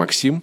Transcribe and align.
Максим, 0.00 0.42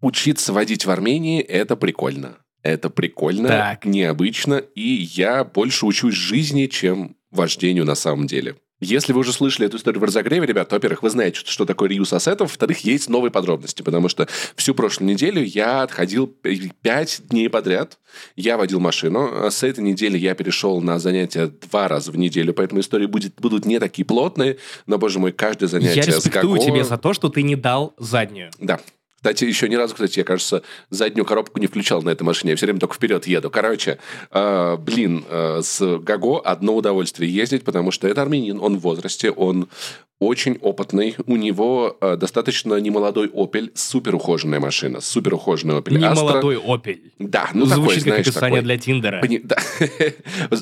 учиться 0.00 0.52
водить 0.52 0.86
в 0.86 0.90
Армении– 0.90 1.40
это 1.42 1.76
прикольно. 1.76 2.38
Это 2.62 2.90
прикольно, 2.90 3.48
Так. 3.48 3.84
необычно, 3.84 4.54
и 4.54 4.82
я 4.82 5.44
больше 5.44 5.86
учусь 5.86 6.14
жизни, 6.14 6.66
чем 6.66 7.16
вождению 7.30 7.84
на 7.84 7.94
самом 7.94 8.26
деле. 8.26 8.56
Если 8.80 9.12
вы 9.12 9.20
уже 9.20 9.32
слышали 9.32 9.66
эту 9.68 9.76
историю 9.76 10.00
в 10.00 10.04
разогреве, 10.04 10.46
ребят, 10.46 10.72
во-первых, 10.72 11.02
вы 11.02 11.10
знаете, 11.10 11.40
что 11.44 11.66
такое 11.66 11.90
реюз 11.90 12.12
ассетов, 12.14 12.48
во-вторых, 12.48 12.78
есть 12.78 13.08
новые 13.10 13.30
подробности, 13.30 13.82
потому 13.82 14.08
что 14.08 14.26
всю 14.56 14.74
прошлую 14.74 15.10
неделю 15.10 15.42
я 15.44 15.82
отходил 15.82 16.26
пять 16.26 17.20
дней 17.28 17.50
подряд, 17.50 17.98
я 18.36 18.56
водил 18.56 18.80
машину, 18.80 19.46
а 19.46 19.50
с 19.50 19.62
этой 19.62 19.84
недели 19.84 20.16
я 20.16 20.34
перешел 20.34 20.80
на 20.80 20.98
занятия 20.98 21.46
два 21.70 21.88
раза 21.88 22.10
в 22.10 22.16
неделю, 22.16 22.54
поэтому 22.54 22.80
истории 22.80 23.06
будет, 23.06 23.34
будут 23.38 23.66
не 23.66 23.78
такие 23.78 24.04
плотные, 24.04 24.56
но, 24.86 24.96
боже 24.98 25.18
мой, 25.18 25.32
каждое 25.32 25.66
занятие 25.66 26.00
Я 26.00 26.06
респектую 26.06 26.56
Гого- 26.56 26.64
тебе 26.64 26.84
за 26.84 26.96
то, 26.96 27.12
что 27.12 27.28
ты 27.28 27.42
не 27.42 27.56
дал 27.56 27.94
заднюю. 27.98 28.50
да. 28.58 28.80
Кстати, 29.20 29.44
еще 29.44 29.68
ни 29.68 29.74
разу, 29.74 29.94
кстати, 29.94 30.18
я, 30.18 30.24
кажется, 30.24 30.62
заднюю 30.88 31.26
коробку 31.26 31.60
не 31.60 31.66
включал 31.66 32.00
на 32.00 32.08
этой 32.08 32.22
машине. 32.22 32.52
Я 32.52 32.56
все 32.56 32.64
время 32.64 32.80
только 32.80 32.94
вперед 32.94 33.26
еду. 33.26 33.50
Короче, 33.50 33.98
э, 34.30 34.76
блин, 34.78 35.26
э, 35.28 35.60
с 35.62 35.98
Гаго 35.98 36.40
одно 36.40 36.74
удовольствие 36.74 37.30
ездить, 37.30 37.62
потому 37.64 37.90
что 37.90 38.08
это 38.08 38.22
армянин, 38.22 38.58
он 38.60 38.78
в 38.78 38.80
возрасте, 38.80 39.30
он 39.30 39.68
очень 40.20 40.58
опытный. 40.60 41.16
У 41.26 41.36
него 41.36 41.96
э, 42.00 42.16
достаточно 42.16 42.76
немолодой 42.78 43.26
Opel, 43.28 43.70
супер 43.74 44.14
ухоженная 44.14 44.60
машина, 44.60 45.00
супер 45.00 45.34
ухоженный 45.34 45.76
Opel 45.78 45.96
Astra. 45.98 46.14
молодой 46.14 46.56
Opel. 46.56 47.00
Да, 47.18 47.48
ну 47.54 47.64
такой, 47.66 47.76
Звучит 47.84 48.04
как 48.04 48.12
знаешь, 48.12 48.26
описание 48.28 48.56
такой. 48.60 48.64
для 48.64 48.78
Тиндера. 48.78 49.20
Пони- 49.22 49.38
да. 49.44 49.56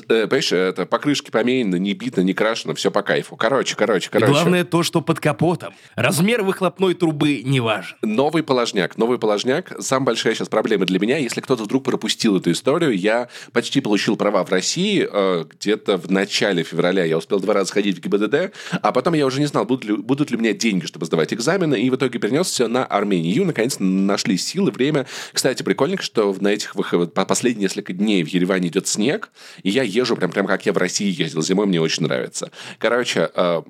Э, 0.09 0.27
Понимаешь, 0.27 0.51
это 0.51 0.85
покрышки 0.85 1.29
поменены, 1.29 1.77
не 1.77 1.93
бито, 1.93 2.23
не 2.23 2.33
крашено, 2.33 2.73
все 2.73 2.89
по 2.89 3.01
кайфу. 3.01 3.35
Короче, 3.35 3.75
короче, 3.75 4.07
И 4.07 4.11
короче. 4.11 4.31
главное 4.31 4.63
то, 4.63 4.81
что 4.83 5.01
под 5.01 5.19
капотом. 5.19 5.73
Размер 5.95 6.43
выхлопной 6.43 6.93
трубы 6.93 7.41
не 7.43 7.59
важен. 7.59 7.97
Новый 8.01 8.43
положняк. 8.43 8.97
Новый 8.97 9.19
положняк. 9.19 9.73
Самая 9.79 10.05
большая 10.07 10.35
сейчас 10.35 10.47
проблема 10.49 10.85
для 10.85 10.99
меня, 10.99 11.17
если 11.17 11.41
кто-то 11.41 11.63
вдруг 11.63 11.83
пропустил 11.83 12.37
эту 12.37 12.51
историю, 12.51 12.97
я 12.97 13.27
почти 13.51 13.81
получил 13.81 14.15
права 14.15 14.43
в 14.45 14.49
России 14.51 15.05
э, 15.11 15.45
где-то 15.51 15.97
в 15.97 16.09
начале 16.09 16.63
февраля. 16.63 17.03
Я 17.03 17.17
успел 17.17 17.39
два 17.41 17.53
раза 17.53 17.73
ходить 17.73 17.97
в 17.97 18.01
ГИБДД, 18.01 18.53
а 18.81 18.91
потом 18.93 19.13
я 19.15 19.25
уже 19.25 19.41
не 19.41 19.48
знал, 19.49 19.65
будут 19.65 19.83
ли, 19.85 19.95
будут 19.95 20.31
ли 20.31 20.37
у 20.37 20.39
меня 20.39 20.53
деньги, 20.53 20.85
чтобы 20.85 21.05
сдавать 21.05 21.33
экзамены, 21.33 21.81
и 21.81 21.89
в 21.89 21.95
итоге 21.95 22.19
перенесся 22.19 22.67
на 22.67 22.85
Армению. 22.85 23.45
Наконец 23.45 23.77
нашли 23.79 24.37
силы, 24.37 24.71
время. 24.71 25.05
Кстати, 25.33 25.63
прикольно, 25.63 26.01
что 26.01 26.35
на 26.39 26.47
этих 26.47 26.75
выход- 26.75 27.13
по- 27.13 27.25
последние 27.25 27.63
несколько 27.63 27.93
дней 27.93 28.23
в 28.23 28.27
Ереване 28.27 28.69
идет 28.69 28.87
снег, 28.87 29.31
и 29.63 29.69
я 29.69 29.83
езжу 29.83 30.15
прям, 30.15 30.31
прям 30.31 30.47
как 30.47 30.65
я 30.65 30.73
в 30.73 30.77
России 30.77 31.13
ездил 31.21 31.41
зимой, 31.41 31.65
мне 31.65 31.81
очень 31.81 32.03
нравится. 32.03 32.51
Короче, 32.77 33.29
э, 33.33 33.61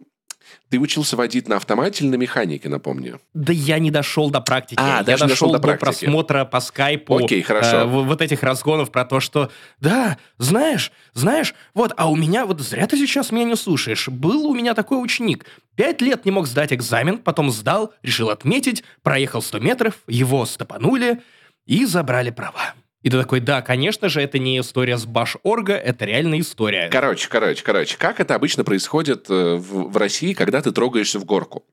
ты 0.70 0.80
учился 0.80 1.16
водить 1.16 1.48
на 1.48 1.58
автомате 1.58 2.04
или 2.04 2.12
на 2.12 2.16
механике, 2.16 2.70
напомню? 2.70 3.20
Да 3.34 3.52
я 3.52 3.80
не 3.80 3.92
дошел 3.92 4.30
до 4.30 4.40
практики. 4.40 4.80
А, 4.82 4.98
я 4.98 5.04
даже 5.04 5.24
дошел 5.24 5.30
дошел 5.30 5.52
до 5.52 5.58
до, 5.60 5.78
практики. 5.78 6.06
просмотра 6.06 6.46
по 6.46 6.60
скайпу. 6.60 7.24
Окей, 7.24 7.42
хорошо. 7.42 7.78
э, 7.78 7.86
вот 7.86 8.22
этих 8.22 8.44
разгонов 8.44 8.92
про 8.92 9.06
то, 9.06 9.20
что 9.20 9.52
да, 9.80 10.18
знаешь, 10.38 10.92
знаешь, 11.14 11.56
вот, 11.74 11.94
а 11.98 12.10
у 12.10 12.16
меня, 12.16 12.46
вот 12.46 12.62
зря 12.62 12.86
ты 12.88 12.98
сейчас 12.98 13.32
меня 13.32 13.46
не 13.46 13.56
слушаешь. 13.56 14.08
Был 14.08 14.48
у 14.48 14.54
меня 14.54 14.74
такой 14.74 15.04
ученик. 15.04 15.46
Пять 15.76 16.02
лет 16.02 16.26
не 16.26 16.32
мог 16.32 16.46
сдать 16.48 16.72
экзамен, 16.74 17.18
потом 17.18 17.52
сдал, 17.52 17.94
решил 18.04 18.30
отметить, 18.30 18.84
проехал 19.02 19.42
100 19.42 19.60
метров, 19.60 19.96
его 20.08 20.46
стопанули 20.46 21.22
и 21.66 21.86
забрали 21.86 22.30
права. 22.30 22.74
И 23.02 23.10
ты 23.10 23.18
такой, 23.18 23.40
да, 23.40 23.62
конечно 23.62 24.10
же, 24.10 24.22
это 24.22 24.40
не 24.40 24.60
история 24.60 24.98
с 24.98 25.06
Баш-Орга, 25.06 25.74
это 25.74 26.04
реальная 26.04 26.42
история. 26.42 26.90
Короче, 26.92 27.30
короче, 27.30 27.64
короче, 27.64 27.98
как 27.98 28.20
это 28.20 28.36
обычно 28.36 28.66
происходит 28.66 29.30
э, 29.30 29.56
в, 29.56 29.90
в 29.90 29.98
России, 29.98 30.34
когда 30.34 30.62
ты 30.62 30.72
трогаешься 30.72 31.18
в 31.18 31.26
горку? 31.26 31.64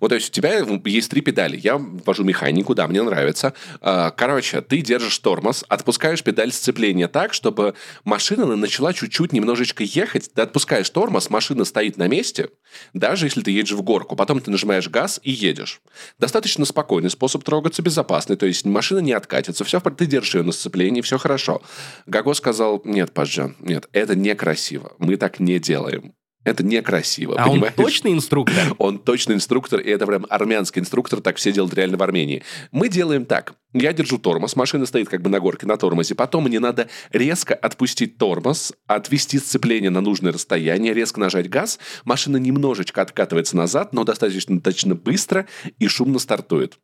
Вот, 0.00 0.08
то 0.08 0.14
есть 0.14 0.28
у 0.30 0.32
тебя 0.32 0.64
есть 0.84 1.10
три 1.10 1.20
педали. 1.20 1.56
Я 1.56 1.76
вожу 1.78 2.24
механику, 2.24 2.74
да, 2.74 2.86
мне 2.86 3.02
нравится. 3.02 3.54
А, 3.80 4.10
Короче, 4.10 4.60
ты 4.62 4.80
держишь 4.80 5.18
тормоз, 5.18 5.64
отпускаешь 5.68 6.22
педаль 6.22 6.52
сцепления 6.52 7.08
так, 7.08 7.32
чтобы 7.32 7.74
машина 8.04 8.56
начала 8.56 8.92
чуть-чуть 8.92 9.32
немножечко 9.32 9.84
ехать. 9.84 10.30
Ты 10.34 10.42
отпускаешь 10.42 10.90
тормоз, 10.90 11.30
машина 11.30 11.64
стоит 11.64 11.96
на 11.96 12.08
месте, 12.08 12.50
даже 12.94 13.26
если 13.26 13.42
ты 13.42 13.50
едешь 13.50 13.72
в 13.72 13.82
горку. 13.82 14.16
Потом 14.16 14.40
ты 14.40 14.50
нажимаешь 14.50 14.88
газ 14.88 15.20
и 15.22 15.30
едешь. 15.30 15.80
Достаточно 16.18 16.64
спокойный 16.64 17.10
способ 17.10 17.44
трогаться, 17.44 17.82
безопасный. 17.82 18.36
То 18.36 18.46
есть 18.46 18.64
машина 18.64 18.98
не 18.98 19.12
откатится, 19.12 19.64
все, 19.64 19.80
ты 19.80 20.06
держишь 20.06 20.34
ее 20.34 20.42
на 20.42 20.52
сцеплении, 20.52 21.00
все 21.00 21.18
хорошо. 21.18 21.62
Гаго 22.06 22.34
сказал, 22.34 22.82
нет, 22.84 23.12
Паджан, 23.12 23.56
нет, 23.60 23.88
это 23.92 24.14
некрасиво. 24.14 24.92
Мы 24.98 25.16
так 25.16 25.40
не 25.40 25.58
делаем. 25.58 26.14
Это 26.44 26.64
некрасиво, 26.64 27.34
а 27.36 27.44
он 27.44 27.54
понимаешь? 27.54 27.74
точный 27.74 28.12
инструктор? 28.12 28.74
Он 28.78 28.98
точно 28.98 29.32
инструктор, 29.32 29.80
и 29.80 29.90
это 29.90 30.06
прям 30.06 30.24
армянский 30.30 30.80
инструктор, 30.80 31.20
так 31.20 31.36
все 31.36 31.52
делают 31.52 31.74
реально 31.74 31.96
в 31.96 32.02
Армении. 32.02 32.42
Мы 32.70 32.88
делаем 32.88 33.26
так. 33.26 33.54
Я 33.74 33.92
держу 33.92 34.18
тормоз, 34.18 34.56
машина 34.56 34.86
стоит 34.86 35.08
как 35.08 35.20
бы 35.20 35.28
на 35.28 35.40
горке 35.40 35.66
на 35.66 35.76
тормозе, 35.76 36.14
потом 36.14 36.44
мне 36.44 36.58
надо 36.58 36.88
резко 37.12 37.54
отпустить 37.54 38.16
тормоз, 38.16 38.72
отвести 38.86 39.38
сцепление 39.38 39.90
на 39.90 40.00
нужное 40.00 40.32
расстояние, 40.32 40.94
резко 40.94 41.20
нажать 41.20 41.50
газ, 41.50 41.78
машина 42.04 42.38
немножечко 42.38 43.02
откатывается 43.02 43.56
назад, 43.56 43.92
но 43.92 44.04
достаточно, 44.04 44.54
достаточно 44.54 44.94
быстро 44.94 45.46
и 45.78 45.86
шумно 45.88 46.18
стартует. 46.18 46.78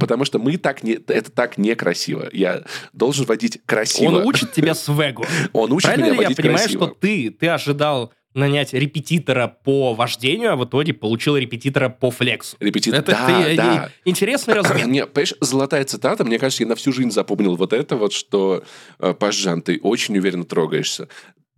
Потому 0.00 0.24
что 0.24 0.40
мы 0.40 0.56
так 0.56 0.82
не, 0.82 0.94
это 0.94 1.30
так 1.30 1.58
некрасиво. 1.58 2.28
Я 2.32 2.64
должен 2.92 3.24
водить 3.24 3.60
красиво. 3.66 4.16
Он 4.18 4.26
учит 4.26 4.52
тебя 4.52 4.74
свегу. 4.74 5.24
Он 5.52 5.70
учит 5.70 5.84
Правильно 5.84 6.06
меня 6.06 6.14
ли 6.14 6.18
я 6.18 6.24
водить 6.24 6.36
понимаю, 6.38 6.58
красиво. 6.58 6.86
что 6.86 6.94
ты, 6.94 7.30
ты 7.30 7.48
ожидал 7.48 8.12
нанять 8.36 8.72
репетитора 8.72 9.48
по 9.64 9.94
вождению, 9.94 10.52
а 10.52 10.56
в 10.56 10.64
итоге 10.64 10.92
получил 10.92 11.36
репетитора 11.36 11.88
по 11.88 12.10
флексу? 12.10 12.56
Репетитор. 12.60 13.00
Это, 13.00 13.12
да, 13.12 13.40
это 13.42 13.56
да. 13.56 13.90
интересный 14.04 14.54
размен. 14.54 14.90
Не, 14.90 15.06
понимаешь, 15.06 15.34
золотая 15.40 15.84
цитата, 15.84 16.24
мне 16.24 16.38
кажется, 16.38 16.62
я 16.62 16.68
на 16.68 16.76
всю 16.76 16.92
жизнь 16.92 17.10
запомнил 17.10 17.56
вот 17.56 17.72
это 17.72 17.96
вот, 17.96 18.12
что, 18.12 18.62
э, 18.98 19.14
Пашжан, 19.14 19.62
ты 19.62 19.80
очень 19.82 20.16
уверенно 20.18 20.44
трогаешься. 20.44 21.08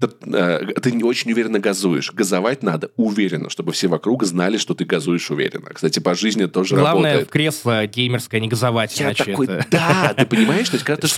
Ты, 0.00 0.08
э, 0.32 0.64
ты 0.80 0.92
не 0.92 1.02
очень 1.02 1.32
уверенно 1.32 1.58
газуешь. 1.58 2.12
Газовать 2.12 2.62
надо 2.62 2.90
уверенно, 2.96 3.50
чтобы 3.50 3.72
все 3.72 3.88
вокруг 3.88 4.22
знали, 4.24 4.56
что 4.56 4.74
ты 4.74 4.84
газуешь 4.84 5.28
уверенно. 5.30 5.70
Кстати, 5.72 5.98
по 5.98 6.14
жизни 6.14 6.46
тоже 6.46 6.76
Главное 6.76 7.12
работает. 7.12 7.28
в 7.28 7.32
кресло 7.32 7.86
геймерское 7.86 8.40
не 8.40 8.46
газовать, 8.46 8.96
Я 8.98 9.06
иначе 9.06 9.24
такой, 9.24 9.46
это... 9.46 9.66
да, 9.70 10.14
ты 10.16 10.24
понимаешь, 10.36 10.68
то 10.68 10.76
есть, 10.76 10.84
когда 10.84 11.00
ты, 11.00 11.08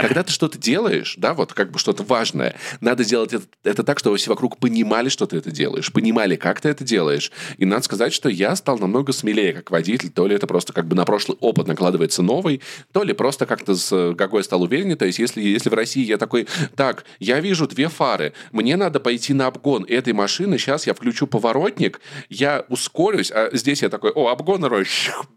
когда 0.00 0.22
ты 0.22 0.32
что-то 0.32 0.56
делаешь, 0.56 1.16
да, 1.18 1.34
вот 1.34 1.52
как 1.52 1.70
бы 1.70 1.78
что-то 1.78 2.02
важное, 2.02 2.56
надо 2.80 3.04
делать 3.04 3.34
это, 3.34 3.44
это 3.62 3.82
так, 3.82 3.98
чтобы 3.98 4.16
все 4.16 4.30
вокруг 4.30 4.56
понимали, 4.58 5.10
что 5.10 5.26
ты 5.26 5.36
это 5.36 5.50
делаешь, 5.50 5.92
понимали, 5.92 6.36
как 6.36 6.62
ты 6.62 6.70
это 6.70 6.82
делаешь. 6.82 7.32
И 7.58 7.66
надо 7.66 7.82
сказать, 7.82 8.14
что 8.14 8.30
я 8.30 8.56
стал 8.56 8.78
намного 8.78 9.12
смелее 9.12 9.52
как 9.52 9.70
водитель, 9.70 10.08
то 10.08 10.26
ли 10.26 10.34
это 10.34 10.46
просто 10.46 10.72
как 10.72 10.86
бы 10.86 10.96
на 10.96 11.04
прошлый 11.04 11.36
опыт 11.40 11.66
накладывается 11.66 12.22
новый, 12.22 12.62
то 12.92 13.02
ли 13.02 13.12
просто 13.12 13.44
как-то 13.44 13.74
с 13.74 14.14
Гагой 14.14 14.44
стал 14.44 14.62
увереннее. 14.62 14.96
То 14.96 15.04
есть 15.04 15.18
если, 15.18 15.42
если 15.42 15.68
в 15.68 15.74
России 15.74 16.04
я 16.04 16.16
такой, 16.16 16.46
так, 16.74 17.04
я 17.18 17.40
вижу 17.40 17.68
две 17.68 17.88
фары, 17.88 18.29
мне 18.52 18.76
надо 18.76 19.00
пойти 19.00 19.34
на 19.34 19.46
обгон 19.46 19.84
этой 19.84 20.12
машины, 20.12 20.58
сейчас 20.58 20.86
я 20.86 20.94
включу 20.94 21.26
поворотник, 21.26 22.00
я 22.28 22.64
ускорюсь, 22.68 23.30
а 23.30 23.50
здесь 23.52 23.82
я 23.82 23.88
такой, 23.88 24.10
о, 24.10 24.28
обгон, 24.28 24.64
рой, 24.64 24.86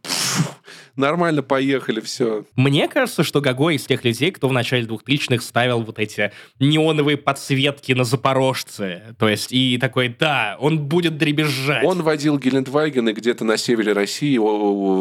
нормально, 0.96 1.44
поехали, 1.44 2.00
все. 2.00 2.46
Мне 2.56 2.88
кажется, 2.88 3.24
что 3.24 3.42
Гаго 3.42 3.70
из 3.70 3.86
тех 3.86 4.04
людей, 4.04 4.32
кто 4.32 4.48
в 4.48 4.54
начале 4.54 4.86
2000-х 4.86 5.44
ставил 5.44 5.82
вот 5.82 6.00
эти 6.00 6.32
неоновые 6.60 7.18
подсветки 7.18 7.94
на 7.94 8.04
Запорожце. 8.04 9.16
То 9.18 9.28
есть, 9.28 9.52
и 9.52 9.78
такой, 9.78 10.16
да, 10.20 10.58
он 10.60 10.80
будет 10.80 11.18
дребезжать. 11.18 11.84
Он 11.86 12.02
водил 12.02 12.38
Гелендвагены 12.38 13.12
где-то 13.12 13.46
на 13.46 13.58
севере 13.58 13.94
России, 13.94 14.38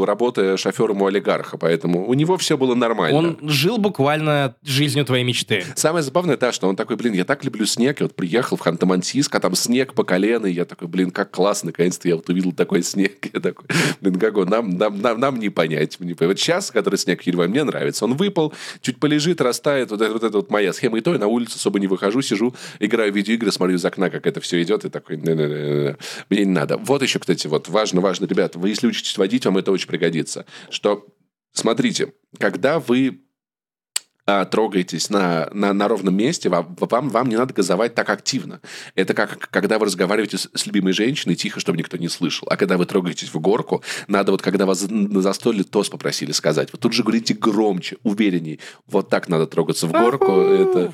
работая 0.05 0.57
шофером 0.57 1.03
у 1.03 1.07
олигарха, 1.07 1.59
поэтому 1.59 2.07
у 2.07 2.15
него 2.15 2.37
все 2.39 2.57
было 2.57 2.75
нормально. 2.75 3.19
Он 3.19 3.39
жил 3.43 3.79
буквально 3.79 4.55
жизнью 4.63 5.05
твоей 5.05 5.25
мечты. 5.25 5.65
Самое 5.75 6.03
забавное 6.03 6.37
то, 6.37 6.53
что 6.53 6.69
он 6.69 6.77
такой, 6.77 6.97
блин, 6.97 7.15
я 7.15 7.25
так 7.25 7.45
люблю 7.45 7.67
снег, 7.67 8.01
я 8.01 8.07
вот 8.07 8.17
приехал 8.17 8.57
в 8.57 8.67
Ханты-Мансийск, 8.67 9.29
а 9.33 9.41
там 9.41 9.55
снег 9.55 9.95
по 9.95 10.05
колено, 10.05 10.47
и 10.47 10.53
я 10.53 10.65
такой, 10.65 10.89
блин, 10.89 11.11
как 11.11 11.31
классно, 11.31 11.69
наконец-то 11.69 12.09
я 12.09 12.17
вот 12.17 12.29
увидел 12.29 12.53
такой 12.53 12.83
снег. 12.83 13.13
Я 13.33 13.41
такой, 13.41 13.67
блин, 14.01 14.19
Гаго, 14.19 14.45
нам, 14.45 14.71
нам, 14.71 15.01
нам, 15.01 15.19
нам 15.19 15.39
не 15.39 15.49
понять. 15.49 15.82
Не 16.01 16.15
понять. 16.15 16.35
Вот 16.35 16.41
сейчас, 16.41 16.71
который 16.71 16.97
снег 16.97 17.23
Ереване, 17.23 17.51
мне 17.51 17.65
нравится. 17.65 18.05
Он 18.05 18.15
выпал, 18.15 18.53
чуть 18.81 18.99
полежит, 18.99 19.41
растает, 19.41 19.91
вот 19.91 20.01
это 20.01 20.13
вот, 20.13 20.23
это 20.23 20.37
вот 20.39 20.51
моя 20.51 20.73
схема. 20.73 20.99
И 20.99 21.01
то 21.01 21.13
я 21.13 21.19
на 21.19 21.27
улицу 21.27 21.57
особо 21.57 21.81
не 21.81 21.87
выхожу, 21.87 22.23
сижу, 22.23 22.55
играю 22.79 23.13
в 23.13 23.17
видеоигры, 23.17 23.51
смотрю 23.53 23.77
из 23.77 23.85
окна, 23.85 24.11
как 24.11 24.27
это 24.27 24.41
все 24.41 24.63
идет, 24.63 24.85
и 24.85 24.91
такой, 24.91 25.17
«Не-не-не-не, 25.17 25.97
мне 26.31 26.45
не 26.45 26.53
надо. 26.53 26.77
Вот 26.77 27.03
еще, 27.03 27.19
кстати, 27.19 27.47
вот 27.47 27.69
важно, 27.69 28.01
важно, 28.01 28.27
ребята, 28.27 28.59
вы 28.59 28.71
если 28.71 28.87
учитесь 28.87 29.17
водить, 29.19 29.45
вам 29.45 29.59
это 29.59 29.73
очень 29.73 29.89
пригодится. 29.89 30.47
Что, 30.71 31.07
смотрите, 31.53 32.13
когда 32.39 32.79
вы 32.79 33.22
а, 34.27 34.45
трогаетесь 34.45 35.11
на, 35.11 35.49
на, 35.53 35.73
на 35.73 35.89
ровном 35.89 36.15
месте, 36.15 36.49
вам, 36.49 36.77
вам, 36.79 37.09
вам 37.09 37.29
не 37.29 37.37
надо 37.37 37.55
газовать 37.55 37.95
так 37.95 38.09
активно. 38.09 38.61
Это 38.95 39.15
как 39.15 39.51
когда 39.51 39.79
вы 39.79 39.87
разговариваете 39.87 40.39
с, 40.39 40.49
с 40.55 40.67
любимой 40.67 40.93
женщиной 40.93 41.35
тихо, 41.35 41.59
чтобы 41.59 41.79
никто 41.79 41.97
не 41.97 42.09
слышал. 42.09 42.47
А 42.51 42.57
когда 42.57 42.77
вы 42.77 42.87
трогаетесь 42.87 43.35
в 43.35 43.39
горку, 43.41 43.83
надо 44.07 44.33
вот, 44.33 44.41
когда 44.41 44.65
вас 44.67 44.87
на 44.89 45.23
застолье 45.23 45.65
тост 45.65 45.91
попросили 45.91 46.33
сказать, 46.33 46.69
вот 46.73 46.81
тут 46.81 46.93
же 46.93 47.03
говорите 47.03 47.35
громче, 47.35 47.97
уверенней. 48.05 48.61
Вот 48.87 49.09
так 49.09 49.29
надо 49.29 49.47
трогаться 49.47 49.87
в 49.87 49.93
горку. 49.93 50.33
Это... 50.33 50.93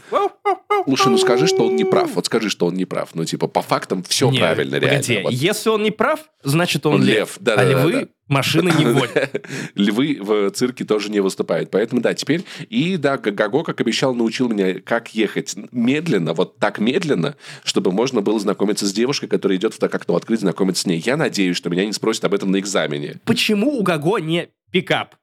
Слушай, 0.86 1.08
ну 1.08 1.18
скажи, 1.18 1.46
что 1.46 1.66
он 1.66 1.76
не 1.76 1.84
прав. 1.84 2.14
Вот 2.14 2.26
скажи, 2.26 2.48
что 2.48 2.66
он 2.66 2.74
не 2.74 2.86
прав. 2.86 3.10
Ну, 3.14 3.24
типа, 3.24 3.46
по 3.46 3.60
фактам 3.60 4.02
все 4.02 4.30
Не, 4.30 4.38
правильно, 4.38 4.80
погоди, 4.80 5.12
реально. 5.12 5.28
Вот. 5.28 5.32
Если 5.32 5.68
он 5.68 5.82
не 5.82 5.90
прав, 5.90 6.20
значит 6.44 6.86
он, 6.86 6.94
Он 6.94 7.02
лев. 7.02 7.14
лев, 7.14 7.36
да, 7.40 7.54
а 7.54 7.56
да, 7.56 7.62
да, 7.62 7.70
львы 7.70 7.92
да. 7.92 8.08
Машины 8.28 8.72
не 8.78 8.84
водят. 8.92 9.46
Львы 9.74 10.18
в 10.20 10.50
цирке 10.50 10.84
тоже 10.84 11.10
не 11.10 11.20
выступают. 11.20 11.70
Поэтому, 11.70 12.00
да, 12.00 12.14
теперь... 12.14 12.44
И, 12.68 12.96
да, 12.96 13.18
Гаго, 13.18 13.62
как 13.62 13.80
обещал, 13.80 14.14
научил 14.14 14.48
меня, 14.48 14.80
как 14.80 15.14
ехать 15.14 15.54
медленно, 15.72 16.34
вот 16.34 16.58
так 16.58 16.78
медленно, 16.78 17.36
чтобы 17.64 17.92
можно 17.92 18.20
было 18.20 18.38
знакомиться 18.38 18.86
с 18.86 18.92
девушкой, 18.92 19.28
которая 19.28 19.58
идет 19.58 19.74
в 19.74 19.78
так 19.78 19.94
окно 19.94 20.16
открыть, 20.16 20.40
знакомиться 20.40 20.82
с 20.82 20.86
ней. 20.86 21.02
Я 21.04 21.16
надеюсь, 21.16 21.56
что 21.56 21.70
меня 21.70 21.84
не 21.86 21.92
спросят 21.92 22.24
об 22.24 22.34
этом 22.34 22.50
на 22.50 22.58
экзамене. 22.58 23.16
Почему 23.24 23.78
у 23.78 23.82
Гаго 23.82 24.18
не 24.18 24.48
пикап? 24.70 25.16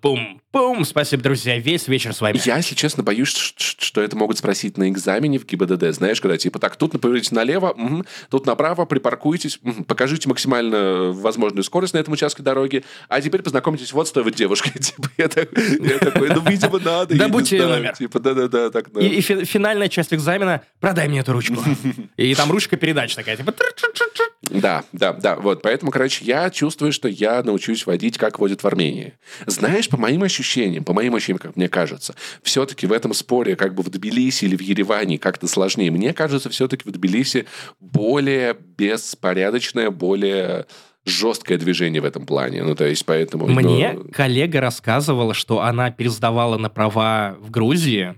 Пум, 0.00 0.40
пум. 0.52 0.84
Спасибо, 0.84 1.22
друзья. 1.22 1.58
Весь 1.58 1.88
вечер 1.88 2.12
с 2.12 2.20
вами. 2.20 2.40
Я, 2.44 2.56
если 2.58 2.74
честно, 2.74 3.02
боюсь, 3.02 3.28
что 3.56 4.00
это 4.00 4.16
могут 4.16 4.38
спросить 4.38 4.76
на 4.76 4.88
экзамене 4.88 5.38
в 5.38 5.46
ГИБДД. 5.46 5.94
Знаешь, 5.94 6.20
когда 6.20 6.36
типа 6.36 6.58
так, 6.58 6.76
тут 6.76 7.00
поверните 7.00 7.34
налево, 7.34 7.72
мгм, 7.76 8.04
тут 8.30 8.46
направо, 8.46 8.84
припаркуйтесь, 8.84 9.58
мгм, 9.62 9.84
покажите 9.84 10.28
максимально 10.28 11.12
возможную 11.12 11.64
скорость 11.64 11.94
на 11.94 11.98
этом 11.98 12.12
участке 12.14 12.42
дороги, 12.42 12.84
а 13.08 13.20
теперь 13.20 13.42
познакомьтесь 13.42 13.92
вот 13.92 14.08
с 14.08 14.12
той 14.12 14.22
вот 14.24 14.34
девушкой. 14.34 14.72
Типа, 14.80 15.08
я, 15.16 15.28
так- 15.28 15.50
я 15.56 15.98
такой, 15.98 16.28
ну, 16.28 16.40
видимо, 16.42 16.78
надо. 16.78 17.14
её 17.56 17.64
знаю». 17.64 17.80
номер. 17.82 17.96
Типа, 17.96 18.20
да-да-да, 18.20 18.70
так, 18.70 18.92
да. 18.92 19.00
И, 19.00 19.06
и 19.08 19.20
фи- 19.20 19.44
финальная 19.44 19.88
часть 19.88 20.12
экзамена 20.12 20.62
«Продай 20.80 21.08
мне 21.08 21.20
эту 21.20 21.32
ручку». 21.32 21.56
И 22.16 22.34
там 22.34 22.50
ручка 22.50 22.76
передач 22.76 23.14
такая, 23.14 23.36
типа... 23.36 23.54
Да, 24.42 24.84
да, 24.92 25.12
да, 25.12 25.36
вот. 25.36 25.60
Поэтому, 25.62 25.90
короче, 25.90 26.24
я 26.24 26.48
чувствую, 26.50 26.92
что 26.92 27.08
я 27.08 27.42
научусь 27.42 27.86
водить, 27.86 28.16
как 28.16 28.38
водят 28.38 28.62
в 28.62 28.66
Армении. 28.66 29.14
Знаешь, 29.46 29.88
по 29.88 29.98
моим 29.98 30.22
ощущениям, 30.22 30.82
по 30.82 30.94
моим 30.94 31.14
ощущениям, 31.14 31.38
как 31.38 31.56
мне 31.56 31.68
кажется, 31.68 32.14
все-таки 32.42 32.86
в 32.86 32.92
этом 32.92 33.12
споре, 33.12 33.54
как 33.54 33.74
бы 33.74 33.82
в 33.82 33.90
Тбилиси 33.90 34.46
или 34.46 34.56
в 34.56 34.62
Ереване 34.62 35.18
как-то 35.18 35.46
сложнее. 35.46 35.90
Мне 35.90 36.14
кажется, 36.14 36.48
все-таки 36.48 36.88
в 36.88 36.92
Тбилиси 36.92 37.46
более 37.80 38.54
беспорядочное, 38.54 39.90
более 39.90 40.66
жесткое 41.04 41.58
движение 41.58 42.00
в 42.00 42.04
этом 42.06 42.24
плане. 42.24 42.62
Ну, 42.62 42.74
то 42.74 42.86
есть, 42.86 43.04
поэтому... 43.04 43.46
ну, 43.46 43.54
Мне 43.54 43.98
коллега 44.12 44.60
рассказывала, 44.60 45.34
что 45.34 45.60
она 45.60 45.90
пересдавала 45.90 46.56
на 46.56 46.70
права 46.70 47.36
в 47.40 47.50
Грузии 47.50 48.14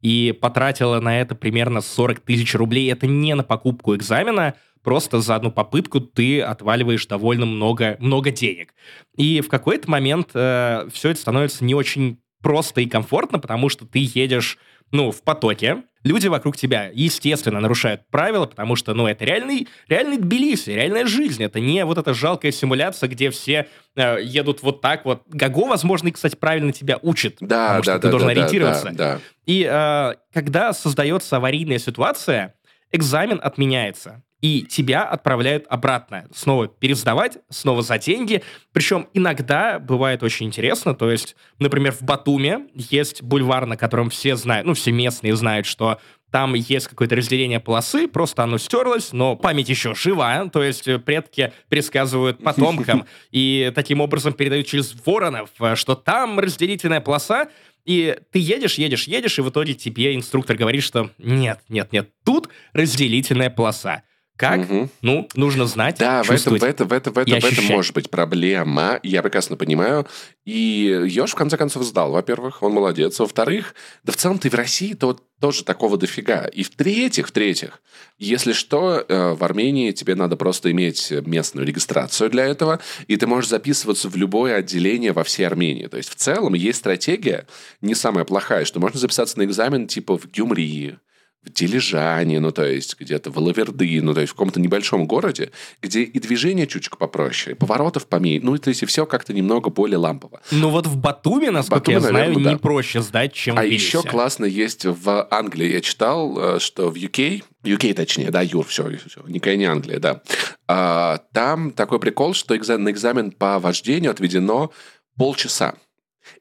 и 0.00 0.36
потратила 0.38 1.00
на 1.00 1.20
это 1.20 1.34
примерно 1.34 1.80
40 1.80 2.20
тысяч 2.20 2.54
рублей. 2.54 2.92
Это 2.92 3.06
не 3.06 3.34
на 3.34 3.42
покупку 3.42 3.94
экзамена, 3.94 4.54
просто 4.84 5.20
за 5.20 5.34
одну 5.34 5.50
попытку 5.50 5.98
ты 5.98 6.40
отваливаешь 6.40 7.06
довольно 7.06 7.46
много, 7.46 7.96
много 7.98 8.30
денег. 8.30 8.74
И 9.16 9.40
в 9.40 9.48
какой-то 9.48 9.90
момент 9.90 10.28
все 10.30 10.84
это 11.02 11.16
становится 11.16 11.64
не 11.64 11.74
очень 11.74 12.20
просто 12.44 12.82
и 12.82 12.86
комфортно, 12.86 13.38
потому 13.38 13.70
что 13.70 13.86
ты 13.86 14.00
едешь, 14.14 14.58
ну, 14.92 15.10
в 15.10 15.22
потоке, 15.22 15.84
люди 16.04 16.28
вокруг 16.28 16.56
тебя, 16.56 16.90
естественно, 16.92 17.58
нарушают 17.58 18.02
правила, 18.10 18.44
потому 18.44 18.76
что, 18.76 18.92
ну, 18.92 19.06
это 19.06 19.24
реальный, 19.24 19.66
реальный 19.88 20.18
Тбилиси, 20.18 20.70
реальная 20.70 21.06
жизнь. 21.06 21.42
Это 21.42 21.58
не 21.58 21.84
вот 21.86 21.96
эта 21.98 22.12
жалкая 22.12 22.52
симуляция, 22.52 23.08
где 23.08 23.30
все 23.30 23.66
э, 23.96 24.18
едут 24.22 24.62
вот 24.62 24.82
так 24.82 25.06
вот. 25.06 25.22
Гаго, 25.28 25.66
возможно, 25.66 26.08
и, 26.08 26.10
кстати, 26.12 26.36
правильно 26.36 26.70
тебя 26.72 26.98
учит, 27.02 27.38
Да, 27.40 27.68
потому 27.68 27.82
что 27.82 27.92
да, 27.92 27.98
ты 27.98 28.02
да, 28.02 28.10
должен 28.10 28.28
да, 28.28 28.34
да, 28.34 28.40
ориентироваться. 28.40 28.90
да, 28.90 28.92
да. 28.92 29.20
И 29.46 29.66
э, 29.68 30.14
когда 30.34 30.74
создается 30.74 31.38
аварийная 31.38 31.78
ситуация, 31.78 32.54
экзамен 32.92 33.40
отменяется. 33.42 34.22
И 34.44 34.60
тебя 34.60 35.04
отправляют 35.04 35.64
обратно. 35.70 36.28
Снова 36.30 36.68
пересдавать, 36.68 37.38
снова 37.48 37.80
за 37.80 37.96
деньги. 37.96 38.42
Причем 38.72 39.08
иногда 39.14 39.78
бывает 39.78 40.22
очень 40.22 40.44
интересно. 40.44 40.94
То 40.94 41.10
есть, 41.10 41.34
например, 41.58 41.92
в 41.92 42.02
Батуме 42.02 42.66
есть 42.74 43.22
бульвар, 43.22 43.64
на 43.64 43.78
котором 43.78 44.10
все 44.10 44.36
знают, 44.36 44.66
ну, 44.66 44.74
все 44.74 44.92
местные 44.92 45.34
знают, 45.34 45.64
что 45.64 45.98
там 46.30 46.52
есть 46.52 46.88
какое-то 46.88 47.16
разделение 47.16 47.58
полосы, 47.58 48.06
просто 48.06 48.42
оно 48.42 48.58
стерлось, 48.58 49.14
но 49.14 49.34
память 49.34 49.70
еще 49.70 49.94
жива, 49.94 50.46
то 50.52 50.62
есть 50.62 50.86
э, 50.88 50.98
предки 50.98 51.52
пересказывают 51.70 52.42
потомкам 52.42 53.06
и 53.30 53.72
таким 53.74 54.02
образом 54.02 54.34
передают 54.34 54.66
через 54.66 54.94
воронов, 55.06 55.48
э, 55.60 55.74
что 55.74 55.94
там 55.94 56.38
разделительная 56.38 57.00
полоса, 57.00 57.48
и 57.86 58.18
ты 58.30 58.40
едешь, 58.40 58.74
едешь, 58.74 59.06
едешь, 59.06 59.38
и 59.38 59.42
в 59.42 59.48
итоге 59.48 59.72
тебе 59.74 60.14
инструктор 60.16 60.56
говорит, 60.56 60.82
что 60.82 61.10
нет, 61.18 61.60
нет, 61.68 61.92
нет, 61.92 62.10
тут 62.24 62.50
разделительная 62.72 63.48
полоса. 63.48 64.02
Как? 64.36 64.58
Мгм. 64.58 64.90
Ну, 65.02 65.28
нужно 65.36 65.66
знать, 65.66 65.98
Да, 65.98 66.24
в 66.24 66.30
этом, 66.30 66.58
в, 66.58 66.64
этом, 66.64 66.88
в, 66.88 66.92
этом, 66.92 67.12
в, 67.12 67.18
этом, 67.18 67.40
в 67.40 67.44
этом 67.44 67.64
может 67.66 67.94
быть 67.94 68.10
проблема. 68.10 68.98
Я 69.04 69.22
прекрасно 69.22 69.56
понимаю. 69.56 70.08
И 70.44 71.02
Ёж, 71.06 71.30
в 71.30 71.34
конце 71.36 71.56
концов, 71.56 71.84
сдал, 71.84 72.10
во-первых. 72.10 72.60
Он 72.62 72.72
молодец. 72.72 73.20
Во-вторых, 73.20 73.76
да 74.02 74.12
в 74.12 74.16
целом 74.16 74.38
ты 74.40 74.50
в 74.50 74.54
России 74.54 74.94
то 74.94 75.16
тоже 75.40 75.62
такого 75.62 75.96
дофига. 75.96 76.46
И 76.46 76.64
в-третьих, 76.64 77.28
в-третьих, 77.28 77.80
если 78.18 78.52
что, 78.52 79.04
э, 79.06 79.34
в 79.34 79.44
Армении 79.44 79.92
тебе 79.92 80.16
надо 80.16 80.36
просто 80.36 80.72
иметь 80.72 81.12
местную 81.12 81.64
регистрацию 81.64 82.28
для 82.28 82.44
этого, 82.46 82.80
и 83.06 83.16
ты 83.16 83.28
можешь 83.28 83.50
записываться 83.50 84.08
в 84.08 84.16
любое 84.16 84.56
отделение 84.56 85.12
во 85.12 85.22
всей 85.22 85.44
Армении. 85.44 85.86
То 85.86 85.96
есть 85.96 86.08
в 86.10 86.16
целом 86.16 86.54
есть 86.54 86.78
стратегия 86.78 87.46
не 87.82 87.94
самая 87.94 88.24
плохая, 88.24 88.64
что 88.64 88.80
можно 88.80 88.98
записаться 88.98 89.38
на 89.38 89.44
экзамен 89.44 89.86
типа 89.86 90.18
в 90.18 90.26
Гюмрии, 90.32 90.98
в 91.44 91.52
Дилижане, 91.52 92.40
ну, 92.40 92.50
то 92.52 92.64
есть 92.64 92.98
где-то 92.98 93.30
в 93.30 93.38
Лаверды, 93.38 94.00
ну, 94.02 94.14
то 94.14 94.20
есть 94.20 94.32
в 94.32 94.34
каком-то 94.34 94.60
небольшом 94.60 95.06
городе, 95.06 95.50
где 95.82 96.02
и 96.02 96.18
движение 96.18 96.66
чуточку 96.66 96.96
попроще, 96.96 97.54
и 97.54 97.58
поворотов 97.58 98.06
поменьше, 98.06 98.46
ну, 98.46 98.56
то 98.56 98.68
есть 98.68 98.82
и 98.82 98.86
все 98.86 99.04
как-то 99.04 99.32
немного 99.32 99.70
более 99.70 99.98
лампово. 99.98 100.40
Ну 100.50 100.70
вот 100.70 100.86
в 100.86 100.96
Батуме, 100.96 101.50
насколько 101.50 101.80
Батуми, 101.80 101.94
я 101.94 102.00
знаю, 102.00 102.14
наверное, 102.14 102.44
да. 102.44 102.50
не 102.52 102.56
проще 102.56 103.02
сдать, 103.02 103.32
чем 103.34 103.58
А 103.58 103.62
в 103.62 103.66
еще 103.66 104.02
классно 104.02 104.46
есть 104.46 104.84
в 104.86 105.28
Англии. 105.30 105.72
Я 105.72 105.80
читал, 105.80 106.56
э, 106.56 106.58
что 106.60 106.90
в 106.90 106.94
UK, 106.94 107.44
UK 107.64 107.94
точнее, 107.94 108.30
да, 108.30 108.40
Юр, 108.40 108.64
все, 108.66 108.84
все 109.06 109.22
никакая 109.26 109.56
не 109.56 109.64
Англия, 109.66 109.98
да. 109.98 110.22
А, 110.66 111.18
Там 111.32 111.72
такой 111.72 112.00
прикол, 112.00 112.34
что 112.34 112.56
экзамен, 112.56 112.84
на 112.84 112.90
экзамен 112.90 113.32
по 113.32 113.58
вождению 113.58 114.10
отведено 114.10 114.72
полчаса. 115.16 115.74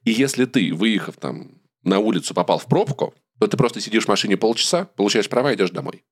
И 0.05 0.11
если 0.11 0.45
ты, 0.45 0.73
выехав 0.73 1.17
там 1.17 1.51
на 1.83 1.99
улицу, 1.99 2.33
попал 2.33 2.59
в 2.59 2.65
пробку, 2.65 3.13
то 3.39 3.47
ты 3.47 3.57
просто 3.57 3.81
сидишь 3.81 4.05
в 4.05 4.09
машине 4.09 4.37
полчаса, 4.37 4.85
получаешь 4.85 5.29
права 5.29 5.51
и 5.51 5.55
идешь 5.55 5.71
домой. 5.71 6.03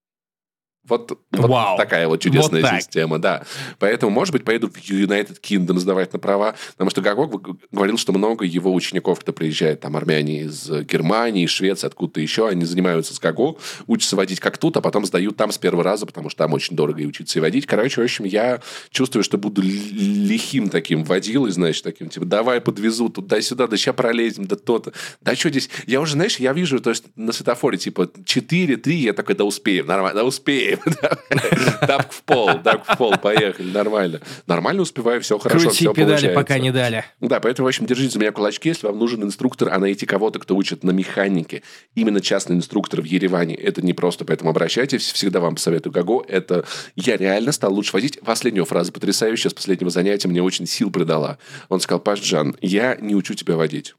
Вот, 0.88 1.12
вот 1.12 1.19
Вау. 1.31 1.78
такая 1.78 2.07
вот 2.07 2.22
чудесная 2.22 2.62
Вот 2.62 2.69
так. 2.69 2.81
система, 2.81 3.19
да. 3.19 3.44
Поэтому, 3.78 4.12
может 4.12 4.33
быть, 4.33 4.44
поеду 4.44 4.68
в 4.69 4.75
United 4.78 5.39
Kingdom 5.39 5.78
сдавать 5.78 6.12
на 6.12 6.18
права, 6.19 6.56
потому 6.72 6.89
что 6.89 7.01
Гагог 7.01 7.39
г- 7.42 7.54
говорил, 7.72 7.98
что 8.00 8.13
много 8.13 8.45
его 8.45 8.74
учеников, 8.74 9.19
кто 9.19 9.31
приезжает, 9.31 9.80
там, 9.81 9.95
армяне 9.95 10.42
из 10.42 10.69
Германии, 10.69 11.45
из 11.45 11.51
Швеции, 11.51 11.86
откуда-то 11.86 12.19
еще, 12.19 12.48
они 12.48 12.66
занимаются 12.66 13.13
с 13.13 13.19
Гаго, 13.19 13.57
учатся 13.86 14.16
водить 14.16 14.39
как 14.39 14.57
тут, 14.57 14.75
а 14.75 14.81
потом 14.81 15.06
сдают 15.06 15.38
там 15.38 15.51
с 15.51 15.57
первого 15.60 15.83
раза, 15.83 16.06
потому 16.07 16.30
что 16.30 16.39
там 16.39 16.54
очень 16.54 16.75
дорого 16.75 17.00
и 17.01 17.06
учиться 17.06 17.38
и 17.38 17.42
водить. 17.42 17.68
Короче, 17.68 18.01
в 18.01 18.04
общем, 18.04 18.25
я 18.25 18.60
чувствую, 18.89 19.24
что 19.24 19.38
буду 19.38 19.62
лихим 19.62 20.69
таким 20.69 21.04
водилой, 21.04 21.51
значит, 21.51 21.83
таким, 21.83 22.10
типа, 22.10 22.25
давай 22.25 22.60
подвезу 22.60 23.10
туда-сюда, 23.10 23.68
да 23.68 23.78
сейчас 23.78 23.95
пролезем, 23.95 24.45
да 24.45 24.56
то-то. 24.56 24.94
Да 25.21 25.35
что 25.35 25.50
здесь? 25.50 25.69
Я 25.85 26.02
уже, 26.02 26.14
знаешь, 26.14 26.38
я 26.38 26.54
вижу, 26.54 26.80
то 26.80 26.90
есть 26.90 27.04
на 27.16 27.31
светофоре, 27.31 27.78
типа, 27.78 28.09
4, 28.26 28.78
3, 28.78 28.95
я 28.95 29.14
такой, 29.14 29.35
да 29.35 29.44
успеем, 29.44 29.85
нормально, 29.85 30.21
да 30.21 30.26
успеем. 30.26 30.70
Тапк 31.81 32.11
в 32.11 32.23
пол, 32.23 32.49
тапк 32.63 32.85
в 32.94 32.97
пол, 32.97 33.13
поехали, 33.18 33.71
нормально. 33.71 34.21
Нормально 34.47 34.81
успеваю, 34.83 35.21
все 35.21 35.37
хорошо, 35.37 35.66
Крути 35.66 35.85
все 35.85 35.94
педали, 35.94 36.11
получается. 36.13 36.40
пока 36.40 36.59
не 36.59 36.71
дали. 36.71 37.06
Да, 37.19 37.40
поэтому, 37.40 37.66
в 37.66 37.69
общем, 37.69 37.85
держите 37.85 38.13
за 38.13 38.19
меня 38.19 38.31
кулачки, 38.31 38.69
если 38.69 38.87
вам 38.87 38.99
нужен 38.99 39.23
инструктор, 39.23 39.69
а 39.71 39.80
найти 39.80 40.06
кого-то, 40.06 40.40
кто 40.40 40.56
учит 40.56 40.83
на 40.83 40.92
механике. 40.92 41.63
Именно 41.95 42.21
частный 42.21 42.56
инструктор 42.56 43.01
в 43.01 43.06
Ереване. 43.06 43.56
Это 43.56 43.81
не 43.81 43.94
просто, 43.94 44.25
поэтому 44.25 44.49
обращайтесь. 44.51 45.11
Всегда 45.11 45.40
вам 45.40 45.56
посоветую 45.56 45.94
Гаго. 45.94 46.23
Это 46.28 46.66
я 46.95 47.18
реально 47.18 47.51
стал 47.51 47.73
лучше 47.73 47.94
водить. 47.94 48.19
Последняя 48.21 48.66
фраза 48.66 48.92
потрясающая 48.92 49.49
с 49.49 49.54
последнего 49.54 49.90
занятия 49.90 50.28
мне 50.28 50.42
очень 50.42 50.68
сил 50.68 50.92
придала. 50.92 51.37
Он 51.69 51.80
сказал, 51.80 51.99
Паш 51.99 52.21
Джан, 52.21 52.56
я 52.61 52.95
не 52.99 53.16
учу 53.16 53.33
тебя 53.33 53.56
водить. 53.56 53.95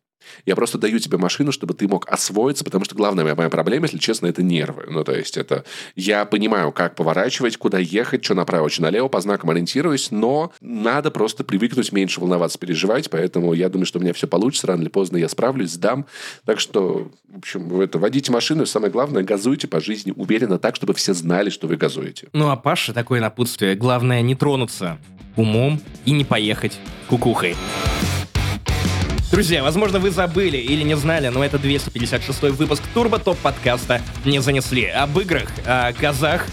Я 0.47 0.57
просто 0.57 0.79
даю 0.79 0.99
тебе 0.99 1.19
машину, 1.19 1.53
чтобы 1.53 1.75
ты 1.75 1.89
мог 1.89 2.09
освоиться, 2.09 2.65
потому 2.65 2.85
что 2.85 2.95
главная 2.95 3.25
моя, 3.25 3.35
моя 3.35 3.51
проблема, 3.51 3.87
если 3.87 3.99
честно, 3.99 4.27
это 4.27 4.43
нервы. 4.43 4.87
Ну, 4.89 5.05
то 5.05 5.13
есть 5.13 5.37
это... 5.37 5.65
Я 5.97 6.25
понимаю, 6.25 6.73
как 6.73 6.95
поворачивать, 6.95 7.57
куда 7.57 7.79
ехать, 7.79 8.25
что 8.25 8.35
направо, 8.35 8.71
что 8.71 8.83
налево, 8.83 9.09
по 9.09 9.21
знакам 9.21 9.51
ориентируюсь, 9.51 10.11
но 10.11 10.53
надо 10.61 11.11
просто 11.11 11.45
привыкнуть 11.45 11.93
меньше 11.93 12.21
волноваться, 12.21 12.59
переживать, 12.59 13.11
поэтому 13.11 13.53
я 13.53 13.69
думаю, 13.69 13.87
что 13.87 13.99
у 13.99 14.03
меня 14.03 14.13
все 14.13 14.27
получится, 14.27 14.67
рано 14.67 14.83
или 14.83 14.89
поздно 14.89 15.17
я 15.17 15.29
справлюсь, 15.29 15.71
сдам. 15.71 16.07
Так 16.45 16.61
что, 16.61 17.11
в 17.29 17.39
общем, 17.39 17.81
это, 17.81 17.99
водите 17.99 18.33
машину, 18.33 18.65
и 18.65 18.67
самое 18.67 18.93
главное, 18.93 19.23
газуйте 19.23 19.69
по 19.69 19.81
жизни 19.81 20.13
уверенно 20.15 20.59
так, 20.59 20.77
чтобы 20.77 20.95
все 20.95 21.15
знали, 21.15 21.51
что 21.51 21.67
вы 21.67 21.77
газуете. 21.77 22.29
Ну 22.33 22.49
а 22.51 22.57
Паша 22.57 22.93
такое 22.93 23.21
напутствие. 23.21 23.75
Главное 23.75 24.23
не 24.23 24.35
тронуться 24.35 24.99
умом 25.37 25.81
и 26.05 26.13
не 26.13 26.25
поехать 26.25 26.79
кукухой. 27.09 27.57
Друзья, 29.33 29.63
возможно, 29.63 29.99
вы 29.99 30.11
забыли 30.11 30.59
или 30.59 30.83
не 30.83 30.95
знали, 30.95 31.29
но 31.29 31.43
это 31.43 31.59
256 31.59 32.43
выпуск 32.51 32.83
Турбо 32.93 33.19
Топ 33.19 33.39
подкаста 33.39 34.03
не 34.27 34.41
занесли. 34.41 34.85
Об 34.85 35.19
играх, 35.19 35.49
о 35.65 35.91
газах, 35.95 36.47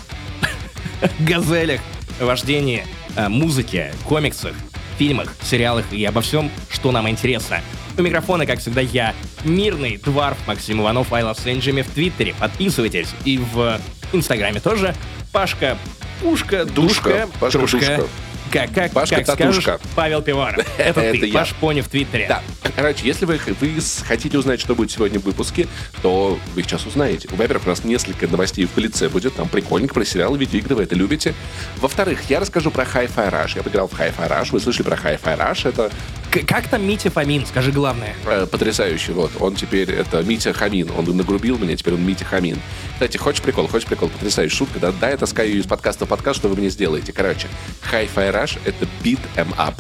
газелях, 1.20 1.82
вождении, 2.22 2.86
музыке, 3.28 3.94
комиксах, 4.06 4.54
фильмах, 4.98 5.28
сериалах 5.44 5.92
и 5.92 6.06
обо 6.06 6.22
всем, 6.22 6.50
что 6.70 6.94
нам 6.94 7.10
интересно. 7.10 7.60
У 7.98 8.02
микрофона, 8.02 8.46
как 8.46 8.60
всегда, 8.60 8.80
я, 8.80 9.14
мирный 9.44 9.98
дварф 9.98 10.38
Максим 10.48 10.80
Иванов, 10.80 11.12
I 11.12 11.24
Love 11.24 11.52
Энджами 11.52 11.82
в 11.82 11.90
Твиттере. 11.90 12.34
Подписывайтесь. 12.40 13.10
И 13.26 13.40
в 13.40 13.78
Инстаграме 14.14 14.62
тоже. 14.62 14.96
Пашка, 15.34 15.78
Пушка, 16.22 16.64
Душка, 16.64 17.28
Душка, 17.28 17.30
Пашка 17.42 17.60
Трушка. 17.60 17.78
Душка. 17.80 18.08
Как, 18.52 18.74
как, 18.74 18.92
Пашка 18.92 19.18
как 19.18 19.26
скажешь, 19.26 19.64
Татушка. 19.64 19.80
Павел 19.96 20.22
Пиваров. 20.22 20.66
Это 20.78 21.02
Это 21.02 21.20
ты, 21.20 21.28
я. 21.28 21.34
Паш 21.34 21.54
Пони 21.56 21.82
в 21.82 21.88
Твиттере. 21.88 22.26
Да. 22.28 22.42
Короче, 22.76 23.06
если 23.06 23.26
вы, 23.26 23.40
вы 23.62 23.72
хотите 24.08 24.38
узнать, 24.38 24.60
что 24.60 24.76
будет 24.76 24.92
сегодня 24.92 25.20
в 25.20 25.24
выпуске, 25.24 25.68
то 26.02 26.40
вы 26.56 26.64
сейчас 26.64 26.86
узнаете. 26.86 27.28
Во-первых, 27.32 27.66
у 27.68 27.70
нас 27.70 27.84
несколько 27.84 28.28
новостей 28.28 28.68
в 28.74 28.78
лице 28.78 29.10
будет. 29.10 29.36
Там 29.36 29.48
прикольненько 29.50 29.94
про 29.94 30.06
сериалы, 30.06 30.38
видеоигры, 30.38 30.76
вы 30.76 30.84
это 30.84 30.96
любите. 30.96 31.34
Во-вторых, 31.78 32.22
я 32.30 32.40
расскажу 32.40 32.72
про 32.72 32.84
Hi-Fi 32.84 33.32
Rush. 33.32 33.52
Я 33.58 33.64
поиграл 33.64 33.88
в 33.88 33.94
Hi-Fi 34.00 34.30
Rush. 34.30 34.50
Вы 34.52 34.60
слышали 34.60 34.84
про 34.84 34.96
Hi-Fi 34.96 35.38
Rush? 35.38 35.70
Это 35.70 35.92
К- 36.32 36.46
как 36.48 36.68
там 36.68 36.86
Митя 36.88 37.10
Фомин, 37.12 37.46
скажи 37.46 37.72
главное. 37.72 38.14
э, 38.26 38.48
потрясающий. 38.50 39.12
Вот, 39.12 39.32
он 39.40 39.56
теперь, 39.56 39.92
это 39.92 40.22
Митя 40.24 40.54
Хамин. 40.54 40.90
Он 40.98 41.06
нагрубил 41.18 41.58
меня, 41.58 41.76
теперь 41.76 41.94
он 41.96 42.06
Митя 42.06 42.26
Хамин. 42.26 42.60
Кстати, 43.00 43.16
хочешь 43.16 43.42
прикол? 43.42 43.66
Хочешь 43.70 43.88
прикол? 43.88 44.10
Потрясающая 44.10 44.58
шутка. 44.58 44.78
Да, 44.78 44.92
да, 44.92 45.10
я 45.10 45.16
таскаю 45.16 45.48
ее 45.48 45.62
из 45.62 45.66
подкаста 45.66 46.06
в 46.06 46.10
подкаст, 46.10 46.38
что 46.38 46.50
вы 46.50 46.58
мне 46.58 46.68
сделаете. 46.68 47.14
Короче, 47.14 47.48
Hi-Fi 47.94 48.34
Rush— 48.34 48.60
это 48.66 48.86
beat 49.02 49.22
em 49.38 49.56
up. 49.58 49.74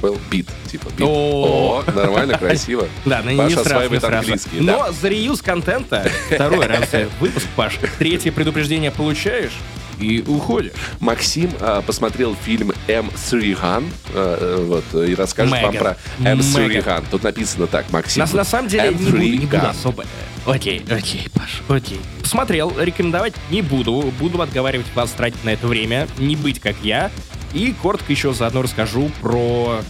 Well, 0.00 0.16
beat, 0.30 0.46
типа 0.70 0.90
beat. 0.96 1.04
О. 1.04 1.82
Нормально, 1.92 2.38
красиво. 2.38 2.86
Да, 3.04 3.20
не 3.22 3.36
Паша 3.36 3.62
осваивает 3.62 4.04
английский. 4.04 4.60
Но 4.60 4.92
за 4.92 5.08
реюз 5.08 5.42
контента, 5.42 6.08
второй 6.32 6.66
раз 6.66 6.88
выпуск, 7.18 7.48
Паш, 7.56 7.80
третье 7.98 8.30
предупреждение 8.30 8.92
получаешь 8.92 9.54
и 10.00 10.22
уходишь. 10.22 10.72
Максим 11.00 11.50
а, 11.60 11.82
посмотрел 11.82 12.36
фильм 12.44 12.72
M3 12.86 13.60
GAN 13.60 13.84
э, 14.12 14.64
вот, 14.66 15.08
и 15.08 15.14
расскажет 15.14 15.52
вам 15.52 15.72
Меган. 15.72 15.78
про 15.78 15.96
M3 16.20 16.68
Меган. 16.68 16.82
GAN. 16.82 17.04
Тут 17.10 17.22
написано 17.22 17.66
так, 17.66 17.90
Максим. 17.90 18.24
На, 18.24 18.36
на 18.36 18.44
самом 18.44 18.68
деле, 18.68 18.90
не 18.90 18.94
M3 18.94 19.10
буду, 19.10 19.18
не 19.18 19.46
буду 19.46 19.66
особо. 19.66 20.04
Окей, 20.46 20.82
окей, 20.90 21.28
Паш, 21.34 21.62
окей. 21.68 22.00
Посмотрел, 22.22 22.72
рекомендовать 22.78 23.34
не 23.50 23.62
буду. 23.62 24.12
Буду 24.18 24.40
отговаривать 24.40 24.86
вас 24.94 25.10
тратить 25.10 25.42
на 25.44 25.50
это 25.50 25.66
время, 25.66 26.08
не 26.18 26.36
быть 26.36 26.60
как 26.60 26.76
я. 26.82 27.10
И 27.52 27.74
коротко 27.82 28.12
еще 28.12 28.32
заодно 28.32 28.62
расскажу 28.62 29.10
про 29.20 29.80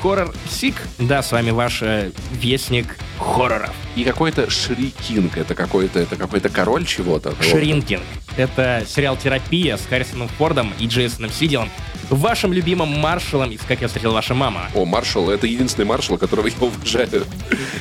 хоррор 0.00 0.34
Sick. 0.50 0.76
Да, 0.98 1.22
с 1.22 1.32
вами 1.32 1.50
ваш 1.50 1.82
э, 1.82 2.10
вестник 2.32 2.96
хорроров. 3.18 3.74
И 3.96 4.04
какой-то 4.04 4.48
Шри 4.50 4.92
Кинг, 5.06 5.36
это 5.36 5.54
какой-то 5.54 5.98
это 5.98 6.16
какой-то 6.16 6.48
король 6.48 6.86
чего-то. 6.86 7.34
Шринкинг. 7.42 8.02
Это 8.36 8.84
сериал 8.86 9.16
«Терапия» 9.16 9.76
с 9.76 9.84
Харрисоном 9.86 10.28
Фордом 10.28 10.72
и 10.78 10.86
Джейсоном 10.86 11.30
Сиделом. 11.30 11.68
Вашим 12.08 12.52
любимым 12.52 12.88
маршалом 12.88 13.50
из 13.50 13.60
«Как 13.62 13.80
я 13.80 13.88
встретил 13.88 14.12
ваша 14.12 14.34
мама». 14.34 14.70
О, 14.74 14.84
маршал, 14.84 15.28
это 15.28 15.46
единственный 15.46 15.84
маршал, 15.84 16.18
которого 16.18 16.46
я 16.46 16.54
уважаю. 16.60 17.26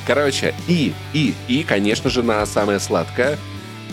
Короче, 0.08 0.56
и, 0.68 0.94
и, 1.14 1.36
и, 1.48 1.64
конечно 1.64 2.10
же, 2.10 2.24
на 2.24 2.46
самое 2.46 2.80
сладкое, 2.80 3.38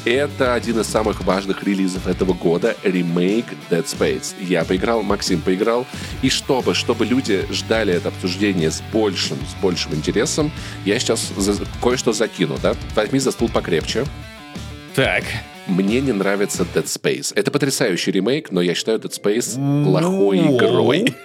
это 0.04 0.54
один 0.54 0.80
из 0.80 0.86
самых 0.86 1.24
важных 1.24 1.62
релизов 1.64 2.06
этого 2.06 2.32
года, 2.32 2.76
ремейк 2.82 3.46
Dead 3.70 3.84
Space. 3.84 4.34
Я 4.40 4.64
поиграл, 4.64 5.02
Максим 5.02 5.40
поиграл, 5.40 5.86
и 6.22 6.30
чтобы, 6.30 6.74
чтобы 6.74 7.06
люди 7.06 7.46
ждали 7.50 7.94
это 7.94 8.08
обсуждение 8.08 8.70
с 8.70 8.82
большим, 8.92 9.38
с 9.38 9.62
большим 9.62 9.94
интересом, 9.94 10.50
я 10.84 10.98
сейчас 10.98 11.32
кое-что 11.82 12.12
закину, 12.12 12.58
да? 12.62 12.74
Возьми 12.94 13.18
за 13.18 13.30
стул 13.30 13.48
покрепче. 13.48 14.04
Так, 14.94 15.24
Мне 15.66 16.00
не 16.02 16.12
нравится 16.12 16.66
Dead 16.74 16.84
Space. 16.84 17.32
Это 17.34 17.50
потрясающий 17.50 18.10
ремейк, 18.10 18.50
но 18.50 18.60
я 18.60 18.74
считаю 18.74 18.98
Dead 18.98 19.10
Space 19.10 19.54
плохой 19.84 20.40
Ну, 20.40 20.56
игрой. 20.56 21.14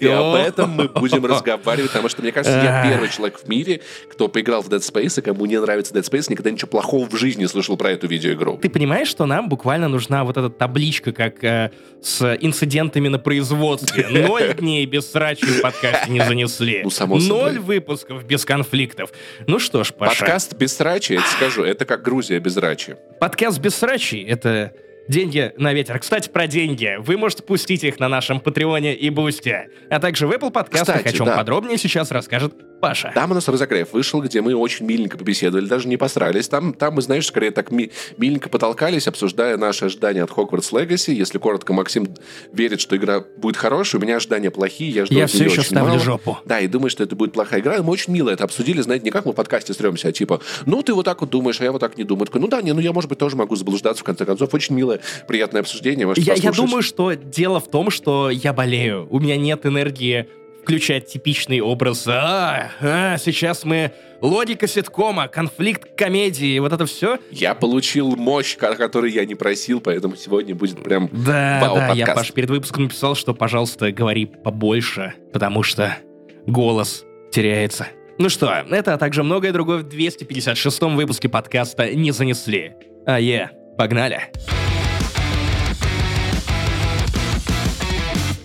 И 0.00 0.06
об 0.06 0.34
этом 0.34 0.70
мы 0.70 0.88
будем 0.88 1.24
разговаривать, 1.24 1.90
потому 1.90 2.08
что, 2.10 2.20
мне 2.20 2.32
кажется, 2.32 2.58
я 2.58 2.82
первый 2.82 3.08
человек 3.08 3.38
в 3.38 3.48
мире, 3.48 3.80
кто 4.10 4.28
поиграл 4.28 4.62
в 4.62 4.68
Dead 4.68 4.80
Space, 4.80 5.18
и 5.18 5.22
кому 5.22 5.46
не 5.46 5.58
нравится 5.58 5.94
Dead 5.94 6.02
Space, 6.02 6.26
никогда 6.28 6.50
ничего 6.50 6.68
плохого 6.68 7.08
в 7.08 7.16
жизни 7.16 7.42
не 7.42 7.48
слышал 7.48 7.76
про 7.76 7.90
эту 7.92 8.06
видеоигру. 8.06 8.58
Ты 8.60 8.68
понимаешь, 8.68 9.08
что 9.08 9.26
нам 9.26 9.48
буквально 9.48 9.88
нужна 9.88 10.24
вот 10.24 10.36
эта 10.36 10.50
табличка, 10.50 11.12
как 11.12 11.42
э, 11.44 11.70
с 12.02 12.36
инцидентами 12.40 13.08
на 13.08 13.18
производстве. 13.18 14.06
Ноль 14.10 14.54
дней 14.54 14.84
без 14.86 15.10
срачи 15.10 15.46
в 15.46 15.62
подкасте 15.62 16.10
не 16.10 16.20
занесли. 16.20 16.82
Ну, 16.84 16.90
само 16.90 17.18
собой. 17.20 17.52
Ноль 17.52 17.58
выпусков 17.58 18.24
без 18.24 18.44
конфликтов. 18.44 19.10
Ну 19.46 19.58
что 19.58 19.82
ж, 19.82 19.92
Паша. 19.92 20.20
Подкаст 20.20 20.54
без 20.54 20.76
срачи, 20.76 21.14
я 21.14 21.20
тебе 21.20 21.28
скажу, 21.30 21.64
это 21.64 21.84
как 21.84 22.02
Грузия 22.02 22.38
без 22.38 22.56
рачи. 22.56 22.96
Подкаст 23.20 23.58
без 23.60 23.74
срачей— 23.74 24.24
это 24.28 24.72
деньги 25.08 25.52
на 25.56 25.72
ветер. 25.72 25.98
Кстати, 25.98 26.28
про 26.28 26.46
деньги. 26.46 26.96
Вы 26.98 27.16
можете 27.16 27.42
пустить 27.42 27.84
их 27.84 27.98
на 27.98 28.08
нашем 28.08 28.40
Патреоне 28.40 28.94
и 28.94 29.10
Бусте. 29.10 29.68
А 29.90 30.00
также 30.00 30.26
в 30.26 30.32
Apple 30.32 30.50
подкастах, 30.50 30.96
Кстати, 30.96 31.14
о 31.14 31.16
чем 31.16 31.26
да. 31.26 31.36
подробнее 31.36 31.78
сейчас 31.78 32.10
расскажет 32.10 32.54
Паша. 32.88 33.12
Там 33.14 33.30
у 33.30 33.34
нас 33.34 33.48
разогрев 33.48 33.92
вышел, 33.92 34.20
где 34.22 34.40
мы 34.42 34.54
очень 34.54 34.86
миленько 34.86 35.16
побеседовали, 35.18 35.66
даже 35.66 35.88
не 35.88 35.96
посрались. 35.96 36.48
Там, 36.48 36.72
там 36.74 36.94
мы, 36.94 37.02
знаешь, 37.02 37.26
скорее 37.26 37.50
так 37.50 37.70
ми- 37.70 37.90
миленько 38.16 38.48
потолкались, 38.48 39.08
обсуждая 39.08 39.56
наши 39.56 39.86
ожидания 39.86 40.22
от 40.22 40.30
Hogwarts 40.30 40.72
Legacy. 40.72 41.12
Если 41.14 41.38
коротко, 41.38 41.72
Максим 41.72 42.08
верит, 42.52 42.80
что 42.80 42.96
игра 42.96 43.24
будет 43.36 43.56
хорошая, 43.56 44.00
у 44.00 44.04
меня 44.04 44.16
ожидания 44.16 44.50
плохие, 44.50 44.90
я 44.90 45.06
жду 45.06 45.14
Я 45.14 45.26
все 45.26 45.44
еще 45.44 45.62
ставлю 45.62 45.88
мало. 45.94 45.98
жопу. 46.00 46.38
Да, 46.44 46.60
и 46.60 46.68
думаю, 46.68 46.90
что 46.90 47.02
это 47.02 47.16
будет 47.16 47.32
плохая 47.32 47.60
игра. 47.60 47.76
И 47.76 47.80
Мы 47.82 47.90
очень 47.92 48.12
мило 48.12 48.30
это 48.30 48.44
обсудили, 48.44 48.80
знаете, 48.80 49.04
не 49.04 49.10
как 49.10 49.24
мы 49.24 49.32
в 49.32 49.34
подкасте 49.34 49.72
стремся, 49.72 50.08
а 50.08 50.12
типа, 50.12 50.40
ну, 50.66 50.82
ты 50.82 50.92
вот 50.94 51.04
так 51.04 51.20
вот 51.20 51.30
думаешь, 51.30 51.60
а 51.60 51.64
я 51.64 51.72
вот 51.72 51.78
так 51.80 51.96
не 51.96 52.04
думаю. 52.04 52.26
Такой, 52.26 52.40
ну 52.40 52.48
да, 52.48 52.60
не, 52.62 52.72
ну 52.72 52.80
я, 52.80 52.92
может 52.92 53.08
быть, 53.08 53.18
тоже 53.18 53.36
могу 53.36 53.56
заблуждаться, 53.56 54.02
в 54.02 54.04
конце 54.04 54.24
концов. 54.24 54.52
Очень 54.54 54.74
милое, 54.74 55.00
приятное 55.26 55.60
обсуждение. 55.62 56.06
можете 56.06 56.26
Я, 56.26 56.34
я 56.34 56.52
думаю, 56.52 56.82
что 56.82 57.12
дело 57.12 57.60
в 57.60 57.70
том, 57.70 57.90
что 57.90 58.30
я 58.30 58.52
болею. 58.52 59.06
У 59.10 59.20
меня 59.20 59.36
нет 59.36 59.64
энергии 59.66 60.28
включать 60.64 61.06
типичный 61.06 61.60
образ. 61.60 62.06
А, 62.08 62.70
а, 62.80 63.18
сейчас 63.18 63.64
мы 63.64 63.92
логика 64.22 64.66
ситкома, 64.66 65.28
конфликт 65.28 65.94
комедии, 65.94 66.58
вот 66.58 66.72
это 66.72 66.86
все. 66.86 67.18
Я 67.30 67.54
получил 67.54 68.16
мощь, 68.16 68.56
ко- 68.56 68.74
которой 68.74 69.12
я 69.12 69.26
не 69.26 69.34
просил, 69.34 69.80
поэтому 69.80 70.16
сегодня 70.16 70.54
будет 70.54 70.82
прям 70.82 71.10
Да, 71.12 71.60
вау 71.62 71.76
да, 71.76 71.92
я. 71.92 72.06
Паш, 72.06 72.32
перед 72.32 72.48
выпуском 72.48 72.84
написал, 72.84 73.14
что, 73.14 73.34
пожалуйста, 73.34 73.92
говори 73.92 74.24
побольше, 74.24 75.12
потому 75.34 75.62
что 75.62 75.98
голос 76.46 77.04
теряется. 77.30 77.86
Ну 78.18 78.30
что, 78.30 78.50
это, 78.70 78.94
а 78.94 78.98
также 78.98 79.22
многое 79.22 79.52
другое 79.52 79.78
в 79.78 79.86
256-м 79.88 80.96
выпуске 80.96 81.28
подкаста 81.28 81.94
«Не 81.94 82.10
занесли». 82.12 82.72
А 83.06 83.20
е, 83.20 83.50
погнали. 83.76 84.32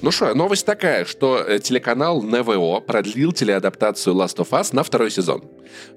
Ну 0.01 0.11
что, 0.11 0.33
новость 0.33 0.65
такая, 0.65 1.03
что 1.03 1.43
э, 1.45 1.59
телеканал 1.59 2.21
НВО 2.21 2.79
продлил 2.79 3.33
телеадаптацию 3.33 4.15
Last 4.15 4.37
of 4.37 4.49
Us 4.51 4.69
на 4.71 4.83
второй 4.83 5.11
сезон. 5.11 5.43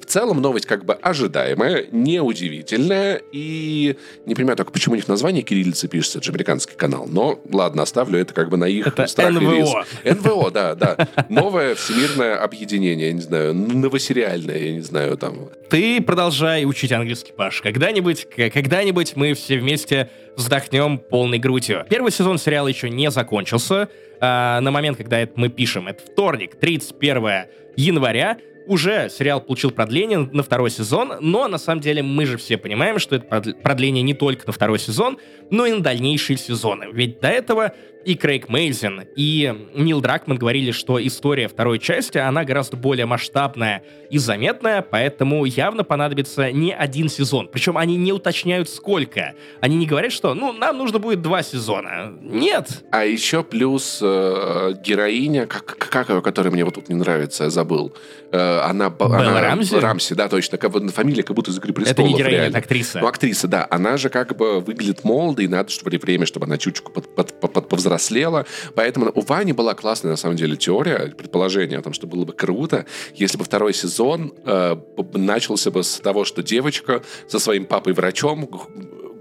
В 0.00 0.06
целом 0.06 0.42
новость 0.42 0.66
как 0.66 0.84
бы 0.84 0.94
ожидаемая, 0.94 1.86
неудивительная 1.92 3.22
и 3.30 3.96
не 4.26 4.34
понимаю 4.34 4.56
только, 4.56 4.72
почему 4.72 4.94
у 4.94 4.96
них 4.96 5.06
название 5.06 5.44
кириллицы 5.44 5.86
пишется, 5.86 6.18
это 6.18 6.26
же 6.26 6.32
американский 6.32 6.74
канал. 6.74 7.06
Но 7.08 7.40
ладно, 7.50 7.84
оставлю 7.84 8.18
это 8.18 8.34
как 8.34 8.50
бы 8.50 8.56
на 8.56 8.64
их 8.64 8.88
Это 8.88 9.06
страх 9.06 9.30
и 9.30 9.34
НВО. 9.34 9.54
риск. 9.54 9.76
НВО, 10.04 10.50
да, 10.50 10.74
да. 10.74 11.08
Новое 11.28 11.76
всемирное 11.76 12.42
объединение, 12.42 13.06
я 13.08 13.12
не 13.12 13.20
знаю, 13.22 13.54
новосериальное, 13.54 14.58
я 14.58 14.72
не 14.72 14.80
знаю, 14.80 15.16
там. 15.16 15.48
Ты 15.70 16.02
продолжай 16.02 16.64
учить 16.64 16.90
английский, 16.90 17.32
Паш. 17.32 17.62
Когда-нибудь, 17.62 18.26
когда-нибудь 18.36 19.14
мы 19.14 19.34
все 19.34 19.58
вместе 19.58 20.10
вздохнем 20.36 20.98
полной 20.98 21.38
грудью. 21.38 21.86
Первый 21.88 22.10
сезон 22.10 22.38
сериала 22.38 22.68
еще 22.68 22.90
не 22.90 23.10
закончился. 23.10 23.88
А, 24.20 24.60
на 24.60 24.70
момент, 24.70 24.98
когда 24.98 25.26
мы 25.34 25.48
пишем, 25.48 25.88
это 25.88 26.04
вторник, 26.04 26.54
31 26.56 27.46
января, 27.76 28.38
уже 28.66 29.08
сериал 29.10 29.40
получил 29.40 29.70
продление 29.70 30.18
на 30.18 30.42
второй 30.42 30.70
сезон, 30.70 31.14
но 31.20 31.48
на 31.48 31.58
самом 31.58 31.80
деле 31.80 32.02
мы 32.02 32.26
же 32.26 32.36
все 32.36 32.56
понимаем, 32.56 32.98
что 32.98 33.16
это 33.16 33.26
продл- 33.26 33.54
продление 33.62 34.02
не 34.02 34.14
только 34.14 34.46
на 34.46 34.52
второй 34.52 34.78
сезон, 34.78 35.18
но 35.50 35.66
и 35.66 35.72
на 35.72 35.80
дальнейшие 35.80 36.36
сезоны. 36.36 36.86
Ведь 36.92 37.20
до 37.20 37.28
этого 37.28 37.72
и 38.04 38.16
Крейг 38.16 38.48
Мейзен, 38.48 39.04
и 39.16 39.54
Нил 39.74 40.00
Дракман 40.00 40.36
говорили, 40.36 40.70
что 40.72 41.04
история 41.04 41.48
второй 41.48 41.78
части, 41.78 42.18
она 42.18 42.44
гораздо 42.44 42.76
более 42.76 43.06
масштабная 43.06 43.82
и 44.10 44.18
заметная, 44.18 44.82
поэтому 44.82 45.44
явно 45.44 45.84
понадобится 45.84 46.50
не 46.50 46.74
один 46.74 47.08
сезон. 47.08 47.48
Причем 47.48 47.78
они 47.78 47.96
не 47.96 48.12
уточняют 48.12 48.68
сколько. 48.68 49.34
Они 49.60 49.76
не 49.76 49.86
говорят, 49.86 50.12
что, 50.12 50.34
ну, 50.34 50.52
нам 50.52 50.78
нужно 50.78 50.98
будет 50.98 51.22
два 51.22 51.42
сезона. 51.42 52.12
Нет. 52.20 52.84
А 52.90 53.04
еще 53.04 53.42
плюс 53.42 54.00
э, 54.02 54.74
героиня, 54.84 55.46
как, 55.46 55.64
как 55.64 56.08
ее, 56.08 56.22
которая 56.22 56.52
мне 56.52 56.64
вот 56.64 56.74
тут 56.74 56.88
не 56.88 56.94
нравится, 56.94 57.44
я 57.44 57.50
забыл. 57.50 57.94
Э, 58.32 58.51
она, 58.60 58.90
б- 58.90 58.96
Белла 59.06 59.18
она- 59.18 59.40
Рамзи? 59.40 59.76
Рамси, 59.76 60.14
да, 60.14 60.28
точно. 60.28 60.58
Как, 60.58 60.72
фамилия 60.92 61.22
как 61.22 61.34
будто 61.36 61.50
из 61.50 61.58
«Игры 61.58 61.70
Это 61.72 61.80
престолов». 61.82 62.10
не 62.10 62.18
героиня, 62.18 62.44
это 62.48 62.58
актриса. 62.58 63.00
Ну, 63.00 63.06
актриса, 63.06 63.48
да. 63.48 63.66
Она 63.70 63.96
же 63.96 64.08
как 64.08 64.36
бы 64.36 64.60
выглядит 64.60 65.04
молодо, 65.04 65.42
и 65.42 65.48
надо, 65.48 65.70
чтобы 65.70 65.90
время, 65.98 66.26
чтобы 66.26 66.46
она 66.46 66.58
чуточку 66.58 66.90
под, 66.92 67.14
под- 67.14 67.40
под- 67.40 67.52
под- 67.52 67.68
повзрослела. 67.68 68.46
Поэтому 68.74 69.10
у 69.14 69.20
Вани 69.22 69.52
была 69.52 69.74
классная, 69.74 70.10
на 70.12 70.16
самом 70.16 70.36
деле, 70.36 70.56
теория, 70.56 71.12
предположение 71.16 71.78
о 71.78 71.82
том, 71.82 71.92
что 71.92 72.06
было 72.06 72.24
бы 72.24 72.32
круто, 72.32 72.86
если 73.14 73.38
бы 73.38 73.44
второй 73.44 73.74
сезон 73.74 74.32
э, 74.44 74.76
начался 75.14 75.70
бы 75.70 75.82
с 75.82 76.00
того, 76.00 76.24
что 76.24 76.42
девочка 76.42 77.02
со 77.28 77.38
своим 77.38 77.64
папой-врачом 77.66 78.48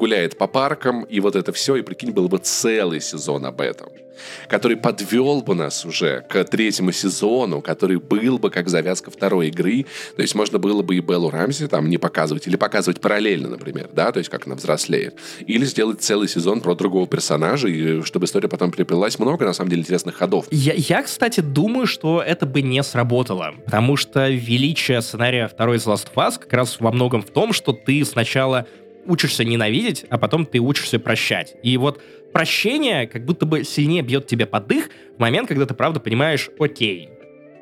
гуляет 0.02 0.36
по 0.36 0.48
паркам, 0.48 1.04
и 1.04 1.20
вот 1.20 1.36
это 1.36 1.54
все, 1.54 1.76
и 1.76 1.84
прикинь, 1.84 2.10
был 2.10 2.28
бы 2.28 2.40
целый 2.40 3.00
сезон 3.02 3.46
об 3.46 3.62
этом 3.62 3.90
который 4.48 4.78
подвел 4.78 5.42
бы 5.42 5.56
нас 5.56 5.84
уже 5.86 6.24
к 6.30 6.44
третьему 6.44 6.92
сезону, 6.92 7.62
который 7.62 7.98
был 7.98 8.38
бы 8.38 8.50
как 8.50 8.70
завязка 8.70 9.10
второй 9.10 9.48
игры. 9.48 9.86
То 10.16 10.22
есть 10.22 10.36
можно 10.36 10.60
было 10.60 10.84
бы 10.84 10.96
и 10.96 11.00
Беллу 11.00 11.32
Рамзи 11.32 11.68
там 11.68 11.90
не 11.90 11.98
показывать, 11.98 12.46
или 12.48 12.56
показывать 12.56 13.02
параллельно, 13.02 13.50
например, 13.50 13.90
да, 13.94 14.12
то 14.12 14.20
есть 14.20 14.30
как 14.30 14.46
она 14.46 14.56
взрослеет. 14.56 15.16
Или 15.48 15.66
сделать 15.66 16.02
целый 16.02 16.28
сезон 16.28 16.62
про 16.62 16.76
другого 16.76 17.08
персонажа, 17.08 17.68
и 17.68 18.04
чтобы 18.04 18.26
история 18.26 18.48
потом 18.48 18.72
приплелась. 18.72 19.18
Много, 19.18 19.46
на 19.46 19.54
самом 19.54 19.72
деле, 19.72 19.82
интересных 19.82 20.16
ходов. 20.16 20.46
Я, 20.52 20.74
я, 20.76 21.02
кстати, 21.02 21.40
думаю, 21.40 21.88
что 21.88 22.22
это 22.22 22.46
бы 22.46 22.62
не 22.62 22.84
сработало, 22.84 23.56
потому 23.66 23.98
что 23.98 24.30
величие 24.30 25.02
сценария 25.02 25.48
второй 25.48 25.78
из 25.78 25.88
Last 25.88 26.08
of 26.14 26.28
Us 26.28 26.40
как 26.40 26.54
раз 26.54 26.80
во 26.80 26.92
многом 26.92 27.22
в 27.24 27.32
том, 27.32 27.54
что 27.54 27.74
ты 27.74 28.06
сначала 28.06 28.68
учишься 29.06 29.44
ненавидеть, 29.44 30.06
а 30.10 30.18
потом 30.18 30.46
ты 30.46 30.60
учишься 30.60 31.00
прощать. 31.00 31.56
И 31.64 31.78
вот 31.78 32.02
прощение 32.34 33.08
как 33.08 33.26
будто 33.26 33.46
бы 33.46 33.64
сильнее 33.64 34.02
бьет 34.02 34.28
тебе 34.28 34.46
под 34.46 34.68
дых 34.68 34.90
в 35.18 35.20
момент, 35.20 35.48
когда 35.48 35.66
ты 35.66 35.74
правда 35.74 36.00
понимаешь, 36.00 36.50
окей, 36.60 37.10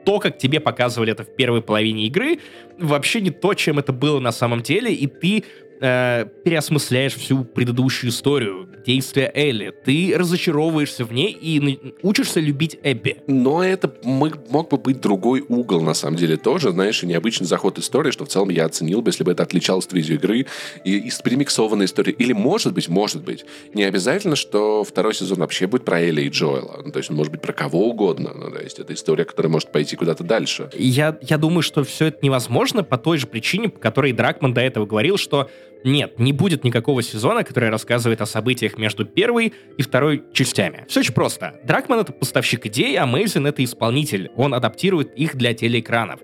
то, 0.05 0.19
как 0.19 0.37
тебе 0.37 0.59
показывали 0.59 1.11
это 1.11 1.23
в 1.23 1.35
первой 1.35 1.61
половине 1.61 2.07
игры, 2.07 2.39
вообще 2.77 3.21
не 3.21 3.31
то, 3.31 3.53
чем 3.53 3.79
это 3.79 3.93
было 3.93 4.19
на 4.19 4.31
самом 4.31 4.61
деле, 4.61 4.93
и 4.93 5.07
ты 5.07 5.43
э, 5.81 6.25
переосмысляешь 6.43 7.15
всю 7.15 7.43
предыдущую 7.43 8.11
историю, 8.11 8.67
действия 8.85 9.31
Элли. 9.33 9.73
Ты 9.85 10.13
разочаровываешься 10.17 11.05
в 11.05 11.13
ней 11.13 11.31
и 11.31 11.93
учишься 12.01 12.39
любить 12.39 12.77
Эбби. 12.83 13.17
Но 13.27 13.63
это 13.63 13.93
мог 14.03 14.69
бы 14.69 14.77
быть 14.77 15.01
другой 15.01 15.43
угол, 15.47 15.81
на 15.81 15.93
самом 15.93 16.17
деле, 16.17 16.37
тоже, 16.37 16.71
знаешь, 16.71 17.03
и 17.03 17.07
необычный 17.07 17.47
заход 17.47 17.77
истории, 17.79 18.11
что 18.11 18.25
в 18.25 18.29
целом 18.29 18.49
я 18.49 18.65
оценил 18.65 19.01
бы, 19.01 19.09
если 19.09 19.23
бы 19.23 19.31
это 19.31 19.43
отличалось 19.43 19.85
от 19.85 19.93
видеоигры 19.93 20.45
и 20.83 20.97
из 20.97 21.19
перемиксованной 21.19 21.85
истории. 21.85 22.13
Или, 22.17 22.33
может 22.33 22.73
быть, 22.73 22.89
может 22.89 23.23
быть, 23.23 23.45
не 23.73 23.83
обязательно, 23.83 24.35
что 24.35 24.83
второй 24.83 25.13
сезон 25.13 25.39
вообще 25.39 25.67
будет 25.67 25.85
про 25.85 26.01
Элли 26.01 26.23
и 26.23 26.29
Джоэла. 26.29 26.81
Ну, 26.83 26.91
то 26.91 26.97
есть 26.97 27.09
он 27.09 27.15
может 27.15 27.31
быть 27.31 27.41
про 27.41 27.53
кого 27.53 27.89
угодно. 27.89 28.31
Ну, 28.33 28.51
то 28.51 28.61
есть 28.61 28.79
это 28.79 28.93
история, 28.93 29.25
которая 29.25 29.51
может 29.51 29.71
пойти 29.71 29.95
куда-то 29.95 30.23
дальше. 30.23 30.69
Я, 30.73 31.17
я 31.21 31.37
думаю, 31.37 31.61
что 31.61 31.83
все 31.83 32.05
это 32.05 32.19
невозможно 32.21 32.83
по 32.83 32.97
той 32.97 33.17
же 33.17 33.27
причине, 33.27 33.69
по 33.69 33.79
которой 33.79 34.13
Дракман 34.13 34.53
до 34.53 34.61
этого 34.61 34.85
говорил, 34.85 35.17
что 35.17 35.49
нет, 35.83 36.19
не 36.19 36.33
будет 36.33 36.63
никакого 36.63 37.01
сезона, 37.01 37.43
который 37.43 37.69
рассказывает 37.69 38.21
о 38.21 38.25
событиях 38.25 38.77
между 38.77 39.05
первой 39.05 39.53
и 39.77 39.81
второй 39.81 40.23
частями. 40.33 40.85
Все 40.87 40.99
очень 40.99 41.13
просто. 41.13 41.55
Дракман— 41.63 41.99
это 42.01 42.11
поставщик 42.11 42.65
идей, 42.65 42.97
а 42.97 43.05
Мейзен— 43.05 43.47
это 43.47 43.63
исполнитель. 43.63 44.29
Он 44.35 44.53
адаптирует 44.53 45.13
их 45.15 45.35
для 45.35 45.53
телеэкранов. 45.53 46.19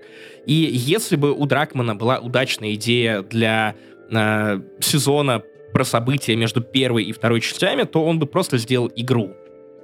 И 0.46 0.52
если 0.52 1.16
бы 1.16 1.32
у 1.32 1.46
Дракмана 1.46 1.94
была 1.94 2.18
удачная 2.18 2.74
идея 2.74 3.22
для 3.22 3.74
э, 4.10 4.60
сезона 4.80 5.42
про 5.72 5.84
события 5.84 6.36
между 6.36 6.60
первой 6.60 7.04
и 7.04 7.12
второй 7.12 7.40
частями, 7.40 7.84
то 7.84 8.04
он 8.04 8.18
бы 8.18 8.26
просто 8.26 8.58
сделал 8.58 8.90
игру. 8.94 9.34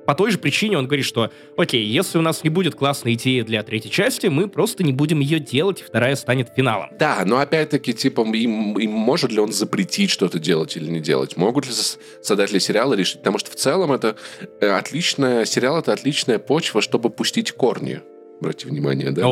По 0.06 0.14
той 0.14 0.30
же 0.30 0.38
причине 0.38 0.78
он 0.78 0.86
говорит, 0.86 1.04
что, 1.04 1.30
окей, 1.56 1.84
если 1.84 2.18
у 2.18 2.22
нас 2.22 2.42
не 2.44 2.50
будет 2.50 2.74
классной 2.74 3.14
идеи 3.14 3.42
для 3.42 3.62
третьей 3.62 3.90
части, 3.90 4.26
мы 4.26 4.48
просто 4.48 4.82
не 4.82 4.92
будем 4.92 5.20
ее 5.20 5.38
делать, 5.38 5.80
и 5.80 5.84
вторая 5.84 6.16
станет 6.16 6.50
финалом. 6.56 6.90
Да, 6.98 7.22
но 7.24 7.38
опять-таки, 7.38 7.94
типа, 7.94 8.22
им, 8.22 8.78
им 8.78 8.90
может 8.90 9.30
ли 9.30 9.38
он 9.38 9.52
запретить 9.52 10.10
что-то 10.10 10.38
делать 10.38 10.76
или 10.76 10.90
не 10.90 11.00
делать? 11.00 11.36
Могут 11.36 11.66
ли 11.66 11.72
создатели 11.72 12.58
сериала 12.58 12.94
решить? 12.94 13.18
Потому 13.18 13.38
что 13.38 13.50
в 13.50 13.54
целом 13.54 13.92
это 13.92 14.16
э, 14.60 14.68
отличная, 14.68 15.44
сериал 15.44 15.78
это 15.78 15.92
отличная 15.92 16.38
почва, 16.38 16.82
чтобы 16.82 17.10
пустить 17.10 17.52
корни 17.52 18.00
обратите 18.42 18.68
внимание, 18.68 19.12
да? 19.12 19.22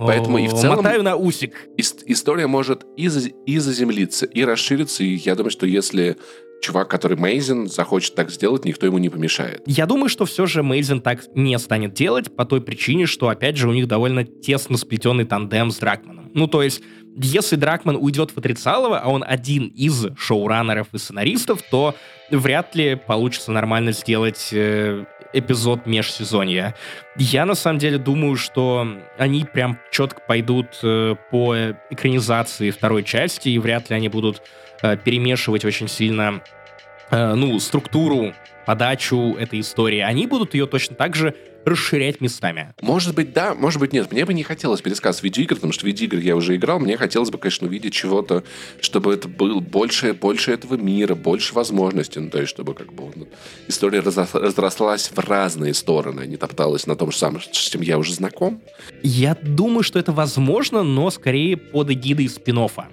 Поэтому 0.00 0.38
и 0.38 0.48
в 0.48 0.54
целом... 0.54 0.78
Мотаю 0.78 1.02
на 1.02 1.16
усик. 1.16 1.54
История 1.76 2.48
может 2.48 2.84
и 2.96 3.08
заземлиться, 3.08 4.26
и 4.26 4.44
расшириться, 4.44 5.04
и 5.04 5.14
я 5.14 5.36
думаю, 5.36 5.50
что 5.50 5.66
если 5.66 6.16
чувак, 6.64 6.88
который 6.88 7.16
Мейзен, 7.16 7.68
захочет 7.68 8.14
так 8.14 8.30
сделать, 8.30 8.64
никто 8.64 8.86
ему 8.86 8.98
не 8.98 9.10
помешает. 9.10 9.62
Я 9.66 9.86
думаю, 9.86 10.08
что 10.08 10.24
все 10.24 10.46
же 10.46 10.62
Мейзен 10.62 11.00
так 11.00 11.20
не 11.34 11.58
станет 11.58 11.94
делать 11.94 12.34
по 12.34 12.44
той 12.44 12.60
причине, 12.60 13.06
что, 13.06 13.28
опять 13.28 13.56
же, 13.56 13.68
у 13.68 13.72
них 13.72 13.86
довольно 13.86 14.24
тесно 14.24 14.76
сплетенный 14.76 15.24
тандем 15.24 15.70
с 15.70 15.78
Дракманом. 15.78 16.30
Ну, 16.34 16.46
то 16.48 16.62
есть, 16.62 16.82
если 17.16 17.56
Дракман 17.56 17.96
уйдет 17.96 18.30
в 18.30 18.38
отрицалово, 18.38 18.98
а 18.98 19.08
он 19.08 19.22
один 19.26 19.68
из 19.68 20.06
шоураннеров 20.16 20.88
и 20.92 20.98
сценаристов, 20.98 21.62
то 21.70 21.94
вряд 22.30 22.74
ли 22.74 22.96
получится 22.96 23.52
нормально 23.52 23.92
сделать 23.92 24.48
э, 24.52 25.04
эпизод 25.32 25.86
межсезонья. 25.86 26.74
Я 27.16 27.44
на 27.44 27.54
самом 27.54 27.78
деле 27.78 27.98
думаю, 27.98 28.36
что 28.36 28.86
они 29.18 29.44
прям 29.44 29.78
четко 29.92 30.22
пойдут 30.26 30.78
э, 30.82 31.14
по 31.30 31.54
экранизации 31.90 32.70
второй 32.70 33.04
части, 33.04 33.50
и 33.50 33.58
вряд 33.58 33.90
ли 33.90 33.96
они 33.96 34.08
будут 34.08 34.42
перемешивать 35.04 35.64
очень 35.64 35.88
сильно 35.88 36.42
э, 37.10 37.34
ну, 37.34 37.58
структуру, 37.60 38.34
подачу 38.66 39.36
этой 39.38 39.60
истории. 39.60 40.00
Они 40.00 40.26
будут 40.26 40.54
ее 40.54 40.66
точно 40.66 40.96
так 40.96 41.14
же 41.14 41.34
расширять 41.64 42.20
местами. 42.20 42.74
Может 42.82 43.14
быть, 43.14 43.32
да, 43.32 43.54
может 43.54 43.80
быть, 43.80 43.92
нет. 43.92 44.12
Мне 44.12 44.26
бы 44.26 44.34
не 44.34 44.42
хотелось 44.42 44.82
пересказ 44.82 45.22
видеоигр, 45.22 45.54
потому 45.54 45.72
что 45.72 45.86
видеоигр 45.86 46.18
я 46.18 46.36
уже 46.36 46.56
играл. 46.56 46.78
Мне 46.78 46.96
хотелось 46.96 47.30
бы, 47.30 47.38
конечно, 47.38 47.66
увидеть 47.66 47.94
чего-то, 47.94 48.44
чтобы 48.80 49.14
это 49.14 49.28
был 49.28 49.60
больше, 49.60 50.12
больше 50.12 50.52
этого 50.52 50.74
мира, 50.74 51.14
больше 51.14 51.54
возможностей. 51.54 52.20
Ну, 52.20 52.30
то 52.30 52.38
есть, 52.38 52.50
чтобы 52.50 52.74
как 52.74 52.92
бы 52.92 53.10
ну, 53.14 53.28
история 53.66 54.00
разрослась 54.00 55.10
в 55.14 55.18
разные 55.18 55.72
стороны, 55.72 56.20
а 56.20 56.26
не 56.26 56.36
топталась 56.36 56.86
на 56.86 56.96
том 56.96 57.10
же 57.10 57.16
самом, 57.18 57.40
с 57.40 57.46
чем 57.46 57.80
я 57.80 57.98
уже 57.98 58.12
знаком. 58.12 58.60
Я 59.02 59.34
думаю, 59.34 59.82
что 59.82 59.98
это 59.98 60.12
возможно, 60.12 60.82
но 60.82 61.10
скорее 61.10 61.56
под 61.56 61.90
эгидой 61.90 62.28
спин 62.28 62.58
-оффа 62.58 62.84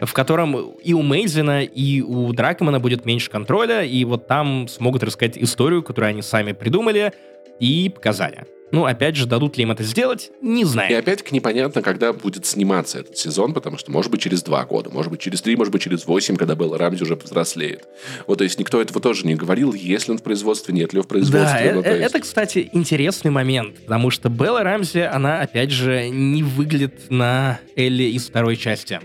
в 0.00 0.12
котором 0.12 0.72
и 0.82 0.92
у 0.92 1.02
Мейзена, 1.02 1.62
и 1.64 2.00
у 2.00 2.32
Дракмана 2.32 2.80
будет 2.80 3.04
меньше 3.04 3.30
контроля, 3.30 3.82
и 3.82 4.04
вот 4.04 4.26
там 4.26 4.68
смогут 4.68 5.02
рассказать 5.02 5.38
историю, 5.38 5.82
которую 5.82 6.10
они 6.10 6.22
сами 6.22 6.52
придумали, 6.52 7.12
и 7.60 7.90
показали. 7.94 8.46
Ну, 8.72 8.86
опять 8.86 9.14
же, 9.14 9.26
дадут 9.26 9.56
ли 9.56 9.62
им 9.62 9.70
это 9.70 9.84
сделать, 9.84 10.32
не 10.40 10.64
знаю. 10.64 10.90
И 10.90 10.94
опять-таки 10.94 11.32
непонятно, 11.32 11.80
когда 11.80 12.12
будет 12.12 12.44
сниматься 12.44 12.98
этот 12.98 13.16
сезон, 13.16 13.54
потому 13.54 13.78
что, 13.78 13.92
может 13.92 14.10
быть, 14.10 14.20
через 14.20 14.42
два 14.42 14.64
года, 14.64 14.90
может 14.90 15.12
быть, 15.12 15.20
через 15.20 15.42
три, 15.42 15.54
может 15.54 15.72
быть, 15.72 15.82
через 15.82 16.06
восемь, 16.06 16.34
когда 16.34 16.56
Белла 16.56 16.76
Рамзи 16.76 17.04
уже 17.04 17.14
взрослеет. 17.14 17.86
Вот, 18.26 18.38
то 18.38 18.44
есть 18.44 18.58
никто 18.58 18.82
этого 18.82 19.00
тоже 19.00 19.28
не 19.28 19.36
говорил, 19.36 19.72
есть 19.74 20.08
ли 20.08 20.12
он 20.12 20.18
в 20.18 20.24
производстве, 20.24 20.74
нет 20.74 20.92
ли 20.92 21.00
в 21.00 21.06
производстве. 21.06 21.68
Да, 21.68 21.74
ну, 21.74 21.82
э, 21.82 21.98
есть... 21.98 22.10
это, 22.10 22.20
кстати, 22.20 22.68
интересный 22.72 23.30
момент, 23.30 23.76
потому 23.82 24.10
что 24.10 24.28
Белла 24.28 24.64
Рамзи, 24.64 25.00
она, 25.00 25.40
опять 25.40 25.70
же, 25.70 26.08
не 26.08 26.42
выглядит 26.42 27.10
на 27.10 27.60
Элли 27.76 28.04
из 28.04 28.26
второй 28.26 28.56
части. 28.56 28.98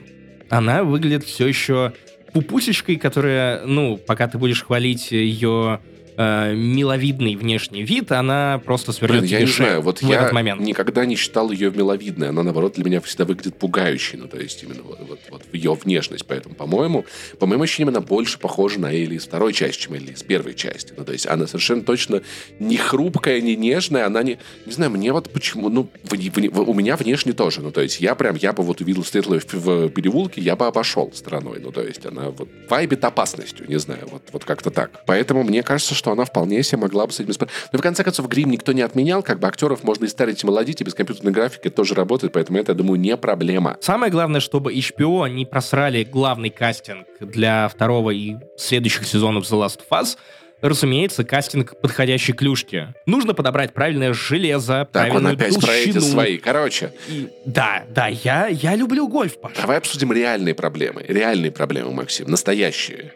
Она 0.50 0.84
выглядит 0.84 1.24
все 1.24 1.48
еще 1.48 1.94
пупусечкой, 2.34 2.98
которая, 2.98 3.66
ну, 3.66 3.98
пока 3.98 4.28
ты 4.28 4.38
будешь 4.38 4.64
хвалить 4.64 5.12
ее 5.12 5.80
э, 6.20 6.54
миловидный 6.54 7.36
внешний 7.36 7.84
вид, 7.84 8.12
она 8.12 8.62
просто 8.66 8.92
свернет 8.92 9.22
Блин, 9.22 9.32
я 9.32 9.40
не 9.40 9.46
знаю, 9.46 9.82
вот 9.82 10.02
я 10.02 10.22
этот 10.22 10.34
момент. 10.34 10.62
никогда 10.62 11.06
не 11.06 11.16
считал 11.16 11.50
ее 11.50 11.72
миловидной. 11.72 12.30
Она, 12.30 12.44
наоборот, 12.44 12.74
для 12.74 12.84
меня 12.84 13.00
всегда 13.02 13.26
выглядит 13.26 13.58
пугающей. 13.58 14.18
Ну, 14.18 14.28
то 14.28 14.38
есть, 14.38 14.62
именно 14.64 14.84
вот, 14.84 15.00
вот, 15.08 15.20
вот 15.32 15.44
ее 15.54 15.74
внешность. 15.74 16.26
Поэтому, 16.28 16.56
по-моему, 16.56 17.06
по 17.40 17.46
моему 17.46 17.64
ощущениям, 17.64 17.96
она 17.96 18.02
больше 18.02 18.38
похожа 18.38 18.80
на 18.80 18.92
Элли 18.92 19.16
из 19.16 19.26
второй 19.26 19.54
части, 19.54 19.84
чем 19.84 19.94
Элли 19.94 20.12
из 20.12 20.24
первой 20.24 20.54
части. 20.56 20.94
Ну, 20.96 21.06
то 21.06 21.14
есть, 21.14 21.26
она 21.26 21.48
совершенно 21.48 21.82
точно 21.84 22.22
не 22.60 22.76
хрупкая, 22.76 23.40
не 23.40 23.56
нежная. 23.56 24.06
Она 24.06 24.22
не... 24.22 24.40
Не 24.66 24.74
знаю, 24.74 24.92
мне 24.92 25.14
вот 25.14 25.32
почему... 25.32 25.70
Ну, 25.70 25.90
в, 26.04 26.14
в, 26.14 26.52
в, 26.52 26.70
у 26.70 26.74
меня 26.74 26.98
внешне 26.98 27.32
тоже. 27.32 27.62
Ну, 27.62 27.72
то 27.72 27.82
есть, 27.82 28.02
я 28.02 28.16
прям, 28.16 28.36
я 28.36 28.52
бы 28.52 28.64
вот 28.64 28.82
увидел 28.82 29.06
Светлую 29.06 29.40
в, 29.40 29.54
в 29.54 29.90
переулке, 29.90 30.42
я 30.42 30.58
бы 30.58 30.68
обошел 30.68 31.12
стороной. 31.14 31.60
Ну, 31.62 31.72
то 31.72 31.82
есть, 31.82 32.06
она 32.06 32.30
вот 32.30 32.50
вайбит 32.70 33.06
опасностью, 33.06 33.66
не 33.70 33.80
знаю, 33.80 34.08
вот, 34.12 34.24
вот 34.34 34.44
как-то 34.44 34.70
так. 34.70 35.06
Поэтому 35.06 35.44
мне 35.44 35.64
кажется, 35.64 35.96
что 35.96 36.09
она 36.12 36.26
вполне 36.26 36.64
себе 36.64 36.80
могла 36.80 37.08
бы 37.08 37.14
с 37.14 37.20
этим 37.20 37.34
справиться. 37.34 37.70
Но 37.72 37.80
в 37.80 37.82
конце 37.82 38.04
концов, 38.04 38.28
грим 38.28 38.50
никто 38.52 38.72
не 38.72 38.82
отменял, 38.82 39.24
как 39.24 39.40
бы 39.40 39.48
актеров 39.48 39.84
можно 39.84 40.06
и 40.06 40.08
старить, 40.08 40.44
и 40.44 40.48
молодить, 40.48 40.82
и 40.82 40.84
без 40.84 40.94
компьютерной 40.94 41.32
графики 41.32 41.68
это 41.68 41.78
тоже 41.78 41.96
работает, 41.96 42.34
поэтому 42.34 42.60
это, 42.60 42.72
я 42.72 42.78
думаю, 42.78 43.00
не 43.00 43.16
проблема. 43.18 43.78
Самое 43.82 44.12
главное, 44.12 44.40
чтобы 44.40 44.74
HBO 44.74 45.30
не 45.30 45.46
просрали 45.46 46.04
главный 46.04 46.50
кастинг 46.50 47.08
для 47.20 47.68
второго 47.68 48.12
и 48.12 48.36
следующих 48.58 49.06
сезонов 49.08 49.46
The 49.46 49.66
Last 49.66 49.80
of 49.90 50.02
Us, 50.02 50.18
разумеется, 50.62 51.24
кастинг 51.24 51.80
подходящей 51.82 52.34
клюшки. 52.34 52.94
Нужно 53.06 53.34
подобрать 53.34 53.74
правильное 53.74 54.14
железо, 54.14 54.88
так, 54.92 55.08
правильную 55.08 55.36
он 55.36 55.40
опять 55.40 55.54
толщину. 55.54 55.62
про 55.62 55.74
эти 55.76 56.00
свои. 56.00 56.38
Короче. 56.38 56.92
И, 57.08 57.30
да, 57.46 57.84
да, 57.90 58.08
я, 58.08 58.48
я 58.48 58.76
люблю 58.76 59.08
гольф, 59.08 59.40
Паша. 59.40 59.62
Давай 59.62 59.78
обсудим 59.78 60.12
реальные 60.12 60.54
проблемы. 60.54 61.04
Реальные 61.08 61.52
проблемы, 61.52 61.92
Максим, 61.92 62.30
настоящие 62.30 63.14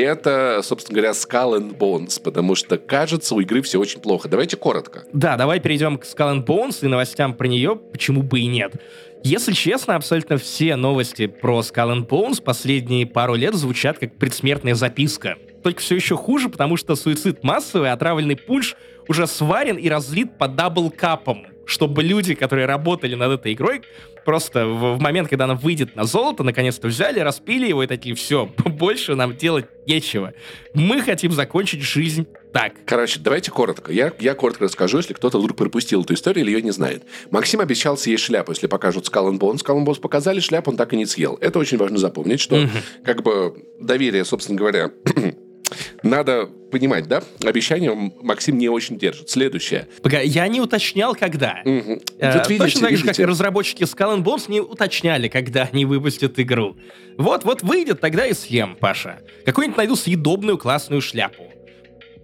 это, 0.00 0.60
собственно 0.62 0.96
говоря, 0.96 1.12
Skull 1.12 1.58
and 1.58 1.76
Bones, 1.76 2.20
потому 2.22 2.54
что, 2.54 2.78
кажется, 2.78 3.34
у 3.34 3.40
игры 3.40 3.62
все 3.62 3.78
очень 3.78 4.00
плохо. 4.00 4.28
Давайте 4.28 4.56
коротко. 4.56 5.04
Да, 5.12 5.36
давай 5.36 5.60
перейдем 5.60 5.98
к 5.98 6.04
Skull 6.04 6.36
and 6.36 6.46
Bones 6.46 6.78
и 6.82 6.86
новостям 6.86 7.34
про 7.34 7.46
нее, 7.46 7.76
почему 7.76 8.22
бы 8.22 8.40
и 8.40 8.46
нет. 8.46 8.74
Если 9.24 9.52
честно, 9.52 9.96
абсолютно 9.96 10.36
все 10.36 10.76
новости 10.76 11.26
про 11.26 11.60
Skull 11.60 11.96
and 11.96 12.06
Bones 12.06 12.42
последние 12.42 13.06
пару 13.06 13.34
лет 13.34 13.54
звучат 13.54 13.98
как 13.98 14.16
предсмертная 14.16 14.74
записка. 14.74 15.36
Только 15.62 15.80
все 15.80 15.96
еще 15.96 16.16
хуже, 16.16 16.48
потому 16.48 16.76
что 16.76 16.94
суицид 16.94 17.42
массовый, 17.42 17.90
отравленный 17.90 18.36
пунш 18.36 18.76
уже 19.08 19.26
сварен 19.26 19.76
и 19.76 19.88
разлит 19.88 20.38
по 20.38 20.46
double 20.46 20.90
cup 20.90 21.24
ам 21.24 21.46
чтобы 21.66 22.02
люди, 22.02 22.34
которые 22.34 22.66
работали 22.66 23.14
над 23.14 23.40
этой 23.40 23.52
игрой, 23.52 23.82
просто 24.24 24.66
в, 24.66 24.96
в 24.96 25.00
момент, 25.00 25.28
когда 25.28 25.44
она 25.44 25.54
выйдет 25.54 25.96
на 25.96 26.04
золото, 26.04 26.42
наконец-то 26.42 26.88
взяли, 26.88 27.20
распили 27.20 27.66
его 27.68 27.82
и 27.82 27.86
такие, 27.86 28.14
все, 28.14 28.46
больше 28.64 29.14
нам 29.14 29.36
делать 29.36 29.66
нечего. 29.86 30.32
Мы 30.74 31.02
хотим 31.02 31.32
закончить 31.32 31.82
жизнь 31.82 32.26
так. 32.52 32.72
Короче, 32.86 33.20
давайте 33.20 33.50
коротко. 33.50 33.92
Я, 33.92 34.12
я 34.18 34.34
коротко 34.34 34.64
расскажу, 34.64 34.96
если 34.96 35.12
кто-то 35.12 35.38
вдруг 35.38 35.58
пропустил 35.58 36.02
эту 36.02 36.14
историю 36.14 36.42
или 36.42 36.52
ее 36.52 36.62
не 36.62 36.70
знает. 36.70 37.02
Максим 37.30 37.60
обещал 37.60 37.98
съесть 37.98 38.24
шляпу, 38.24 38.52
если 38.52 38.66
покажут 38.66 39.06
Skull 39.06 39.32
and 39.32 39.38
Bones. 39.38 39.62
Skull 39.62 39.76
and 39.76 39.84
Bones 39.84 40.00
показали, 40.00 40.40
шляпу 40.40 40.70
он 40.70 40.78
так 40.78 40.94
и 40.94 40.96
не 40.96 41.04
съел. 41.04 41.36
Это 41.42 41.58
очень 41.58 41.76
важно 41.76 41.98
запомнить, 41.98 42.40
что 42.40 42.56
угу. 42.56 42.70
как 43.04 43.22
бы 43.22 43.62
доверие, 43.78 44.24
собственно 44.24 44.58
говоря, 44.58 44.90
надо 46.06 46.46
понимать, 46.70 47.06
да? 47.06 47.22
Обещание 47.44 47.92
Максим 48.22 48.58
не 48.58 48.68
очень 48.68 48.98
держит. 48.98 49.30
Следующее. 49.30 49.88
Пока 50.02 50.20
я 50.20 50.46
не 50.48 50.60
уточнял, 50.60 51.14
когда. 51.14 51.60
Угу. 51.64 52.00
Э, 52.18 52.38
вот 52.38 52.48
видите, 52.48 52.64
Точно 52.64 52.80
так 52.88 52.96
же, 52.96 53.04
как 53.04 53.18
и 53.18 53.24
разработчики 53.24 53.84
Skull 53.84 54.22
Bones 54.22 54.44
не 54.48 54.60
уточняли, 54.60 55.28
когда 55.28 55.68
они 55.72 55.84
выпустят 55.84 56.38
игру. 56.38 56.76
Вот-вот 57.18 57.62
выйдет, 57.62 58.00
тогда 58.00 58.26
и 58.26 58.34
съем, 58.34 58.76
Паша. 58.78 59.20
Какую-нибудь 59.44 59.76
найду 59.76 59.96
съедобную 59.96 60.58
классную 60.58 61.00
шляпу. 61.00 61.52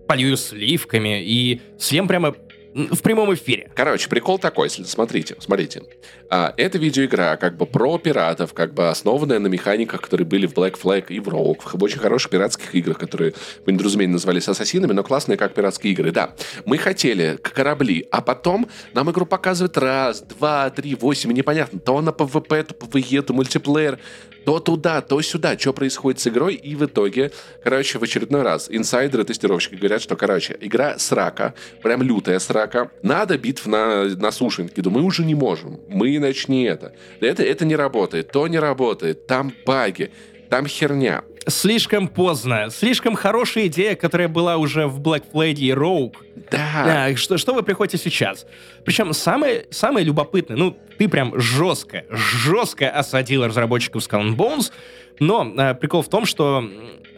Полью 0.09 0.37
сливками 0.37 1.23
и 1.23 1.61
съем 1.79 2.09
прямо 2.09 2.35
в 2.75 3.03
прямом 3.03 3.33
эфире. 3.35 3.71
Короче, 3.75 4.09
прикол 4.09 4.39
такой, 4.39 4.71
смотрите, 4.71 5.37
смотрите. 5.39 5.83
А, 6.31 6.55
это 6.57 6.79
видеоигра 6.79 7.37
как 7.41 7.57
бы 7.57 7.67
про 7.67 7.99
пиратов, 7.99 8.55
как 8.55 8.73
бы 8.75 8.89
основанная 8.89 9.39
на 9.39 9.49
механиках, 9.49 10.01
которые 10.01 10.27
были 10.27 10.47
в 10.47 10.55
Black 10.55 10.81
Flag 10.81 11.07
и 11.09 11.21
в 11.21 11.29
Rogue, 11.29 11.61
в 11.65 11.83
очень 11.83 11.99
хороших 11.99 12.31
пиратских 12.31 12.75
играх, 12.75 12.99
которые 12.99 13.35
по 13.65 13.71
недоразумению 13.71 14.15
назывались 14.15 14.49
ассасинами, 14.49 14.93
но 14.93 15.03
классные 15.03 15.37
как 15.37 15.55
пиратские 15.55 15.93
игры. 15.93 16.13
Да, 16.13 16.35
мы 16.65 16.79
хотели 16.79 17.39
корабли, 17.43 18.07
а 18.11 18.23
потом 18.23 18.69
нам 18.95 19.11
игру 19.11 19.27
показывают 19.27 19.77
раз, 19.77 20.23
два, 20.23 20.71
три, 20.71 20.95
восемь, 20.95 21.33
непонятно, 21.33 21.79
то 21.79 22.01
на 22.01 22.11
PvP, 22.11 22.63
то 22.65 22.75
PvE, 22.75 23.23
то 23.23 23.33
мультиплеер 23.35 23.99
то 24.45 24.61
туда, 24.61 25.01
то 25.01 25.21
сюда, 25.23 25.59
что 25.59 25.73
происходит 25.73 26.21
с 26.21 26.27
игрой, 26.27 26.55
и 26.55 26.75
в 26.75 26.85
итоге, 26.85 27.33
короче, 27.63 27.99
в 27.99 28.03
очередной 28.03 28.43
раз 28.43 28.69
инсайдеры, 28.71 29.25
тестировщики 29.25 29.75
говорят, 29.75 30.03
что, 30.03 30.17
короче, 30.17 30.57
игра 30.61 30.99
срака, 30.99 31.55
прям 31.83 32.03
лютая 32.03 32.39
срака, 32.39 32.91
надо 33.03 33.39
битв 33.39 33.67
на, 33.67 34.05
на 34.05 34.31
суше. 34.33 34.69
Такие, 34.69 34.89
мы 34.91 35.03
уже 35.03 35.25
не 35.25 35.35
можем, 35.35 35.81
мы 35.89 36.17
иначе 36.17 36.45
не 36.49 36.65
это. 36.65 36.95
Это, 37.21 37.43
это 37.43 37.65
не 37.65 37.77
работает, 37.77 38.31
то 38.33 38.47
не 38.49 38.59
работает, 38.59 39.27
там 39.27 39.53
баги, 39.67 40.11
там 40.49 40.67
херня. 40.67 41.25
Слишком 41.49 42.09
поздно. 42.09 42.69
Слишком 42.71 43.15
хорошая 43.15 43.67
идея, 43.67 43.97
которая 43.97 44.29
была 44.29 44.57
уже 44.57 44.87
в 44.87 45.01
Black 45.01 45.25
Flag 45.33 45.55
и 45.55 45.71
Rogue. 45.71 46.15
Да. 46.51 47.07
А, 47.07 47.17
что, 47.17 47.39
что 47.39 47.55
вы 47.55 47.63
приходите 47.63 47.99
сейчас? 47.99 48.47
Причем 48.85 49.13
самое, 49.13 49.67
самое 49.71 50.07
любопытное, 50.07 50.57
ну, 50.57 50.77
ты 50.99 51.09
прям 51.09 51.39
жестко, 51.41 52.05
жестко 52.11 52.91
осадил 52.91 53.45
разработчиков 53.45 54.03
Skull 54.03 54.31
and 54.31 54.37
Bones, 54.37 54.73
но 55.19 55.53
э, 55.57 55.75
прикол 55.75 56.03
в 56.03 56.09
том, 56.09 56.27
что 56.27 56.65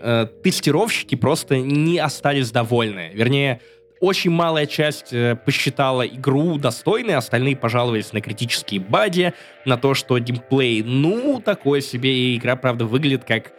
э, 0.00 0.26
тестировщики 0.42 1.14
просто 1.16 1.58
не 1.58 1.98
остались 1.98 2.50
довольны. 2.50 3.10
Вернее, 3.12 3.60
очень 4.00 4.30
малая 4.30 4.66
часть 4.66 5.12
э, 5.12 5.36
посчитала 5.36 6.06
игру 6.06 6.58
достойной, 6.58 7.14
остальные 7.14 7.56
пожаловались 7.56 8.12
на 8.12 8.20
критические 8.20 8.80
бади, 8.80 9.34
на 9.64 9.76
то, 9.76 9.94
что 9.94 10.18
геймплей, 10.18 10.82
ну, 10.82 11.42
такое 11.44 11.80
себе, 11.80 12.14
и 12.14 12.36
игра, 12.36 12.56
правда, 12.56 12.86
выглядит 12.86 13.24
как 13.24 13.52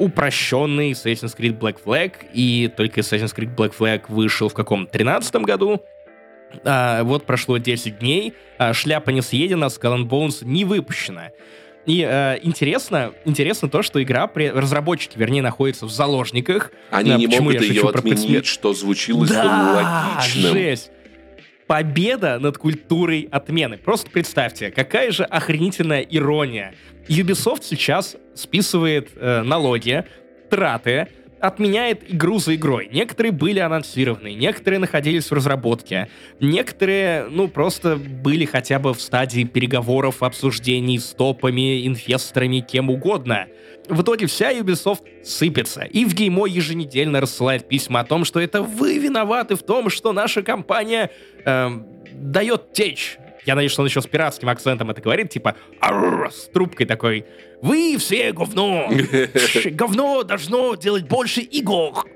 упрощенный 0.00 0.92
Assassin's 0.92 1.36
Creed 1.36 1.58
Black 1.58 1.76
Flag, 1.84 2.12
и 2.32 2.72
только 2.74 3.00
Assassin's 3.00 3.36
Creed 3.36 3.54
Black 3.54 3.74
Flag 3.78 4.02
вышел 4.08 4.48
в 4.48 4.54
каком 4.54 4.86
13 4.86 5.36
году. 5.36 5.82
А, 6.64 7.04
вот 7.04 7.26
прошло 7.26 7.58
10 7.58 7.98
дней, 7.98 8.34
а 8.58 8.72
шляпа 8.72 9.10
не 9.10 9.22
съедена, 9.22 9.66
Skull 9.66 9.98
and 9.98 10.08
Bones 10.08 10.44
не 10.44 10.64
выпущена. 10.64 11.30
И 11.86 12.06
э, 12.06 12.38
интересно, 12.42 13.12
интересно 13.24 13.68
то, 13.68 13.82
что 13.82 14.02
игра, 14.02 14.26
при, 14.26 14.50
разработчики, 14.50 15.16
вернее, 15.16 15.42
находятся 15.42 15.86
в 15.86 15.90
заложниках. 15.90 16.72
Они 16.90 17.14
не 17.14 17.26
могут 17.26 17.60
ее 17.60 17.88
отменить, 17.88 18.46
что 18.46 18.74
звучило 18.74 19.26
да, 19.26 20.14
логичным. 20.16 20.52
жесть. 20.52 20.90
Победа 21.70 22.40
над 22.40 22.58
культурой 22.58 23.28
отмены. 23.30 23.78
Просто 23.78 24.10
представьте, 24.10 24.72
какая 24.72 25.12
же 25.12 25.22
охренительная 25.22 26.00
ирония. 26.00 26.74
Ubisoft 27.06 27.60
сейчас 27.62 28.16
списывает 28.34 29.10
э, 29.14 29.42
налоги, 29.42 30.04
траты, 30.50 31.06
отменяет 31.38 32.12
игру 32.12 32.40
за 32.40 32.56
игрой. 32.56 32.88
Некоторые 32.92 33.30
были 33.30 33.60
анонсированы, 33.60 34.32
некоторые 34.34 34.80
находились 34.80 35.30
в 35.30 35.32
разработке, 35.32 36.08
некоторые, 36.40 37.26
ну, 37.30 37.46
просто 37.46 37.94
были 37.94 38.46
хотя 38.46 38.80
бы 38.80 38.92
в 38.92 39.00
стадии 39.00 39.44
переговоров, 39.44 40.24
обсуждений 40.24 40.98
с 40.98 41.10
топами, 41.10 41.86
инвесторами, 41.86 42.58
кем 42.58 42.90
угодно. 42.90 43.46
В 43.90 44.02
итоге 44.02 44.26
вся 44.26 44.52
Ubisoft 44.52 45.24
сыпется, 45.24 45.82
и 45.82 46.04
в 46.04 46.14
геймо 46.14 46.46
еженедельно 46.46 47.20
рассылает 47.20 47.68
письма 47.68 48.00
о 48.00 48.04
том, 48.04 48.24
что 48.24 48.40
это 48.40 48.62
вы 48.62 48.98
виноваты 48.98 49.56
в 49.56 49.62
том, 49.62 49.90
что 49.90 50.12
наша 50.12 50.42
компания 50.42 51.10
э, 51.44 51.70
дает 52.12 52.72
течь 52.72 53.18
я 53.46 53.54
надеюсь, 53.54 53.72
что 53.72 53.82
он 53.82 53.88
еще 53.88 54.00
с 54.00 54.06
пиратским 54.06 54.48
акцентом 54.48 54.90
это 54.90 55.00
говорит, 55.00 55.30
типа 55.30 55.56
с 56.30 56.48
трубкой 56.52 56.86
такой. 56.86 57.24
Вы 57.62 57.96
все 57.98 58.32
говно! 58.32 58.88
Говно 59.64 60.22
должно 60.22 60.74
делать 60.74 61.08
больше 61.08 61.40
игр! 61.40 62.06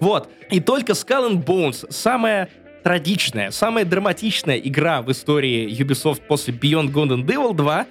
Вот. 0.00 0.28
И 0.50 0.60
только 0.60 0.92
Skull 0.92 1.30
and 1.30 1.44
Bones, 1.44 1.86
самая 1.90 2.48
трагичная, 2.82 3.50
самая 3.50 3.84
драматичная 3.84 4.58
игра 4.58 5.02
в 5.02 5.10
истории 5.10 5.68
Ubisoft 5.70 6.22
после 6.26 6.52
Beyond 6.52 6.92
Good 6.92 7.08
and 7.08 7.24
Evil 7.24 7.54
2, 7.54 7.86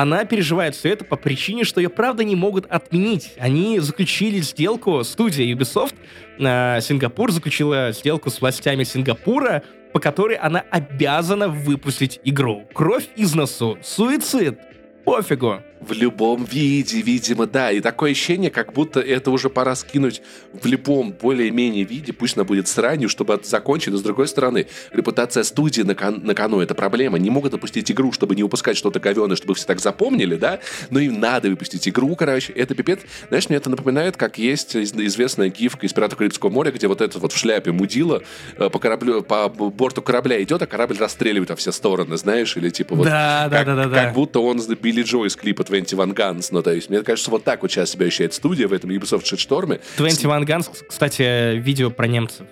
она 0.00 0.24
переживает 0.24 0.74
все 0.74 0.90
это 0.90 1.04
по 1.04 1.16
причине, 1.16 1.64
что 1.64 1.78
ее 1.78 1.90
правда 1.90 2.24
не 2.24 2.34
могут 2.34 2.64
отменить. 2.70 3.34
Они 3.38 3.78
заключили 3.80 4.38
сделку, 4.38 5.04
студия 5.04 5.54
Ubisoft, 5.54 5.94
э, 6.38 6.80
Сингапур 6.80 7.30
заключила 7.30 7.92
сделку 7.92 8.30
с 8.30 8.40
властями 8.40 8.84
Сингапура 8.84 9.62
по 9.92 9.98
которой 9.98 10.36
она 10.36 10.64
обязана 10.70 11.48
выпустить 11.48 12.20
игру. 12.24 12.64
Кровь 12.72 13.08
из 13.16 13.34
носу, 13.34 13.76
суицид, 13.82 14.58
пофигу 15.04 15.62
в 15.80 15.92
любом 15.92 16.44
виде, 16.44 17.00
видимо, 17.00 17.46
да. 17.46 17.72
И 17.72 17.80
такое 17.80 18.12
ощущение, 18.12 18.50
как 18.50 18.72
будто 18.72 19.00
это 19.00 19.30
уже 19.30 19.48
пора 19.48 19.74
скинуть 19.74 20.22
в 20.52 20.66
любом 20.66 21.12
более-менее 21.12 21.84
виде, 21.84 22.12
пусть 22.12 22.36
она 22.36 22.44
будет 22.44 22.68
сранью, 22.68 23.08
чтобы 23.08 23.34
это 23.34 23.48
закончить. 23.48 23.92
Но 23.92 23.98
с 23.98 24.02
другой 24.02 24.28
стороны, 24.28 24.66
репутация 24.92 25.42
студии 25.42 25.82
на, 25.82 25.94
кон- 25.94 26.24
на 26.24 26.34
кону— 26.34 26.60
это 26.60 26.74
проблема. 26.74 27.18
Не 27.18 27.30
могут 27.30 27.54
опустить 27.54 27.90
игру, 27.90 28.12
чтобы 28.12 28.36
не 28.36 28.42
упускать 28.42 28.76
что-то 28.76 29.00
говеное, 29.00 29.36
чтобы 29.36 29.54
все 29.54 29.66
так 29.66 29.80
запомнили, 29.80 30.36
да? 30.36 30.60
Но 30.90 31.00
им 31.00 31.18
надо 31.18 31.48
выпустить 31.48 31.88
игру, 31.88 32.14
короче. 32.14 32.52
Это 32.52 32.74
пипец. 32.74 33.00
Знаешь, 33.28 33.48
мне 33.48 33.56
это 33.56 33.70
напоминает, 33.70 34.16
как 34.16 34.38
есть 34.38 34.76
известная 34.76 35.48
гифка 35.48 35.86
из 35.86 35.92
«Пиратов 35.92 36.18
Карибского 36.18 36.50
моря», 36.50 36.70
где 36.72 36.88
вот 36.88 37.00
этот 37.00 37.22
вот 37.22 37.32
в 37.32 37.38
шляпе 37.38 37.72
мудила 37.72 38.22
э, 38.56 38.68
по 38.68 38.78
кораблю, 38.78 39.22
по 39.22 39.48
борту 39.48 40.02
корабля 40.02 40.42
идет, 40.42 40.60
а 40.60 40.66
корабль 40.66 40.98
расстреливает 40.98 41.48
во 41.48 41.56
все 41.56 41.72
стороны, 41.72 42.16
знаешь? 42.16 42.56
Или 42.56 42.68
типа 42.70 42.94
вот... 42.94 43.06
Да, 43.06 43.48
как, 43.50 43.66
да, 43.66 43.76
да, 43.76 43.86
да. 43.86 44.04
Как 44.04 44.14
будто 44.14 44.40
он 44.40 44.60
Билли 44.80 45.02
Джо 45.02 45.24
из 45.24 45.36
клипа 45.36 45.64
21 45.70 46.12
Guns. 46.12 46.48
Ну, 46.50 46.62
то 46.62 46.72
есть, 46.72 46.90
мне 46.90 47.02
кажется, 47.02 47.30
вот 47.30 47.44
так 47.44 47.62
вот 47.62 47.70
сейчас 47.70 47.90
себя 47.90 48.06
ощущает 48.06 48.34
студия 48.34 48.68
в 48.68 48.72
этом 48.72 48.90
Ubisoft 48.90 49.22
Shitstorm. 49.22 49.80
21 49.96 50.44
Guns, 50.44 50.68
кстати, 50.86 51.56
видео 51.56 51.90
про 51.90 52.06
немцев. 52.06 52.46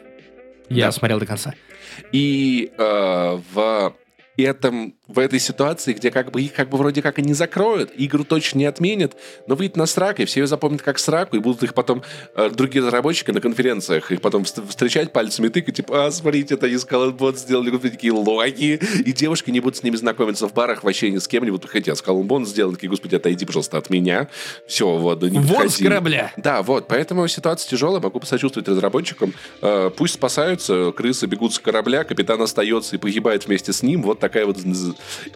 Я 0.68 0.86
да. 0.86 0.92
смотрел 0.92 1.18
до 1.18 1.26
конца. 1.26 1.54
И 2.12 2.70
э, 2.76 3.40
в 3.52 3.94
этом 4.36 4.94
в 5.08 5.18
этой 5.18 5.40
ситуации, 5.40 5.94
где 5.94 6.10
как 6.10 6.30
бы 6.30 6.42
их 6.42 6.52
как 6.52 6.68
бы 6.68 6.76
вроде 6.76 7.00
как 7.00 7.18
и 7.18 7.22
не 7.22 7.32
закроют, 7.32 7.90
игру 7.96 8.24
точно 8.24 8.58
не 8.58 8.66
отменят, 8.66 9.16
но 9.46 9.54
выйдет 9.54 9.76
на 9.76 9.86
срак, 9.86 10.20
и 10.20 10.26
все 10.26 10.40
ее 10.40 10.46
запомнят 10.46 10.82
как 10.82 10.98
сраку, 10.98 11.36
и 11.36 11.40
будут 11.40 11.62
их 11.62 11.74
потом 11.74 12.02
э, 12.34 12.50
другие 12.50 12.84
разработчики 12.84 13.30
на 13.30 13.40
конференциях 13.40 14.12
их 14.12 14.20
потом 14.20 14.44
встречать 14.44 15.12
пальцами 15.12 15.48
тыкать, 15.48 15.76
типа, 15.76 16.06
а, 16.06 16.10
смотрите, 16.10 16.54
это 16.54 16.66
из 16.66 16.84
Bot 16.84 17.36
сделали 17.36 17.76
такие 17.78 18.12
логи, 18.12 18.80
и 19.04 19.12
девушки 19.12 19.50
не 19.50 19.60
будут 19.60 19.78
с 19.78 19.82
ними 19.82 19.96
знакомиться 19.96 20.46
в 20.46 20.52
барах, 20.52 20.84
вообще 20.84 21.10
ни 21.10 21.18
с 21.18 21.26
кем 21.26 21.44
не 21.44 21.50
будут 21.50 21.70
хотя 21.70 21.92
Skull 21.92 22.22
Bot 22.24 22.44
сделали, 22.44 22.74
такие, 22.74 22.90
господи, 22.90 23.14
отойди, 23.14 23.46
пожалуйста, 23.46 23.78
от 23.78 23.88
меня. 23.88 24.28
Все, 24.66 24.96
вот, 24.96 25.22
не 25.22 25.38
Вон 25.38 25.70
с 25.70 25.78
корабля! 25.78 26.32
Да, 26.36 26.62
вот, 26.62 26.86
поэтому 26.88 27.26
ситуация 27.28 27.70
тяжелая, 27.70 28.00
могу 28.00 28.20
посочувствовать 28.20 28.68
разработчикам. 28.68 29.32
Э, 29.62 29.90
пусть 29.96 30.14
спасаются, 30.14 30.92
крысы 30.92 31.26
бегут 31.26 31.54
с 31.54 31.58
корабля, 31.58 32.04
капитан 32.04 32.42
остается 32.42 32.96
и 32.96 32.98
погибает 32.98 33.46
вместе 33.46 33.72
с 33.72 33.82
ним, 33.82 34.02
вот 34.02 34.18
такая 34.18 34.44
вот 34.44 34.58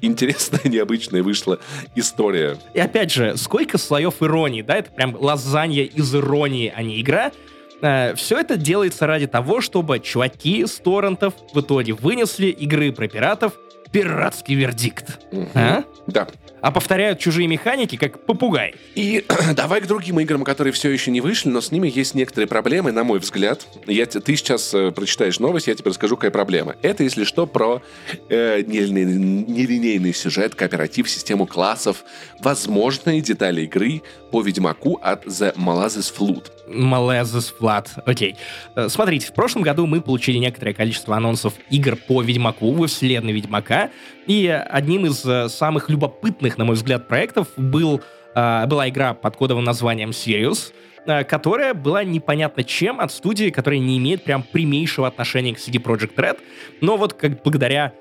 интересная, 0.00 0.60
необычная 0.64 1.22
вышла 1.22 1.58
история. 1.94 2.56
И 2.74 2.80
опять 2.80 3.12
же, 3.12 3.36
сколько 3.36 3.78
слоев 3.78 4.22
иронии, 4.22 4.62
да, 4.62 4.76
это 4.76 4.90
прям 4.90 5.16
лазанья 5.18 5.84
из 5.84 6.14
иронии, 6.14 6.72
а 6.74 6.82
не 6.82 7.00
игра. 7.00 7.32
Э, 7.80 8.14
все 8.14 8.38
это 8.38 8.56
делается 8.56 9.06
ради 9.06 9.26
того, 9.26 9.60
чтобы 9.60 9.98
чуваки 10.00 10.66
с 10.66 10.72
торрентов 10.76 11.34
в 11.52 11.60
итоге 11.60 11.92
вынесли 11.92 12.46
игры 12.46 12.92
про 12.92 13.08
пиратов 13.08 13.54
пиратский 13.92 14.54
вердикт. 14.54 15.20
Мгм. 15.30 15.48
А? 15.54 15.84
Да. 16.06 16.26
А 16.60 16.70
повторяют 16.70 17.18
чужие 17.18 17.48
механики, 17.48 17.96
как 17.96 18.24
попугай. 18.24 18.74
И 18.94 19.24
давай 19.56 19.80
к 19.80 19.86
другим 19.86 20.20
играм, 20.20 20.44
которые 20.44 20.72
все 20.72 20.90
еще 20.90 21.10
не 21.10 21.20
вышли, 21.20 21.48
но 21.48 21.60
с 21.60 21.70
ними 21.72 21.90
есть 21.92 22.14
некоторые 22.14 22.48
проблемы, 22.48 22.92
на 22.92 23.04
мой 23.04 23.18
взгляд. 23.18 23.66
Я, 23.86 24.06
ты 24.06 24.36
сейчас 24.36 24.72
э, 24.72 24.92
прочитаешь 24.92 25.38
новость, 25.38 25.66
я 25.66 25.74
тебе 25.74 25.90
расскажу, 25.90 26.16
какая 26.16 26.30
проблема. 26.30 26.76
Это, 26.82 27.02
если 27.02 27.24
что, 27.24 27.46
про 27.46 27.82
э, 28.28 28.62
нелинейный, 28.62 29.18
нелинейный 29.18 30.14
сюжет, 30.14 30.54
кооператив, 30.54 31.10
систему 31.10 31.46
классов, 31.46 32.04
возможные 32.40 33.20
детали 33.20 33.62
игры 33.62 34.02
по 34.30 34.40
Ведьмаку 34.40 34.98
от 35.02 35.26
The 35.26 35.54
Malazes 35.56 36.12
Flute. 36.16 36.46
Malazes 36.72 37.52
Flat. 37.58 37.88
Окей. 38.04 38.36
Э, 38.74 38.88
Смотрите, 38.88 39.28
в 39.28 39.32
прошлом 39.32 39.62
году 39.62 39.86
мы 39.86 40.00
получили 40.00 40.38
некоторое 40.38 40.74
количество 40.74 41.16
анонсов 41.16 41.54
игр 41.70 41.96
по 41.96 42.22
Ведьмаку 42.22 42.72
во 42.72 42.86
вселенной 42.86 43.32
Ведьмака, 43.32 43.90
и 44.26 44.46
одним 44.48 45.06
из 45.06 45.24
э, 45.24 45.48
самых 45.48 45.90
любопытных, 45.90 46.58
на 46.58 46.64
мой 46.64 46.76
взгляд, 46.76 47.08
проектов 47.08 47.48
был, 47.56 48.00
э, 48.34 48.66
была 48.66 48.88
игра 48.88 49.14
под 49.14 49.36
кодовым 49.36 49.64
названием 49.64 50.10
Sirius, 50.10 50.72
которая 51.04 51.74
была 51.74 52.04
непонятно 52.04 52.62
чем 52.62 53.00
от 53.00 53.10
студии, 53.10 53.50
которая 53.50 53.80
не 53.80 53.98
имеет 53.98 54.22
прям 54.22 54.44
прямейшего 54.44 55.08
отношения 55.08 55.52
к 55.52 55.58
CD 55.58 55.82
Projekt 55.82 56.14
Red, 56.14 56.38
но 56.80 56.96
вот 56.96 57.14
как 57.14 57.42
благодаря 57.42 57.92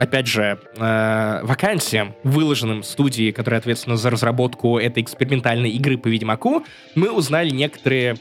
опять 0.00 0.26
же, 0.26 0.58
э, 0.76 1.40
вакансиям, 1.42 2.14
выложенным 2.24 2.82
студии, 2.82 3.30
которая 3.30 3.60
ответственна 3.60 3.96
за 3.96 4.10
разработку 4.10 4.78
этой 4.78 5.02
экспериментальной 5.02 5.70
игры 5.70 5.98
по 5.98 6.08
Ведьмаку, 6.08 6.64
мы 6.94 7.12
узнали 7.12 7.50
некоторые 7.50 8.16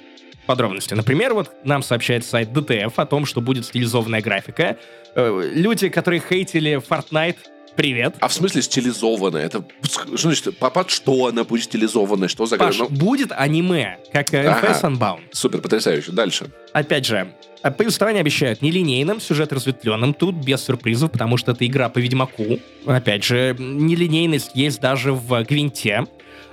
подробности. 0.46 0.94
Например, 0.94 1.34
вот 1.34 1.52
нам 1.64 1.82
сообщает 1.82 2.26
сайт 2.26 2.50
DTF 2.50 2.94
о 2.98 3.06
том, 3.06 3.26
что 3.26 3.40
будет 3.40 3.66
стилизованная 3.66 4.22
графика. 4.22 4.78
Э, 5.16 5.52
люди, 5.54 5.88
которые 5.88 6.22
хейтили 6.22 6.82
Fortnite, 6.82 7.38
привет. 7.80 8.16
А 8.20 8.28
в 8.28 8.34
смысле 8.34 8.62
стилизованно? 8.62 9.38
Это 9.38 9.64
что 9.84 10.06
значит, 10.18 10.58
по- 10.58 10.70
под 10.70 10.90
что 10.90 11.28
она 11.28 11.46
будет 11.46 11.64
стилизована? 11.64 12.28
Что 12.28 12.46
за 12.46 12.58
Паш, 12.58 12.78
Ну, 12.78 12.90
будет 12.90 13.32
аниме, 13.32 14.00
как 14.12 14.34
э, 14.34 14.46
Ага. 14.50 14.78
Unbound. 14.84 15.22
Супер, 15.32 15.62
потрясающе. 15.62 16.12
Дальше. 16.12 16.52
Опять 16.74 17.06
же, 17.06 17.34
а 17.62 17.72
повествование 17.72 18.20
обещают 18.20 18.62
нелинейным, 18.62 19.22
сюжет 19.22 19.54
разветвленным, 19.54 20.14
тут 20.14 20.36
без 20.36 20.62
сюрпризов, 20.62 21.12
потому 21.12 21.38
что 21.38 21.54
это 21.54 21.66
игра 21.66 21.88
по 21.88 22.00
Ведьмаку. 22.00 22.60
Опять 22.86 23.24
же, 23.24 23.56
нелинейность 23.58 24.52
есть 24.56 24.82
даже 24.82 25.14
в 25.14 25.42
Гвинте. 25.44 26.06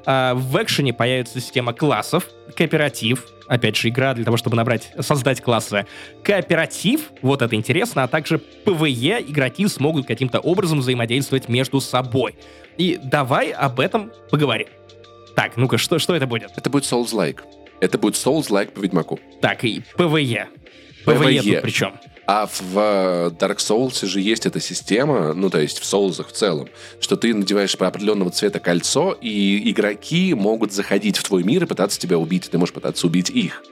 А, 0.07 0.35
В 0.35 0.63
экшене 0.63 0.95
появится 0.95 1.41
система 1.41 1.73
классов, 1.73 2.29
кооператив, 2.55 3.27
опять 3.49 3.77
же, 3.77 3.89
игра 3.89 4.15
для 4.15 4.25
того, 4.25 4.37
чтобы 4.37 4.57
набрать, 4.57 4.93
создать 5.01 5.41
классы. 5.41 5.87
Кооператив, 6.23 7.11
вот 7.23 7.43
это 7.43 7.57
интересно, 7.57 8.05
а 8.05 8.09
также 8.09 8.39
PvE, 8.39 9.21
игроки 9.27 9.67
смогут 9.67 10.07
каким-то 10.07 10.39
образом 10.39 10.79
взаимодействовать 10.79 11.49
между 11.49 11.81
собой. 11.81 12.37
И 12.79 13.01
давай 13.03 13.51
об 13.51 13.81
этом 13.81 14.13
поговорим. 14.31 14.69
Так, 15.35 15.57
ну-ка, 15.57 15.77
что, 15.77 15.99
что 15.99 16.15
это 16.15 16.27
будет? 16.27 16.53
Это 16.57 16.71
будет 16.71 16.85
Souls-like. 16.85 17.41
Это 17.81 17.99
будет 17.99 18.15
Souls-like 18.15 18.73
по 18.73 18.81
Ведьмаку. 18.81 19.19
Так, 19.41 19.65
и 19.65 19.83
PvE. 19.97 20.49
PvE 21.05 21.41
PvE. 21.41 21.53
тут 21.53 21.63
при 21.63 21.71
чем? 21.71 21.95
А 22.27 22.47
в 22.47 22.77
э, 22.77 23.31
Dark 23.39 23.59
Souls 23.59 24.05
же 24.05 24.21
есть 24.21 24.47
эта 24.47 24.61
система, 24.61 25.33
ну, 25.33 25.49
то 25.49 25.61
есть 25.61 25.79
в 25.79 25.85
Souls 25.85 26.12
ах 26.12 26.29
в 26.29 26.33
целом, 26.33 26.69
что 27.01 27.17
ты 27.17 27.33
надеваешь 27.33 27.77
по 27.79 27.87
определенного 27.87 28.31
цвета 28.31 28.59
кольцо, 28.59 29.17
и 29.21 29.71
игроки 29.71 30.35
могут 30.35 30.73
заходить 30.73 31.19
в 31.19 31.23
твой 31.23 31.45
мир 31.45 31.63
и 31.63 31.67
пытаться 31.67 32.01
тебя 32.01 32.19
убить, 32.19 32.51
ты 32.51 32.59
можешь 32.59 32.75
пытаться 32.75 33.07
убить 33.07 33.31
их. 33.31 33.63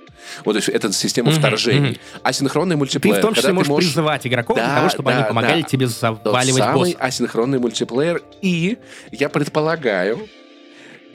Вот, 0.44 0.52
то 0.52 0.58
есть 0.58 0.68
это 0.68 0.92
система 0.92 1.30
Мгм, 1.30 1.38
вторжений. 1.40 1.90
мгм. 1.90 1.98
Асинхронный 2.22 2.74
Ты 2.74 2.78
мультиплеер. 2.78 3.18
в 3.18 3.20
том 3.22 3.34
числе 3.34 3.48
ты 3.50 3.54
можешь, 3.54 3.74
призывать 3.76 4.26
игроков 4.26 4.56
для 4.56 4.66
Да, 4.68 4.76
того, 4.76 4.88
чтобы 4.88 5.10
да, 5.10 5.18
они 5.18 5.28
помогали 5.28 5.62
да. 5.62 5.68
тебе 5.68 5.86
Тот 5.86 5.94
заваливать 6.24 6.62
самый 6.62 6.92
босса. 6.92 6.96
асинхронный 6.98 7.58
мультиплеер. 7.58 8.22
И 8.40 8.78
я 9.12 9.28
предполагаю, 9.28 10.28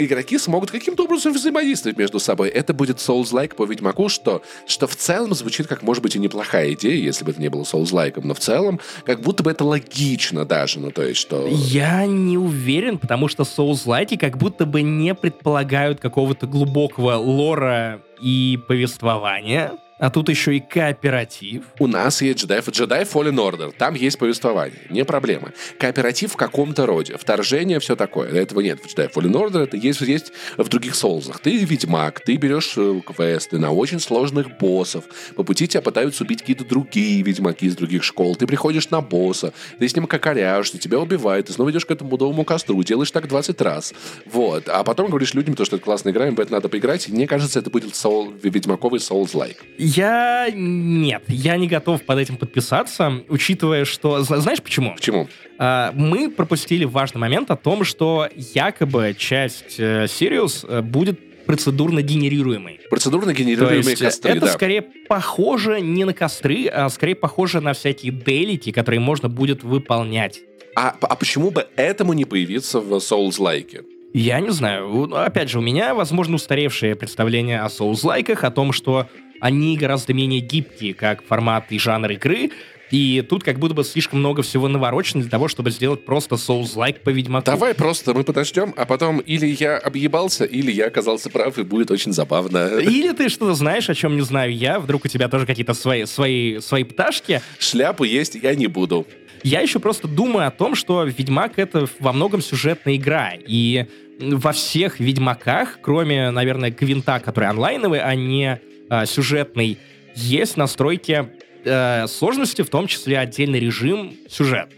игроки 0.05 0.37
смогут 0.37 0.71
каким-то 0.71 1.03
образом 1.03 1.33
взаимодействовать 1.33 1.97
между 1.97 2.19
собой. 2.19 2.49
Это 2.49 2.73
будет 2.73 2.97
Souls-like 2.97 3.55
по 3.55 3.65
Ведьмаку, 3.65 4.09
что, 4.09 4.41
что 4.65 4.87
в 4.87 4.95
целом 4.95 5.33
звучит 5.33 5.67
как, 5.67 5.83
может 5.83 6.01
быть, 6.03 6.15
и 6.15 6.19
неплохая 6.19 6.73
идея, 6.73 6.95
если 6.95 7.25
бы 7.25 7.31
это 7.31 7.41
не 7.41 7.49
было 7.49 7.63
Souls-like, 7.63 8.19
но 8.23 8.33
в 8.33 8.39
целом 8.39 8.79
как 9.05 9.21
будто 9.21 9.43
бы 9.43 9.51
это 9.51 9.63
логично 9.63 10.45
даже, 10.45 10.79
ну 10.79 10.91
то 10.91 11.03
есть, 11.03 11.19
что... 11.19 11.47
Я 11.47 12.05
не 12.05 12.37
уверен, 12.37 12.97
потому 12.97 13.27
что 13.27 13.43
Souls-like 13.43 14.17
как 14.17 14.37
будто 14.37 14.65
бы 14.65 14.81
не 14.81 15.13
предполагают 15.13 15.99
какого-то 15.99 16.47
глубокого 16.47 17.15
лора 17.15 18.01
и 18.21 18.59
повествования. 18.67 19.73
А 19.99 20.09
тут 20.09 20.29
еще 20.29 20.55
и 20.55 20.61
кооператив. 20.61 21.63
У 21.77 21.85
нас 21.85 22.21
есть 22.21 22.45
Jedi, 22.45 22.63
Jedi 22.63 23.11
Fallen 23.11 23.35
Order, 23.35 23.73
там 23.77 23.95
есть 23.95 24.17
повествование, 24.17 24.79
не 24.89 25.03
проблема. 25.03 25.51
Кооператив 25.77 26.31
в 26.31 26.37
каком-то 26.37 26.85
роде, 26.85 27.17
вторжение, 27.17 27.81
все 27.81 27.97
такое. 27.97 28.29
Этого 28.31 28.61
нет 28.61 28.79
в 28.79 28.85
Jedi 28.85 29.11
Fallen 29.11 29.33
Order, 29.33 29.63
это 29.63 29.75
есть, 29.75 29.99
есть 29.99 30.31
в 30.55 30.69
других 30.69 30.95
соузах. 30.95 31.41
Ты 31.41 31.57
ведьмак, 31.65 32.21
ты 32.21 32.37
берешь 32.37 32.75
э, 32.77 33.01
квесты 33.05 33.59
на 33.59 33.71
очень 33.71 33.99
сложных 33.99 34.57
боссов, 34.57 35.03
по 35.35 35.43
пути 35.43 35.67
тебя 35.67 35.81
пытаются 35.81 36.23
убить 36.23 36.39
какие-то 36.39 36.63
другие 36.63 37.21
ведьмаки 37.21 37.65
из 37.65 37.75
других 37.75 38.03
школ, 38.05 38.37
ты 38.37 38.47
приходишь 38.47 38.89
на 38.91 39.01
босса, 39.01 39.53
ты 39.79 39.89
с 39.89 39.95
ним 39.95 40.07
кокоряешься, 40.07 40.77
тебя 40.77 40.99
убивают, 40.99 41.47
ты 41.47 41.53
снова 41.53 41.71
идешь 41.71 41.85
к 41.85 41.91
этому 41.91 42.09
будовому 42.09 42.45
костру, 42.45 42.81
делаешь 42.83 43.11
так 43.11 43.27
20 43.27 43.59
раз. 43.61 43.93
Вот. 44.25 44.69
А 44.69 44.85
потом 44.85 45.09
говоришь 45.09 45.33
людям, 45.33 45.55
то, 45.55 45.65
что 45.65 45.75
это 45.75 45.83
классная 45.83 46.13
игра, 46.13 46.27
им 46.27 46.35
в 46.35 46.39
это 46.39 46.53
надо 46.53 46.69
поиграть, 46.69 47.09
и 47.09 47.11
мне 47.11 47.27
кажется, 47.27 47.59
это 47.59 47.69
будет 47.69 47.95
соул, 47.95 48.31
ведьмаковый 48.41 49.01
Souls-like. 49.01 49.57
Я... 49.95 50.49
Нет, 50.53 51.23
я 51.27 51.57
не 51.57 51.67
готов 51.67 52.03
под 52.03 52.19
этим 52.19 52.37
подписаться, 52.37 53.23
учитывая, 53.27 53.85
что... 53.85 54.21
Зна- 54.21 54.37
Знаешь 54.37 54.61
почему? 54.61 54.93
Почему? 54.95 55.27
А, 55.57 55.91
мы 55.95 56.29
пропустили 56.29 56.85
важный 56.85 57.19
момент 57.19 57.49
о 57.49 57.55
том, 57.55 57.83
что 57.83 58.27
якобы 58.35 59.15
часть 59.17 59.79
э, 59.79 60.05
Sirius 60.05 60.65
э, 60.67 60.81
будет 60.81 61.45
процедурно 61.45 62.03
генерируемой. 62.03 62.79
Процедурно 62.91 63.33
генерируемые 63.33 63.79
есть 63.79 64.01
э, 64.01 64.05
костры, 64.05 64.31
это 64.31 64.41
да. 64.41 64.51
скорее 64.51 64.83
похоже 65.07 65.81
не 65.81 66.05
на 66.05 66.13
костры, 66.13 66.67
а 66.67 66.87
скорее 66.89 67.15
похоже 67.15 67.59
на 67.59 67.73
всякие 67.73 68.11
делики, 68.11 68.71
которые 68.71 68.99
можно 68.99 69.27
будет 69.27 69.63
выполнять. 69.63 70.41
А, 70.75 70.95
а 71.01 71.15
почему 71.15 71.49
бы 71.49 71.67
этому 71.75 72.13
не 72.13 72.25
появиться 72.25 72.79
в 72.79 72.93
Souls-like? 72.97 73.83
Я 74.13 74.39
не 74.39 74.49
знаю. 74.49 75.15
Опять 75.15 75.49
же, 75.49 75.59
у 75.59 75.61
меня, 75.61 75.93
возможно, 75.93 76.35
устаревшее 76.35 76.95
представление 76.95 77.61
о 77.61 77.69
соус-лайках, 77.69 78.43
о 78.43 78.51
том, 78.51 78.71
что 78.71 79.07
они 79.39 79.77
гораздо 79.77 80.13
менее 80.13 80.39
гибкие, 80.39 80.93
как 80.93 81.23
формат 81.23 81.65
и 81.71 81.79
жанр 81.79 82.11
игры, 82.11 82.51
и 82.91 83.23
тут 83.27 83.43
как 83.43 83.59
будто 83.59 83.75
бы 83.75 83.83
слишком 83.83 84.19
много 84.19 84.41
всего 84.41 84.67
наворочено 84.67 85.21
для 85.21 85.29
того, 85.29 85.47
чтобы 85.47 85.71
сделать 85.71 86.05
просто 86.05 86.37
соус-лайк 86.37 87.01
по 87.01 87.09
Ведьмаку. 87.09 87.45
Давай 87.45 87.73
просто 87.73 88.13
мы 88.13 88.23
подождем, 88.23 88.73
а 88.75 88.85
потом 88.85 89.19
или 89.19 89.45
я 89.59 89.77
объебался, 89.77 90.45
или 90.45 90.71
я 90.71 90.87
оказался 90.87 91.29
прав, 91.29 91.57
и 91.59 91.63
будет 91.63 91.91
очень 91.91 92.13
забавно. 92.13 92.67
Или 92.79 93.11
ты 93.11 93.29
что-то 93.29 93.53
знаешь, 93.53 93.89
о 93.89 93.95
чем 93.95 94.15
не 94.15 94.21
знаю 94.21 94.55
я, 94.55 94.79
вдруг 94.79 95.05
у 95.05 95.07
тебя 95.07 95.27
тоже 95.27 95.45
какие-то 95.45 95.73
свои, 95.73 96.05
свои, 96.05 96.59
свои 96.59 96.83
пташки. 96.83 97.41
Шляпу 97.59 98.03
есть 98.03 98.35
я 98.35 98.55
не 98.55 98.67
буду. 98.67 99.05
Я 99.43 99.61
еще 99.61 99.79
просто 99.79 100.07
думаю 100.07 100.47
о 100.47 100.51
том, 100.51 100.75
что 100.75 101.03
Ведьмак— 101.03 101.53
это 101.59 101.87
во 101.99 102.11
многом 102.11 102.41
сюжетная 102.41 102.95
игра, 102.95 103.33
и 103.35 103.85
во 104.19 104.51
всех 104.51 104.99
Ведьмаках, 104.99 105.79
кроме, 105.81 106.31
наверное, 106.31 106.71
Гвинта, 106.71 107.19
который 107.19 107.49
онлайновый, 107.49 108.01
а 108.01 108.15
не 108.15 108.59
а, 108.89 109.05
сюжетный, 109.05 109.77
есть 110.15 110.57
настройки 110.57 111.29
э, 111.63 112.07
сложности, 112.07 112.61
в 112.61 112.69
том 112.69 112.87
числе 112.87 113.19
отдельный 113.19 113.59
режим, 113.59 114.13
сюжет. 114.27 114.69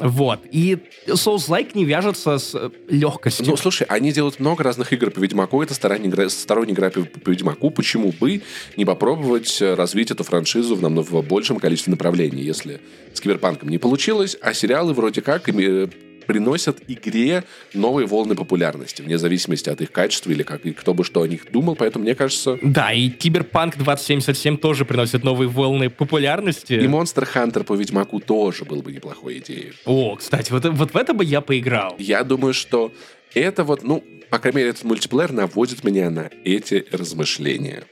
Вот. 0.00 0.40
И 0.50 0.78
Souls-like 1.06 1.72
не 1.74 1.84
вяжется 1.84 2.38
с 2.38 2.54
э, 2.54 2.70
легкостью. 2.88 3.46
Ну, 3.46 3.56
слушай, 3.56 3.86
они 3.88 4.12
делают 4.12 4.40
много 4.40 4.64
разных 4.64 4.92
игр 4.92 5.10
по 5.10 5.20
Ведьмаку. 5.20 5.62
Это 5.62 5.74
сторонняя 5.74 6.08
игра, 6.08 6.28
сторонняя 6.30 6.74
игра 6.74 6.90
по, 6.90 7.02
по 7.02 7.30
Ведьмаку. 7.30 7.70
Почему 7.70 8.12
бы 8.12 8.40
не 8.76 8.84
попробовать 8.86 9.60
э, 9.60 9.74
развить 9.74 10.10
эту 10.10 10.24
франшизу 10.24 10.74
в 10.74 10.82
намного 10.82 11.20
большем 11.20 11.58
количестве 11.58 11.90
направлений, 11.90 12.42
если 12.42 12.80
с 13.12 13.20
Киберпанком 13.20 13.68
не 13.68 13.78
получилось, 13.78 14.36
а 14.40 14.54
сериалы 14.54 14.94
вроде 14.94 15.20
как 15.20 15.48
э, 15.50 15.88
приносят 16.26 16.78
игре 16.88 17.44
новые 17.74 18.06
волны 18.06 18.34
популярности, 18.34 19.02
вне 19.02 19.18
зависимости 19.18 19.68
от 19.68 19.80
их 19.80 19.92
качества 19.92 20.30
или 20.30 20.42
как 20.42 20.64
и 20.66 20.72
кто 20.72 20.94
бы 20.94 21.04
что 21.04 21.22
о 21.22 21.28
них 21.28 21.50
думал. 21.50 21.76
Поэтому, 21.76 22.04
мне 22.04 22.14
кажется, 22.14 22.58
Да, 22.62 22.92
и 22.92 23.08
Киберпанк 23.10 23.76
2077 23.76 24.56
тоже 24.58 24.84
приносит 24.84 25.24
новые 25.24 25.48
волны 25.48 25.90
популярности. 25.90 26.74
и 26.74 26.86
Monster 26.86 27.26
Hunter 27.34 27.64
по 27.64 27.74
Ведьмаку 27.74 28.20
тоже 28.20 28.64
был 28.64 28.82
бы 28.82 28.92
неплохой 28.92 29.38
идеей. 29.38 29.72
О, 29.84 30.16
кстати, 30.16 30.50
вот, 30.52 30.64
вот 30.64 30.92
в 30.92 30.96
это 30.96 31.14
бы 31.14 31.24
я 31.24 31.40
поиграл. 31.40 31.94
Я 31.98 32.24
думаю, 32.24 32.54
что 32.54 32.92
это 33.34 33.64
вот, 33.64 33.82
ну, 33.82 34.02
по 34.30 34.38
крайней 34.38 34.58
мере, 34.58 34.70
этот 34.70 34.84
мультиплеер 34.84 35.32
наводит 35.32 35.84
меня 35.84 36.10
на 36.10 36.30
эти 36.44 36.86
размышления. 36.92 37.84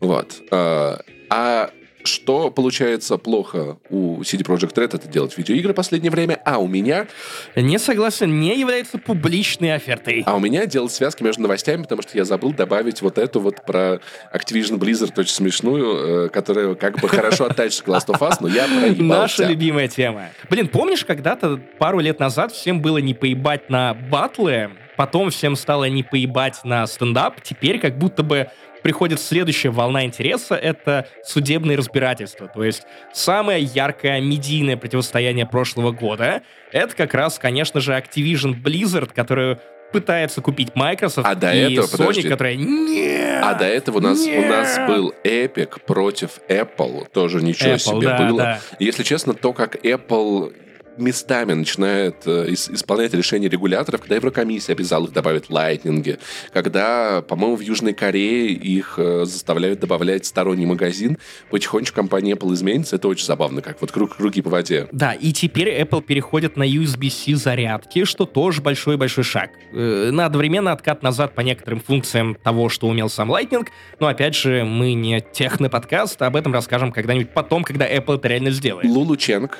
Вот. 0.00 0.42
А, 0.50 1.00
а 1.30 1.70
что 2.06 2.50
получается 2.50 3.18
плохо 3.18 3.78
у 3.90 4.20
CD 4.22 4.42
Projekt 4.42 4.74
Red, 4.74 4.96
это 4.96 5.08
делать 5.08 5.36
видеоигры 5.36 5.72
в 5.72 5.76
последнее 5.76 6.10
время, 6.10 6.40
а 6.44 6.58
у 6.58 6.66
меня... 6.66 7.06
Не 7.54 7.78
согласен, 7.78 8.40
не 8.40 8.58
является 8.58 8.98
публичной 8.98 9.74
офертой. 9.74 10.22
А 10.26 10.36
у 10.36 10.40
меня 10.40 10.66
делать 10.66 10.92
связки 10.92 11.22
между 11.22 11.42
новостями, 11.42 11.82
потому 11.82 12.02
что 12.02 12.16
я 12.16 12.24
забыл 12.24 12.52
добавить 12.52 13.02
вот 13.02 13.18
эту 13.18 13.40
вот 13.40 13.64
про 13.64 14.00
Activision 14.32 14.78
Blizzard 14.78 15.12
очень 15.18 15.32
смешную, 15.32 16.26
э, 16.26 16.28
которая 16.28 16.74
как 16.74 17.00
бы 17.00 17.08
хорошо 17.08 17.44
оттачит 17.50 17.84
Last 17.86 18.06
of 18.06 18.18
Us, 18.20 18.36
но 18.40 18.48
я. 18.48 18.66
Наша 18.98 19.46
любимая 19.46 19.88
тема. 19.88 20.30
Блин, 20.48 20.68
помнишь, 20.68 21.04
когда-то 21.04 21.60
пару 21.78 22.00
лет 22.00 22.20
назад 22.20 22.52
всем 22.52 22.80
было 22.80 22.98
не 22.98 23.14
поебать 23.14 23.70
на 23.70 23.94
батлы, 23.94 24.70
потом 24.96 25.30
всем 25.30 25.56
стало 25.56 25.88
не 25.88 26.02
поебать 26.02 26.60
на 26.64 26.86
стендап, 26.86 27.40
теперь 27.42 27.78
как 27.78 27.98
будто 27.98 28.22
бы 28.22 28.48
приходит 28.82 29.20
следующая 29.20 29.70
волна 29.70 30.04
интереса, 30.04 30.54
это 30.54 31.08
судебные 31.24 31.76
разбирательства. 31.76 32.48
То 32.48 32.64
есть 32.64 32.82
самое 33.12 33.62
яркое 33.62 34.20
медийное 34.20 34.76
противостояние 34.76 35.46
прошлого 35.46 35.92
года, 35.92 36.42
это 36.72 36.94
как 36.94 37.14
раз, 37.14 37.38
конечно 37.38 37.80
же, 37.80 37.92
Activision 37.92 38.54
Blizzard, 38.62 39.10
которую 39.14 39.58
пытается 39.92 40.40
купить 40.42 40.74
Microsoft 40.74 41.26
А 41.28 41.34
до 41.34 41.54
и 41.54 41.74
этого, 41.74 41.86
Sony, 41.86 41.96
подожди. 41.98 42.28
которая 42.28 42.56
нет, 42.56 43.40
А 43.42 43.54
до 43.54 43.64
этого 43.66 43.98
у 43.98 44.00
нас, 44.00 44.18
у 44.20 44.42
нас 44.42 44.76
нет». 44.76 44.88
был 44.88 45.14
Epic 45.24 45.80
против 45.86 46.40
Apple. 46.48 47.08
Тоже 47.12 47.40
ничего 47.40 47.74
Apple, 47.74 47.78
себе 47.78 48.06
да, 48.08 48.18
было. 48.18 48.36
да. 48.38 48.60
Если 48.80 49.04
честно, 49.04 49.32
то, 49.34 49.52
как 49.52 49.76
Apple 49.84 50.52
местами 50.98 51.52
начинает 51.52 52.26
э, 52.26 52.46
ис- 52.50 52.72
исполнять 52.74 53.14
решения 53.14 53.48
регуляторов, 53.48 54.00
когда 54.00 54.16
Еврокомиссия 54.16 54.74
обязала 54.74 55.06
их 55.06 55.12
добавить 55.12 55.50
лайтнинги, 55.50 56.18
когда, 56.52 57.22
по-моему, 57.22 57.56
в 57.56 57.60
Южной 57.60 57.92
Корее 57.94 58.48
их 58.52 58.94
э, 58.98 59.24
заставляют 59.24 59.80
добавлять 59.80 60.26
сторонний 60.26 60.66
магазин, 60.66 61.18
потихонечку 61.50 61.96
компания 61.96 62.32
Apple 62.32 62.54
изменится, 62.54 62.96
это 62.96 63.08
очень 63.08 63.26
забавно, 63.26 63.62
как 63.62 63.80
вот 63.80 63.92
круг, 63.92 64.16
круги 64.16 64.42
по 64.42 64.50
воде. 64.50 64.88
Да, 64.92 65.12
и 65.12 65.32
теперь 65.32 65.68
Apple 65.80 66.02
переходит 66.02 66.56
на 66.56 66.64
USB-C 66.66 67.34
зарядки, 67.36 68.04
что 68.04 68.24
тоже 68.26 68.62
большой-большой 68.62 69.24
шаг. 69.24 69.50
Э, 69.72 70.10
На 70.12 70.26
одновременно 70.26 70.72
откат 70.72 71.02
назад 71.02 71.34
по 71.34 71.40
некоторым 71.40 71.80
функциям 71.80 72.34
того, 72.42 72.68
что 72.68 72.88
умел 72.88 73.08
сам 73.08 73.30
Lightning, 73.32 73.66
но 74.00 74.06
опять 74.06 74.34
же, 74.34 74.64
мы 74.64 74.94
не 74.94 75.20
техно-подкаст, 75.20 76.20
об 76.22 76.36
этом 76.36 76.52
расскажем 76.52 76.92
когда-нибудь 76.92 77.30
потом, 77.30 77.64
когда 77.64 77.86
Apple 77.90 78.16
это 78.16 78.28
реально 78.28 78.50
сделает. 78.50 78.86
Лулу 78.86 79.16
Ченг 79.16 79.58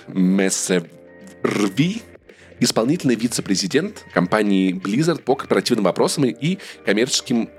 Мессерви, 1.43 2.03
исполнительный 2.61 3.15
вице-президент 3.15 4.05
компании 4.13 4.73
Blizzard 4.73 5.23
по 5.23 5.35
корпоративным 5.37 5.85
вопросам 5.85 6.25
и 6.25 6.59
коммерческим 6.85 7.51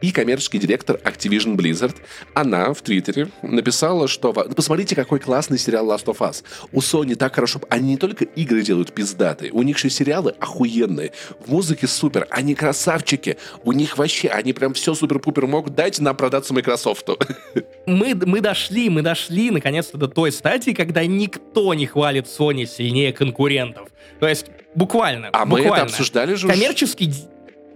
и 0.00 0.12
коммерческий 0.12 0.58
директор 0.58 0.96
Activision 1.04 1.56
Blizzard, 1.56 1.96
она 2.34 2.72
в 2.72 2.82
Твиттере 2.82 3.28
написала, 3.42 4.08
что 4.08 4.32
«Ну, 4.34 4.54
посмотрите, 4.54 4.94
какой 4.96 5.18
классный 5.18 5.58
сериал 5.58 5.86
Last 5.90 6.06
of 6.06 6.18
Us. 6.18 6.42
У 6.72 6.80
Sony 6.80 7.14
так 7.16 7.34
хорошо... 7.34 7.60
Они 7.68 7.90
не 7.90 7.96
только 7.96 8.24
игры 8.24 8.62
делают 8.62 8.92
пиздатые, 8.92 9.52
у 9.52 9.62
них 9.62 9.76
еще 9.76 9.90
сериалы 9.90 10.34
охуенные. 10.40 11.12
В 11.44 11.50
музыке 11.50 11.86
супер. 11.86 12.26
Они 12.30 12.54
красавчики. 12.54 13.36
У 13.64 13.72
них 13.72 13.98
вообще... 13.98 14.28
Они 14.28 14.52
прям 14.52 14.74
все 14.74 14.94
супер-пупер 14.94 15.46
могут. 15.46 15.74
Дайте 15.74 16.02
нам 16.02 16.16
продаться 16.16 16.54
Microsoft. 16.54 17.08
Мы, 17.86 18.14
мы 18.14 18.40
дошли, 18.40 18.88
мы 18.88 19.02
дошли 19.02 19.50
наконец-то 19.50 19.98
до 19.98 20.06
той 20.06 20.32
стадии, 20.32 20.72
когда 20.72 21.04
никто 21.04 21.74
не 21.74 21.86
хвалит 21.86 22.26
Sony 22.26 22.66
сильнее 22.66 23.12
конкурентов. 23.12 23.88
То 24.20 24.28
есть, 24.28 24.46
буквально, 24.74 25.30
А 25.32 25.44
мы 25.44 25.58
это 25.60 25.68
буквально. 25.68 25.86
обсуждали 25.86 26.34
же. 26.34 26.46
Коммерческий... 26.48 27.12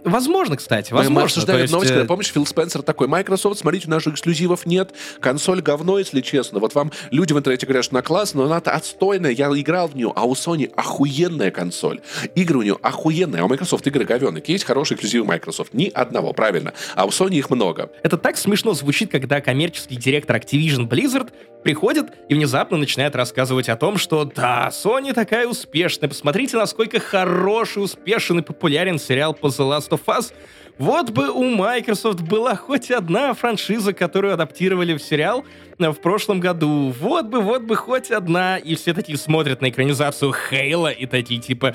Возможно, 0.05 0.57
кстати, 0.57 0.93
возможно. 0.93 1.14
Мы 1.14 1.23
обсуждали 1.23 1.57
То 1.57 1.62
есть, 1.62 1.73
новость, 1.73 1.90
э, 1.90 1.95
когда, 1.95 2.07
помнишь, 2.07 2.33
Фил 2.33 2.47
Спенсер 2.47 2.83
такой, 2.83 3.09
Microsoft, 3.09 3.59
смотрите, 3.59 3.88
наших 3.88 4.14
эксклюзивов 4.14 4.67
нет, 4.67 4.93
консоль 5.21 5.62
говно, 5.62 5.99
если 5.99 6.21
честно. 6.21 6.59
Вот 6.59 6.75
вам 6.75 6.93
люди 7.11 7.33
в 7.33 7.38
интернете 7.38 7.67
говорят, 7.67 7.85
что 7.85 7.95
она 7.95 8.03
классная, 8.03 8.43
но 8.43 8.47
она-то 8.47 8.73
отстойная, 8.73 9.31
я 9.31 9.47
играл 9.47 9.88
в 9.88 9.97
нее, 9.97 10.12
а 10.14 10.25
у 10.25 10.35
Sony 10.35 10.71
охуенная 10.75 11.51
консоль. 11.51 12.01
Игры 12.35 12.59
у 12.59 12.62
нее 12.62 12.79
охуенные, 12.83 13.43
а 13.43 13.45
у 13.47 13.49
Microsoft 13.49 13.87
игры 13.87 14.05
говенные. 14.05 14.43
Есть 14.47 14.64
хорошие 14.64 14.97
эксклюзивы 14.97 15.25
Microsoft? 15.25 15.73
Ни 15.73 15.90
одного, 15.93 16.33
правильно. 16.33 16.75
А 16.95 17.07
у 17.07 17.09
Sony 17.09 17.37
их 17.37 17.51
много. 17.51 17.90
Это 18.03 18.19
так 18.19 18.37
смешно 18.37 18.75
звучит, 18.75 19.11
когда 19.11 19.40
коммерческий 19.40 19.97
директор 19.97 20.37
Activision 20.37 20.88
Blizzard 20.88 21.31
приходит 21.62 22.12
и 22.29 22.35
внезапно 22.35 22.77
начинает 22.77 23.17
рассказывать 23.17 23.69
о 23.69 23.77
том, 23.77 23.97
что 23.97 24.25
да, 24.25 24.69
Sony 24.71 25.12
такая 25.12 25.49
успешная, 25.49 26.09
посмотрите, 26.09 26.57
насколько 26.57 27.01
хороший, 27.01 27.83
успешен 27.83 28.38
и 28.38 28.43
популярен 28.43 28.99
сериал 28.99 29.35
по 29.35 29.47
The 29.47 29.69
Last 29.71 29.94
of 29.95 30.01
Us. 30.07 30.33
Вот 30.77 31.11
бы 31.11 31.31
у 31.31 31.45
Microsoft 31.45 32.23
была 32.23 32.57
хоть 32.57 32.91
одна 32.91 33.33
франшиза, 33.35 33.93
которую 33.93 34.35
адаптировали 34.35 34.95
в 34.95 35.03
сериал 35.03 35.45
э, 35.79 35.91
в 35.91 36.01
прошлом 36.01 36.41
году. 36.41 36.93
Вот 37.01 37.27
бы, 37.27 37.41
вот 37.41 37.63
бы 37.63 37.77
хоть 37.77 38.11
одна. 38.11 38.59
И 38.59 38.75
все 38.75 38.93
такие 38.93 39.17
смотрят 39.17 39.61
на 39.61 39.69
экранизацию 39.69 40.33
Хейла 40.33 40.91
и 40.91 41.07
такие 41.07 41.41
типа... 41.41 41.75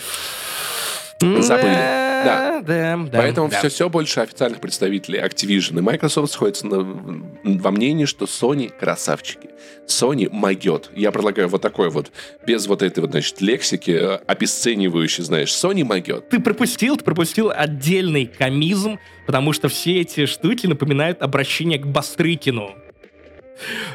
Забыли. 1.20 2.00
Да, 2.24 2.62
да, 2.66 2.98
да. 2.98 3.18
Поэтому 3.18 3.50
да. 3.50 3.60
все, 3.60 3.70
все 3.70 3.90
больше 3.90 4.20
официальных 4.22 4.60
представителей 4.62 5.20
Activision 5.20 5.78
и 5.80 5.82
Microsoft 5.82 6.34
сходятся 6.34 6.68
на- 6.68 7.24
во 7.44 7.72
мнении, 7.72 8.06
что 8.06 8.26
Sony 8.26 8.70
красавчики. 8.70 9.50
Sony 9.88 10.30
могет. 10.32 10.92
Я 10.96 11.12
предлагаю 11.12 11.48
вот 11.48 11.62
такой 11.62 11.90
вот, 11.90 12.12
без 12.46 12.68
вот 12.68 12.82
этой 12.82 13.00
вот, 13.02 13.12
значит, 13.12 13.42
лексики, 13.42 13.92
э, 13.92 14.20
обесценивающей, 14.28 15.24
знаешь, 15.24 15.50
Sony 15.50 15.84
могет. 15.84 16.30
ты 16.30 16.40
пропустил, 16.40 16.98
ты 16.98 17.04
пропустил 17.04 17.52
отдельный 17.54 18.26
комизм, 18.26 19.00
потому 19.26 19.54
что 19.54 19.68
все 19.68 20.02
эти 20.02 20.26
штуки 20.26 20.68
напоминают 20.68 21.22
обращение 21.22 21.80
к 21.80 21.88
Бастрыкину. 21.88 22.76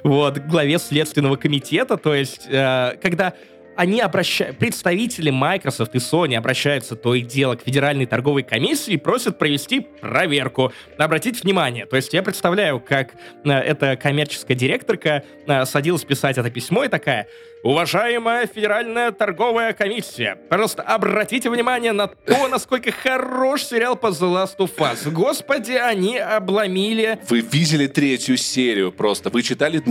Вот, 0.02 0.38
главе 0.38 0.78
Следственного 0.78 1.36
комитета, 1.36 1.96
то 1.96 2.14
есть, 2.14 2.46
э, 2.50 2.96
когда 3.02 3.32
они 3.76 4.00
обращаются, 4.00 4.58
представители 4.58 5.30
Microsoft 5.30 5.94
и 5.94 5.98
Sony 5.98 6.36
обращаются 6.36 6.96
то 6.96 7.14
и 7.14 7.20
дело 7.20 7.56
к 7.56 7.62
Федеральной 7.62 8.06
торговой 8.06 8.42
комиссии 8.42 8.94
и 8.94 8.96
просят 8.96 9.38
провести 9.38 9.80
проверку. 9.80 10.72
Обратите 10.98 11.40
внимание, 11.42 11.86
то 11.86 11.96
есть 11.96 12.12
я 12.12 12.22
представляю, 12.22 12.80
как 12.80 13.14
э, 13.44 13.50
эта 13.50 13.96
коммерческая 13.96 14.56
директорка 14.56 15.24
э, 15.46 15.64
садилась 15.64 16.04
писать 16.04 16.38
это 16.38 16.50
письмо 16.50 16.84
и 16.84 16.88
такая, 16.88 17.28
Уважаемая 17.64 18.46
Федеральная 18.46 19.10
торговая 19.10 19.72
комиссия, 19.72 20.36
пожалуйста, 20.50 20.82
обратите 20.82 21.48
внимание 21.48 21.92
на 21.92 22.08
то, 22.08 22.46
насколько 22.48 22.92
хорош 22.92 23.62
сериал 23.62 23.96
по 23.96 24.08
The 24.08 24.30
Last 24.30 24.58
of 24.58 24.76
Us. 24.76 25.10
Господи, 25.10 25.72
они 25.72 26.18
обломили 26.18 27.18
Вы 27.26 27.40
видели 27.40 27.86
третью 27.86 28.36
серию 28.36 28.92
просто. 28.92 29.30
Вы 29.30 29.42
читали, 29.42 29.82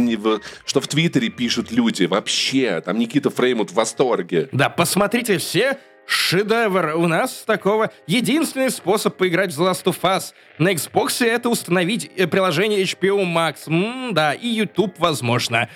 что 0.67 0.81
в 0.81 0.87
Твиттере 0.87 1.29
пишут 1.29 1.71
люди. 1.71 2.05
Вообще, 2.05 2.79
там 2.81 2.99
Никита 2.99 3.31
Фреймут 3.31 3.71
в 3.71 3.73
восторге. 3.73 4.49
Да, 4.51 4.69
посмотрите 4.69 5.39
все. 5.39 5.79
Шедевр. 6.05 6.95
У 6.97 7.07
нас 7.07 7.43
такого 7.47 7.89
единственный 8.07 8.69
способ 8.69 9.15
поиграть 9.17 9.53
в 9.53 9.59
The 9.59 9.71
Last 9.71 9.85
of 9.85 9.99
Us. 10.01 10.33
На 10.59 10.73
Xbox 10.73 11.25
это 11.25 11.49
установить 11.49 12.11
э, 12.17 12.27
приложение 12.27 12.83
HBO 12.83 13.23
Max. 13.23 13.67
М, 13.67 14.13
да, 14.13 14.33
и 14.33 14.47
YouTube, 14.47 14.99
возможно. 14.99 15.69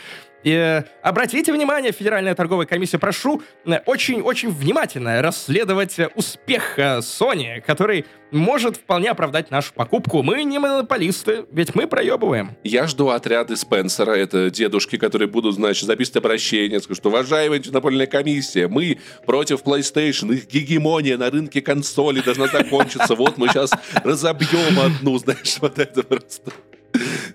Э, 0.44 0.84
обратите 1.02 1.52
внимание, 1.52 1.92
Федеральная 1.92 2.36
торговая 2.36 2.66
комиссия, 2.66 3.00
прошу 3.00 3.42
э, 3.66 3.80
очень-очень 3.86 4.50
внимательно 4.52 5.22
расследовать 5.22 5.98
э, 6.00 6.10
успех 6.16 6.78
Sony, 6.78 7.62
который 7.62 8.06
может 8.32 8.78
вполне 8.78 9.10
оправдать 9.10 9.52
нашу 9.52 9.74
покупку. 9.74 10.22
Мы 10.22 10.44
не 10.44 10.60
монополисты, 10.60 11.46
ведь 11.52 11.76
мы 11.76 11.88
проебываем. 11.88 12.56
Я 12.64 12.88
жду 12.88 13.10
отряды 13.10 13.56
Спенсера, 13.56 14.12
это 14.12 14.50
дедушки, 14.50 14.98
которые 14.98 15.28
будут, 15.28 15.56
значит, 15.56 15.86
записывать 15.86 16.18
обращение, 16.18 16.80
скажут, 16.80 16.98
что, 16.98 17.10
уважаемая 17.10 17.58
антимонопольная 17.58 18.08
комиссия, 18.08 18.68
мы 18.68 19.00
против 19.26 19.64
PlayStation, 19.64 20.34
их 20.34 20.48
гегемония 20.48 21.18
на 21.18 21.30
рынке 21.30 21.62
консолей 21.62 22.22
должна 22.22 22.48
закончиться, 22.48 23.16
вот 23.16 23.38
мы 23.38 23.48
сейчас 23.48 23.72
разобьем 24.04 24.80
одну, 24.80 25.18
знаешь, 25.20 25.58
вот 25.60 25.80
это 25.80 26.04
просто. 26.04 26.52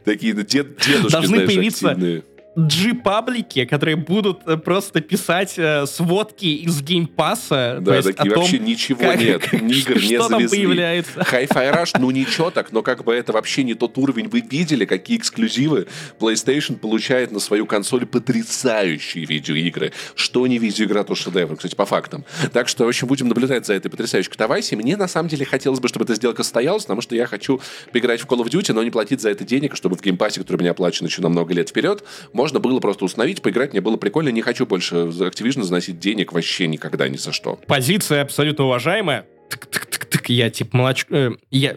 Такие 0.05 0.35
ну, 0.35 0.43
дед, 0.43 0.77
дедушки, 0.79 1.12
Должны 1.12 1.37
знаешь, 1.37 1.47
появиться 1.47 1.91
активные. 1.91 2.23
G-паблики, 2.55 3.65
которые 3.65 3.97
будут 3.97 4.41
э, 4.47 4.57
просто 4.59 5.01
писать 5.01 5.55
э, 5.57 5.87
сводки 5.87 6.45
из 6.45 6.83
Game 6.83 7.21
Pass 7.21 7.59
а. 7.59 7.79
Да, 7.81 7.93
то 7.93 7.97
есть 7.97 8.17
такие 8.17 8.31
о 8.31 8.35
том, 8.35 8.43
вообще 8.43 8.59
ничего 8.59 8.99
как- 9.01 9.21
нет, 9.21 9.53
ни 9.62 9.73
игр 9.79 9.95
не 9.97 10.01
что 10.01 10.29
там 10.29 10.41
завезли. 10.41 10.59
появляется. 10.59 11.21
Hi-Fi 11.33 11.75
Rush, 11.75 11.97
ну 11.99 12.11
ничего 12.11 12.51
так, 12.51 12.73
но 12.73 12.83
как 12.83 13.05
бы 13.05 13.15
это 13.15 13.33
вообще 13.33 13.62
не 13.65 13.75
тот 13.75 13.97
уровень. 13.97 14.29
Вы 14.29 14.41
видели, 14.43 14.85
какие 14.85 15.17
эксклюзивы 15.17 15.87
PlayStation 16.21 16.77
получает 16.77 17.31
на 17.33 17.41
свою 17.41 17.65
консоль 17.67 18.05
потрясающие 18.05 19.25
видеоигры. 19.25 19.93
Что 20.15 20.47
не 20.47 20.59
видеоигра, 20.59 21.05
то 21.05 21.15
шедевр, 21.15 21.57
кстати, 21.57 21.75
по 21.75 21.87
фактам. 21.87 22.25
Так 22.53 22.69
что, 22.69 22.85
в 22.85 22.88
общем, 22.88 23.07
будем 23.07 23.29
наблюдать 23.29 23.65
за 23.67 23.75
этой 23.75 23.91
потрясающей 23.91 24.31
катавасией. 24.31 24.77
Мне, 24.77 24.97
на 24.97 25.09
самом 25.09 25.29
деле, 25.31 25.47
хотелось 25.47 25.81
бы, 25.81 25.88
чтобы 25.88 26.05
эта 26.05 26.15
сделка 26.15 26.43
состоялась, 26.43 26.83
потому 26.83 27.01
что 27.01 27.15
я 27.15 27.27
хочу 27.27 27.61
поиграть 27.93 28.21
в 28.21 28.27
Call 28.27 28.45
of 28.45 28.51
Duty, 28.51 28.73
но 28.75 28.83
не 28.83 28.91
платить 28.91 29.21
за 29.23 29.31
это 29.31 29.45
денег, 29.45 29.75
чтобы 29.75 29.97
в 29.97 30.03
Game 30.03 30.18
Pass 30.18 30.33
е, 30.33 30.40
который 30.41 30.59
у 30.59 30.61
меня 30.61 30.73
оплачен 30.73 31.07
еще 31.07 31.23
на 31.23 31.29
много 31.31 31.55
лет 31.55 31.71
вперед, 31.71 32.05
можно 32.42 32.59
было 32.59 32.81
просто 32.81 33.05
установить, 33.05 33.40
поиграть, 33.40 33.70
мне 33.70 33.81
было 33.81 33.96
прикольно. 33.96 34.31
Не 34.31 34.42
хочу 34.42 34.66
больше 34.66 35.12
за 35.12 35.28
Activision 35.28 35.62
заносить 35.62 36.00
денег 36.00 36.33
вообще 36.33 36.66
никогда, 36.66 37.07
ни 37.09 37.16
за 37.16 37.31
что. 37.31 37.61
Позиция 37.68 38.22
абсолютно 38.22 38.64
уважаемая. 38.64 39.26
Тык-тык-тык-тык, 39.48 40.24
я 40.26 40.50
типа 40.50 40.76
молоч... 40.76 41.07
э, 41.11 41.31
я... 41.52 41.76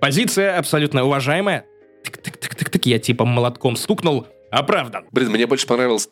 Позиция 0.00 0.56
абсолютно 0.56 1.04
уважаемая. 1.04 1.66
Тык-тык-тык-тык-тык, 2.02 2.80
я 2.84 2.98
типа 2.98 3.26
молотком 3.26 3.76
стукнул. 3.76 4.26
Оправдан. 4.50 5.06
Блин, 5.12 5.30
мне 5.30 5.46
больше 5.46 5.66
понравился 5.66 6.08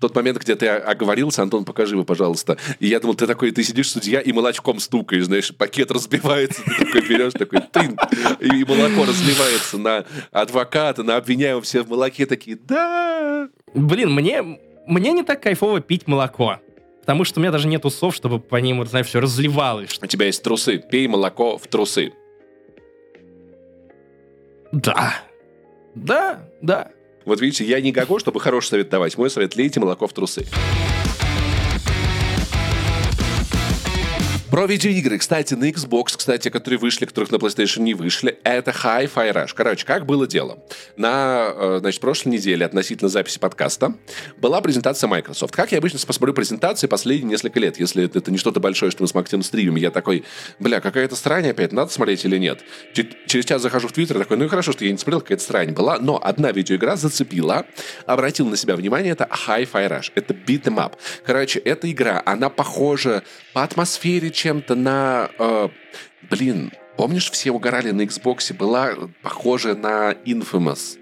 тот 0.00 0.14
момент, 0.14 0.38
где 0.38 0.56
ты 0.56 0.66
оговорился, 0.68 1.42
Антон, 1.42 1.64
покажи 1.64 1.94
его, 1.94 2.04
пожалуйста. 2.04 2.56
И 2.80 2.86
я 2.86 3.00
думал, 3.00 3.14
ты 3.14 3.26
такой, 3.26 3.50
ты 3.50 3.62
сидишь 3.62 3.90
судья 3.90 4.20
и 4.20 4.32
молочком 4.32 4.80
стукаешь, 4.80 5.24
знаешь, 5.24 5.54
пакет 5.54 5.90
разбивается, 5.90 6.62
ты 6.64 6.86
такой 6.86 7.02
берешь, 7.02 7.32
такой 7.34 7.60
тын, 7.60 7.98
и 8.40 8.64
молоко 8.64 9.04
разливается 9.04 9.78
на 9.78 10.06
адвоката, 10.30 11.02
на 11.02 11.16
обвиняемого, 11.16 11.62
все 11.62 11.82
в 11.82 11.90
молоке 11.90 12.24
такие, 12.24 12.56
да. 12.56 13.48
Блин, 13.74 14.12
мне, 14.12 14.42
мне 14.86 15.12
не 15.12 15.22
так 15.22 15.42
кайфово 15.42 15.80
пить 15.80 16.06
молоко. 16.06 16.58
Потому 17.00 17.24
что 17.24 17.40
у 17.40 17.42
меня 17.42 17.50
даже 17.50 17.66
нет 17.66 17.84
усов, 17.84 18.14
чтобы 18.14 18.38
по 18.38 18.56
ним, 18.56 18.78
вот, 18.78 18.88
знаешь, 18.88 19.08
все 19.08 19.20
разливалось. 19.20 19.98
У 20.00 20.06
тебя 20.06 20.26
есть 20.26 20.42
трусы, 20.42 20.78
пей 20.78 21.08
молоко 21.08 21.58
в 21.58 21.66
трусы. 21.66 22.12
Да. 24.70 25.14
Да, 25.94 26.48
да. 26.62 26.92
Вот 27.24 27.40
видите, 27.40 27.64
я 27.64 27.80
не 27.80 27.92
Гаго, 27.92 28.18
чтобы 28.18 28.40
хороший 28.40 28.68
совет 28.68 28.88
давать. 28.88 29.16
Мой 29.18 29.30
совет– 29.30 29.54
лейте 29.56 29.80
молоко 29.80 30.06
в 30.06 30.12
трусы. 30.12 30.46
Про 34.52 34.66
видеоигры, 34.66 35.16
кстати, 35.16 35.54
на 35.54 35.70
Xbox, 35.70 36.08
кстати, 36.14 36.50
которые 36.50 36.78
вышли, 36.78 37.06
которых 37.06 37.30
на 37.30 37.36
PlayStation 37.36 37.80
не 37.80 37.94
вышли, 37.94 38.38
это 38.44 38.70
Hi-Fi 38.70 39.32
Rush. 39.32 39.52
Короче, 39.54 39.86
как 39.86 40.04
было 40.04 40.26
дело? 40.26 40.58
На, 40.98 41.48
э, 41.54 41.76
значит, 41.80 42.02
прошлой 42.02 42.32
неделе 42.32 42.66
относительно 42.66 43.08
записи 43.08 43.38
подкаста 43.38 43.94
была 44.36 44.60
презентация 44.60 45.08
Microsoft. 45.08 45.56
Как 45.56 45.72
я 45.72 45.78
обычно 45.78 45.98
посмотрю 46.06 46.34
презентации 46.34 46.86
последние 46.86 47.30
несколько 47.30 47.60
лет, 47.60 47.80
если 47.80 48.04
это, 48.04 48.18
это 48.18 48.30
не 48.30 48.36
что-то 48.36 48.60
большое, 48.60 48.90
что 48.90 49.02
мы 49.02 49.08
с 49.08 49.14
Максимом 49.14 49.42
стримим, 49.42 49.76
я 49.76 49.90
такой, 49.90 50.22
бля, 50.58 50.80
какая-то 50.80 51.16
срань 51.16 51.48
опять, 51.48 51.72
надо 51.72 51.90
смотреть 51.90 52.22
или 52.26 52.36
нет? 52.36 52.60
Через 53.26 53.46
час 53.46 53.62
захожу 53.62 53.88
в 53.88 53.92
Твиттер, 53.92 54.18
такой, 54.18 54.36
ну 54.36 54.44
и 54.44 54.48
хорошо, 54.48 54.72
что 54.72 54.84
я 54.84 54.92
не 54.92 54.98
смотрел, 54.98 55.22
какая-то 55.22 55.44
срань 55.44 55.72
была, 55.72 55.98
но 55.98 56.20
одна 56.22 56.52
видеоигра 56.52 56.96
зацепила, 56.96 57.64
обратил 58.04 58.46
на 58.48 58.58
себя 58.58 58.76
внимание, 58.76 59.12
это 59.12 59.26
Hi-Fi 59.48 59.88
Rush, 59.88 60.12
это 60.14 60.34
Beat 60.34 60.64
'em 60.64 60.76
Up. 60.76 60.92
Короче, 61.24 61.58
эта 61.58 61.90
игра, 61.90 62.22
она 62.26 62.50
похожа 62.50 63.22
по 63.54 63.62
атмосфере 63.62 64.30
чем-то 64.42 64.74
на... 64.74 65.30
э, 65.38 65.68
блин, 66.28 66.72
помнишь, 66.96 67.30
все 67.30 67.52
угорали 67.52 67.92
на 67.92 68.02
Xbox, 68.02 68.52
была 68.54 68.90
похожая 69.22 69.76
на 69.76 70.12
Infamous. 70.12 70.98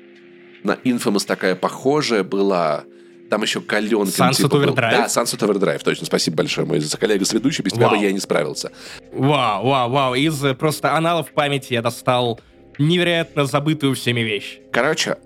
На 0.62 0.72
Infamous 0.72 1.26
такая 1.26 1.54
похожая 1.54 2.22
была... 2.22 2.84
Там 3.30 3.42
еще 3.42 3.60
каленка. 3.60 4.10
Sunset 4.10 4.50
Overdrive? 4.50 4.90
Да, 4.90 5.06
Sunset 5.06 5.38
Overdrive, 5.38 5.82
точно. 5.82 6.04
Спасибо 6.04 6.38
большое, 6.38 6.66
мой 6.66 6.82
коллега 6.98 7.24
с 7.24 7.32
ведущий. 7.32 7.62
Без 7.62 7.72
тебя 7.72 7.88
бы 7.88 7.94
Вау. 7.94 8.02
я 8.02 8.12
не 8.12 8.18
справился. 8.18 8.72
Вау, 9.12 9.66
вау, 9.66 9.90
вау. 9.90 10.14
Из 10.14 10.44
э, 10.44 10.54
просто 10.54 10.94
аналов 10.94 11.30
памяти 11.32 11.72
я 11.72 11.80
достал 11.80 12.40
невероятно 12.78 13.46
забытую 13.46 13.94
всеми 13.94 14.20
вещь. 14.20 14.58
Короче, 14.72 15.16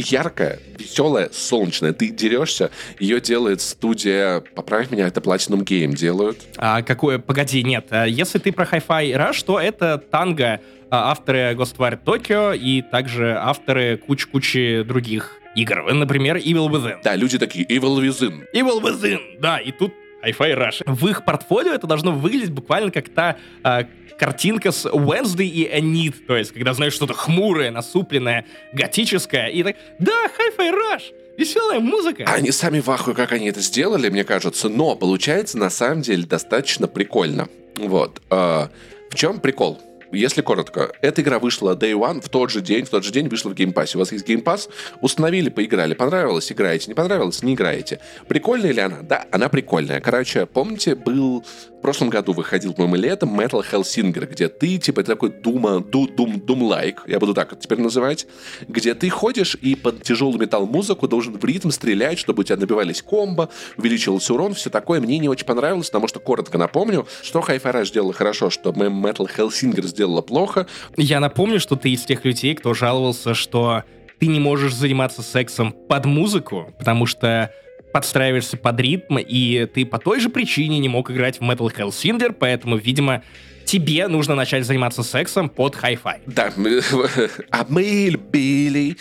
яркая, 0.00 0.58
веселая, 0.78 1.30
солнечная. 1.32 1.92
Ты 1.92 2.08
дерешься, 2.10 2.70
ее 2.98 3.20
делает 3.20 3.60
студия, 3.60 4.40
поправь 4.40 4.90
меня, 4.90 5.06
это 5.06 5.20
Platinum 5.20 5.64
Game 5.64 5.94
делают. 5.94 6.38
А 6.56 6.82
какое... 6.82 7.18
Погоди, 7.18 7.62
нет. 7.62 7.86
а 7.90 8.06
Если 8.06 8.38
ты 8.38 8.52
про 8.52 8.64
Hi-Fi 8.64 9.12
Rush, 9.14 9.44
то 9.44 9.60
это 9.60 9.98
Танго, 9.98 10.60
а, 10.90 11.10
авторы 11.10 11.54
Ghostwire 11.54 11.98
Tokyo 12.02 12.56
и 12.56 12.82
также 12.82 13.36
авторы 13.36 13.96
кучи-кучи 13.96 14.82
других 14.82 15.36
игр. 15.54 15.92
Например, 15.92 16.36
Evil 16.36 16.68
Within. 16.68 16.98
Да, 17.02 17.16
люди 17.16 17.38
такие, 17.38 17.64
Evil 17.66 17.96
Within. 18.00 18.44
Evil 18.54 18.80
Within, 18.82 19.18
да, 19.40 19.58
и 19.58 19.72
тут 19.72 19.92
Hi-Fi 20.22 20.56
Rush. 20.56 20.82
В 20.86 21.08
их 21.08 21.24
портфолио 21.24 21.72
это 21.72 21.86
должно 21.86 22.12
выглядеть 22.12 22.50
буквально 22.50 22.90
как 22.90 23.08
та 23.08 23.36
а, 23.62 23.84
картинка 24.18 24.70
с 24.70 24.86
Wednesday 24.86 25.46
и 25.46 25.66
Enid, 25.66 26.14
то 26.26 26.36
есть, 26.36 26.52
когда, 26.52 26.74
знаешь, 26.74 26.92
что-то 26.92 27.14
хмурое, 27.14 27.70
насупленное, 27.70 28.46
готическое, 28.72 29.46
и 29.46 29.62
так, 29.62 29.76
да, 29.98 30.26
Hi-Fi 30.26 30.70
Rush, 30.70 31.02
веселая 31.38 31.80
музыка. 31.80 32.24
Они 32.26 32.50
сами 32.50 32.80
в 32.80 32.90
ахуе, 32.90 33.14
как 33.14 33.32
они 33.32 33.48
это 33.48 33.60
сделали, 33.60 34.10
мне 34.10 34.24
кажется, 34.24 34.68
но 34.68 34.94
получается 34.94 35.56
на 35.58 35.70
самом 35.70 36.02
деле 36.02 36.24
достаточно 36.24 36.86
прикольно. 36.86 37.48
Вот. 37.76 38.20
А, 38.30 38.70
в 39.10 39.14
чем 39.14 39.40
прикол? 39.40 39.80
Если 40.12 40.42
коротко, 40.42 40.92
эта 41.00 41.22
игра 41.22 41.38
вышла 41.38 41.76
Day 41.76 41.92
One 41.92 42.20
в 42.20 42.28
тот 42.28 42.50
же 42.50 42.60
день, 42.60 42.84
в 42.84 42.90
тот 42.90 43.04
же 43.04 43.12
день 43.12 43.28
вышла 43.28 43.50
в 43.50 43.54
Game 43.54 43.72
Pass. 43.72 43.94
У 43.94 44.00
вас 44.00 44.10
есть 44.12 44.28
Game 44.28 44.42
Pass, 44.42 44.68
установили, 45.00 45.50
поиграли, 45.50 45.94
понравилось, 45.94 46.50
играете, 46.50 46.88
не 46.88 46.94
понравилось, 46.94 47.42
не 47.42 47.54
играете. 47.54 48.00
Прикольная 48.26 48.72
ли 48.72 48.80
она? 48.80 49.02
Да, 49.02 49.26
она 49.30 49.48
прикольная. 49.48 50.00
Короче, 50.00 50.46
помните, 50.46 50.94
был 50.94 51.44
в 51.80 51.82
прошлом 51.82 52.10
году 52.10 52.34
выходил, 52.34 52.74
по-моему, 52.74 52.96
летом 52.96 53.40
Metal 53.40 53.64
Hellsinger, 53.64 54.26
где 54.30 54.48
ты, 54.50 54.76
типа, 54.76 55.00
это 55.00 55.12
такой 55.12 55.30
дума, 55.30 55.80
ду, 55.80 56.06
дум, 56.06 56.38
дум-лайк, 56.38 57.04
я 57.06 57.18
буду 57.18 57.32
так 57.32 57.54
это 57.54 57.62
теперь 57.62 57.80
называть, 57.80 58.26
где 58.68 58.92
ты 58.92 59.08
ходишь 59.08 59.54
и 59.54 59.74
под 59.76 60.02
тяжелый 60.02 60.36
металл 60.38 60.66
музыку 60.66 61.08
должен 61.08 61.38
в 61.38 61.44
ритм 61.46 61.70
стрелять, 61.70 62.18
чтобы 62.18 62.42
у 62.42 62.44
тебя 62.44 62.58
набивались 62.58 63.00
комбо, 63.00 63.48
увеличивался 63.78 64.34
урон, 64.34 64.52
все 64.52 64.68
такое. 64.68 65.00
Мне 65.00 65.16
не 65.16 65.30
очень 65.30 65.46
понравилось, 65.46 65.86
потому 65.86 66.06
что, 66.06 66.20
коротко 66.20 66.58
напомню, 66.58 67.06
что 67.22 67.40
Hi-Fi 67.40 67.72
Rush 67.72 67.86
сделала 67.86 68.12
хорошо, 68.12 68.50
что 68.50 68.72
Metal 68.72 69.26
Hellsinger 69.34 69.86
сделала 69.86 70.20
плохо. 70.20 70.66
Я 70.98 71.18
напомню, 71.18 71.60
что 71.60 71.76
ты 71.76 71.92
из 71.92 72.02
тех 72.02 72.26
людей, 72.26 72.54
кто 72.54 72.74
жаловался, 72.74 73.32
что 73.32 73.84
ты 74.18 74.26
не 74.26 74.38
можешь 74.38 74.74
заниматься 74.74 75.22
сексом 75.22 75.72
под 75.72 76.04
музыку, 76.04 76.74
потому 76.78 77.06
что 77.06 77.50
подстраиваешься 77.92 78.56
под 78.56 78.78
ритм, 78.80 79.18
и 79.18 79.66
ты 79.72 79.84
по 79.86 79.98
той 79.98 80.20
же 80.20 80.28
причине 80.28 80.78
не 80.78 80.88
мог 80.88 81.10
играть 81.10 81.38
в 81.40 81.42
Metal 81.42 81.70
Hellsinger, 81.74 82.32
поэтому, 82.38 82.76
видимо, 82.76 83.22
тебе 83.64 84.08
нужно 84.08 84.34
начать 84.34 84.64
заниматься 84.64 85.02
сексом 85.02 85.48
под 85.48 85.76
хай-фай. 85.76 86.20
Да, 86.26 86.52
мы- 86.56 86.80
а 87.50 87.64
мы 87.68 88.08
любили, 88.10 88.96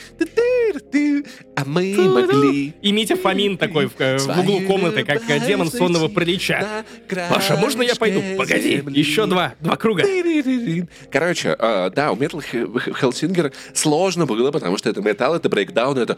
а 1.55 1.65
мы 1.65 1.95
могли. 1.95 2.73
И 2.81 2.91
Митя 2.91 3.15
Фомин 3.15 3.57
такой 3.57 3.87
в, 3.87 3.99
э, 3.99 4.17
в 4.17 4.39
углу 4.39 4.61
комнаты, 4.61 5.03
как 5.03 5.27
э, 5.29 5.39
демон 5.45 5.71
сонного 5.71 6.07
паралича. 6.07 6.83
Паша, 7.29 7.57
можно 7.57 7.81
я 7.81 7.95
пойду? 7.95 8.21
Погоди, 8.37 8.83
еще 8.89 9.25
два, 9.25 9.53
два 9.59 9.75
круга. 9.75 10.03
Короче, 11.11 11.55
э, 11.57 11.91
да, 11.95 12.11
у 12.11 12.15
Metal 12.15 12.43
He- 12.51 12.67
Hellsinger 13.01 13.53
сложно 13.73 14.25
было, 14.25 14.51
потому 14.51 14.77
что 14.77 14.89
это 14.89 15.01
металл, 15.01 15.35
это 15.35 15.49
брейкдаун, 15.49 15.97
это... 15.97 16.17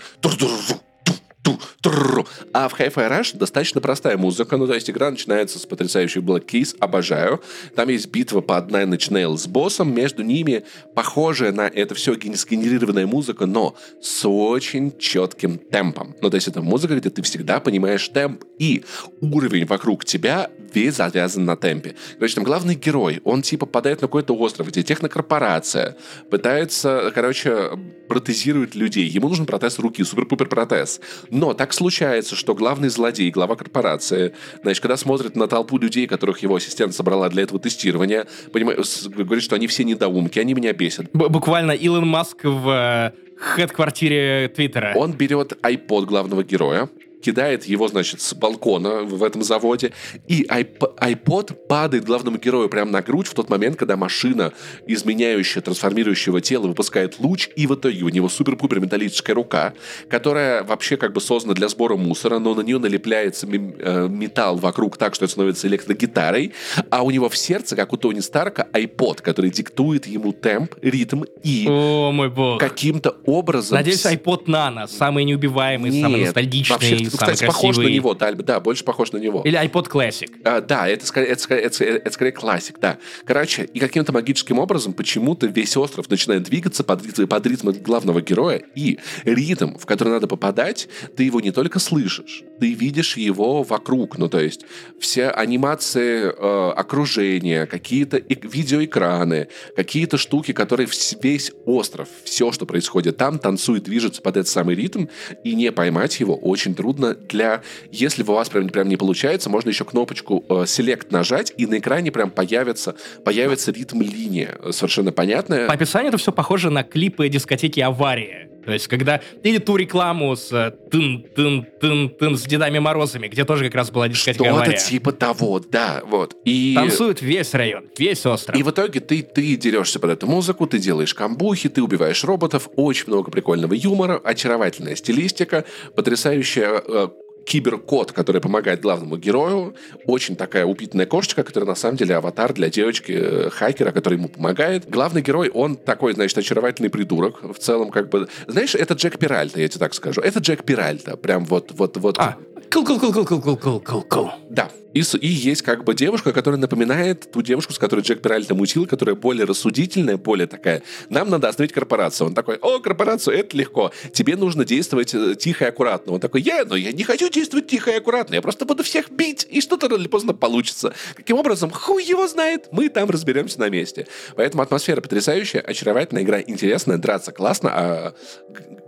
А 2.53 2.69
в 2.69 2.79
Hi-Fi 2.79 3.09
Rush 3.09 3.37
достаточно 3.37 3.81
простая 3.81 4.17
музыка. 4.17 4.57
Ну, 4.57 4.67
то 4.67 4.73
есть 4.73 4.89
игра 4.89 5.09
начинается 5.09 5.57
с 5.57 5.65
потрясающей 5.65 6.21
Black 6.21 6.45
Keys, 6.45 6.75
обожаю. 6.79 7.41
Там 7.75 7.89
есть 7.89 8.09
битва 8.09 8.41
по 8.41 8.53
Nine 8.53 8.97
Inch 8.97 9.37
с 9.37 9.47
боссом. 9.47 9.93
Между 9.93 10.23
ними 10.23 10.63
похожая 10.95 11.51
на 11.51 11.67
это 11.67 11.95
все 11.95 12.15
ген- 12.15 12.35
сгенерированная 12.35 13.07
музыка, 13.07 13.45
но 13.45 13.75
с 14.01 14.27
очень 14.27 14.97
четким 14.97 15.57
темпом. 15.57 16.15
Ну, 16.21 16.29
то 16.29 16.35
есть 16.35 16.47
это 16.47 16.61
музыка, 16.61 16.95
где 16.95 17.09
ты 17.09 17.21
всегда 17.23 17.59
понимаешь 17.59 18.07
темп, 18.09 18.43
и 18.59 18.83
уровень 19.21 19.65
вокруг 19.65 20.05
тебя 20.05 20.51
весь 20.73 20.95
завязан 20.95 21.45
на 21.45 21.55
темпе. 21.55 21.95
Короче, 22.15 22.35
там 22.35 22.43
главный 22.43 22.75
герой, 22.75 23.21
он 23.23 23.41
типа 23.41 23.65
попадает 23.65 24.01
на 24.01 24.07
какой-то 24.07 24.35
остров, 24.35 24.67
где 24.67 24.83
технокорпорация 24.83 25.97
пытается, 26.29 27.11
короче, 27.13 27.71
протезировать 28.07 28.75
людей. 28.75 29.07
Ему 29.07 29.29
нужен 29.29 29.45
протез 29.45 29.79
руки, 29.79 30.03
супер-пупер 30.03 30.47
протез. 30.47 30.99
Но 31.31 31.53
так 31.53 31.73
случается, 31.73 32.35
что 32.35 32.53
главный 32.53 32.89
злодей, 32.89 33.31
глава 33.31 33.55
корпорации, 33.55 34.33
значит, 34.63 34.81
когда 34.81 34.97
смотрит 34.97 35.35
на 35.37 35.47
толпу 35.47 35.77
людей, 35.77 36.05
которых 36.05 36.39
его 36.39 36.55
ассистент 36.57 36.93
собрала 36.93 37.29
для 37.29 37.43
этого 37.43 37.57
тестирования, 37.59 38.27
понимаю, 38.51 38.83
говорит, 39.07 39.43
что 39.43 39.55
они 39.55 39.67
все 39.67 39.85
недоумки, 39.85 40.39
они 40.39 40.53
меня 40.53 40.73
бесят. 40.73 41.09
Б- 41.13 41.29
буквально 41.29 41.71
Илон 41.71 42.05
Маск 42.05 42.43
в 42.43 42.69
э, 42.69 43.11
хед-квартире 43.55 44.51
Твиттера. 44.53 44.91
Он 44.95 45.13
берет 45.13 45.53
iPod 45.63 46.05
главного 46.05 46.43
героя, 46.43 46.89
кидает 47.21 47.65
его, 47.65 47.87
значит, 47.87 48.21
с 48.21 48.33
балкона 48.33 49.03
в 49.03 49.23
этом 49.23 49.43
заводе, 49.43 49.91
и 50.27 50.43
iP- 50.43 50.95
iPod 50.97 51.53
падает 51.67 52.05
главному 52.05 52.37
герою 52.37 52.69
прямо 52.69 52.91
на 52.91 53.01
грудь 53.01 53.27
в 53.27 53.33
тот 53.33 53.49
момент, 53.49 53.75
когда 53.77 53.95
машина, 53.95 54.53
изменяющая, 54.87 55.61
трансформирующего 55.61 56.41
тело, 56.41 56.67
выпускает 56.67 57.19
луч, 57.19 57.49
и 57.55 57.67
в 57.67 57.75
итоге 57.75 58.03
у 58.03 58.09
него 58.09 58.29
супер-пупер 58.29 58.79
металлическая 58.79 59.35
рука, 59.35 59.73
которая 60.09 60.63
вообще 60.63 60.97
как 60.97 61.13
бы 61.13 61.21
создана 61.21 61.53
для 61.53 61.67
сбора 61.67 61.95
мусора, 61.95 62.39
но 62.39 62.53
на 62.55 62.61
нее 62.61 62.79
налепляется 62.79 63.47
э, 63.47 64.07
металл 64.09 64.57
вокруг 64.57 64.97
так, 64.97 65.15
что 65.15 65.25
это 65.25 65.31
становится 65.31 65.67
электрогитарой, 65.67 66.53
а 66.89 67.03
у 67.03 67.11
него 67.11 67.29
в 67.29 67.37
сердце, 67.37 67.75
как 67.75 67.93
у 67.93 67.97
Тони 67.97 68.19
Старка, 68.19 68.67
iPod, 68.73 69.21
который 69.21 69.51
диктует 69.51 70.07
ему 70.07 70.33
темп, 70.33 70.75
ритм 70.81 71.23
и 71.43 71.65
О, 71.69 72.11
мой 72.11 72.29
бог. 72.29 72.59
каким-то 72.59 73.15
образом... 73.25 73.75
Надеюсь, 73.75 74.05
iPod 74.05 74.45
Nano, 74.45 74.87
самый 74.87 75.23
неубиваемый, 75.23 75.91
самый 76.01 76.19
Нет, 76.19 76.27
ностальгичный, 76.27 76.73
вообще, 76.75 76.97
Ну, 77.11 77.17
самый 77.19 77.33
кстати, 77.33 77.47
похож 77.47 77.77
на 77.77 77.83
красивый. 77.83 77.93
него, 77.95 78.13
да, 78.13 78.31
да, 78.31 78.59
больше 78.59 78.83
похож 78.83 79.11
на 79.11 79.17
него. 79.17 79.41
Или 79.45 79.59
iPod 79.63 79.89
Classic. 79.89 80.29
А, 80.43 80.61
да, 80.61 80.87
это 80.87 81.05
скорее, 81.05 81.27
это, 81.27 81.41
скорее, 81.41 81.61
это, 81.63 81.83
это 81.83 82.11
скорее 82.11 82.31
классик, 82.31 82.79
да. 82.79 82.97
Короче, 83.25 83.63
и 83.63 83.79
каким-то 83.79 84.11
магическим 84.13 84.59
образом 84.59 84.93
почему-то 84.93 85.47
весь 85.47 85.75
остров 85.77 86.09
начинает 86.09 86.43
двигаться 86.43 86.83
под, 86.83 87.03
ритм- 87.05 87.27
под 87.27 87.45
ритм 87.45 87.71
главного 87.71 88.21
героя, 88.21 88.61
и 88.75 88.99
ритм, 89.23 89.77
в 89.77 89.85
который 89.85 90.09
надо 90.09 90.27
попадать, 90.27 90.87
ты 91.15 91.23
его 91.23 91.41
не 91.41 91.51
только 91.51 91.79
слышишь, 91.79 92.43
ты 92.59 92.73
видишь 92.73 93.17
его 93.17 93.63
вокруг. 93.63 94.17
Ну, 94.17 94.29
то 94.29 94.39
есть 94.39 94.61
все 94.99 95.29
анимации 95.29 96.23
э, 96.25 96.71
окружения, 96.71 97.65
какие-то 97.65 98.17
видеоэкраны, 98.17 99.47
какие-то 99.75 100.17
штуки, 100.17 100.53
которые 100.53 100.87
весь 101.21 101.51
остров, 101.65 102.07
все, 102.23 102.51
что 102.51 102.65
происходит 102.65 103.17
там, 103.17 103.39
танцует, 103.39 103.83
движется 103.83 104.21
под 104.21 104.37
этот 104.37 104.47
самый 104.49 104.75
ритм, 104.75 105.05
и 105.43 105.55
не 105.55 105.71
поймать 105.71 106.19
его 106.19 106.35
очень 106.35 106.75
трудно 106.75 107.00
для... 107.13 107.61
Если 107.91 108.23
у 108.23 108.25
вас 108.33 108.49
прям, 108.49 108.69
прям 108.69 108.87
не 108.87 108.97
получается, 108.97 109.49
можно 109.49 109.69
еще 109.69 109.85
кнопочку 109.85 110.43
э, 110.47 110.53
Select 110.63 111.07
нажать, 111.09 111.53
и 111.57 111.65
на 111.65 111.79
экране 111.79 112.11
прям 112.11 112.29
появится, 112.29 112.95
появится 113.25 113.71
ритм-линия 113.71 114.57
э, 114.61 114.71
совершенно 114.71 115.11
понятная. 115.11 115.67
По 115.67 115.73
описанию 115.73 116.09
это 116.09 116.17
все 116.17 116.31
похоже 116.31 116.69
на 116.69 116.83
клипы 116.83 117.27
дискотеки 117.29 117.79
«Авария». 117.79 118.50
То 118.65 118.71
есть, 118.71 118.87
когда... 118.87 119.21
Или 119.43 119.57
ту 119.57 119.75
рекламу 119.75 120.35
с 120.35 120.51
э, 120.51 120.71
тын-тын-тын-тын 120.91 122.37
с 122.37 122.43
Дедами 122.43 122.79
Морозами, 122.79 123.27
где 123.27 123.45
тоже 123.45 123.65
как 123.65 123.75
раз 123.75 123.91
была 123.91 124.07
дискотека 124.07 124.43
Что-то 124.43 124.77
типа 124.77 125.11
того, 125.11 125.59
да, 125.59 126.01
вот. 126.05 126.35
И... 126.45 126.73
Танцует 126.75 127.21
весь 127.21 127.53
район, 127.53 127.85
весь 127.97 128.25
остров. 128.25 128.57
И 128.57 128.63
в 128.63 128.69
итоге 128.71 128.99
ты, 128.99 129.21
ты 129.23 129.55
дерешься 129.55 129.99
под 129.99 130.11
эту 130.11 130.27
музыку, 130.27 130.67
ты 130.67 130.79
делаешь 130.79 131.13
камбухи, 131.13 131.69
ты 131.69 131.81
убиваешь 131.81 132.23
роботов, 132.23 132.69
очень 132.75 133.05
много 133.07 133.31
прикольного 133.31 133.73
юмора, 133.73 134.19
очаровательная 134.23 134.95
стилистика, 134.95 135.65
потрясающая 135.95 136.81
э, 136.85 137.07
киберкот, 137.45 138.11
который 138.11 138.41
помогает 138.41 138.81
главному 138.81 139.17
герою, 139.17 139.75
очень 140.05 140.35
такая 140.35 140.65
упитанная 140.65 141.05
кошечка, 141.05 141.43
которая 141.43 141.69
на 141.69 141.75
самом 141.75 141.97
деле 141.97 142.15
аватар 142.15 142.53
для 142.53 142.69
девочки-хакера, 142.69 143.91
который 143.91 144.17
ему 144.17 144.29
помогает. 144.29 144.89
Главный 144.89 145.21
герой, 145.21 145.49
он 145.49 145.75
такой, 145.75 146.13
значит, 146.13 146.37
очаровательный 146.37 146.89
придурок. 146.89 147.41
В 147.43 147.59
целом, 147.59 147.91
как 147.91 148.09
бы... 148.09 148.27
Знаешь, 148.47 148.75
это 148.75 148.93
Джек 148.93 149.17
Пиральта, 149.17 149.59
я 149.59 149.67
тебе 149.67 149.79
так 149.79 149.93
скажу. 149.93 150.21
Это 150.21 150.39
Джек 150.39 150.63
Пиральта. 150.63 151.17
Прям 151.17 151.45
вот, 151.45 151.71
вот, 151.73 151.97
вот. 151.97 152.19
А, 152.19 152.37
cool-cool-cool-cool-cool-cool-cool-cool. 152.71 154.31
Да. 154.49 154.69
И, 154.93 154.99
и 155.21 155.27
есть 155.27 155.61
как 155.61 155.85
бы 155.85 155.93
девушка, 155.93 156.33
которая 156.33 156.59
напоминает 156.59 157.31
ту 157.31 157.41
девушку, 157.41 157.71
с 157.71 157.77
которой 157.79 158.01
Джейк 158.01 158.21
Перальта 158.21 158.55
мутил, 158.55 158.85
которая 158.85 159.15
более 159.15 159.45
рассудительная, 159.45 160.17
более 160.17 160.47
такая. 160.47 160.83
Нам 161.07 161.29
надо 161.29 161.47
остановить 161.47 161.73
корпорацию. 161.73 162.27
Он 162.27 162.33
такой, 162.33 162.57
о, 162.57 162.79
корпорацию, 162.79 163.37
это 163.37 163.55
легко. 163.55 163.91
Тебе 164.11 164.35
нужно 164.35 164.65
действовать 164.65 165.13
э, 165.13 165.35
тихо 165.35 165.63
и 165.65 165.67
аккуратно. 165.69 166.11
Он 166.13 166.19
такой, 166.19 166.41
я, 166.41 166.65
но 166.65 166.75
я 166.75 166.91
не 166.91 167.03
хочу 167.05 167.29
действовать 167.29 167.67
тихо 167.67 167.91
и 167.91 167.95
аккуратно. 167.95 168.35
Я 168.35 168.41
просто 168.41 168.65
буду 168.65 168.83
всех 168.83 169.09
бить, 169.11 169.47
и 169.49 169.61
что-то 169.61 169.87
рано 169.87 170.01
или 170.01 170.09
поздно 170.09 170.33
получится. 170.33 170.93
Каким 171.15 171.37
образом? 171.37 171.71
Хуй 171.71 172.03
его 172.03 172.27
знает. 172.27 172.67
Мы 172.71 172.89
там 172.89 173.09
разберемся 173.09 173.61
на 173.61 173.69
месте. 173.69 174.07
Поэтому 174.35 174.61
атмосфера 174.61 174.99
потрясающая, 174.99 175.61
очаровательная 175.61 176.23
игра, 176.23 176.41
интересная, 176.41 176.97
драться 176.97 177.31
классно, 177.31 177.69
а 177.73 178.13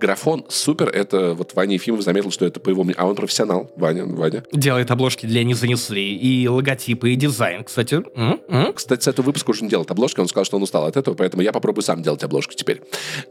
графон 0.02 0.46
супер. 0.50 0.90
Это 0.90 1.34
вот 1.34 1.54
Ваня 1.56 1.76
Ефимов 1.76 2.02
заметил, 2.02 2.30
что 2.32 2.46
это 2.46 2.60
по 2.60 2.70
его... 2.70 2.84
мнению- 2.84 3.02
А 3.02 3.08
он 3.08 3.16
профессионал, 3.16 3.72
Ваня, 3.76 4.06
Ваня. 4.06 4.44
Делает 4.52 4.92
обложки 4.92 5.26
для 5.26 5.44
«Не 5.44 5.54
занесли», 5.54 6.16
и 6.16 6.48
логотипы, 6.48 7.12
и 7.12 7.16
дизайн, 7.16 7.64
кстати. 7.64 8.02
М. 8.16 8.74
Кстати, 8.74 9.04
с 9.04 9.08
этого 9.08 9.26
выпуска 9.28 9.52
уже 9.52 9.64
не 9.64 9.70
делает 9.70 9.90
обложки, 9.92 10.20
он 10.20 10.28
сказал, 10.28 10.46
что 10.46 10.58
он 10.58 10.64
устал 10.64 10.86
от 10.86 10.98
этого, 10.98 11.16
поэтому 11.16 11.42
я 11.42 11.52
попробую 11.52 11.84
сам 11.84 12.02
делать 12.04 12.24
обложки 12.24 12.56
теперь. 12.56 12.82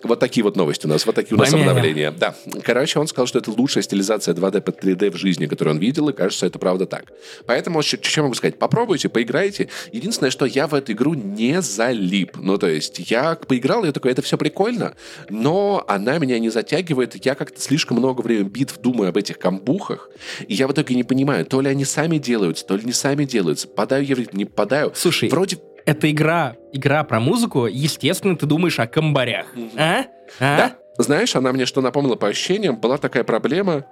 Вот 0.02 0.18
такие 0.20 0.42
вот 0.44 0.56
новости 0.56 0.86
у 0.86 0.88
нас, 0.88 1.06
вот 1.06 1.14
такие 1.14 1.36
у 1.36 1.38
нас 1.38 1.50
Помянем. 1.50 1.68
обновления. 1.70 2.10
Да. 2.12 2.34
Короче, 2.62 2.98
он 2.98 3.06
сказал, 3.06 3.26
что 3.26 3.38
это 3.38 3.50
лучшая 3.50 3.82
стилизация 3.82 4.34
2D 4.34 4.60
под 4.62 4.82
3D 4.82 5.10
в 5.10 5.16
жизни, 5.16 5.46
которую 5.46 5.74
он 5.76 5.80
видел, 5.80 6.08
и 6.08 6.12
кажется, 6.12 6.46
это 6.46 6.58
правда 6.58 6.86
так. 6.86 7.12
Поэтому, 7.46 7.82
что, 7.82 7.98
что 8.02 8.22
могу 8.22 8.34
сказать? 8.34 8.58
Попробуйте, 8.58 9.08
поиграйте. 9.08 9.68
Единственное, 9.92 10.30
что 10.30 10.46
я 10.46 10.66
в 10.66 10.74
эту 10.74 10.92
игру 10.92 11.14
не 11.14 11.60
залип. 11.62 12.36
Ну, 12.36 12.58
то 12.58 12.68
есть, 12.68 13.10
я 13.10 13.34
поиграл, 13.36 13.84
я 13.84 13.92
такой, 13.92 14.12
это 14.12 14.22
все 14.22 14.36
прикольно, 14.38 14.94
но 15.30 15.84
она 15.88 16.18
меня 16.18 16.38
не 16.38 16.50
затягивает, 16.50 17.24
я 17.24 17.34
как-то 17.34 17.60
слишком 17.60 17.98
много 17.98 18.22
времени 18.22 18.48
битв 18.48 18.78
думаю 18.80 19.08
об 19.10 19.16
этих 19.16 19.38
камбухах, 19.38 20.10
и 20.46 20.54
я 20.54 20.66
в 20.68 20.72
итоге 20.72 20.94
не 20.94 21.04
понимаю, 21.04 21.46
то 21.46 21.60
ли 21.60 21.68
они 21.68 21.84
сами 21.84 22.18
делаются, 22.18 22.66
то 22.66 22.76
ли 22.76 22.84
не 22.84 22.92
сами 22.92 23.24
делаются. 23.24 23.68
Попадаю 23.68 24.04
я 24.04 24.16
не 24.32 24.44
попадаю. 24.44 24.92
Слушай, 24.94 25.28
Вроде 25.28 25.58
это 25.84 26.10
игра, 26.10 26.56
игра 26.72 27.04
про 27.04 27.20
музыку, 27.20 27.66
естественно, 27.66 28.36
ты 28.36 28.46
думаешь 28.46 28.78
о 28.78 28.86
комбарях. 28.86 29.46
А? 29.76 30.04
А? 30.40 30.56
Да. 30.56 30.76
Знаешь, 30.98 31.34
она 31.34 31.52
мне 31.52 31.66
что 31.66 31.80
напомнила 31.80 32.16
по 32.16 32.28
ощущениям, 32.28 32.76
была 32.76 32.98
такая 32.98 33.24
проблема 33.24 33.86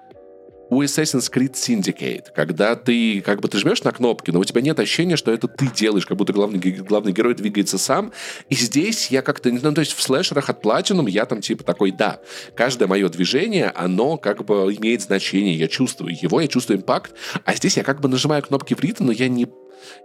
у 0.71 0.83
Assassin's 0.83 1.31
Creed 1.31 1.53
Syndicate, 1.55 2.27
когда 2.35 2.77
ты 2.77 3.21
как 3.21 3.41
бы 3.41 3.49
ты 3.49 3.59
жмешь 3.59 3.83
на 3.83 3.93
кнопки, 3.93 4.31
но 4.31 4.39
у 4.39 4.45
тебя 4.45 4.61
нет 4.61 4.79
ощущения, 4.79 5.17
что 5.17 5.33
это 5.33 5.49
ты 5.49 5.67
делаешь, 5.67 6.07
как 6.07 6.17
будто 6.17 6.33
главный, 6.33 6.59
главный 6.59 7.13
герой 7.13 7.35
двигается 7.35 7.77
сам. 7.77 8.13
И 8.49 8.55
здесь 8.55 9.09
я 9.11 9.23
как-то, 9.23 9.51
не 9.51 9.59
знаю, 9.59 9.75
то 9.75 9.81
есть 9.81 9.93
в 9.93 10.01
слэшерах 10.01 10.49
от 10.49 10.65
Platinum 10.65 11.11
я 11.11 11.27
там 11.27 11.41
типа 11.41 11.65
такой, 11.65 11.91
да, 11.91 12.21
каждое 12.55 12.87
мое 12.87 13.09
движение, 13.09 13.73
оно 13.75 14.17
как 14.17 14.45
бы 14.45 14.73
имеет 14.75 15.03
значение, 15.03 15.55
я 15.55 15.67
чувствую 15.67 16.17
его, 16.21 16.41
я 16.41 16.47
чувствую 16.47 16.79
импакт, 16.79 17.13
а 17.45 17.55
здесь 17.55 17.77
я 17.77 17.83
как 17.83 18.01
бы 18.01 18.09
нажимаю 18.09 18.43
кнопки 18.43 18.75
в 18.75 18.81
ритм, 18.81 19.07
но 19.07 19.13
я 19.13 19.29
не 19.29 19.49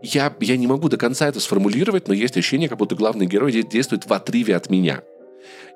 я, 0.02 0.34
я 0.40 0.58
не 0.58 0.68
могу 0.68 0.90
до 0.90 0.98
конца 0.98 1.28
это 1.28 1.40
сформулировать, 1.40 2.08
но 2.08 2.14
есть 2.14 2.38
ощущение, 2.38 2.70
как 2.70 2.78
будто 2.78 2.96
главный 2.96 3.26
герой 3.28 3.52
де- 3.52 3.64
действует 3.64 4.06
в 4.06 4.14
отрыве 4.14 4.56
от 4.56 4.70
меня 4.70 5.04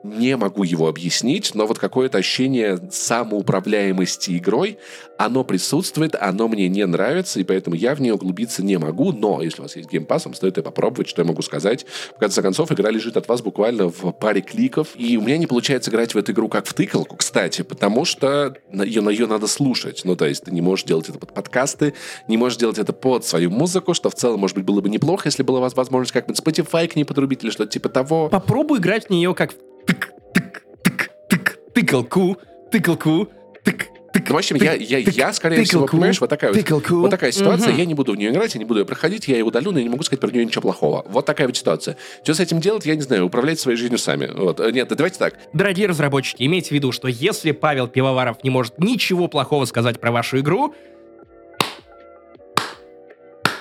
не 0.04 0.38
могу 0.38 0.64
его 0.64 0.88
объяснить, 0.88 1.54
но 1.56 1.68
вот 1.68 1.78
какое-то 1.78 2.18
ощущение 2.18 2.80
самоуправляемости 2.92 4.38
игрой, 4.38 4.78
оно 5.18 5.44
присутствует, 5.44 6.16
оно 6.16 6.48
мне 6.48 6.70
не 6.70 6.86
нравится, 6.86 7.40
и 7.40 7.44
поэтому 7.44 7.76
я 7.76 7.96
в 7.96 8.02
нее 8.02 8.14
углубиться 8.14 8.64
не 8.64 8.78
могу, 8.78 9.12
но 9.12 9.42
если 9.42 9.60
у 9.60 9.64
вас 9.64 9.76
есть 9.76 9.92
геймпас, 9.92 10.26
вам 10.26 10.34
стоит 10.34 10.58
ее 10.58 10.64
попробовать, 10.64 11.10
что 11.10 11.22
я 11.22 11.28
могу 11.28 11.42
сказать. 11.42 11.86
В 12.16 12.20
конце 12.20 12.42
концов, 12.42 12.72
игра 12.72 12.90
лежит 12.90 13.18
от 13.18 13.28
вас 13.28 13.42
буквально 13.42 13.90
в 13.90 14.12
паре 14.14 14.42
кликов, 14.42 14.90
и 14.96 15.18
у 15.18 15.22
меня 15.22 15.38
не 15.38 15.48
получается 15.48 15.92
играть 15.92 16.14
в 16.14 16.18
эту 16.18 16.32
игру 16.32 16.48
как 16.48 16.66
в 16.66 16.74
тыкалку, 16.74 17.18
кстати, 17.18 17.64
потому 17.64 18.06
что 18.06 18.56
ее, 18.72 19.02
на 19.02 19.10
ее 19.10 19.28
надо 19.28 19.48
слушать. 19.48 20.02
Ну, 20.06 20.16
то 20.16 20.26
есть 20.26 20.46
ты 20.46 20.52
не 20.52 20.62
можешь 20.62 20.86
делать 20.86 21.10
это 21.10 21.20
под 21.20 21.34
подкасты, 21.34 21.94
не 22.28 22.38
можешь 22.38 22.58
делать 22.58 22.80
это 22.80 22.94
под 22.94 23.26
свою 23.26 23.50
музыку, 23.50 23.94
что 23.94 24.10
в 24.10 24.16
целом, 24.16 24.40
может 24.40 24.56
быть, 24.56 24.66
было 24.66 24.80
бы 24.80 24.90
неплохо, 24.90 25.28
если 25.28 25.44
была 25.44 25.60
у 25.60 25.62
вас 25.62 25.76
возможность 25.76 26.14
как-нибудь 26.14 26.42
Spotify 26.42 26.88
к 26.88 26.96
ней 26.96 27.04
подрубить 27.04 27.44
или 27.44 27.52
что-то 27.52 27.72
типа 27.72 27.90
того. 27.90 28.30
Попробуй 28.30 28.80
играть 28.80 29.08
в 29.08 29.10
нее 29.10 29.36
как 29.36 29.52
в 29.52 29.56
тык-тык-тык-тык, 29.86 31.58
тыкалку, 31.74 32.38
тыкалку, 32.72 33.30
тык 33.64 33.88
Ну, 34.28 34.36
в 34.36 34.38
общем, 34.38 34.58
я, 34.58 34.74
я, 34.74 34.98
я, 34.98 35.34
скорее 35.34 35.64
всего, 35.64 35.82
тыкалку, 35.82 35.92
понимаешь, 35.98 36.20
вот 36.22 36.30
такая, 36.30 36.52
вот, 36.52 36.60
тыкалку. 36.60 36.96
вот 36.96 37.10
такая 37.12 37.32
ситуация, 37.32 37.70
Мгм. 37.70 37.78
я 37.78 37.86
не 37.86 37.94
буду 37.94 38.14
в 38.14 38.16
нее 38.18 38.32
играть, 38.32 38.54
я 38.56 38.60
не 38.60 38.66
буду 38.66 38.80
ее 38.82 38.86
проходить, 38.86 39.28
я 39.28 39.38
ее 39.38 39.44
удалю, 39.44 39.72
но 39.72 39.80
я 39.80 39.84
не 39.84 39.90
могу 39.90 40.04
сказать 40.04 40.20
про 40.20 40.30
нее 40.32 40.46
ничего 40.46 40.62
плохого. 40.64 41.06
Вот 41.10 41.26
такая 41.26 41.48
вот 41.48 41.56
ситуация. 41.58 41.96
Что 42.24 42.34
с 42.34 42.40
этим 42.40 42.60
делать, 42.60 42.86
я 42.86 42.96
не 42.96 43.02
знаю, 43.02 43.26
управлять 43.26 43.60
своей 43.60 43.78
жизнью 43.78 43.98
сами. 43.98 44.30
Вот. 44.34 44.60
Э, 44.60 44.72
Нет, 44.72 44.88
давайте 44.90 45.18
так. 45.20 45.36
Дорогие 45.54 45.88
разработчики, 45.88 46.44
имейте 46.44 46.70
в 46.70 46.72
виду, 46.72 46.92
что 46.92 47.08
если 47.08 47.52
Павел 47.52 47.88
Пивоваров 47.88 48.44
не 48.44 48.50
может 48.50 48.78
ничего 48.80 49.28
плохого 49.28 49.66
сказать 49.66 50.00
про 50.00 50.12
вашу 50.12 50.40
игру, 50.40 50.76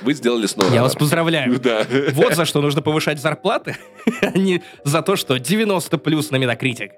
Вы 0.02 0.14
сделали 0.14 0.46
снова. 0.46 0.72
я 0.72 0.82
вас 0.82 0.94
поздравляю. 0.94 1.58
Да. 1.58 1.86
Вот 2.12 2.34
за 2.34 2.44
что 2.44 2.60
нужно 2.60 2.82
повышать 2.82 3.20
зарплаты, 3.20 3.76
а 4.22 4.38
не 4.38 4.62
за 4.84 5.02
то, 5.02 5.16
что 5.16 5.38
90 5.38 5.98
плюс 5.98 6.30
на 6.30 6.36
Metacritic. 6.36 6.90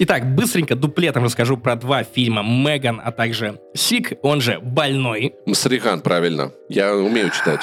Итак, 0.00 0.32
быстренько 0.34 0.76
дуплетом 0.76 1.24
расскажу 1.24 1.56
про 1.56 1.74
два 1.74 2.04
фильма 2.04 2.44
«Меган», 2.44 3.00
а 3.04 3.10
также 3.10 3.58
«Сик», 3.74 4.12
он 4.22 4.40
же 4.40 4.60
«Больной». 4.60 5.34
Сарикан, 5.52 6.02
правильно. 6.02 6.52
Я 6.68 6.94
умею 6.94 7.30
читать. 7.30 7.62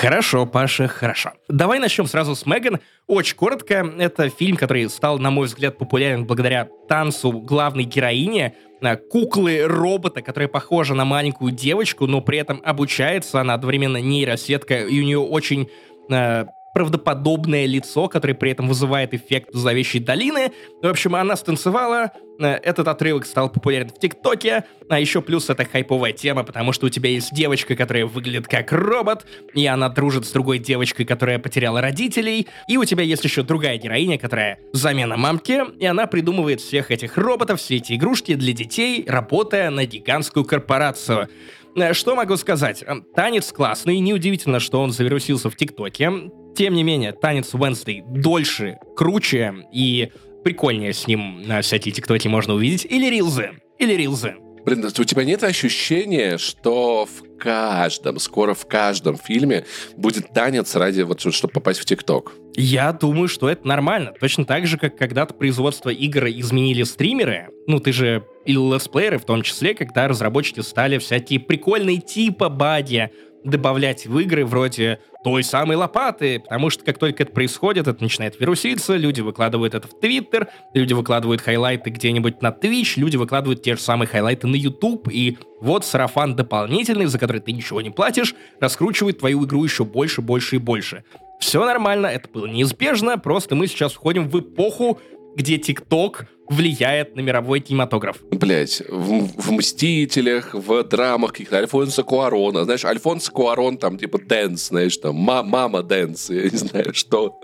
Хорошо, 0.00 0.44
Паша, 0.44 0.88
хорошо. 0.88 1.32
Давай 1.48 1.78
начнем 1.78 2.06
сразу 2.06 2.34
с 2.34 2.44
Меган. 2.44 2.78
Очень 3.06 3.36
коротко, 3.36 3.90
это 3.98 4.28
фильм, 4.28 4.56
который 4.56 4.88
стал, 4.90 5.18
на 5.18 5.30
мой 5.30 5.46
взгляд, 5.46 5.78
популярен 5.78 6.26
благодаря 6.26 6.68
танцу 6.88 7.32
главной 7.32 7.84
героини, 7.84 8.54
куклы-робота, 8.96 10.22
которая 10.22 10.48
похожа 10.48 10.94
на 10.94 11.04
маленькую 11.04 11.52
девочку, 11.52 12.06
но 12.06 12.20
при 12.20 12.38
этом 12.38 12.60
обучается 12.64 13.40
она 13.40 13.54
одновременно 13.54 13.98
нейросетка, 13.98 14.82
и 14.82 15.00
у 15.00 15.04
нее 15.04 15.18
очень 15.18 15.68
э, 16.10 16.44
правдоподобное 16.74 17.66
лицо, 17.66 18.08
которое 18.08 18.34
при 18.34 18.50
этом 18.50 18.68
вызывает 18.68 19.14
эффект 19.14 19.50
зловещей 19.52 20.00
долины. 20.00 20.52
В 20.82 20.86
общем, 20.86 21.14
она 21.14 21.36
станцевала, 21.36 22.12
э, 22.40 22.46
этот 22.46 22.88
отрывок 22.88 23.26
стал 23.26 23.50
популярен 23.50 23.88
в 23.88 23.98
ТикТоке, 23.98 24.64
а 24.88 24.98
еще 24.98 25.22
плюс 25.22 25.48
это 25.50 25.64
хайповая 25.64 26.12
тема, 26.12 26.44
потому 26.44 26.72
что 26.72 26.86
у 26.86 26.88
тебя 26.88 27.10
есть 27.10 27.32
девочка, 27.34 27.76
которая 27.76 28.06
выглядит 28.06 28.48
как 28.48 28.72
робот, 28.72 29.26
и 29.54 29.66
она 29.66 29.88
дружит 29.88 30.26
с 30.26 30.32
другой 30.32 30.58
девочкой, 30.58 31.06
которая 31.06 31.38
потеряла 31.38 31.80
родителей, 31.80 32.46
и 32.68 32.76
у 32.76 32.84
тебя 32.84 33.02
есть 33.02 33.24
еще 33.24 33.42
другая 33.42 33.76
героиня, 33.78 34.18
которая 34.18 34.58
замена 34.72 35.16
мамки, 35.16 35.62
и 35.78 35.86
она 35.86 36.06
придумывает 36.06 36.60
всех 36.60 36.90
этих 36.90 37.16
роботов, 37.16 37.60
все 37.60 37.76
эти 37.76 37.94
игрушки 37.94 38.34
для 38.34 38.52
детей, 38.52 39.04
работая 39.06 39.70
на 39.70 39.84
гигантскую 39.84 40.44
корпорацию. 40.44 41.28
Э, 41.76 41.92
Что 41.92 42.14
могу 42.14 42.36
сказать? 42.36 42.82
Э, 42.86 42.96
Танец 43.14 43.52
классный, 43.52 43.98
неудивительно, 43.98 44.60
что 44.60 44.80
он 44.80 44.90
завирусился 44.90 45.50
в 45.50 45.56
ТикТоке. 45.56 46.10
Тем 46.54 46.74
не 46.74 46.82
менее, 46.82 47.12
танец 47.12 47.54
Wednesday 47.54 48.02
дольше, 48.06 48.78
круче 48.96 49.54
и 49.72 50.10
прикольнее 50.44 50.92
с 50.92 51.06
ним 51.06 51.42
на 51.46 51.62
всякие 51.62 51.92
тиктоки 51.92 52.28
можно 52.28 52.54
увидеть. 52.54 52.84
Или 52.84 53.08
рилзы. 53.08 53.52
Или 53.78 53.94
рилзы. 53.94 54.36
Блин, 54.64 54.84
у 54.84 55.04
тебя 55.04 55.24
нет 55.24 55.42
ощущения, 55.42 56.38
что 56.38 57.06
в 57.06 57.38
каждом, 57.38 58.20
скоро 58.20 58.54
в 58.54 58.66
каждом 58.66 59.16
фильме 59.16 59.64
будет 59.96 60.32
танец 60.32 60.76
ради 60.76 61.02
вот, 61.02 61.20
чтобы 61.20 61.52
попасть 61.52 61.80
в 61.80 61.84
ТикТок? 61.84 62.32
Я 62.54 62.92
думаю, 62.92 63.26
что 63.26 63.48
это 63.48 63.66
нормально. 63.66 64.12
Точно 64.20 64.44
так 64.44 64.68
же, 64.68 64.78
как 64.78 64.96
когда-то 64.96 65.34
производство 65.34 65.90
игр 65.90 66.26
изменили 66.26 66.84
стримеры. 66.84 67.48
Ну, 67.66 67.80
ты 67.80 67.92
же 67.92 68.24
и 68.44 68.52
летсплееры 68.52 69.18
в 69.18 69.24
том 69.24 69.42
числе, 69.42 69.74
когда 69.74 70.06
разработчики 70.06 70.60
стали 70.60 70.98
всякие 70.98 71.40
прикольные 71.40 71.98
типа 71.98 72.48
бади 72.48 73.10
добавлять 73.44 74.06
в 74.06 74.18
игры 74.18 74.44
вроде 74.44 75.00
той 75.24 75.42
самой 75.42 75.76
лопаты, 75.76 76.40
потому 76.40 76.70
что 76.70 76.84
как 76.84 76.98
только 76.98 77.22
это 77.22 77.32
происходит, 77.32 77.86
это 77.86 78.02
начинает 78.02 78.38
вируситься, 78.40 78.96
люди 78.96 79.20
выкладывают 79.20 79.74
это 79.74 79.88
в 79.88 79.98
Твиттер, 79.98 80.48
люди 80.74 80.92
выкладывают 80.92 81.40
хайлайты 81.40 81.90
где-нибудь 81.90 82.42
на 82.42 82.48
Twitch, 82.48 82.94
люди 82.96 83.16
выкладывают 83.16 83.62
те 83.62 83.76
же 83.76 83.80
самые 83.80 84.08
хайлайты 84.08 84.46
на 84.46 84.56
YouTube, 84.56 85.08
и 85.10 85.38
вот 85.60 85.84
сарафан 85.84 86.34
дополнительный, 86.34 87.06
за 87.06 87.18
который 87.18 87.40
ты 87.40 87.52
ничего 87.52 87.80
не 87.80 87.90
платишь, 87.90 88.34
раскручивает 88.60 89.18
твою 89.18 89.44
игру 89.44 89.64
еще 89.64 89.84
больше, 89.84 90.22
больше 90.22 90.56
и 90.56 90.58
больше. 90.58 91.04
Все 91.40 91.64
нормально, 91.64 92.06
это 92.06 92.28
было 92.28 92.46
неизбежно, 92.46 93.18
просто 93.18 93.54
мы 93.54 93.66
сейчас 93.66 93.92
входим 93.92 94.28
в 94.28 94.38
эпоху, 94.38 95.00
где 95.36 95.58
ТикТок 95.58 96.26
влияет 96.52 97.16
на 97.16 97.20
мировой 97.20 97.60
кинематограф. 97.60 98.16
Блять, 98.30 98.82
в, 98.88 99.40
в 99.40 99.52
«Мстителях», 99.52 100.54
в 100.54 100.82
драмах 100.84 101.32
каких-то 101.32 101.58
Альфонсо 101.58 102.02
Куарона. 102.02 102.64
Знаешь, 102.64 102.84
Альфонсо 102.84 103.30
Куарон 103.32 103.78
там 103.78 103.98
типа 103.98 104.18
dance, 104.18 104.68
знаешь, 104.68 104.96
там 104.96 105.16
мама 105.16 105.82
dance, 105.82 106.30
я 106.30 106.42
не 106.42 106.56
знаю, 106.56 106.94
что. 106.94 107.40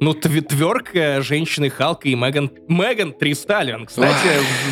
Ну, 0.00 0.14
тверка 0.14 1.20
женщины 1.20 1.68
Халка 1.68 2.08
и 2.08 2.14
Меган... 2.14 2.50
Меган 2.68 3.12
Тристалион, 3.12 3.84
кстати, 3.84 4.28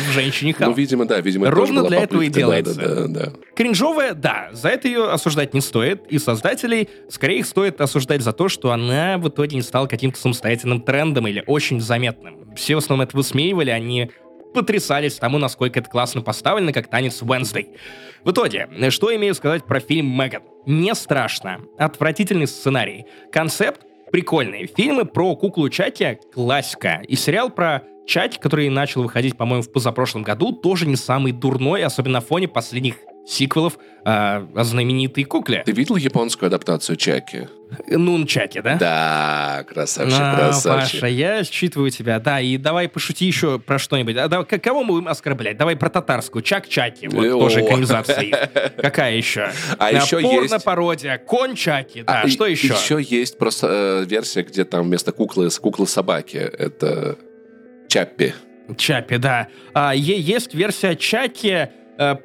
в, 0.07 0.11
«Женщине 0.11 0.53
Халка». 0.53 0.71
Ну, 0.71 0.75
видимо, 0.75 1.05
да, 1.05 1.21
видимо, 1.21 1.51
Ровно 1.51 1.83
для 1.83 2.01
этого 2.01 2.23
и 2.23 2.29
делается. 2.29 2.73
Да, 2.73 2.95
да, 2.95 3.07
да. 3.07 3.33
Кринжовая, 3.55 4.15
да, 4.15 4.49
за 4.53 4.69
это 4.69 4.87
ее 4.87 5.07
осуждать 5.11 5.53
не 5.53 5.61
стоит, 5.61 6.07
и 6.09 6.17
создателей 6.17 6.89
скорее 7.09 7.39
их 7.39 7.45
стоит 7.45 7.79
осуждать 7.79 8.23
за 8.23 8.33
то, 8.33 8.49
что 8.49 8.71
она 8.71 9.19
в 9.19 9.29
итоге 9.29 9.55
не 9.55 9.61
стала 9.61 9.85
каким-то 9.85 10.19
самостоятельным 10.19 10.81
трендом 10.81 11.27
или 11.27 11.43
очень 11.45 11.79
заметным. 11.79 12.39
Все 12.55 12.73
в 12.73 12.79
основном 12.79 13.05
это 13.05 13.15
высмеивали, 13.15 13.68
они 13.69 14.11
потрясались 14.53 15.15
тому, 15.15 15.37
насколько 15.37 15.79
это 15.79 15.89
классно 15.89 16.21
поставлено, 16.21 16.73
как 16.73 16.89
танец 16.89 17.21
Wednesday. 17.21 17.67
В 18.23 18.31
итоге, 18.31 18.67
что 18.89 19.15
имею 19.15 19.35
сказать 19.35 19.63
про 19.65 19.79
фильм 19.79 20.07
«Меган»? 20.07 20.43
Не 20.65 20.93
страшно. 20.95 21.61
Отвратительный 21.77 22.47
сценарий. 22.47 23.05
Концепт 23.31 23.81
прикольные. 24.11 24.67
Фильмы 24.67 25.05
про 25.05 25.35
куклу 25.35 25.69
Чаки— 25.69 26.17
классика. 26.33 27.01
И 27.07 27.15
сериал 27.15 27.49
про 27.49 27.83
Чаки, 28.07 28.39
который 28.39 28.69
начал 28.69 29.03
выходить, 29.03 29.37
по-моему, 29.37 29.61
в 29.61 29.71
позапрошлом 29.71 30.23
году, 30.23 30.51
тоже 30.51 30.87
не 30.87 30.95
самый 30.95 31.31
дурной, 31.31 31.83
особенно 31.83 32.13
на 32.13 32.21
фоне 32.21 32.47
последних 32.47 32.95
сиквелов 33.29 33.77
э, 34.05 34.09
о 34.09 34.63
знаменитой 34.63 35.23
кукле. 35.23 35.63
Ты 35.65 35.71
видел 35.71 35.95
японскую 35.95 36.47
адаптацию 36.47 36.95
Чаки? 36.95 37.47
Нунчаки, 37.87 38.61
да? 38.61 38.75
Да, 38.75 39.63
красавчик, 39.69 40.17
а, 40.19 40.35
красавчик. 40.35 41.01
Паша, 41.01 41.07
я 41.07 41.43
считываю 41.43 41.91
тебя. 41.91 42.19
Да, 42.19 42.41
и 42.41 42.57
давай 42.57 42.89
пошути 42.89 43.25
еще 43.25 43.59
про 43.59 43.77
что-нибудь. 43.77 44.17
А, 44.17 44.27
да, 44.27 44.43
кого 44.43 44.83
мы 44.83 44.93
будем 44.93 45.07
оскорблять? 45.07 45.57
Давай 45.57 45.75
про 45.75 45.89
татарскую. 45.89 46.41
Чак-Чаки. 46.41 47.07
Вот 47.07 47.23
О. 47.23 47.39
тоже 47.39 47.61
экранизация. 47.61 48.49
Какая 48.77 49.15
еще? 49.15 49.51
А 49.77 49.91
еще 49.91 50.19
есть... 50.19 50.49
Порно-пародия. 50.49 51.17
Кончаки. 51.19 52.01
Да, 52.01 52.21
А, 52.23 52.27
что 52.27 52.47
и- 52.47 52.51
еще? 52.51 52.73
Еще 52.73 53.01
есть 53.01 53.37
просто 53.37 53.67
э, 53.69 54.05
версия, 54.05 54.41
где 54.41 54.65
там 54.65 54.85
вместо 54.85 55.11
куклы 55.11 55.51
с 55.51 55.59
куклы 55.59 55.85
собаки. 55.85 56.37
Это 56.37 57.17
Чаппи. 57.87 58.33
Чапи, 58.77 59.17
да. 59.17 59.47
А, 59.73 59.93
есть 59.95 60.53
версия 60.53 60.95
Чаки, 60.95 61.47
э, 61.47 61.69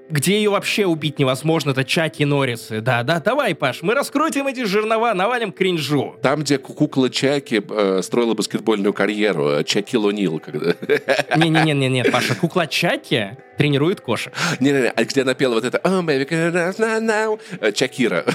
где 0.09 0.37
ее 0.37 0.51
вообще 0.51 0.87
убить 0.87 1.19
невозможно. 1.19 1.71
Это 1.71 1.85
Чаки 1.85 2.25
Норрисы. 2.25 2.81
Да, 2.81 3.03
да, 3.03 3.19
давай, 3.21 3.55
Паш, 3.55 3.83
мы 3.83 3.95
раскрутим 3.95 4.47
эти 4.47 4.65
жернова, 4.65 5.15
навалим 5.15 5.53
кринжу. 5.53 6.17
Там, 6.23 6.41
где 6.41 6.59
ку- 6.59 6.75
кукла 6.75 7.11
Чаки 7.11 7.63
э, 7.69 8.01
строила 8.03 8.35
баскетбольную 8.35 8.93
карьеру, 8.93 9.49
э, 9.49 9.65
Чаки 9.65 9.97
Лонил. 9.97 10.39
Когда... 10.39 10.75
Не-не-не-не, 11.37 12.05
Паша, 12.05 12.35
кукла 12.35 12.67
Чаки 12.67 13.37
тренирует 13.59 14.01
кошек. 14.01 14.33
Не-не-не, 14.61 14.91
а 14.91 15.05
где 15.05 15.23
она 15.23 15.35
пела 15.35 15.55
вот 15.55 15.65
это 15.65 15.79
«Oh, 15.79 16.03
baby, 16.05 16.29
now, 16.29 17.01
now?» 17.01 17.41
Э, 17.61 17.73
Чакира. 17.73 18.25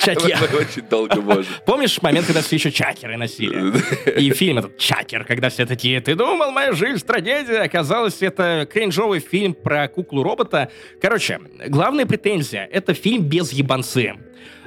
Очень 0.00 0.82
долго 0.88 1.20
можем. 1.20 1.46
Помнишь 1.66 2.00
момент, 2.00 2.26
когда 2.26 2.40
все 2.42 2.56
еще 2.56 2.70
чакеры 2.70 3.16
носили? 3.16 3.72
И 4.18 4.30
фильм 4.32 4.58
этот 4.58 4.78
«Чакер», 4.78 5.24
когда 5.24 5.50
все 5.50 5.66
такие 5.66 6.00
«Ты 6.00 6.14
думал, 6.14 6.50
моя 6.52 6.72
жизнь 6.72 7.04
трагедия?» 7.04 7.60
Оказалось, 7.60 8.22
это 8.22 8.66
кринжовый 8.72 9.20
фильм 9.20 9.54
про 9.54 9.88
куклу-робота. 10.10 10.70
Короче, 11.00 11.40
главная 11.68 12.04
претензия— 12.04 12.68
это 12.72 12.94
фильм 12.94 13.24
без 13.24 13.52
ебанцы. 13.52 14.14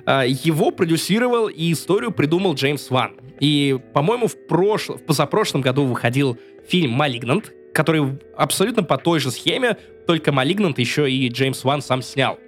А, 0.06 0.24
Его 0.24 0.72
продюсировал 0.72 1.48
и 1.50 1.72
историю 1.74 2.12
придумал 2.12 2.56
Джеймс 2.56 2.90
Ван. 2.90 3.18
И, 3.40 3.78
по-моему, 3.94 4.28
в, 4.28 4.48
прошлом, 4.48 4.98
в 4.98 5.06
позапрошлом 5.06 5.62
году 5.62 5.84
выходил 5.84 6.38
фильм 6.68 6.92
«Малигнант», 6.92 7.52
который 7.74 8.18
абсолютно 8.38 8.84
по 8.84 8.98
той 8.98 9.20
же 9.20 9.32
схеме, 9.32 9.78
только 10.08 10.32
«Малигнант» 10.32 10.80
еще 10.80 11.12
и 11.12 11.28
Джеймс 11.28 11.64
Ван 11.64 11.82
сам 11.82 12.02
снял. 12.02 12.40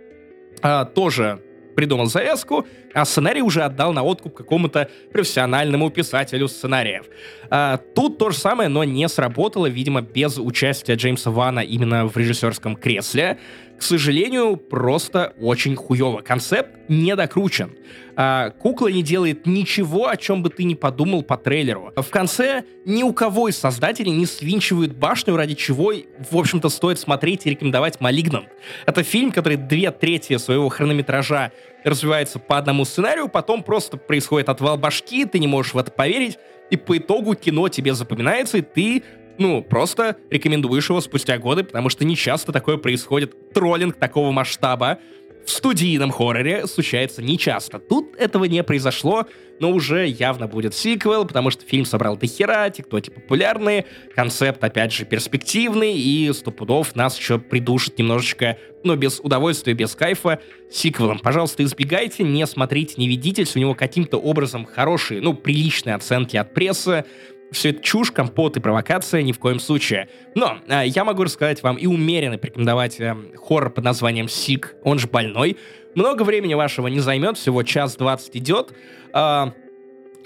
А, 0.62 0.86
тоже 0.86 1.42
придумал 1.76 2.06
завязку, 2.08 2.66
а 2.94 3.06
сценарий 3.06 3.42
уже 3.42 3.62
отдал 3.62 3.94
на 3.94 4.04
откуп 4.04 4.34
какому-то 4.36 4.90
профессиональному 5.12 5.90
писателю 5.90 6.48
сценариев. 6.48 7.06
А, 7.50 7.78
тут 7.78 8.18
то 8.18 8.32
же 8.32 8.38
самое, 8.38 8.70
но 8.70 8.84
не 8.84 9.08
сработало, 9.10 9.68
видимо, 9.68 10.02
без 10.02 10.38
участия 10.38 10.96
Джеймса 10.96 11.32
Вана 11.32 11.60
именно 11.60 12.08
в 12.08 12.18
режиссерском 12.18 12.76
кресле. 12.76 13.38
К 13.78 13.82
сожалению, 13.82 14.56
просто 14.58 15.34
очень 15.40 15.76
хуево. 15.76 16.22
Концепт 16.22 16.72
не 16.88 17.16
докручен. 17.16 17.72
А, 18.16 18.52
кукла 18.52 18.88
не 18.88 19.04
делает 19.04 19.46
ничего, 19.46 20.08
о 20.08 20.16
чем 20.16 20.42
бы 20.42 20.50
ты 20.50 20.64
ни 20.64 20.76
подумал 20.76 21.24
по 21.24 21.36
трейлеру. 21.36 21.92
В 21.96 22.10
конце 22.10 22.64
ни 22.86 23.04
у 23.04 23.12
кого 23.12 23.50
из 23.50 23.58
создателей 23.58 24.12
не 24.12 24.26
свинчивают 24.26 24.94
башню, 24.94 25.36
ради 25.36 25.56
чего, 25.56 25.94
в 26.32 26.38
общем-то, 26.38 26.70
стоит 26.70 27.00
смотреть 27.00 27.46
и 27.46 27.50
рекомендовать 27.50 28.00
«Малигнант». 28.00 28.48
Это 28.86 29.04
фильм, 29.04 29.32
который 29.32 29.58
две 29.58 29.92
трети 29.92 30.38
своего 30.38 30.70
хронометража 30.70 31.52
развивается 31.84 32.40
по 32.40 32.58
одному 32.58 32.86
сценарию, 32.86 33.28
потом 33.28 33.64
просто 33.64 33.98
происходит 33.98 34.50
отвал 34.50 34.78
башки, 34.78 35.26
ты 35.26 35.40
не 35.40 35.48
можешь 35.48 35.74
в 35.74 35.78
это 35.78 35.92
поверить, 35.92 36.40
и 36.70 36.78
по 36.78 36.98
итогу 36.98 37.36
кино 37.36 37.68
тебе 37.70 37.94
запоминается, 37.94 38.58
и 38.58 38.62
ты 38.62 39.04
ну, 39.38 39.62
просто 39.62 40.18
рекомендуешь 40.30 40.90
его 40.90 41.02
спустя 41.02 41.38
годы, 41.38 41.64
потому 41.64 41.90
что 41.90 42.06
не 42.06 42.16
часто 42.16 42.52
такое 42.52 42.78
происходит. 42.78 43.54
Троллинг 43.54 43.96
такого 43.98 44.32
масштаба 44.32 45.00
в 45.46 45.52
студийном 45.52 46.12
хорроре 46.12 46.66
случается 46.68 47.22
нечасто. 47.22 47.80
Тут 47.80 48.16
этого 48.16 48.46
не 48.46 48.64
произошло, 48.64 49.28
но 49.60 49.72
уже 49.72 50.08
явно 50.08 50.48
будет 50.48 50.74
сиквел, 50.74 51.26
потому 51.26 51.52
что 51.52 51.66
фильм 51.66 51.86
собрал 51.86 52.18
до 52.18 52.28
хера, 52.28 52.70
тиктоки 52.70 53.10
популярные, 53.10 53.86
концепт, 54.16 54.64
опять 54.64 54.92
же, 54.92 55.06
перспективный, 55.06 55.94
и 55.94 56.32
сто 56.34 56.54
нас 56.96 57.18
еще 57.18 57.40
придушит 57.40 57.98
немножечко, 58.00 58.58
но 58.84 58.96
без 58.96 59.20
удовольствия, 59.20 59.74
без 59.74 59.96
кайфа, 59.96 60.40
сиквелом. 60.72 61.20
Пожалуйста, 61.20 61.64
избегайте, 61.64 62.24
не 62.24 62.46
смотрите, 62.48 62.96
не 62.98 63.08
ведитесь, 63.08 63.56
у 63.56 63.60
него 63.60 63.76
каким-то 63.76 64.18
образом 64.18 64.66
хорошие, 64.66 65.22
ну, 65.22 65.34
приличные 65.34 65.96
оценки 65.96 66.38
от 66.38 66.54
прессы, 66.54 67.06
все 67.52 67.70
это 67.70 67.82
чушь, 67.82 68.12
компот 68.12 68.58
и 68.58 68.60
провокация 68.60 69.22
ни 69.22 69.32
в 69.32 69.40
коем 69.40 69.60
случае. 69.60 70.10
Но 70.36 70.58
э, 70.68 70.88
я 70.88 71.04
могу 71.04 71.24
рассказать 71.24 71.64
вам 71.64 71.78
и 71.78 71.86
умеренно 71.86 72.38
порекомендовать 72.38 73.00
э, 73.00 73.16
хоррор 73.38 73.72
под 73.72 73.84
названием 73.84 74.28
«Сик», 74.28 74.76
он 74.84 75.00
же 75.00 75.08
«Больной». 75.08 75.58
Много 75.96 76.24
времени 76.24 76.54
вашего 76.56 76.88
не 76.88 77.00
займет, 77.00 77.38
всего 77.38 77.64
час 77.64 77.96
двадцать 77.96 78.36
идет. 78.36 78.74
Э, 79.14 79.52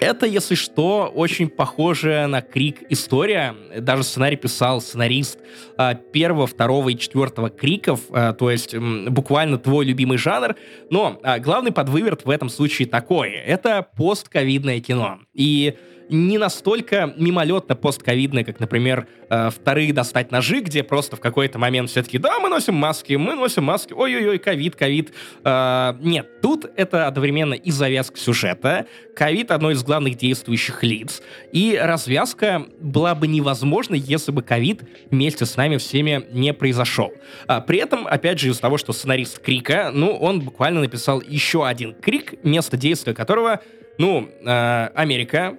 это, 0.00 0.24
если 0.24 0.54
что, 0.54 1.12
очень 1.14 1.50
похоже 1.50 2.26
на 2.26 2.40
Крик 2.40 2.78
история. 2.88 3.54
Даже 3.80 4.02
сценарий 4.02 4.36
писал 4.36 4.80
сценарист 4.80 5.38
э, 5.76 5.94
первого, 6.10 6.46
второго 6.46 6.88
и 6.88 6.96
четвертого 6.96 7.50
Криков, 7.50 8.00
э, 8.10 8.32
то 8.36 8.50
есть 8.50 8.72
м, 8.74 9.12
буквально 9.12 9.58
твой 9.58 9.84
любимый 9.84 10.16
жанр. 10.16 10.56
Но 10.88 11.20
э, 11.22 11.38
главный 11.38 11.70
подвыверт 11.70 12.24
в 12.24 12.30
этом 12.30 12.48
случае 12.48 12.88
такой. 12.88 13.30
Это 13.32 13.86
постковидное 13.94 14.80
кино. 14.80 15.18
И 15.34 15.76
не 16.10 16.38
настолько 16.38 17.14
мимолетно 17.16 17.76
постковидные, 17.76 18.44
как, 18.44 18.60
например, 18.60 19.06
э, 19.28 19.50
вторые 19.50 19.92
достать 19.92 20.30
ножи, 20.32 20.60
где 20.60 20.82
просто 20.82 21.16
в 21.16 21.20
какой-то 21.20 21.58
момент 21.58 21.90
все 21.90 22.02
таки 22.02 22.18
да, 22.18 22.38
мы 22.40 22.48
носим 22.48 22.74
маски, 22.74 23.14
мы 23.14 23.34
носим 23.34 23.64
маски, 23.64 23.92
ой-ой-ой, 23.92 24.38
ковид, 24.38 24.74
ковид. 24.76 25.12
Э, 25.44 25.94
нет, 26.00 26.40
тут 26.42 26.66
это 26.76 27.06
одновременно 27.06 27.54
и 27.54 27.70
завязка 27.70 28.18
сюжета, 28.18 28.86
ковид 29.14 29.50
одно 29.52 29.70
из 29.70 29.82
главных 29.82 30.16
действующих 30.16 30.82
лиц, 30.82 31.22
и 31.52 31.78
развязка 31.80 32.66
была 32.80 33.14
бы 33.14 33.28
невозможна, 33.28 33.94
если 33.94 34.32
бы 34.32 34.42
ковид 34.42 34.82
вместе 35.10 35.46
с 35.46 35.56
нами 35.56 35.76
всеми 35.76 36.26
не 36.32 36.52
произошел. 36.52 37.12
А, 37.46 37.60
при 37.60 37.78
этом, 37.78 38.06
опять 38.06 38.40
же, 38.40 38.48
из-за 38.48 38.60
того, 38.60 38.78
что 38.78 38.92
сценарист 38.92 39.38
Крика, 39.38 39.90
ну, 39.92 40.10
он 40.10 40.40
буквально 40.40 40.80
написал 40.80 41.20
еще 41.20 41.66
один 41.66 41.94
Крик, 41.94 42.42
место 42.44 42.76
действия 42.76 43.14
которого, 43.14 43.60
ну, 43.98 44.28
э, 44.44 44.88
Америка, 44.94 45.56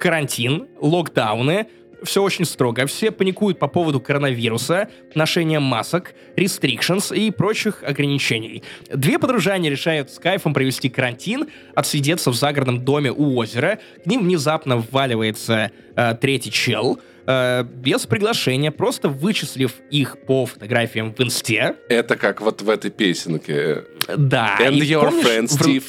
карантин, 0.00 0.66
локдауны, 0.80 1.66
все 2.02 2.22
очень 2.22 2.46
строго. 2.46 2.86
Все 2.86 3.10
паникуют 3.10 3.58
по 3.58 3.68
поводу 3.68 4.00
коронавируса, 4.00 4.88
ношения 5.14 5.60
масок, 5.60 6.14
restrictions 6.34 7.14
и 7.14 7.30
прочих 7.30 7.84
ограничений. 7.84 8.62
Две 8.88 9.18
подружания 9.18 9.70
решают 9.70 10.10
с 10.10 10.18
кайфом 10.18 10.54
провести 10.54 10.88
карантин, 10.88 11.48
отсидеться 11.74 12.30
в 12.30 12.34
загородном 12.34 12.84
доме 12.84 13.12
у 13.12 13.36
озера. 13.36 13.78
К 14.02 14.06
ним 14.06 14.22
внезапно 14.22 14.78
вваливается 14.78 15.72
э, 15.94 16.14
третий 16.18 16.50
чел— 16.50 16.98
э, 17.30 17.64
без 17.64 18.06
приглашения, 18.06 18.70
просто 18.70 19.08
вычислив 19.08 19.74
их 19.90 20.18
по 20.26 20.46
фотографиям 20.46 21.14
в 21.14 21.20
инсте. 21.20 21.76
Это 21.88 22.16
как 22.16 22.40
вот 22.40 22.62
в 22.62 22.68
этой 22.68 22.90
песенке. 22.90 23.84
Да. 24.16 24.58
And 24.60 24.74
и 24.74 24.80
your 24.80 25.04
помнишь, 25.04 25.24
friend 25.24 25.46
Steve. 25.48 25.84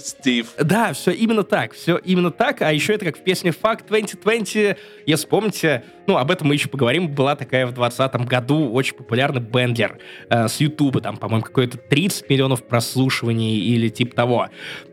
Steve. 0.00 0.46
Да, 0.62 0.92
все 0.92 1.10
именно 1.12 1.42
так, 1.42 1.72
все 1.72 1.96
именно 1.96 2.30
так, 2.30 2.62
а 2.62 2.72
еще 2.72 2.94
это 2.94 3.06
как 3.06 3.18
в 3.18 3.22
песне 3.22 3.50
Fuck 3.50 3.86
2020, 3.88 4.76
если 5.06 5.26
помните, 5.26 5.84
ну, 6.08 6.16
об 6.16 6.30
этом 6.30 6.48
мы 6.48 6.54
еще 6.54 6.68
поговорим, 6.70 7.08
была 7.08 7.36
такая 7.36 7.66
в 7.66 7.72
2020 7.74 8.26
году 8.26 8.70
очень 8.72 8.94
популярный 8.96 9.42
бендлер 9.42 9.98
э, 10.30 10.48
с 10.48 10.58
Ютуба, 10.58 11.02
там, 11.02 11.18
по-моему, 11.18 11.44
какое-то 11.44 11.76
30 11.76 12.28
миллионов 12.30 12.64
прослушиваний 12.66 13.58
или 13.58 13.88
типа 13.90 14.16
того. 14.16 14.48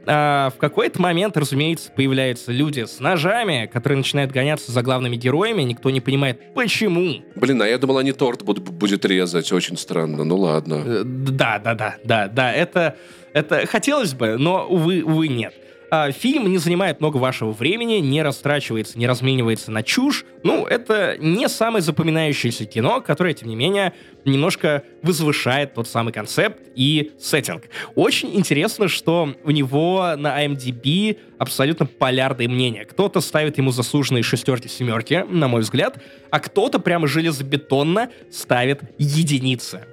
А, 0.05 0.49
в 0.49 0.57
какой-то 0.59 1.01
момент, 1.01 1.37
разумеется, 1.37 1.89
появляются 1.91 2.51
люди 2.51 2.83
с 2.85 2.99
ножами, 2.99 3.69
которые 3.71 3.97
начинают 3.97 4.31
гоняться 4.31 4.71
за 4.73 4.81
главными 4.81 5.15
героями, 5.15 5.61
никто 5.63 5.89
не 5.89 6.01
понимает, 6.01 6.53
почему. 6.53 7.23
Блин, 7.35 7.61
а 7.61 7.67
я 7.67 7.77
думал, 7.77 7.97
они 7.99 8.11
торт 8.11 8.43
буд- 8.43 8.59
будет 8.71 9.05
резать. 9.05 9.51
Очень 9.53 9.77
странно. 9.77 10.25
Ну 10.25 10.35
ладно. 10.37 10.83
Э, 10.85 11.03
Да, 11.05 11.59
да, 11.59 11.73
да, 11.75 11.95
да, 12.03 12.27
да, 12.27 12.51
это, 12.51 12.97
это 13.33 13.65
хотелось 13.67 14.13
бы, 14.13 14.37
но, 14.37 14.67
увы, 14.67 15.01
увы, 15.01 15.29
нет. 15.29 15.53
А, 15.95 16.11
Фильм 16.11 16.51
не 16.51 16.57
занимает 16.57 16.99
много 16.99 17.17
вашего 17.17 17.51
времени, 17.51 17.95
не 17.95 18.21
растрачивается, 18.21 18.99
не 18.99 19.07
разменивается 19.07 19.71
на 19.71 19.81
чушь. 19.81 20.25
Ну, 20.43 20.65
это 20.65 21.15
не 21.19 21.47
самое 21.47 21.81
запоминающееся 21.81 22.65
кино, 22.65 22.99
которое, 22.99 23.33
тем 23.33 23.47
не 23.47 23.55
менее, 23.55 23.93
немножко 24.25 24.83
возвышает 25.03 25.73
тот 25.73 25.87
самый 25.87 26.11
концепт 26.11 26.59
и 26.75 27.13
сеттинг. 27.17 27.69
Очень 27.95 28.35
интересно, 28.35 28.89
что 28.89 29.35
у 29.45 29.51
него 29.51 30.15
на 30.17 30.43
IMDb 30.43 31.17
абсолютно 31.37 31.85
полярные 31.85 32.49
мнения. 32.49 32.83
Кто-то 32.83 33.21
ставит 33.21 33.57
ему 33.57 33.71
заслуженные 33.71 34.23
шестерки-семерки, 34.23 35.25
на 35.29 35.47
мой 35.47 35.61
взгляд, 35.61 36.03
а 36.29 36.41
кто-то 36.41 36.79
прямо 36.79 37.07
железобетонно 37.07 38.09
ставит 38.29 38.81
единицы 38.97 39.85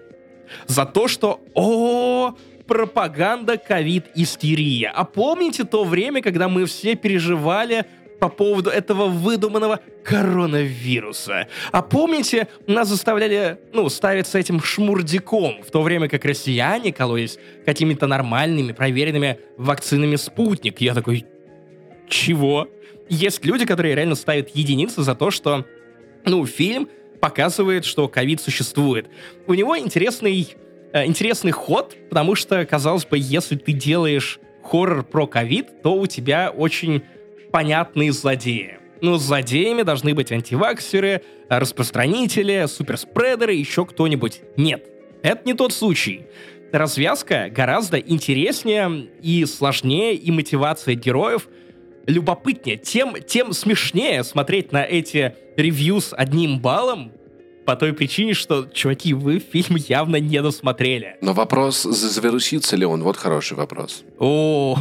за 0.67 0.87
то, 0.87 1.09
что 1.09 1.41
о 1.55 2.35
пропаганда 2.67 3.59
ковид-истерия. 3.59 4.91
А 4.95 5.05
помните 5.05 5.65
то 5.65 5.85
время, 5.85 6.23
когда 6.23 6.49
мы 6.49 6.67
все 6.67 6.95
переживали 6.95 7.85
по 8.23 8.29
поводу 8.29 8.71
этого 8.71 9.07
выдуманного 9.07 9.81
коронавируса. 10.05 11.49
А 11.73 11.83
помните, 11.83 12.47
нас 12.69 12.89
заставляли, 12.89 13.59
ну, 13.73 13.89
ставиться 13.89 14.39
этим 14.39 14.63
шмурдиком, 14.63 15.61
в 15.65 15.73
то 15.73 15.83
время 15.83 16.09
как 16.09 16.25
россияне 16.25 16.93
кололись 16.93 17.39
какими-то 17.67 18.07
нормальными, 18.07 18.71
проверенными 18.71 19.41
вакцинами 19.57 20.15
«Спутник». 20.15 20.81
Я 20.81 20.95
такой, 20.95 21.27
чего? 22.09 22.69
Есть 23.09 23.45
люди, 23.45 23.67
которые 23.67 23.97
реально 23.97 24.15
ставят 24.15 24.51
единицы 24.55 25.03
за 25.03 25.17
то, 25.17 25.33
что, 25.33 25.67
ну, 26.25 26.47
фильм 26.47 26.89
показывает, 27.21 27.85
что 27.85 28.07
ковид 28.07 28.41
существует. 28.41 29.09
У 29.49 29.55
него 29.55 29.77
интересный, 29.77 30.55
интересный 30.95 31.53
ход, 31.53 31.97
потому 32.09 32.35
что, 32.35 32.65
казалось 32.67 33.05
бы, 33.05 33.17
если 33.19 33.57
ты 33.57 33.73
делаешь 33.73 34.39
хоррор 34.63 35.05
про 35.05 35.27
ковид, 35.27 35.83
то 35.83 35.95
у 35.95 36.07
тебя 36.07 36.51
очень 36.51 37.03
понятные 37.51 38.13
злодеи. 38.13 38.79
Ну, 39.01 39.17
злодеями 39.17 39.83
должны 39.83 40.15
быть 40.15 40.31
антиваксеры, 40.31 41.23
э, 41.49 41.59
распространители, 41.59 42.67
суперспредеры, 42.69 43.53
еще 43.53 43.85
кто-нибудь. 43.85 44.41
Нет, 44.57 44.87
это 45.23 45.43
не 45.45 45.55
тот 45.55 45.73
случай. 45.73 46.27
Развязка 46.73 47.51
гораздо 47.51 47.99
интереснее 47.99 49.09
и 49.21 49.45
сложнее, 49.45 50.15
и 50.15 50.31
мотивация 50.31 50.95
героев 50.95 51.49
любопытнее, 52.07 52.77
тем, 52.77 53.17
тем 53.27 53.53
смешнее 53.53 54.25
смотреть 54.25 54.73
на 54.73 54.83
эти 54.85 55.35
ревью 55.57 56.01
с 56.01 56.15
одним 56.15 56.61
баллом, 56.61 57.13
по 57.65 57.77
той 57.77 57.93
причине, 57.93 58.35
что, 58.35 58.67
чуваки, 58.67 59.15
вы 59.15 59.39
фильм 59.39 59.77
явно 59.77 60.17
не 60.17 60.41
досмотрели. 60.43 61.17
Но 61.21 61.33
вопрос, 61.33 61.83
за- 61.83 62.09
завирусится 62.09 62.77
ли 62.77 62.85
он? 62.85 63.03
Вот 63.03 63.17
хороший 63.17 63.57
вопрос. 63.57 64.05
О, 64.19 64.77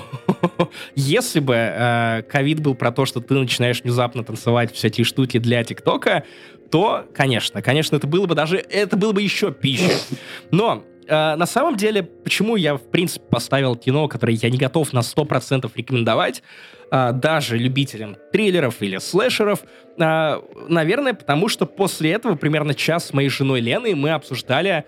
если 0.95 1.39
бы 1.39 1.53
э, 1.55 2.23
ковид 2.23 2.59
был 2.59 2.75
про 2.75 2.91
то, 2.91 3.05
что 3.05 3.21
ты 3.21 3.33
начинаешь 3.33 3.81
внезапно 3.83 4.23
танцевать 4.23 4.73
всякие 4.73 5.05
штуки 5.05 5.37
для 5.37 5.63
ТикТока, 5.63 6.23
то, 6.71 7.05
конечно, 7.13 7.61
конечно, 7.61 7.95
это 7.97 8.07
было 8.07 8.25
бы 8.25 8.35
даже, 8.35 8.57
это 8.57 8.95
было 8.97 9.11
бы 9.11 9.21
еще 9.21 9.51
пища. 9.51 9.91
Но 10.51 10.83
э, 11.07 11.35
на 11.35 11.45
самом 11.45 11.75
деле, 11.77 12.03
почему 12.03 12.55
я, 12.55 12.75
в 12.75 12.89
принципе, 12.89 13.25
поставил 13.29 13.75
кино, 13.75 14.07
которое 14.07 14.33
я 14.33 14.49
не 14.49 14.57
готов 14.57 14.93
на 14.93 14.99
100% 14.99 15.69
рекомендовать, 15.75 16.41
э, 16.41 16.80
даже 16.91 17.57
любителям 17.57 18.17
триллеров 18.33 18.81
или 18.81 18.97
слэшеров, 18.97 19.63
э, 19.97 20.41
наверное, 20.67 21.13
потому 21.13 21.47
что 21.47 21.65
после 21.65 22.11
этого 22.11 22.35
примерно 22.35 22.73
час 22.73 23.07
с 23.07 23.13
моей 23.13 23.29
женой 23.29 23.61
Леной 23.61 23.93
мы 23.93 24.11
обсуждали, 24.11 24.83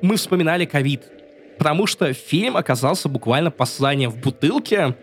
мы 0.00 0.16
вспоминали 0.16 0.64
ковид. 0.64 1.02
Потому 1.58 1.86
что 1.86 2.12
фильм 2.12 2.56
оказался 2.56 3.08
буквально 3.08 3.50
посланием 3.50 4.10
в 4.10 4.20
бутылке, 4.20 4.94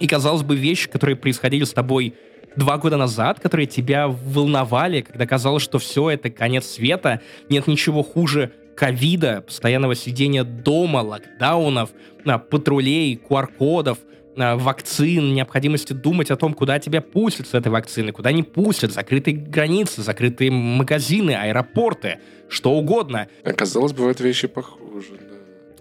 и, 0.00 0.06
казалось 0.08 0.42
бы, 0.42 0.56
вещи, 0.56 0.88
которые 0.88 1.14
происходили 1.14 1.64
с 1.64 1.72
тобой 1.72 2.14
два 2.56 2.76
года 2.78 2.96
назад, 2.96 3.38
которые 3.38 3.66
тебя 3.66 4.08
волновали, 4.08 5.02
когда 5.02 5.26
казалось, 5.26 5.62
что 5.62 5.78
все 5.78 6.10
это 6.10 6.30
конец 6.30 6.66
света, 6.66 7.20
нет 7.48 7.66
ничего 7.66 8.02
хуже 8.02 8.52
ковида, 8.76 9.42
постоянного 9.42 9.94
сидения 9.94 10.44
дома, 10.44 10.98
локдаунов, 10.98 11.90
а, 12.24 12.38
патрулей, 12.38 13.14
QR-кодов, 13.14 13.98
а, 14.00 14.21
вакцин, 14.36 15.34
необходимости 15.34 15.92
думать 15.92 16.30
о 16.30 16.36
том, 16.36 16.54
куда 16.54 16.78
тебя 16.78 17.00
пустят 17.00 17.48
с 17.48 17.54
этой 17.54 17.68
вакцины, 17.68 18.12
куда 18.12 18.32
не 18.32 18.42
пустят, 18.42 18.92
закрытые 18.92 19.36
границы, 19.36 20.02
закрытые 20.02 20.50
магазины, 20.50 21.32
аэропорты, 21.32 22.18
что 22.48 22.72
угодно. 22.72 23.28
Оказалось, 23.44 23.92
бывают 23.92 24.20
вещи 24.20 24.48
похуже. 24.48 25.18
да. 25.20 25.32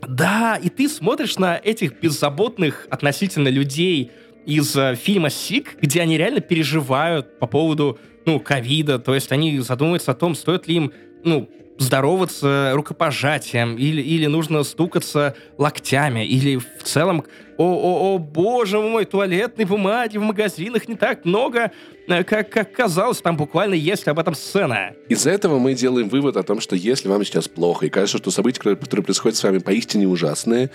Да, 0.07 0.59
и 0.61 0.69
ты 0.69 0.89
смотришь 0.89 1.37
на 1.37 1.57
этих 1.57 1.99
беззаботных 1.99 2.87
относительно 2.89 3.49
людей 3.49 4.11
из 4.45 4.75
э, 4.75 4.95
фильма 4.95 5.29
«Сик», 5.29 5.77
где 5.79 6.01
они 6.01 6.17
реально 6.17 6.41
переживают 6.41 7.37
по 7.37 7.45
поводу, 7.45 7.99
ну, 8.25 8.39
ковида, 8.39 8.97
то 8.99 9.13
есть 9.13 9.31
они 9.31 9.59
задумываются 9.59 10.11
о 10.11 10.15
том, 10.15 10.33
стоит 10.33 10.67
ли 10.67 10.75
им, 10.75 10.93
ну, 11.23 11.49
здороваться 11.81 12.71
рукопожатием, 12.73 13.77
или, 13.77 14.01
или 14.01 14.27
нужно 14.27 14.63
стукаться 14.63 15.35
локтями, 15.57 16.25
или 16.25 16.57
в 16.57 16.83
целом, 16.83 17.25
о, 17.57 17.63
о, 17.63 18.15
о, 18.15 18.17
боже 18.17 18.79
мой, 18.79 19.05
туалетной 19.05 19.65
бумаги 19.65 20.17
в 20.17 20.21
магазинах 20.21 20.87
не 20.87 20.95
так 20.95 21.25
много, 21.25 21.71
э, 22.07 22.23
как, 22.23 22.49
как 22.49 22.71
казалось, 22.71 23.21
там 23.21 23.37
буквально 23.37 23.73
есть 23.75 24.07
об 24.07 24.19
этом 24.19 24.35
сцена. 24.35 24.93
Из-за 25.09 25.31
этого 25.31 25.59
мы 25.59 25.73
делаем 25.73 26.09
вывод 26.09 26.37
о 26.37 26.43
том, 26.43 26.59
что 26.59 26.75
если 26.75 27.07
вам 27.07 27.23
сейчас 27.23 27.47
плохо, 27.47 27.85
и 27.85 27.89
кажется, 27.89 28.17
что 28.17 28.31
события, 28.31 28.59
которые 28.59 29.03
происходят 29.03 29.37
с 29.37 29.43
вами, 29.43 29.59
поистине 29.59 30.07
ужасные, 30.07 30.71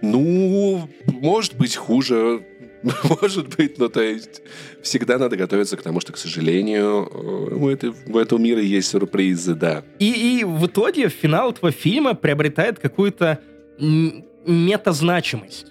ну, 0.00 0.88
может 1.06 1.56
быть 1.56 1.74
хуже, 1.74 2.42
может 3.20 3.56
быть, 3.56 3.78
ну, 3.78 3.88
то 3.88 4.00
есть, 4.00 4.42
всегда 4.82 5.18
надо 5.18 5.36
готовиться 5.36 5.76
к 5.76 5.82
тому, 5.82 6.00
что, 6.00 6.12
к 6.12 6.18
сожалению, 6.18 7.08
э, 7.12 7.54
у, 7.54 7.68
этой, 7.68 7.92
у 8.06 8.18
этого 8.18 8.38
мира 8.38 8.60
есть 8.60 8.88
сюрпризы, 8.88 9.54
да. 9.54 9.84
И, 9.98 10.40
и 10.40 10.44
в 10.44 10.66
итоге 10.66 11.08
финал 11.08 11.50
этого 11.50 11.72
фильма 11.72 12.14
приобретает 12.14 12.78
какую-то 12.78 13.40
метазначимость. 14.46 15.66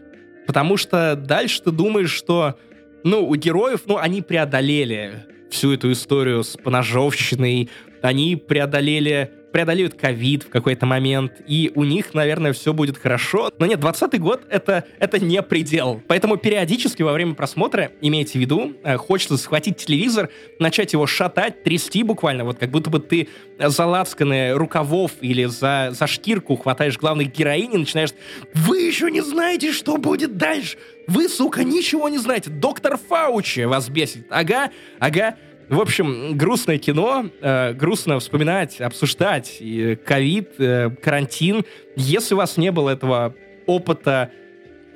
Потому 0.46 0.78
что 0.78 1.16
дальше 1.16 1.62
ты 1.64 1.72
думаешь, 1.72 2.12
что, 2.12 2.58
ну, 3.04 3.28
у 3.28 3.36
героев, 3.36 3.82
ну, 3.86 3.98
они 3.98 4.22
преодолели 4.22 5.26
всю 5.50 5.74
эту 5.74 5.92
историю 5.92 6.44
с 6.44 6.56
поножовщиной, 6.58 7.70
они 8.02 8.36
преодолели, 8.36 9.32
преодолеют 9.58 9.96
ковид 9.96 10.44
в 10.44 10.50
какой-то 10.50 10.86
момент, 10.86 11.32
и 11.48 11.72
у 11.74 11.84
них, 11.84 12.14
наверное, 12.14 12.54
все 12.54 12.74
будет 12.74 12.96
хорошо. 12.96 13.52
Но 13.58 13.66
нет, 13.66 13.80
20 13.80 14.20
год 14.20 14.44
это, 14.52 14.84
это 15.00 15.18
не 15.18 15.42
предел. 15.42 16.00
Поэтому 16.08 16.38
периодически 16.38 17.02
во 17.02 17.12
время 17.12 17.34
просмотра, 17.34 17.92
имейте 18.00 18.34
в 18.34 18.36
виду, 18.36 18.74
э, 18.84 18.98
хочется 18.98 19.36
схватить 19.36 19.78
телевизор, 19.78 20.30
начать 20.60 20.94
его 20.94 21.08
шатать, 21.08 21.64
трясти 21.64 22.04
буквально, 22.04 22.44
вот 22.44 22.60
как 22.60 22.70
будто 22.70 22.92
бы 22.92 23.00
ты 23.00 23.30
за 23.58 23.88
лацканы 23.88 24.52
рукавов 24.52 25.14
или 25.22 25.46
за, 25.46 25.90
за 25.92 26.06
шкирку 26.06 26.56
хватаешь 26.56 27.00
главных 27.00 27.32
героинь 27.32 27.74
и 27.74 27.78
начинаешь 27.80 28.12
«Вы 28.54 28.82
еще 28.82 29.10
не 29.10 29.22
знаете, 29.22 29.72
что 29.72 29.98
будет 29.98 30.38
дальше! 30.38 30.78
Вы, 31.08 31.30
сука, 31.30 31.64
ничего 31.64 32.10
не 32.10 32.20
знаете! 32.20 32.52
Доктор 32.52 33.00
Фаучи 33.10 33.62
вас 33.62 33.90
бесит! 33.90 34.28
Ага, 34.30 34.70
ага!» 35.00 35.36
В 35.70 35.82
общем, 35.82 36.38
грустное 36.38 36.78
кино, 36.78 37.26
э, 37.42 37.74
грустно 37.74 38.20
вспоминать, 38.20 38.80
обсуждать 38.80 39.62
ковид, 40.06 40.52
э, 40.60 40.90
карантин. 41.02 41.66
Если 41.98 42.36
у 42.36 42.38
вас 42.38 42.56
не 42.56 42.72
было 42.72 42.92
этого 42.92 43.36
опыта, 43.66 44.32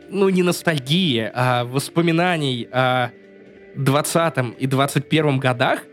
ну, 0.10 0.30
не 0.30 0.44
ностальгии, 0.44 1.30
а 1.34 1.66
воспоминаний 1.66 2.70
о 2.72 3.10
20 3.76 4.56
и 4.60 4.68
21 4.68 5.40
годах, 5.40 5.84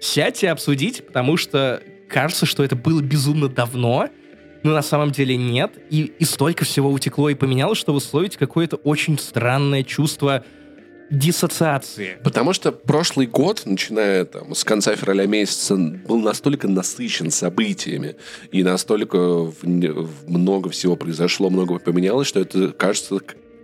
сядьте 0.00 0.50
обсудить, 0.50 1.04
потому 1.04 1.36
что 1.36 1.82
кажется, 2.08 2.46
что 2.46 2.62
это 2.62 2.76
было 2.76 3.00
безумно 3.00 3.48
давно, 3.48 4.08
но 4.62 4.72
на 4.72 4.82
самом 4.82 5.10
деле 5.10 5.36
нет, 5.36 5.72
и, 5.90 6.12
и 6.18 6.24
столько 6.24 6.64
всего 6.64 6.90
утекло 6.90 7.28
и 7.28 7.34
поменялось, 7.34 7.78
что 7.78 7.92
вы 7.92 8.00
словите 8.00 8.38
какое-то 8.38 8.76
очень 8.76 9.18
странное 9.18 9.82
чувство 9.82 10.44
диссоциации. 11.10 12.18
Потому 12.22 12.52
что 12.52 12.72
прошлый 12.72 13.26
год, 13.26 13.62
начиная 13.64 14.24
там, 14.24 14.54
с 14.54 14.64
конца 14.64 14.94
февраля 14.96 15.26
месяца, 15.26 15.76
был 15.76 16.20
настолько 16.20 16.68
насыщен 16.68 17.30
событиями, 17.30 18.16
и 18.52 18.62
настолько 18.62 19.16
в, 19.44 19.62
в 19.62 20.30
много 20.30 20.70
всего 20.70 20.96
произошло, 20.96 21.50
много 21.50 21.78
поменялось, 21.78 22.28
что 22.28 22.40
это 22.40 22.72
кажется 22.72 23.18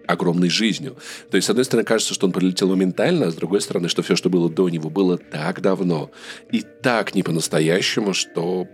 огромной 0.07 0.51
жизнью. 0.51 0.97
То 1.30 1.36
есть, 1.36 1.47
с 1.47 1.51
одной 1.51 1.64
стороны, 1.64 1.84
кажется, 1.84 2.14
что 2.14 2.26
он 2.26 2.32
прилетел 2.32 2.68
моментально, 2.68 3.26
а 3.26 3.30
с 3.30 3.34
другой 3.34 3.61
стороны, 3.61 3.88
что 3.88 4.03
все, 4.03 4.16
что 4.16 4.30
было 4.30 4.51
до 4.51 4.68
него, 4.68 4.90
было 4.90 5.18
так 5.18 5.61
давно 5.61 6.11
и 6.51 6.62
так 6.82 7.14
не 7.14 7.22
по-настоящему, 7.22 8.12
что 8.12 8.68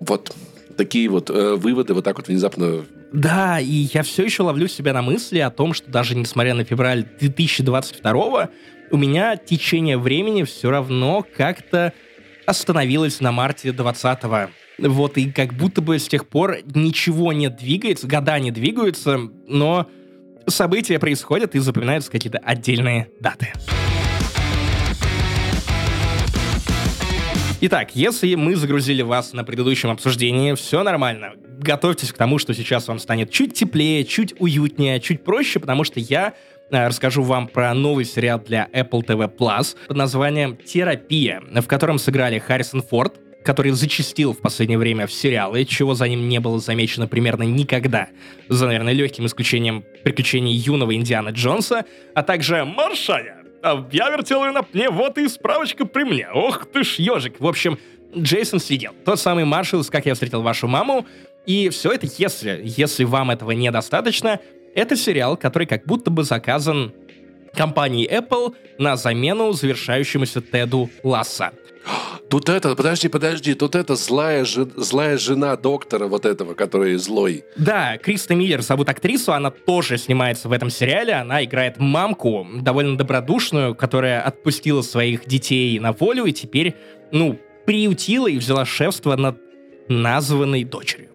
вот 0.00 0.34
такие 0.76 1.08
вот 1.08 1.30
э, 1.30 1.54
выводы 1.54 1.94
вот 1.94 2.04
так 2.04 2.16
вот 2.16 2.28
внезапно... 2.28 2.84
Да, 3.14 3.60
и 3.60 3.88
я 3.94 4.02
все 4.02 4.24
еще 4.24 4.42
ловлю 4.42 4.66
себя 4.66 4.92
на 4.92 5.00
мысли 5.00 5.38
о 5.38 5.50
том, 5.50 5.72
что 5.72 5.88
даже 5.88 6.16
несмотря 6.16 6.52
на 6.52 6.64
февраль 6.64 7.06
2022 7.20 8.48
у 8.90 8.96
меня 8.96 9.36
течение 9.36 9.96
времени 9.96 10.42
все 10.42 10.68
равно 10.68 11.24
как-то 11.36 11.92
остановилось 12.44 13.20
на 13.20 13.30
марте 13.30 13.70
20 13.70 14.24
-го. 14.24 14.48
Вот, 14.78 15.16
и 15.16 15.30
как 15.30 15.54
будто 15.54 15.80
бы 15.80 16.00
с 16.00 16.08
тех 16.08 16.26
пор 16.26 16.56
ничего 16.74 17.32
не 17.32 17.48
двигается, 17.50 18.08
года 18.08 18.36
не 18.40 18.50
двигаются, 18.50 19.20
но 19.46 19.88
события 20.48 20.98
происходят 20.98 21.54
и 21.54 21.60
запоминаются 21.60 22.10
какие-то 22.10 22.38
отдельные 22.38 23.10
даты. 23.20 23.52
Итак, 27.60 27.94
если 27.94 28.34
мы 28.34 28.56
загрузили 28.56 29.02
вас 29.02 29.32
на 29.32 29.44
предыдущем 29.44 29.90
обсуждении, 29.90 30.54
все 30.54 30.82
нормально. 30.82 31.34
Готовьтесь 31.64 32.12
к 32.12 32.18
тому, 32.18 32.38
что 32.38 32.52
сейчас 32.52 32.88
вам 32.88 32.98
станет 32.98 33.30
чуть 33.30 33.54
теплее, 33.54 34.04
чуть 34.04 34.34
уютнее, 34.38 35.00
чуть 35.00 35.24
проще, 35.24 35.60
потому 35.60 35.82
что 35.82 35.98
я 35.98 36.34
э, 36.70 36.86
расскажу 36.86 37.22
вам 37.22 37.48
про 37.48 37.72
новый 37.72 38.04
сериал 38.04 38.38
для 38.38 38.68
Apple 38.74 39.02
TV 39.02 39.34
Plus 39.34 39.74
под 39.88 39.96
названием 39.96 40.58
«Терапия», 40.58 41.40
в 41.40 41.66
котором 41.66 41.98
сыграли 41.98 42.38
Харрисон 42.38 42.82
Форд, 42.82 43.14
который 43.46 43.72
зачастил 43.72 44.34
в 44.34 44.42
последнее 44.42 44.76
время 44.76 45.06
в 45.06 45.12
сериалы, 45.12 45.64
чего 45.64 45.94
за 45.94 46.06
ним 46.06 46.28
не 46.28 46.38
было 46.38 46.58
замечено 46.58 47.08
примерно 47.08 47.44
никогда, 47.44 48.08
за, 48.50 48.66
наверное, 48.66 48.92
легким 48.92 49.24
исключением 49.24 49.86
приключений 50.02 50.52
юного 50.52 50.94
Индиана 50.94 51.30
Джонса, 51.30 51.86
а 52.14 52.22
также 52.22 52.66
Маршая, 52.66 53.38
а 53.62 53.88
я 53.90 54.10
вертел 54.10 54.44
ее 54.44 54.50
на 54.50 54.62
пне, 54.62 54.90
вот 54.90 55.16
и 55.16 55.26
справочка 55.28 55.86
при 55.86 56.04
мне. 56.04 56.28
Ох 56.28 56.66
ты 56.66 56.84
ж 56.84 56.96
ежик. 56.96 57.40
В 57.40 57.46
общем, 57.46 57.78
Джейсон 58.14 58.60
сидел. 58.60 58.92
Тот 59.06 59.18
самый 59.18 59.46
Маршал 59.46 59.82
«Как 59.84 60.04
я 60.04 60.12
встретил 60.12 60.42
вашу 60.42 60.68
маму». 60.68 61.06
И 61.46 61.68
все 61.68 61.92
это, 61.92 62.08
если, 62.18 62.62
если 62.64 63.04
вам 63.04 63.30
этого 63.30 63.50
недостаточно, 63.52 64.40
это 64.74 64.96
сериал, 64.96 65.36
который 65.36 65.66
как 65.66 65.84
будто 65.84 66.10
бы 66.10 66.24
заказан 66.24 66.92
компанией 67.54 68.08
Apple 68.08 68.54
на 68.78 68.96
замену 68.96 69.52
завершающемуся 69.52 70.40
Теду 70.40 70.90
Ласса. 71.02 71.52
Тут 72.30 72.48
это, 72.48 72.74
подожди, 72.74 73.08
подожди, 73.08 73.54
тут 73.54 73.74
это 73.74 73.94
злая, 73.94 74.44
жи, 74.44 74.66
злая 74.76 75.18
жена 75.18 75.56
доктора 75.56 76.06
вот 76.06 76.24
этого, 76.24 76.54
который 76.54 76.96
злой. 76.96 77.44
Да, 77.56 77.98
Криста 77.98 78.34
Миллер 78.34 78.62
зовут 78.62 78.88
актрису, 78.88 79.34
она 79.34 79.50
тоже 79.50 79.98
снимается 79.98 80.48
в 80.48 80.52
этом 80.52 80.70
сериале, 80.70 81.12
она 81.12 81.44
играет 81.44 81.78
мамку, 81.78 82.46
довольно 82.60 82.96
добродушную, 82.96 83.74
которая 83.74 84.22
отпустила 84.22 84.82
своих 84.82 85.26
детей 85.26 85.78
на 85.78 85.92
волю 85.92 86.24
и 86.24 86.32
теперь, 86.32 86.74
ну, 87.12 87.38
приютила 87.66 88.26
и 88.26 88.38
взяла 88.38 88.64
шефство 88.64 89.14
над 89.16 89.38
названной 89.88 90.64
дочерью. 90.64 91.13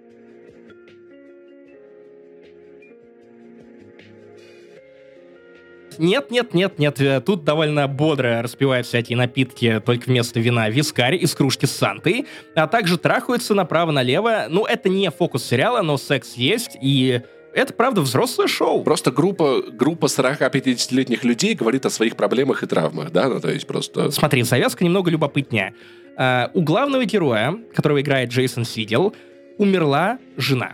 Нет, 6.00 6.32
нет, 6.32 6.54
нет, 6.54 6.80
нет. 6.80 7.02
Э, 7.02 7.20
тут 7.20 7.43
довольно 7.43 7.88
бодро 7.89 8.41
распивают 8.41 8.88
всякие 8.88 9.18
напитки, 9.18 9.82
только 9.86 10.06
вместо 10.06 10.39
вина 10.39 10.70
вискарь 10.70 11.16
из 11.16 11.36
кружки 11.36 11.66
с 11.66 11.72
Сантой, 11.72 12.26
а 12.56 12.68
также 12.68 12.97
трахаются 12.97 13.54
направо-налево. 13.54 14.45
Ну, 14.50 14.66
это 14.66 14.88
не 14.88 15.12
фокус 15.12 15.43
сериала, 15.43 15.82
но 15.82 15.97
секс 15.97 16.36
есть, 16.36 16.78
и 16.82 17.22
это, 17.54 17.74
правда, 17.74 18.00
взрослое 18.00 18.47
шоу. 18.47 18.82
Просто 18.84 19.12
группа, 19.12 19.62
группа 19.62 20.06
40-50-летних 20.06 21.26
людей 21.26 21.54
говорит 21.54 21.86
о 21.86 21.89
своих 21.89 22.16
проблемах 22.16 22.64
и 22.64 22.66
травмах, 22.66 23.12
да? 23.12 23.28
Ну, 23.28 23.41
то 23.41 23.52
есть 23.52 23.68
просто... 23.68 24.10
Смотри, 24.12 24.43
завязка 24.43 24.86
немного 24.86 25.12
любопытнее. 25.12 25.74
Uh, 26.18 26.50
у 26.54 26.62
главного 26.62 27.06
героя, 27.06 27.58
которого 27.74 28.02
играет 28.02 28.30
Джейсон 28.30 28.64
Сидел, 28.64 29.14
умерла 29.58 30.18
жена. 30.38 30.74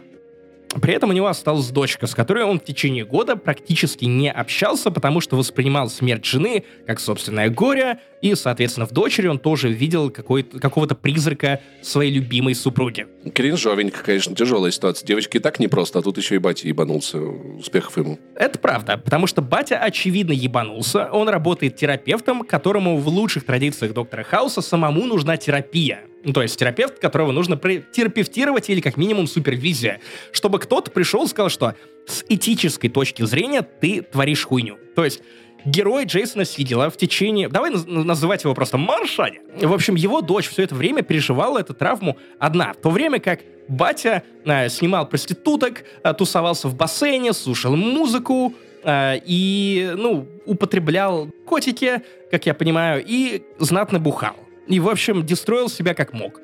При 0.81 0.93
этом 0.93 1.09
у 1.09 1.13
него 1.13 1.27
осталась 1.27 1.69
дочка, 1.69 2.07
с 2.07 2.13
которой 2.15 2.43
он 2.43 2.59
в 2.59 2.63
течение 2.63 3.05
года 3.05 3.35
практически 3.35 4.05
не 4.05 4.31
общался, 4.31 4.91
потому 4.91 5.21
что 5.21 5.35
воспринимал 5.35 5.89
смерть 5.89 6.25
жены 6.25 6.63
как 6.85 6.99
собственное 6.99 7.49
горе, 7.49 7.99
и, 8.21 8.35
соответственно, 8.35 8.87
в 8.87 8.91
дочери 8.91 9.27
он 9.27 9.39
тоже 9.39 9.69
видел 9.69 10.09
какого-то 10.09 10.95
призрака 10.95 11.61
своей 11.81 12.11
любимой 12.11 12.55
супруги. 12.55 13.07
Кринжовенько, 13.33 14.03
конечно, 14.03 14.35
тяжелая 14.35 14.71
ситуация. 14.71 15.05
Девочки 15.05 15.37
и 15.37 15.39
так 15.39 15.59
непросто, 15.59 15.99
а 15.99 16.01
тут 16.01 16.17
еще 16.17 16.35
и 16.35 16.39
батя 16.39 16.67
ебанулся. 16.67 17.19
Успехов 17.19 17.97
ему. 17.97 18.19
Это 18.35 18.57
правда, 18.59 18.97
потому 18.97 19.27
что 19.27 19.41
батя 19.41 19.77
очевидно 19.77 20.31
ебанулся. 20.31 21.09
Он 21.11 21.29
работает 21.29 21.75
терапевтом, 21.75 22.43
которому 22.43 22.97
в 22.97 23.07
лучших 23.07 23.45
традициях 23.45 23.93
доктора 23.93 24.23
Хауса 24.23 24.61
самому 24.61 25.05
нужна 25.05 25.37
терапия. 25.37 26.01
Ну, 26.25 26.33
то 26.33 26.41
есть 26.41 26.57
терапевт, 26.59 26.99
которого 26.99 27.31
нужно 27.31 27.55
терапевтировать 27.55 28.69
или 28.69 28.81
как 28.81 28.97
минимум 28.97 29.27
супервизия, 29.27 30.01
чтобы 30.31 30.59
кто-то 30.59 30.89
пришел 30.89 31.23
и 31.23 31.27
сказал, 31.27 31.49
что 31.49 31.75
с 32.07 32.25
этической 32.27 32.89
точки 32.89 33.23
зрения 33.23 33.61
ты 33.61 34.01
творишь 34.01 34.43
хуйню. 34.43 34.77
То 34.95 35.05
есть 35.05 35.21
герой 35.65 36.05
Джейсона 36.05 36.43
Сидела 36.43 36.89
в 36.89 36.97
течение... 36.97 37.47
Давай 37.47 37.71
называть 37.71 38.43
его 38.43 38.55
просто 38.55 38.77
Маршаня. 38.77 39.39
В 39.61 39.73
общем, 39.73 39.95
его 39.95 40.21
дочь 40.21 40.47
все 40.49 40.63
это 40.63 40.73
время 40.73 41.03
переживала 41.03 41.59
эту 41.59 41.75
травму 41.75 42.17
одна. 42.39 42.73
В 42.73 42.77
то 42.77 42.89
время 42.89 43.19
как 43.19 43.41
батя 43.67 44.23
э, 44.45 44.69
снимал 44.69 45.07
проституток, 45.07 45.83
э, 46.03 46.13
тусовался 46.13 46.67
в 46.67 46.75
бассейне, 46.75 47.33
слушал 47.33 47.75
музыку, 47.75 48.53
э, 48.83 49.19
и, 49.25 49.93
ну, 49.95 50.27
употреблял 50.45 51.29
котики, 51.45 52.01
как 52.31 52.45
я 52.47 52.53
понимаю, 52.53 53.03
и 53.05 53.43
знатно 53.59 53.99
бухал. 53.99 54.35
И, 54.67 54.79
в 54.79 54.89
общем, 54.89 55.25
дестроил 55.25 55.69
себя 55.69 55.93
как 55.93 56.13
мог. 56.13 56.41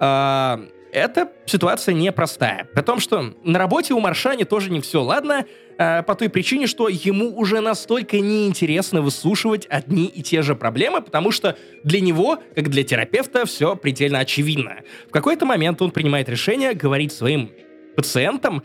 А, 0.00 0.60
эта 0.92 1.30
ситуация 1.46 1.94
непростая. 1.94 2.66
При 2.72 2.82
том, 2.82 2.98
что 2.98 3.34
на 3.44 3.58
работе 3.58 3.94
у 3.94 4.00
Маршани 4.00 4.44
тоже 4.44 4.70
не 4.70 4.80
все 4.80 5.02
ладно, 5.02 5.44
а, 5.76 6.02
по 6.02 6.14
той 6.14 6.28
причине, 6.28 6.66
что 6.66 6.88
ему 6.88 7.36
уже 7.36 7.60
настолько 7.60 8.18
неинтересно 8.20 9.02
выслушивать 9.02 9.66
одни 9.68 10.06
и 10.06 10.22
те 10.22 10.42
же 10.42 10.54
проблемы, 10.54 11.02
потому 11.02 11.30
что 11.30 11.56
для 11.84 12.00
него, 12.00 12.38
как 12.54 12.68
для 12.68 12.84
терапевта, 12.84 13.44
все 13.46 13.76
предельно 13.76 14.20
очевидно. 14.20 14.78
В 15.08 15.12
какой-то 15.12 15.44
момент 15.44 15.82
он 15.82 15.90
принимает 15.90 16.28
решение 16.28 16.74
говорить 16.74 17.12
своим 17.12 17.50
пациентам 17.96 18.62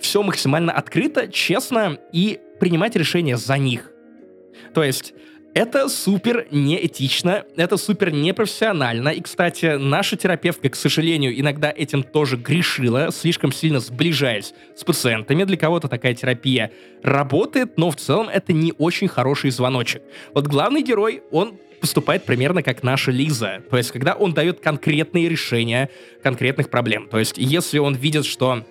все 0.00 0.22
максимально 0.22 0.72
открыто, 0.72 1.28
честно 1.28 1.98
и 2.12 2.38
принимать 2.60 2.94
решения 2.94 3.36
за 3.36 3.56
них. 3.56 3.90
То 4.74 4.82
есть 4.82 5.14
это 5.54 5.88
супер 5.88 6.46
неэтично, 6.50 7.44
это 7.56 7.76
супер 7.76 8.12
непрофессионально. 8.12 9.10
И, 9.10 9.20
кстати, 9.20 9.76
наша 9.76 10.16
терапевтка, 10.16 10.68
к 10.68 10.76
сожалению, 10.76 11.38
иногда 11.38 11.72
этим 11.74 12.02
тоже 12.02 12.36
грешила, 12.36 13.10
слишком 13.12 13.52
сильно 13.52 13.78
сближаясь 13.78 14.52
с 14.76 14.82
пациентами. 14.82 15.44
Для 15.44 15.56
кого-то 15.56 15.88
такая 15.88 16.14
терапия 16.14 16.72
работает, 17.02 17.78
но 17.78 17.90
в 17.90 17.96
целом 17.96 18.28
это 18.28 18.52
не 18.52 18.74
очень 18.78 19.08
хороший 19.08 19.50
звоночек. 19.50 20.02
Вот 20.34 20.48
главный 20.48 20.82
герой, 20.82 21.22
он 21.30 21.56
поступает 21.80 22.24
примерно 22.24 22.62
как 22.62 22.82
наша 22.82 23.10
Лиза. 23.10 23.62
То 23.70 23.76
есть, 23.76 23.92
когда 23.92 24.14
он 24.14 24.34
дает 24.34 24.60
конкретные 24.60 25.28
решения 25.28 25.88
конкретных 26.22 26.68
проблем. 26.68 27.08
То 27.08 27.18
есть, 27.18 27.34
если 27.36 27.78
он 27.78 27.94
видит, 27.94 28.24
что 28.24 28.64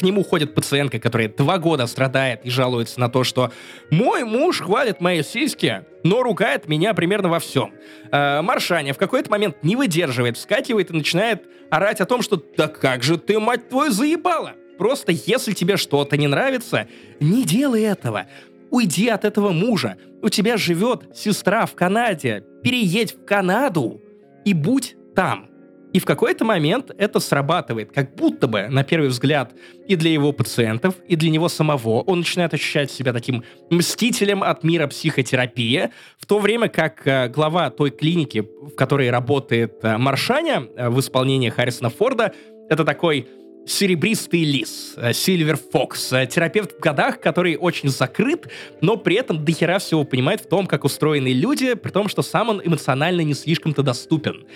к 0.00 0.02
нему 0.02 0.24
ходит 0.24 0.54
пациентка, 0.54 0.98
которая 0.98 1.28
два 1.28 1.58
года 1.58 1.86
страдает 1.86 2.40
и 2.44 2.50
жалуется 2.50 2.98
на 2.98 3.10
то, 3.10 3.22
что 3.22 3.52
«мой 3.90 4.24
муж 4.24 4.62
хвалит 4.62 5.02
мои 5.02 5.22
сиськи, 5.22 5.84
но 6.02 6.22
ругает 6.22 6.68
меня 6.68 6.94
примерно 6.94 7.28
во 7.28 7.38
всем». 7.38 7.74
Э, 8.10 8.40
Маршаня 8.40 8.94
в 8.94 8.96
какой-то 8.96 9.30
момент 9.30 9.62
не 9.62 9.76
выдерживает, 9.76 10.38
вскакивает 10.38 10.90
и 10.90 10.94
начинает 10.94 11.44
орать 11.70 12.00
о 12.00 12.06
том, 12.06 12.22
что 12.22 12.42
«да 12.56 12.66
как 12.66 13.02
же 13.02 13.18
ты, 13.18 13.38
мать 13.38 13.68
твою, 13.68 13.92
заебала!» 13.92 14.54
Просто 14.78 15.12
если 15.12 15.52
тебе 15.52 15.76
что-то 15.76 16.16
не 16.16 16.26
нравится, 16.26 16.88
не 17.20 17.44
делай 17.44 17.82
этого. 17.82 18.26
Уйди 18.70 19.08
от 19.08 19.26
этого 19.26 19.50
мужа. 19.50 19.98
У 20.22 20.30
тебя 20.30 20.56
живет 20.56 21.14
сестра 21.14 21.66
в 21.66 21.74
Канаде. 21.74 22.42
Переедь 22.62 23.14
в 23.14 23.26
Канаду 23.26 24.00
и 24.46 24.54
будь 24.54 24.96
там. 25.14 25.50
И 25.92 25.98
в 25.98 26.04
какой-то 26.04 26.44
момент 26.44 26.92
это 26.96 27.18
срабатывает, 27.20 27.92
как 27.92 28.14
будто 28.14 28.46
бы, 28.46 28.68
на 28.68 28.84
первый 28.84 29.08
взгляд, 29.08 29.52
и 29.88 29.96
для 29.96 30.10
его 30.12 30.32
пациентов, 30.32 30.94
и 31.08 31.16
для 31.16 31.30
него 31.30 31.48
самого. 31.48 32.02
Он 32.02 32.18
начинает 32.18 32.54
ощущать 32.54 32.90
себя 32.90 33.12
таким 33.12 33.42
мстителем 33.70 34.42
от 34.42 34.62
мира 34.62 34.86
психотерапии, 34.86 35.90
в 36.18 36.26
то 36.26 36.38
время 36.38 36.68
как 36.68 37.06
э, 37.06 37.28
глава 37.28 37.70
той 37.70 37.90
клиники, 37.90 38.46
в 38.62 38.74
которой 38.76 39.10
работает 39.10 39.78
э, 39.82 39.96
Маршаня 39.98 40.66
э, 40.76 40.88
в 40.88 41.00
исполнении 41.00 41.48
Харрисона 41.48 41.90
Форда, 41.90 42.32
это 42.68 42.84
такой 42.84 43.26
серебристый 43.66 44.42
лис, 44.44 44.96
Сильвер 45.12 45.58
Фокс, 45.72 46.08
терапевт 46.08 46.78
в 46.78 46.80
годах, 46.80 47.20
который 47.20 47.56
очень 47.56 47.88
закрыт, 47.88 48.48
но 48.80 48.96
при 48.96 49.16
этом 49.16 49.44
дохера 49.44 49.78
всего 49.78 50.04
понимает 50.04 50.40
в 50.40 50.48
том, 50.48 50.66
как 50.66 50.84
устроены 50.84 51.28
люди, 51.28 51.74
при 51.74 51.90
том, 51.90 52.08
что 52.08 52.22
сам 52.22 52.48
он 52.48 52.62
эмоционально 52.64 53.20
не 53.20 53.34
слишком-то 53.34 53.82
доступен. 53.82 54.46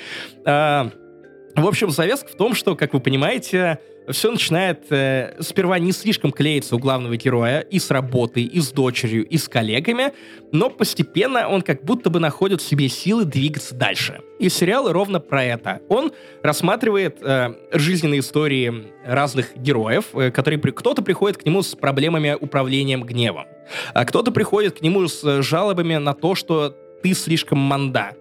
В 1.57 1.67
общем, 1.67 1.91
завязка 1.91 2.29
в 2.29 2.37
том, 2.37 2.55
что, 2.55 2.75
как 2.75 2.95
вы 2.95 3.01
понимаете, 3.01 3.79
все 4.09 4.31
начинает 4.31 4.91
э, 4.91 5.37
сперва 5.41 5.79
не 5.79 5.93
слишком 5.93 6.31
клеиться 6.31 6.77
у 6.77 6.79
главного 6.79 7.17
героя 7.17 7.61
и 7.61 7.79
с 7.79 7.91
работой, 7.91 8.43
и 8.43 8.61
с 8.61 8.71
дочерью, 8.71 9.27
и 9.27 9.39
с 9.39 9.49
коллегами, 9.49 10.13
но 10.53 10.69
постепенно 10.69 11.49
он 11.49 11.63
как 11.63 11.85
будто 11.85 12.11
бы 12.11 12.21
находит 12.21 12.61
в 12.61 12.67
себе 12.67 12.89
силы 12.89 13.25
двигаться 13.25 13.75
дальше. 13.75 14.21
И 14.39 14.49
сериал 14.49 14.93
ровно 14.93 15.21
про 15.21 15.45
это. 15.45 15.81
Он 15.89 16.13
рассматривает 16.43 17.19
э, 17.23 17.55
жизненные 17.73 18.21
истории 18.21 18.93
разных 19.07 19.57
героев, 19.57 20.07
э, 20.15 20.31
которые 20.31 20.59
при... 20.61 20.71
кто-то 20.73 21.03
приходит 21.03 21.39
к 21.39 21.47
нему 21.47 21.63
с 21.63 21.75
проблемами 21.75 22.37
управлением 22.39 23.05
гневом, 23.05 23.47
а 23.95 24.05
кто-то 24.05 24.33
приходит 24.33 24.79
к 24.79 24.83
нему 24.83 25.07
с 25.09 25.43
жалобами 25.43 25.97
на 25.97 26.13
то, 26.15 26.35
что 26.35 26.77
ты 27.03 27.15
слишком 27.15 27.59
манда. 27.59 28.13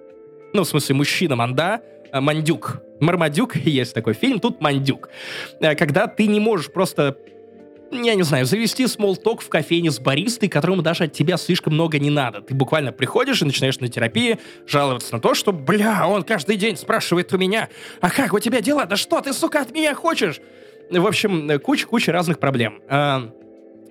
Ну, 0.53 0.63
в 0.63 0.67
смысле, 0.67 0.95
мужчина 0.95 1.35
манда, 1.35 1.81
мандюк 2.21 2.81
Мармадюк, 3.03 3.55
есть 3.65 3.93
такой 3.93 4.13
фильм, 4.13 4.39
тут 4.39 4.61
Мандюк. 4.61 5.09
Э, 5.59 5.75
когда 5.75 6.07
ты 6.07 6.27
не 6.27 6.39
можешь 6.39 6.71
просто 6.71 7.17
я 7.91 8.15
не 8.15 8.23
знаю, 8.23 8.47
завести 8.47 8.87
смолток 8.87 9.41
в 9.41 9.49
кофейне 9.49 9.91
с 9.91 9.99
баристой, 9.99 10.49
которому 10.49 10.81
даже 10.81 11.03
от 11.03 11.13
тебя 11.13 11.37
слишком 11.37 11.73
много 11.73 11.99
не 11.99 12.09
надо. 12.09 12.41
Ты 12.41 12.55
буквально 12.55 12.91
приходишь 12.91 13.43
и 13.43 13.45
начинаешь 13.45 13.79
на 13.79 13.87
терапии 13.87 14.39
жаловаться 14.65 15.13
на 15.13 15.21
то, 15.21 15.35
что, 15.35 15.51
бля, 15.51 16.07
он 16.07 16.23
каждый 16.23 16.55
день 16.55 16.75
спрашивает 16.75 17.31
у 17.33 17.37
меня, 17.37 17.69
а 18.01 18.09
как 18.09 18.33
у 18.33 18.39
тебя 18.39 18.61
дела? 18.61 18.85
Да 18.85 18.95
что 18.95 19.21
ты, 19.21 19.31
сука, 19.31 19.61
от 19.61 19.71
меня 19.71 19.93
хочешь? 19.93 20.41
В 20.89 21.05
общем, 21.05 21.59
куча-куча 21.59 22.11
разных 22.11 22.39
проблем. 22.39 22.81
А, 22.89 23.29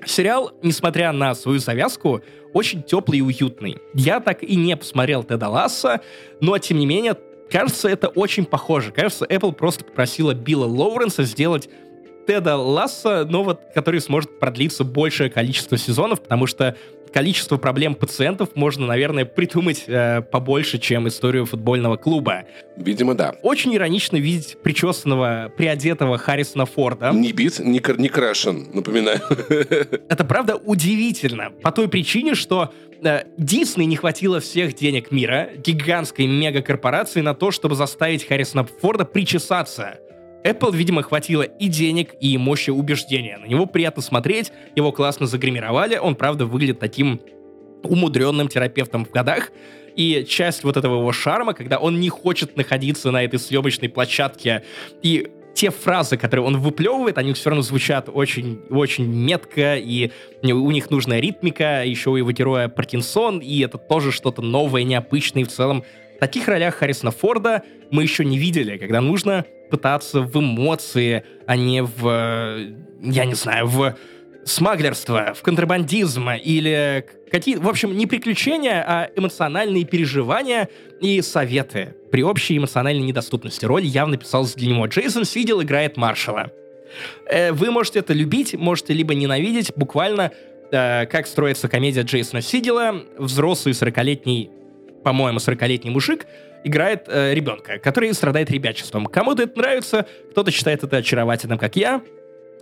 сериал, 0.05 0.51
несмотря 0.63 1.13
на 1.13 1.37
свою 1.37 1.61
завязку, 1.61 2.23
очень 2.53 2.83
теплый 2.83 3.19
и 3.19 3.23
уютный. 3.23 3.79
Я 3.95 4.19
так 4.19 4.43
и 4.43 4.57
не 4.57 4.77
посмотрел 4.77 5.23
Теда 5.23 5.49
Ласса, 5.49 6.01
но, 6.41 6.59
тем 6.59 6.81
не 6.81 6.87
менее, 6.87 7.15
Кажется, 7.53 7.89
это 7.89 8.09
очень 8.09 8.47
похоже. 8.47 8.93
Кажется, 8.93 9.27
Apple 9.27 9.53
просто 9.53 9.85
попросила 9.85 10.33
Билла 10.33 10.65
Лоуренса 10.65 11.23
сделать 11.25 11.69
Теда 12.27 12.57
Ласса, 12.57 13.27
но 13.29 13.45
вот, 13.45 13.61
который 13.75 14.01
сможет 14.01 14.39
продлиться 14.39 14.85
большее 14.85 15.29
количество 15.29 15.77
сезонов, 15.77 16.23
потому 16.23 16.47
что 16.47 16.77
количество 17.13 17.57
проблем 17.57 17.95
пациентов 17.95 18.51
можно, 18.55 18.87
наверное, 18.87 19.25
придумать 19.25 19.85
э, 19.87 20.23
побольше, 20.23 20.79
чем 20.79 21.09
историю 21.09 21.47
футбольного 21.47 21.97
клуба. 21.97 22.45
Видимо, 22.77 23.15
да. 23.15 23.35
Очень 23.43 23.75
иронично 23.75 24.17
видеть 24.17 24.57
причесанного, 24.63 25.53
приодетого 25.57 26.19
Харрисона 26.19 26.67
Форда. 26.67 27.11
Не 27.13 27.33
бит, 27.33 27.59
не, 27.59 27.79
кр- 27.81 27.99
не 27.99 28.09
крашен, 28.09 28.69
напоминаю. 28.73 29.21
Это 30.09 30.25
правда 30.25 30.57
удивительно. 30.57 31.51
По 31.63 31.71
той 31.73 31.89
причине, 31.89 32.35
что 32.35 32.73
э, 33.03 33.25
Дисней 33.37 33.87
не 33.87 33.97
хватило 33.97 34.41
всех 34.41 34.75
денег 34.75 35.11
мира, 35.11 35.51
гигантской 35.57 36.27
мегакорпорации, 36.27 37.21
на 37.21 37.35
то, 37.35 37.51
чтобы 37.51 37.75
заставить 37.75 38.27
Харрисона 38.27 38.65
Форда 38.81 39.05
причесаться. 39.05 39.99
Apple, 40.45 40.75
видимо, 40.75 41.03
хватило 41.03 41.43
и 41.43 41.69
денег, 41.69 42.15
и 42.21 42.37
мощи 42.39 42.71
убеждения. 42.71 43.39
На 43.39 43.47
него 43.47 43.67
приятно 43.67 44.03
смотреть, 44.03 44.53
его 44.75 44.93
классно 44.93 45.27
загримировали, 45.27 45.97
он, 45.97 46.15
правда, 46.15 46.47
выглядит 46.47 46.81
таким 46.81 47.21
умудренным 47.83 48.49
терапевтом 48.49 49.05
в 49.05 49.11
годах, 49.11 49.51
и 49.95 50.25
часть 50.29 50.65
вот 50.65 50.77
этого 50.77 50.99
его 50.99 51.13
шарма, 51.13 51.53
когда 51.53 51.79
он 51.79 52.01
не 52.01 52.09
хочет 52.09 52.57
находиться 52.57 53.11
на 53.11 53.25
этой 53.25 53.39
съемочной 53.39 53.89
площадке, 53.89 54.63
и 55.03 55.29
те 55.55 55.71
фразы, 55.71 56.17
которые 56.17 56.47
он 56.47 56.57
выплевывает, 56.59 57.19
они 57.19 57.35
все 57.35 57.51
равно 57.51 57.63
звучат 57.63 58.09
очень, 58.13 58.63
очень 58.71 59.05
метко, 59.05 59.77
и 59.77 60.11
у 60.43 60.71
них 60.71 60.91
нужная 60.91 61.21
ритмика, 61.21 61.85
еще 61.85 62.11
у 62.11 62.17
его 62.17 62.33
героя 62.33 62.69
Паркинсон, 62.69 63.41
и 63.41 63.61
это 63.61 63.77
тоже 63.77 64.13
что-то 64.13 64.41
новое, 64.41 64.83
необычное, 64.83 65.45
в 65.45 65.49
целом 65.49 65.85
в 66.17 66.19
таких 66.21 66.49
ролях 66.49 66.77
Харрисона 66.77 67.11
Форда 67.11 67.63
мы 67.91 68.03
еще 68.03 68.25
не 68.25 68.39
видели, 68.39 68.79
когда 68.79 69.01
нужно 69.01 69.45
пытаться 69.73 70.21
в 70.21 70.39
эмоции, 70.39 71.25
а 71.47 71.57
не 71.57 71.83
в, 71.83 72.05
я 73.01 73.25
не 73.25 73.33
знаю, 73.33 73.67
в 73.67 73.97
смаглерство, 74.45 75.33
в 75.35 75.41
контрабандизм 75.41 76.29
или 76.31 77.07
какие... 77.31 77.57
В 77.57 77.67
общем, 77.67 77.97
не 77.97 78.07
приключения, 78.07 78.85
а 78.87 79.09
эмоциональные 79.17 79.85
переживания 79.85 80.69
и 81.01 81.23
советы 81.23 81.95
при 82.11 82.23
общей 82.23 82.59
эмоциональной 82.59 83.03
недоступности. 83.03 83.65
Роль 83.65 83.85
явно 83.85 84.19
писалась 84.19 84.55
для 84.55 84.69
него. 84.69 84.85
Джейсон 84.87 85.25
Сидел 85.25 85.63
играет 85.63 85.97
маршала. 85.97 86.53
Э, 87.31 87.53
вы 87.53 87.71
можете 87.71 88.01
это 88.01 88.13
любить, 88.13 88.55
можете 88.55 88.93
либо 88.93 89.15
ненавидеть. 89.15 89.73
Буквально, 89.75 90.33
э, 90.71 91.07
как 91.07 91.27
строится 91.27 91.69
комедия 91.69 92.03
Джейсона 92.03 92.43
Сидела. 92.43 93.03
Взрослый 93.17 93.73
40-летний, 93.73 94.51
по-моему, 95.03 95.39
40-летний 95.39 95.91
мужик 95.91 96.27
играет 96.65 97.05
э, 97.09 97.35
ребенка, 97.35 97.79
который 97.79 98.13
страдает 98.15 98.51
ребячеством. 98.51 99.07
Кому-то 99.07 99.43
это 99.43 99.59
нравится, 99.59 100.07
кто-то 100.31 100.51
считает 100.51 100.85
это 100.85 100.99
очаровательным, 100.99 101.59
как 101.59 101.77
я, 101.77 102.03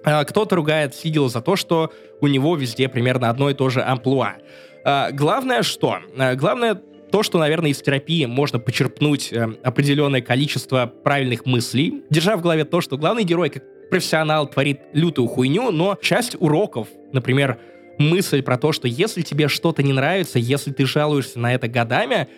а 0.02 0.24
кто-то 0.24 0.56
ругает 0.56 0.94
Сигела 0.94 1.28
за 1.28 1.40
то, 1.40 1.56
что 1.56 1.92
у 2.20 2.26
него 2.26 2.56
везде 2.56 2.88
примерно 2.88 3.28
одно 3.28 3.50
и 3.50 3.54
то 3.54 3.68
же 3.68 3.82
амплуа. 3.82 4.36
А, 4.84 5.10
главное 5.10 5.62
что? 5.62 5.98
А, 6.16 6.34
главное 6.34 6.80
то, 7.10 7.22
что, 7.22 7.38
наверное, 7.38 7.70
из 7.70 7.82
терапии 7.82 8.24
можно 8.24 8.58
почерпнуть 8.58 9.32
э, 9.32 9.48
определенное 9.62 10.22
количество 10.22 10.86
правильных 10.86 11.44
мыслей, 11.44 12.04
держа 12.08 12.36
в 12.36 12.42
голове 12.42 12.64
то, 12.64 12.80
что 12.80 12.96
главный 12.96 13.24
герой, 13.24 13.50
как 13.50 13.64
профессионал, 13.90 14.48
творит 14.48 14.80
лютую 14.92 15.26
хуйню, 15.26 15.72
но 15.72 15.98
часть 16.00 16.36
уроков, 16.38 16.88
например, 17.12 17.58
мысль 17.98 18.42
про 18.42 18.56
то, 18.56 18.72
что 18.72 18.86
если 18.88 19.22
тебе 19.22 19.48
что-то 19.48 19.82
не 19.82 19.92
нравится, 19.92 20.38
если 20.38 20.72
ты 20.72 20.86
жалуешься 20.86 21.38
на 21.38 21.52
это 21.52 21.66
годами, 21.68 22.28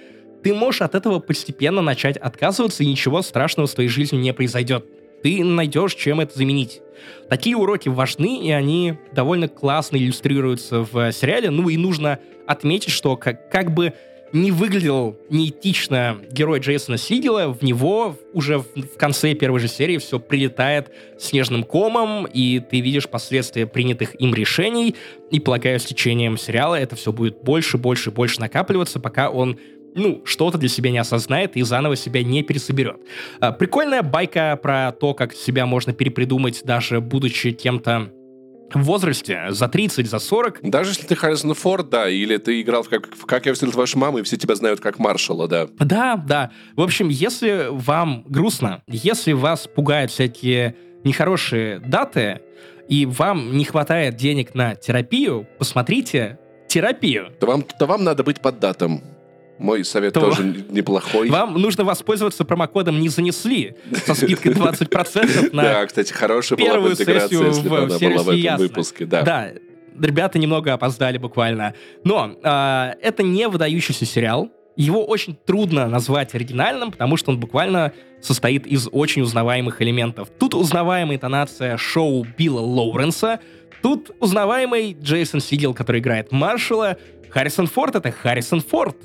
ты 0.42 0.54
можешь 0.54 0.82
от 0.82 0.94
этого 0.94 1.18
постепенно 1.18 1.82
начать 1.82 2.16
отказываться, 2.16 2.82
и 2.82 2.86
ничего 2.86 3.22
страшного 3.22 3.66
с 3.66 3.74
твоей 3.74 3.88
жизнью 3.88 4.20
не 4.20 4.32
произойдет. 4.32 4.84
Ты 5.22 5.44
найдешь, 5.44 5.94
чем 5.94 6.20
это 6.20 6.36
заменить. 6.36 6.80
Такие 7.28 7.56
уроки 7.56 7.88
важны, 7.88 8.40
и 8.44 8.50
они 8.50 8.94
довольно 9.12 9.48
классно 9.48 9.96
иллюстрируются 9.96 10.80
в 10.80 11.12
сериале. 11.12 11.50
Ну 11.50 11.68
и 11.68 11.76
нужно 11.76 12.18
отметить, 12.46 12.92
что 12.92 13.16
как, 13.16 13.50
как 13.50 13.72
бы 13.72 13.92
не 14.32 14.50
выглядел 14.50 15.16
неэтично 15.28 16.18
герой 16.30 16.60
Джейсона 16.60 16.96
Сигела, 16.96 17.52
в 17.52 17.62
него 17.62 18.18
уже 18.32 18.58
в, 18.58 18.64
в 18.74 18.96
конце 18.96 19.34
первой 19.34 19.60
же 19.60 19.68
серии 19.68 19.98
все 19.98 20.18
прилетает 20.18 20.90
снежным 21.18 21.64
комом, 21.64 22.26
и 22.26 22.58
ты 22.58 22.80
видишь 22.80 23.08
последствия 23.08 23.66
принятых 23.66 24.18
им 24.20 24.34
решений, 24.34 24.96
и, 25.30 25.38
полагаю, 25.38 25.78
с 25.78 25.84
течением 25.84 26.38
сериала 26.38 26.76
это 26.76 26.96
все 26.96 27.12
будет 27.12 27.42
больше, 27.42 27.76
больше, 27.76 28.10
больше 28.10 28.40
накапливаться, 28.40 29.00
пока 29.00 29.28
он 29.28 29.58
ну, 29.94 30.22
что-то 30.24 30.58
для 30.58 30.68
себя 30.68 30.90
не 30.90 30.98
осознает 30.98 31.56
и 31.56 31.62
заново 31.62 31.96
себя 31.96 32.22
не 32.22 32.42
пересоберет. 32.42 33.00
А, 33.40 33.52
прикольная 33.52 34.02
байка 34.02 34.58
про 34.62 34.92
то, 34.92 35.14
как 35.14 35.34
себя 35.34 35.66
можно 35.66 35.92
перепридумать, 35.92 36.62
даже 36.64 37.00
будучи 37.00 37.52
кем-то 37.52 38.12
в 38.74 38.84
возрасте, 38.84 39.46
за 39.50 39.68
30, 39.68 40.08
за 40.08 40.18
40. 40.18 40.60
Даже 40.62 40.90
если 40.90 41.06
ты 41.06 41.14
Харрисон 41.14 41.54
Форд, 41.54 41.90
да, 41.90 42.08
или 42.08 42.36
ты 42.38 42.60
играл 42.60 42.82
в 42.82 42.88
«Как, 42.88 43.14
в 43.14 43.26
как 43.26 43.46
я 43.46 43.52
встретил 43.52 43.78
вашу 43.78 43.98
маму», 43.98 44.18
и 44.18 44.22
все 44.22 44.36
тебя 44.36 44.54
знают 44.54 44.80
как 44.80 44.98
маршала, 44.98 45.46
да. 45.46 45.68
Да, 45.78 46.16
да. 46.16 46.52
В 46.74 46.80
общем, 46.80 47.08
если 47.08 47.66
вам 47.70 48.24
грустно, 48.26 48.82
если 48.86 49.32
вас 49.32 49.66
пугают 49.66 50.10
всякие 50.10 50.76
нехорошие 51.04 51.80
даты, 51.80 52.40
и 52.88 53.06
вам 53.06 53.56
не 53.56 53.64
хватает 53.64 54.16
денег 54.16 54.54
на 54.54 54.74
терапию, 54.74 55.46
посмотрите 55.58 56.38
терапию. 56.68 57.32
То 57.40 57.46
вам, 57.46 57.62
то 57.62 57.86
вам 57.86 58.04
надо 58.04 58.24
быть 58.24 58.40
под 58.40 58.58
датом. 58.58 59.02
Мой 59.58 59.84
совет 59.84 60.14
то 60.14 60.20
тоже 60.20 60.42
неплохой. 60.70 61.30
Вам 61.30 61.54
нужно 61.54 61.84
воспользоваться 61.84 62.44
промокодом 62.44 63.00
«Не 63.00 63.08
занесли» 63.08 63.76
со 64.04 64.14
скидкой 64.14 64.52
20% 64.52 65.54
на 65.54 65.62
Да, 65.62 65.86
кстати, 65.86 66.12
хорошая 66.12 66.58
была 66.58 66.80
бы 66.80 66.90
если 66.90 67.04
бы 67.68 67.78
она 67.78 67.98
была 67.98 68.22
в 68.22 68.28
этом 68.30 68.56
выпуске. 68.56 69.04
Да. 69.04 69.22
да, 69.22 69.52
ребята 70.00 70.38
немного 70.38 70.72
опоздали 70.72 71.18
буквально. 71.18 71.74
Но 72.04 72.36
э, 72.42 72.92
это 73.00 73.22
не 73.22 73.48
выдающийся 73.48 74.04
сериал. 74.04 74.50
Его 74.74 75.04
очень 75.04 75.36
трудно 75.36 75.86
назвать 75.86 76.34
оригинальным, 76.34 76.92
потому 76.92 77.16
что 77.16 77.30
он 77.30 77.38
буквально 77.38 77.92
состоит 78.22 78.66
из 78.66 78.88
очень 78.90 79.22
узнаваемых 79.22 79.82
элементов. 79.82 80.28
Тут 80.38 80.54
узнаваемая 80.54 81.16
интонация 81.16 81.76
шоу 81.76 82.26
Билла 82.38 82.60
Лоуренса, 82.60 83.40
тут 83.82 84.12
узнаваемый 84.18 84.96
Джейсон 84.98 85.40
Сигел, 85.40 85.74
который 85.74 86.00
играет 86.00 86.32
Маршала, 86.32 86.96
Харрисон 87.28 87.66
Форд— 87.66 87.94
это 87.96 88.10
Харрисон 88.10 88.60
Форд. 88.60 88.96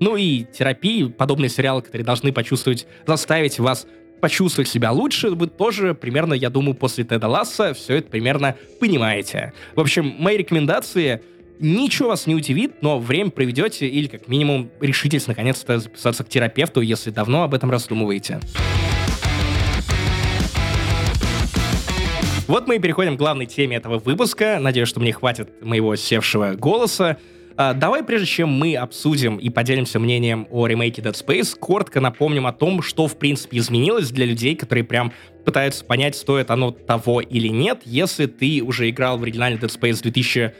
Ну 0.00 0.16
и 0.16 0.44
терапии, 0.44 1.04
подобные 1.04 1.48
сериалы, 1.48 1.82
которые 1.82 2.04
должны 2.04 2.32
почувствовать, 2.32 2.86
заставить 3.06 3.58
вас 3.58 3.86
почувствовать 4.20 4.68
себя 4.68 4.90
лучше, 4.90 5.30
вы 5.30 5.46
тоже 5.46 5.94
примерно, 5.94 6.34
я 6.34 6.50
думаю, 6.50 6.74
после 6.74 7.04
Теда 7.04 7.28
Ласса 7.28 7.72
все 7.72 7.96
это 7.96 8.10
примерно 8.10 8.56
понимаете. 8.80 9.52
В 9.76 9.80
общем, 9.80 10.16
мои 10.18 10.36
рекомендации 10.36 11.22
ничего 11.60 12.08
вас 12.08 12.26
не 12.26 12.34
удивит, 12.34 12.82
но 12.82 12.98
время 12.98 13.30
проведете 13.30 13.86
или 13.86 14.08
как 14.08 14.28
минимум 14.28 14.70
решитесь 14.80 15.26
наконец-то 15.26 15.78
записаться 15.78 16.24
к 16.24 16.28
терапевту, 16.28 16.80
если 16.80 17.10
давно 17.10 17.44
об 17.44 17.54
этом 17.54 17.70
раздумываете. 17.70 18.40
Вот 22.46 22.66
мы 22.66 22.76
и 22.76 22.78
переходим 22.78 23.16
к 23.16 23.18
главной 23.18 23.44
теме 23.44 23.76
этого 23.76 23.98
выпуска. 23.98 24.58
Надеюсь, 24.58 24.88
что 24.88 25.00
мне 25.00 25.12
хватит 25.12 25.62
моего 25.62 25.94
севшего 25.96 26.54
голоса. 26.54 27.18
А, 27.60 27.74
давай, 27.74 28.04
прежде 28.04 28.28
чем 28.28 28.50
мы 28.50 28.76
обсудим 28.76 29.36
и 29.36 29.50
поделимся 29.50 29.98
мнением 29.98 30.46
о 30.52 30.68
ремейке 30.68 31.02
Dead 31.02 31.12
Space, 31.12 31.58
коротко 31.58 32.00
напомним 32.00 32.46
о 32.46 32.52
том, 32.52 32.82
что, 32.82 33.08
в 33.08 33.18
принципе, 33.18 33.58
изменилось 33.58 34.12
для 34.12 34.26
людей, 34.26 34.54
которые 34.54 34.84
прям 34.84 35.12
пытаются 35.44 35.84
понять, 35.84 36.14
стоит 36.14 36.52
оно 36.52 36.70
того 36.70 37.20
или 37.20 37.48
нет, 37.48 37.80
если 37.84 38.26
ты 38.26 38.62
уже 38.62 38.88
играл 38.88 39.18
в 39.18 39.24
оригинальный 39.24 39.58
Dead 39.58 39.76
Space 39.76 40.00
2000 40.00 40.54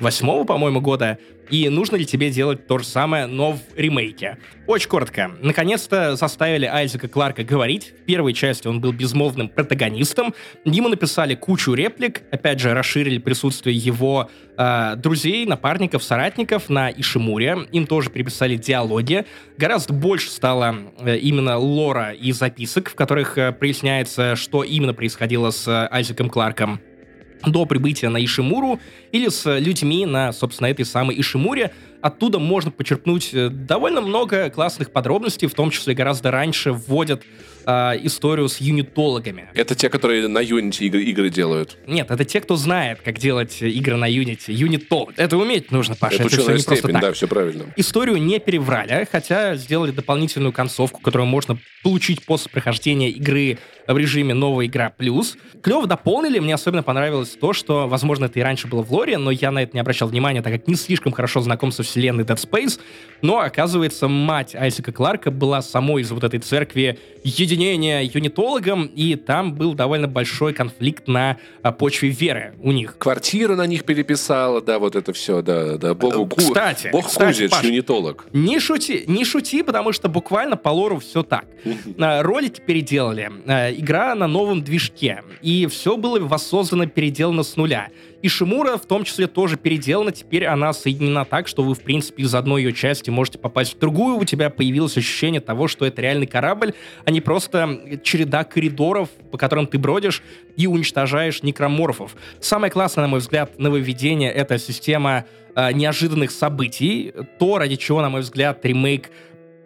восьмого, 0.00 0.44
по-моему, 0.44 0.80
года, 0.80 1.18
и 1.50 1.68
нужно 1.68 1.96
ли 1.96 2.06
тебе 2.06 2.30
делать 2.30 2.66
то 2.66 2.78
же 2.78 2.84
самое, 2.84 3.26
но 3.26 3.52
в 3.52 3.60
ремейке. 3.76 4.38
Очень 4.66 4.88
коротко. 4.88 5.30
Наконец-то 5.40 6.16
заставили 6.16 6.64
Айзека 6.64 7.08
Кларка 7.08 7.44
говорить. 7.44 7.92
В 8.02 8.04
первой 8.06 8.32
части 8.32 8.66
он 8.66 8.80
был 8.80 8.92
безмолвным 8.92 9.48
протагонистом. 9.48 10.34
Ему 10.64 10.88
написали 10.88 11.34
кучу 11.34 11.74
реплик. 11.74 12.22
Опять 12.30 12.60
же, 12.60 12.72
расширили 12.72 13.18
присутствие 13.18 13.76
его 13.76 14.30
э, 14.56 14.94
друзей, 14.96 15.44
напарников, 15.44 16.02
соратников 16.02 16.70
на 16.70 16.90
Ишимуре. 16.90 17.58
Им 17.72 17.86
тоже 17.86 18.10
переписали 18.10 18.56
диалоги. 18.56 19.26
Гораздо 19.58 19.92
больше 19.92 20.30
стало 20.30 20.76
э, 20.98 21.18
именно 21.18 21.58
лора 21.58 22.12
и 22.12 22.32
записок, 22.32 22.88
в 22.88 22.94
которых 22.94 23.36
э, 23.36 23.52
проясняется, 23.52 24.34
что 24.34 24.64
именно 24.64 24.94
происходило 24.94 25.50
с 25.50 25.68
э, 25.68 25.88
Айзеком 25.90 26.30
Кларком 26.30 26.80
до 27.50 27.64
прибытия 27.66 28.08
на 28.08 28.22
Ишимуру 28.24 28.80
или 29.12 29.28
с 29.28 29.58
людьми 29.58 30.06
на, 30.06 30.32
собственно, 30.32 30.68
этой 30.68 30.84
самой 30.84 31.20
Ишимуре. 31.20 31.72
Оттуда 32.04 32.38
можно 32.38 32.70
почерпнуть 32.70 33.30
э, 33.32 33.48
довольно 33.48 34.02
много 34.02 34.50
классных 34.50 34.90
подробностей, 34.90 35.48
в 35.48 35.54
том 35.54 35.70
числе 35.70 35.94
гораздо 35.94 36.30
раньше 36.30 36.70
вводят 36.70 37.22
э, 37.64 37.70
историю 38.02 38.50
с 38.50 38.58
юнитологами. 38.58 39.48
Это 39.54 39.74
те, 39.74 39.88
которые 39.88 40.28
на 40.28 40.42
Unity 40.42 40.84
игры, 40.84 41.02
игры 41.02 41.30
делают? 41.30 41.78
Нет, 41.86 42.10
это 42.10 42.26
те, 42.26 42.42
кто 42.42 42.56
знает, 42.56 43.00
как 43.02 43.18
делать 43.18 43.62
игры 43.62 43.96
на 43.96 44.10
Unity. 44.10 44.52
Юнитолог. 44.52 45.14
Это 45.16 45.38
уметь 45.38 45.70
нужно, 45.70 45.94
Паша. 45.94 46.16
Это, 46.16 46.26
это 46.26 46.42
все 46.42 46.52
не 46.52 46.58
степень, 46.58 46.66
просто 46.66 46.92
так. 46.92 47.00
да, 47.00 47.12
все 47.14 47.26
правильно. 47.26 47.64
Историю 47.76 48.18
не 48.18 48.38
переврали, 48.38 49.08
хотя 49.10 49.56
сделали 49.56 49.90
дополнительную 49.90 50.52
концовку, 50.52 51.00
которую 51.00 51.26
можно 51.26 51.58
получить 51.82 52.24
после 52.26 52.50
прохождения 52.50 53.10
игры 53.10 53.58
в 53.86 53.96
режиме 53.96 54.34
«Новая 54.34 54.66
игра 54.66 54.90
плюс». 54.90 55.36
Клево 55.62 55.86
дополнили, 55.86 56.38
мне 56.38 56.54
особенно 56.54 56.82
понравилось 56.82 57.36
то, 57.40 57.52
что, 57.52 57.86
возможно, 57.86 58.26
это 58.26 58.38
и 58.38 58.42
раньше 58.42 58.66
было 58.66 58.82
в 58.82 58.92
лоре, 58.92 59.18
но 59.18 59.30
я 59.30 59.50
на 59.50 59.62
это 59.62 59.74
не 59.74 59.80
обращал 59.80 60.08
внимания, 60.08 60.42
так 60.42 60.52
как 60.52 60.66
не 60.68 60.74
слишком 60.74 61.12
хорошо 61.12 61.40
знаком 61.40 61.72
со 61.72 61.82
вселенной 61.94 62.24
Dead 62.24 62.36
Space, 62.36 62.80
но, 63.22 63.38
оказывается, 63.38 64.08
мать 64.08 64.54
Айсика 64.54 64.92
Кларка 64.92 65.30
была 65.30 65.62
самой 65.62 66.02
из 66.02 66.10
вот 66.10 66.24
этой 66.24 66.40
церкви 66.40 66.98
единения 67.22 68.02
юнитологом, 68.02 68.84
и 68.86 69.14
там 69.14 69.54
был 69.54 69.74
довольно 69.74 70.08
большой 70.08 70.52
конфликт 70.52 71.06
на 71.08 71.38
а, 71.62 71.72
почве 71.72 72.10
веры 72.10 72.54
у 72.60 72.72
них. 72.72 72.98
Квартира 72.98 73.54
на 73.56 73.66
них 73.66 73.84
переписала, 73.84 74.60
да, 74.60 74.78
вот 74.78 74.96
это 74.96 75.12
все, 75.14 75.40
да, 75.40 75.78
да. 75.78 75.94
Богу, 75.94 76.28
Э, 76.36 76.40
Кстати, 76.40 76.88
Бог 76.92 77.06
кстати, 77.06 77.28
Кузич, 77.28 77.50
Паш, 77.50 77.64
юнитолог. 77.64 78.26
Не 78.32 78.58
шути, 78.58 79.04
не 79.06 79.24
шути, 79.24 79.62
потому 79.62 79.92
что 79.92 80.08
буквально 80.08 80.56
по 80.56 80.68
лору 80.70 80.98
все 80.98 81.22
так. 81.22 81.46
А, 81.98 82.22
Ролики 82.22 82.60
переделали, 82.60 83.30
а, 83.46 83.70
игра 83.70 84.14
на 84.14 84.26
новом 84.26 84.62
движке, 84.62 85.22
и 85.40 85.66
все 85.66 85.96
было 85.96 86.18
воссоздано, 86.18 86.86
переделано 86.86 87.42
с 87.42 87.56
нуля. 87.56 87.88
И 88.24 88.28
Шимура 88.28 88.78
в 88.78 88.86
том 88.86 89.04
числе 89.04 89.26
тоже 89.26 89.58
переделана, 89.58 90.10
теперь 90.10 90.46
она 90.46 90.72
соединена 90.72 91.26
так, 91.26 91.46
что 91.46 91.62
вы, 91.62 91.74
в 91.74 91.80
принципе, 91.80 92.22
из 92.22 92.34
одной 92.34 92.62
ее 92.62 92.72
части 92.72 93.10
можете 93.10 93.38
попасть 93.38 93.74
в 93.74 93.78
другую, 93.78 94.16
у 94.16 94.24
тебя 94.24 94.48
появилось 94.48 94.96
ощущение 94.96 95.42
того, 95.42 95.68
что 95.68 95.84
это 95.84 96.00
реальный 96.00 96.26
корабль, 96.26 96.72
а 97.04 97.10
не 97.10 97.20
просто 97.20 98.00
череда 98.02 98.44
коридоров, 98.44 99.10
по 99.30 99.36
которым 99.36 99.66
ты 99.66 99.78
бродишь 99.78 100.22
и 100.56 100.66
уничтожаешь 100.66 101.42
некроморфов. 101.42 102.16
Самое 102.40 102.72
классное, 102.72 103.02
на 103.02 103.08
мой 103.08 103.20
взгляд, 103.20 103.58
нововведение— 103.58 104.32
это 104.32 104.56
система 104.56 105.26
э, 105.54 105.72
неожиданных 105.74 106.30
событий, 106.30 107.12
то, 107.38 107.58
ради 107.58 107.76
чего, 107.76 108.00
на 108.00 108.08
мой 108.08 108.22
взгляд, 108.22 108.64
ремейк 108.64 109.10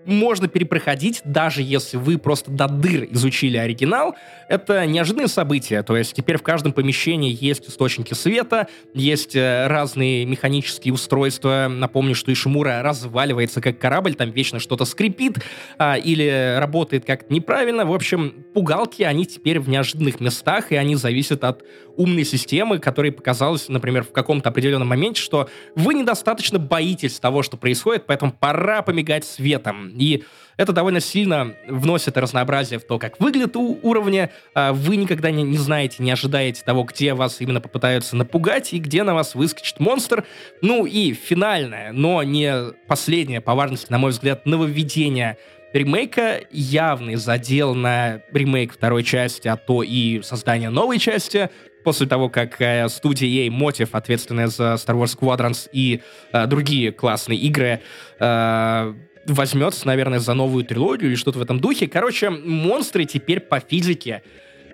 можно 0.09 0.49
перепроходить, 0.49 1.21
даже 1.25 1.63
если 1.63 1.97
вы 1.99 2.19
просто 2.19 2.51
до 2.51 2.67
дыр 2.67 3.07
изучили 3.11 3.57
оригинал. 3.57 4.17
Это 4.49 4.87
неожиданные 4.87 5.29
события, 5.29 5.83
то 5.83 5.97
есть 5.97 6.15
теперь 6.15 6.39
в 6.39 6.43
каждом 6.43 6.73
помещении 6.73 7.37
есть 7.39 7.69
источники 7.69 8.15
света, 8.15 8.69
есть 8.95 9.37
э, 9.37 9.67
разные 9.67 10.25
механические 10.25 10.95
устройства. 10.95 11.69
Напомню, 11.71 12.15
что 12.15 12.33
Ишимура 12.33 12.81
разваливается 12.83 13.61
как 13.61 13.79
корабль, 13.79 14.15
там 14.15 14.31
вечно 14.31 14.59
что-то 14.59 14.87
скрипит 14.87 15.39
а, 15.77 15.97
или 15.97 16.57
работает 16.59 17.05
как-то 17.05 17.33
неправильно. 17.33 17.85
В 17.85 17.93
общем, 17.93 18.47
пугалки, 18.55 19.03
они 19.03 19.27
теперь 19.27 19.61
в 19.61 19.69
неожиданных 19.69 20.21
местах, 20.21 20.73
и 20.73 20.77
они 20.77 20.97
зависят 20.97 21.45
от 21.45 21.63
умной 21.99 22.25
системы, 22.25 22.79
которой 22.79 23.13
показалось, 23.13 23.69
например, 23.69 24.05
в 24.05 24.13
каком-то 24.13 24.49
определенном 24.49 24.89
моменте, 24.89 25.21
что 25.21 25.51
вы 25.75 25.93
недостаточно 25.95 26.59
боитесь 26.59 27.19
того, 27.19 27.43
что 27.43 27.59
происходит, 27.59 28.07
поэтому 28.07 28.33
пора 28.33 28.81
помигать 28.83 29.27
светом. 29.27 29.91
И 29.99 30.25
это 30.57 30.73
довольно 30.73 31.01
сильно 31.01 31.55
вносит 31.69 32.17
разнообразие 32.17 32.79
в 32.79 32.85
то, 32.85 32.99
как 32.99 33.21
выглядит 33.21 33.57
у 33.57 33.79
уровня. 33.83 34.31
А 34.55 34.73
Вы 34.73 34.97
никогда 34.97 35.31
не, 35.31 35.43
не 35.43 35.59
знаете, 35.59 36.03
не 36.03 36.11
ожидаете 36.11 36.63
того, 36.65 36.85
где 36.85 37.15
вас 37.15 37.41
именно 37.41 37.61
попытаются 37.61 38.17
напугать 38.17 38.73
и 38.73 38.79
где 38.79 39.03
на 39.03 39.15
вас 39.15 39.35
выскочит 39.35 39.79
монстр. 39.79 40.25
Ну 40.63 40.87
и 40.87 41.13
финальное, 41.13 41.93
но 41.93 42.23
не 42.23 42.73
последнее 42.87 43.41
по 43.41 43.55
важности, 43.55 43.91
на 43.91 43.99
мой 43.99 44.13
взгляд, 44.13 44.47
нововведение 44.47 45.37
ремейка 45.73 46.41
явный 46.51 47.17
задел 47.17 47.75
на 47.75 48.23
ремейк 48.33 48.73
второй 48.73 49.05
части, 49.05 49.49
а 49.49 49.57
то 49.57 49.83
и 49.83 50.23
создание 50.23 50.71
новой 50.71 50.99
части. 50.99 51.51
После 51.89 52.07
того, 52.07 52.29
как 52.29 52.61
э, 52.61 52.87
студия 52.91 53.27
EA 53.27 53.49
Motive, 53.49 53.89
ответственная 53.93 54.49
за 54.49 54.75
Star 54.75 54.95
Wars 54.95 55.19
Squadrons 55.19 55.71
и 55.73 56.03
э, 56.35 56.47
другие 56.47 56.93
классные 56.93 57.39
игры, 57.39 57.81
э, 58.21 58.95
возьмется, 59.25 59.87
наверное, 59.87 60.19
за 60.19 60.35
новую 60.35 60.65
трилогию 60.65 61.09
или 61.09 61.17
что-то 61.17 61.39
в 61.39 61.43
этом 61.43 61.61
духе. 61.61 61.89
Короче, 61.89 62.29
монстры 62.29 63.07
теперь 63.07 63.41
по 63.41 63.59
физике 63.59 64.21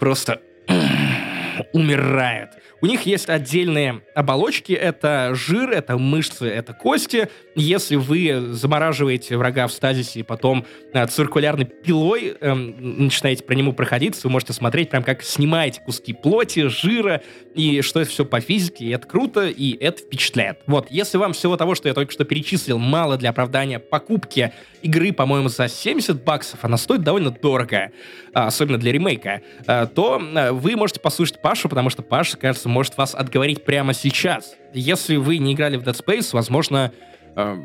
просто 0.00 0.40
умирают. 1.72 2.50
У 2.84 2.86
них 2.86 3.06
есть 3.06 3.30
отдельные 3.30 4.02
оболочки, 4.14 4.74
это 4.74 5.30
жир, 5.32 5.70
это 5.70 5.96
мышцы, 5.96 6.46
это 6.46 6.74
кости. 6.74 7.30
Если 7.54 7.96
вы 7.96 8.52
замораживаете 8.52 9.38
врага 9.38 9.68
в 9.68 9.72
стазисе 9.72 10.20
и 10.20 10.22
потом 10.22 10.66
э, 10.92 11.06
циркулярной 11.06 11.64
пилой 11.64 12.36
э, 12.38 12.52
начинаете 12.52 13.42
про 13.42 13.54
нему 13.54 13.72
проходиться, 13.72 14.26
вы 14.26 14.32
можете 14.32 14.52
смотреть 14.52 14.90
прям 14.90 15.02
как 15.02 15.22
снимаете 15.22 15.80
куски 15.80 16.12
плоти, 16.12 16.66
жира, 16.66 17.22
и 17.54 17.80
что 17.80 18.00
это 18.00 18.10
все 18.10 18.26
по 18.26 18.40
физике, 18.40 18.84
и 18.84 18.90
это 18.90 19.06
круто, 19.06 19.46
и 19.46 19.82
это 19.82 20.02
впечатляет. 20.02 20.58
Вот, 20.66 20.90
если 20.90 21.16
вам 21.16 21.32
всего 21.32 21.56
того, 21.56 21.74
что 21.74 21.88
я 21.88 21.94
только 21.94 22.12
что 22.12 22.26
перечислил, 22.26 22.76
мало 22.76 23.16
для 23.16 23.30
оправдания 23.30 23.78
покупки 23.78 24.52
игры, 24.82 25.12
по-моему, 25.12 25.48
за 25.48 25.68
70 25.68 26.22
баксов, 26.22 26.60
она 26.62 26.76
стоит 26.76 27.00
довольно 27.00 27.30
дорого, 27.30 27.92
а, 28.34 28.48
особенно 28.48 28.76
для 28.76 28.92
ремейка, 28.92 29.40
а, 29.66 29.86
то 29.86 30.20
а, 30.20 30.52
вы 30.52 30.76
можете 30.76 31.00
послушать 31.00 31.40
Пашу, 31.40 31.70
потому 31.70 31.88
что 31.88 32.02
Паша, 32.02 32.36
кажется, 32.36 32.68
может 32.74 32.98
вас 32.98 33.14
отговорить 33.14 33.64
прямо 33.64 33.94
сейчас. 33.94 34.56
Если 34.74 35.16
вы 35.16 35.38
не 35.38 35.54
играли 35.54 35.76
в 35.76 35.82
Dead 35.84 35.96
Space, 36.04 36.30
возможно, 36.32 36.92
э, 37.36 37.56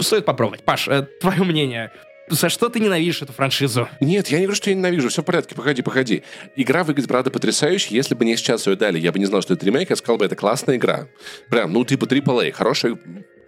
стоит 0.00 0.24
попробовать. 0.24 0.64
Паш, 0.64 0.88
э, 0.88 1.06
твое 1.20 1.44
мнение. 1.44 1.92
За 2.28 2.48
что 2.48 2.68
ты 2.68 2.80
ненавидишь 2.80 3.22
эту 3.22 3.32
франшизу? 3.32 3.88
Нет, 4.00 4.28
я 4.28 4.38
не 4.38 4.44
говорю, 4.44 4.56
что 4.56 4.70
я 4.70 4.76
ненавижу. 4.76 5.08
Все 5.10 5.22
в 5.22 5.24
порядке, 5.24 5.54
погоди, 5.54 5.82
погоди. 5.82 6.22
Игра 6.56 6.82
выглядит, 6.82 7.08
правда, 7.08 7.30
потрясающе. 7.30 7.94
Если 7.94 8.14
бы 8.14 8.24
мне 8.24 8.36
сейчас 8.36 8.66
ее 8.66 8.74
дали, 8.74 8.98
я 8.98 9.12
бы 9.12 9.18
не 9.18 9.26
знал, 9.26 9.42
что 9.42 9.54
это 9.54 9.64
ремейк, 9.64 9.90
я 9.90 9.96
сказал 9.96 10.18
бы, 10.18 10.24
это 10.24 10.34
классная 10.34 10.76
игра. 10.76 11.06
Прям, 11.48 11.72
ну, 11.72 11.84
типа 11.84 12.04
AAA, 12.06 12.50
хорошая, 12.52 12.98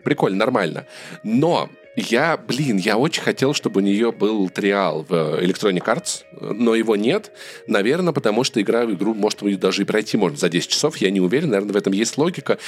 прикольно, 0.04 0.38
нормально. 0.38 0.86
Но 1.24 1.70
я, 1.96 2.36
блин, 2.36 2.76
я 2.76 2.98
очень 2.98 3.22
хотел, 3.22 3.54
чтобы 3.54 3.80
у 3.80 3.84
нее 3.84 4.10
был 4.10 4.48
триал 4.48 5.06
в 5.08 5.12
Electronic 5.12 5.84
Arts, 5.84 6.24
но 6.32 6.74
его 6.74 6.96
нет. 6.96 7.30
Наверное, 7.68 8.12
потому 8.12 8.42
что 8.42 8.60
игра 8.60 8.84
в 8.84 8.92
игру, 8.92 9.14
может, 9.14 9.40
даже 9.60 9.82
и 9.82 9.84
пройти 9.84 10.16
можно 10.16 10.36
за 10.36 10.48
10 10.48 10.68
часов. 10.68 10.96
Я 10.96 11.10
не 11.10 11.20
уверен, 11.20 11.50
наверное, 11.50 11.72
в 11.72 11.76
этом 11.76 11.92
есть 11.92 12.18
логика. 12.18 12.58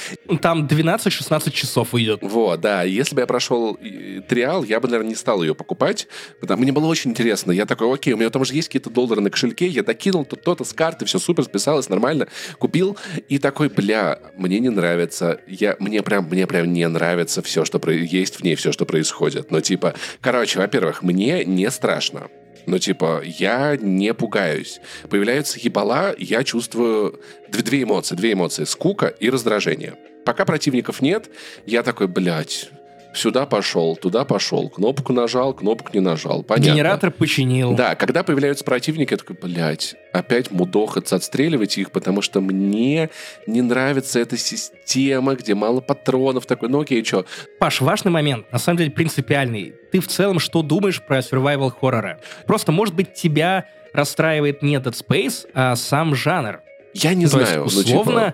Там 0.41 0.65
12-16 0.65 1.51
часов 1.51 1.93
уйдет. 1.93 2.19
Вот, 2.21 2.61
да. 2.61 2.83
Если 2.83 3.15
бы 3.15 3.21
я 3.21 3.27
прошел 3.27 3.77
э, 3.81 4.21
триал, 4.27 4.63
я 4.63 4.79
бы, 4.79 4.87
наверное, 4.87 5.09
не 5.09 5.15
стал 5.15 5.43
ее 5.43 5.53
покупать. 5.53 6.07
Потому 6.39 6.63
мне 6.63 6.71
было 6.71 6.85
очень 6.85 7.11
интересно. 7.11 7.51
Я 7.51 7.65
такой, 7.65 7.93
окей, 7.93 8.13
у 8.13 8.17
меня 8.17 8.29
там 8.29 8.45
же 8.45 8.53
есть 8.53 8.69
какие-то 8.69 8.89
доллары 8.89 9.21
на 9.21 9.29
кошельке, 9.29 9.67
я 9.67 9.83
докинул 9.83 10.23
то 10.23 10.35
то-то 10.35 10.63
с 10.63 10.73
карты, 10.73 11.05
все 11.05 11.19
супер, 11.19 11.43
списалось 11.43 11.89
нормально, 11.89 12.27
купил. 12.59 12.97
И 13.27 13.39
такой, 13.39 13.67
бля, 13.69 14.19
мне 14.35 14.59
не 14.59 14.69
нравится. 14.69 15.41
Я, 15.47 15.75
мне 15.79 16.01
прям, 16.01 16.25
мне 16.25 16.47
прям 16.47 16.71
не 16.71 16.87
нравится 16.87 17.41
все, 17.41 17.65
что 17.65 17.77
есть 17.91 18.37
в 18.37 18.43
ней, 18.43 18.55
все, 18.55 18.71
что 18.71 18.85
происходит. 18.85 19.16
Ну, 19.49 19.61
типа, 19.61 19.93
короче, 20.21 20.59
во-первых, 20.59 21.03
мне 21.03 21.43
не 21.45 21.69
страшно. 21.71 22.29
Ну, 22.65 22.79
типа, 22.79 23.21
я 23.23 23.77
не 23.77 24.13
пугаюсь. 24.13 24.81
Появляется 25.09 25.57
ебала, 25.61 26.13
я 26.17 26.43
чувствую 26.43 27.21
две 27.49 27.83
эмоции. 27.83 28.15
Две 28.15 28.33
эмоции. 28.33 28.65
Скука 28.65 29.07
и 29.07 29.29
раздражение. 29.29 29.95
Пока 30.25 30.43
противников 30.43 31.01
нет, 31.01 31.29
я 31.65 31.83
такой, 31.83 32.07
блядь, 32.07 32.69
сюда 33.17 33.45
пошел, 33.45 33.95
туда 33.95 34.23
пошел, 34.23 34.69
кнопку 34.69 35.13
нажал, 35.13 35.53
кнопку 35.53 35.89
не 35.93 35.99
нажал. 35.99 36.43
Понятно. 36.43 36.71
Генератор 36.71 37.11
починил. 37.11 37.73
Да, 37.73 37.95
когда 37.95 38.23
появляются 38.23 38.63
противники, 38.63 39.13
я 39.13 39.17
такой, 39.17 39.35
блядь, 39.41 39.95
опять 40.13 40.51
мудохаться, 40.51 41.15
отстреливать 41.15 41.77
их, 41.77 41.91
потому 41.91 42.21
что 42.21 42.41
мне 42.41 43.09
не 43.45 43.61
нравится 43.61 44.19
эта 44.19 44.37
система, 44.37 45.35
где 45.35 45.55
мало 45.55 45.81
патронов. 45.81 46.45
Такой, 46.45 46.69
ну 46.69 46.81
окей, 46.81 47.03
что? 47.03 47.25
Паш, 47.59 47.81
важный 47.81 48.11
момент, 48.11 48.51
на 48.51 48.59
самом 48.59 48.77
деле 48.77 48.91
принципиальный. 48.91 49.73
Ты 49.91 49.99
в 49.99 50.07
целом 50.07 50.39
что 50.39 50.61
думаешь 50.61 51.01
про 51.01 51.19
survival 51.19 51.71
хоррора? 51.71 52.19
Просто, 52.45 52.71
может 52.71 52.95
быть, 52.95 53.13
тебя 53.13 53.65
расстраивает 53.93 54.61
не 54.61 54.75
Dead 54.75 54.93
Space, 54.93 55.47
а 55.53 55.75
сам 55.75 56.15
жанр. 56.15 56.61
Я 56.93 57.13
не 57.13 57.25
То 57.25 57.31
знаю. 57.31 57.63
есть, 57.63 57.75
ну, 57.75 57.83
типа, 57.83 57.99
условно, 57.99 58.33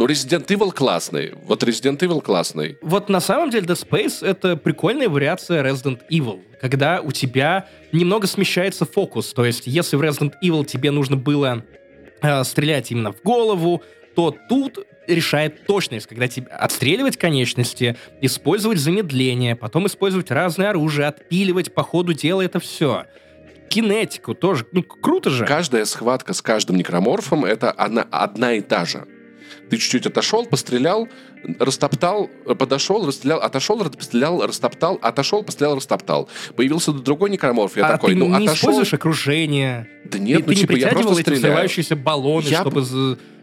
Ну, 0.00 0.06
Resident 0.06 0.46
Evil 0.46 0.72
классный. 0.72 1.34
Вот 1.44 1.62
Resident 1.62 1.98
Evil 1.98 2.22
классный. 2.22 2.78
Вот 2.80 3.10
на 3.10 3.20
самом 3.20 3.50
деле 3.50 3.66
Dead 3.66 3.86
Space— 3.86 4.26
это 4.26 4.56
прикольная 4.56 5.10
вариация 5.10 5.62
Resident 5.62 6.00
Evil, 6.10 6.40
когда 6.58 7.02
у 7.02 7.12
тебя 7.12 7.66
немного 7.92 8.26
смещается 8.26 8.86
фокус. 8.86 9.34
То 9.34 9.44
есть, 9.44 9.66
если 9.66 9.96
в 9.96 10.00
Resident 10.00 10.32
Evil 10.42 10.64
тебе 10.64 10.90
нужно 10.90 11.18
было 11.18 11.66
э, 12.22 12.44
стрелять 12.44 12.90
именно 12.90 13.12
в 13.12 13.20
голову, 13.20 13.82
то 14.16 14.34
тут 14.48 14.78
решает 15.06 15.66
точность, 15.66 16.06
когда 16.06 16.28
тебе 16.28 16.46
отстреливать 16.46 17.18
конечности, 17.18 17.94
использовать 18.22 18.78
замедление, 18.78 19.54
потом 19.54 19.86
использовать 19.86 20.30
разное 20.30 20.70
оружие, 20.70 21.08
отпиливать 21.08 21.74
по 21.74 21.82
ходу 21.82 22.14
дела 22.14 22.40
это 22.40 22.58
все. 22.58 23.04
Кинетику 23.68 24.34
тоже. 24.34 24.64
Ну, 24.72 24.82
круто 24.82 25.28
же. 25.28 25.44
Каждая 25.44 25.84
схватка 25.84 26.32
с 26.32 26.40
каждым 26.40 26.76
некроморфом— 26.76 27.44
это 27.44 27.70
одна, 27.70 28.06
одна 28.10 28.54
и 28.54 28.62
та 28.62 28.86
же. 28.86 29.06
Ты 29.70 29.78
чуть-чуть 29.78 30.06
отошел, 30.06 30.46
пострелял, 30.46 31.08
растоптал, 31.58 32.28
подошел, 32.58 33.06
расстрелял, 33.06 33.40
отошел, 33.40 33.78
пострелял, 33.78 34.44
растоптал, 34.44 34.98
отошел, 35.00 35.42
пострелял, 35.42 35.76
растоптал. 35.76 36.28
Появился 36.56 36.92
другой 36.92 37.30
некроморф, 37.30 37.76
я 37.76 37.86
а 37.86 37.92
такой, 37.92 38.14
ты 38.14 38.18
ну, 38.18 38.26
не 38.26 38.46
отошел... 38.46 38.70
используешь 38.70 38.94
окружение. 38.94 39.88
Да 40.04 40.18
нет, 40.18 40.38
ты, 40.38 40.48
ну, 40.48 40.54
ты 40.54 40.60
типа, 40.60 40.72
не 40.72 40.80
я 40.80 40.88
просто 40.88 41.14
стреляю. 41.14 41.68
баллоны, 42.04 42.46
Я 42.48 42.60
чтобы 42.60 42.84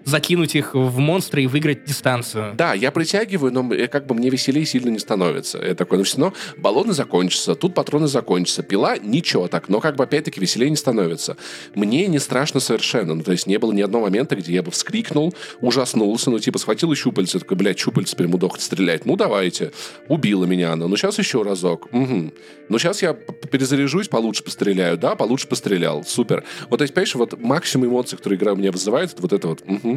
закинуть 0.08 0.56
их 0.56 0.74
в 0.74 0.98
монстра 1.00 1.42
и 1.42 1.48
выиграть 1.48 1.84
дистанцию. 1.84 2.56
Да, 2.56 2.74
я 2.74 2.92
притягиваю, 2.92 3.52
но 3.52 3.74
э, 3.74 3.88
как 3.88 4.06
бы 4.08 4.16
мне 4.16 4.30
веселее 4.30 4.66
сильно 4.66 4.90
не 4.90 5.00
становится. 5.00 5.58
Я 5.58 5.76
такой, 5.76 5.98
ну 5.98 6.06
все 6.06 6.18
равно 6.18 6.34
баллоны 6.58 6.94
закончатся, 6.94 7.56
тут 7.56 7.74
патроны 7.74 8.08
закончатся. 8.08 8.64
Пила 8.64 8.98
ничего 8.98 9.48
так, 9.50 9.68
но 9.68 9.82
как 9.82 9.98
бы 9.98 10.06
опять-таки 10.06 10.40
веселее 10.40 10.70
не 10.70 10.78
становится. 10.78 11.36
Мне 11.76 12.08
не 12.08 12.20
страшно 12.20 12.62
совершенно. 12.62 13.16
Ну, 13.16 13.24
то 13.24 13.34
есть 13.34 13.48
не 13.48 13.60
было 13.60 13.74
ни 13.74 13.82
одного 13.82 14.06
момента, 14.06 14.36
где 14.38 14.54
я 14.54 14.64
бы 14.64 14.72
вскрикнул, 14.72 15.34
ужаснулся, 15.60 16.32
ну 16.32 16.40
типа 16.40 16.58
схватил 16.58 16.96
щупальце, 16.96 17.40
такой, 17.40 17.58
блядь, 17.58 17.78
щупальце 17.78 18.14
теперь 18.14 18.28
мудохать 18.28 18.62
стрелять. 18.62 19.06
Ну 19.06 19.18
давайте. 19.18 19.74
Убила 20.08 20.46
меня 20.46 20.72
она. 20.72 20.88
Ну 20.88 20.96
сейчас 20.96 21.20
еще 21.20 21.42
разок. 21.42 21.88
Угу. 21.92 22.34
Ну 22.70 22.80
сейчас 22.80 23.02
я 23.02 23.14
перезаряжусь, 23.14 24.08
получше 24.08 24.44
постреляю. 24.44 24.98
Да, 24.98 25.16
получше 25.16 25.48
пострелял. 25.48 26.06
Супер. 26.06 26.46
Вот, 26.70 26.78
то 26.78 26.84
есть, 26.84 26.94
понимаешь, 26.94 27.16
вот 27.16 27.40
максимум 27.40 27.88
эмоций, 27.88 28.18
которые 28.18 28.38
игра 28.38 28.54
у 28.54 28.56
меня 28.56 28.72
вызывает, 28.72 29.12
это 29.12 29.22
вот 29.22 29.34
это 29.34 29.48
вот. 29.50 29.62
Угу. 29.68 29.97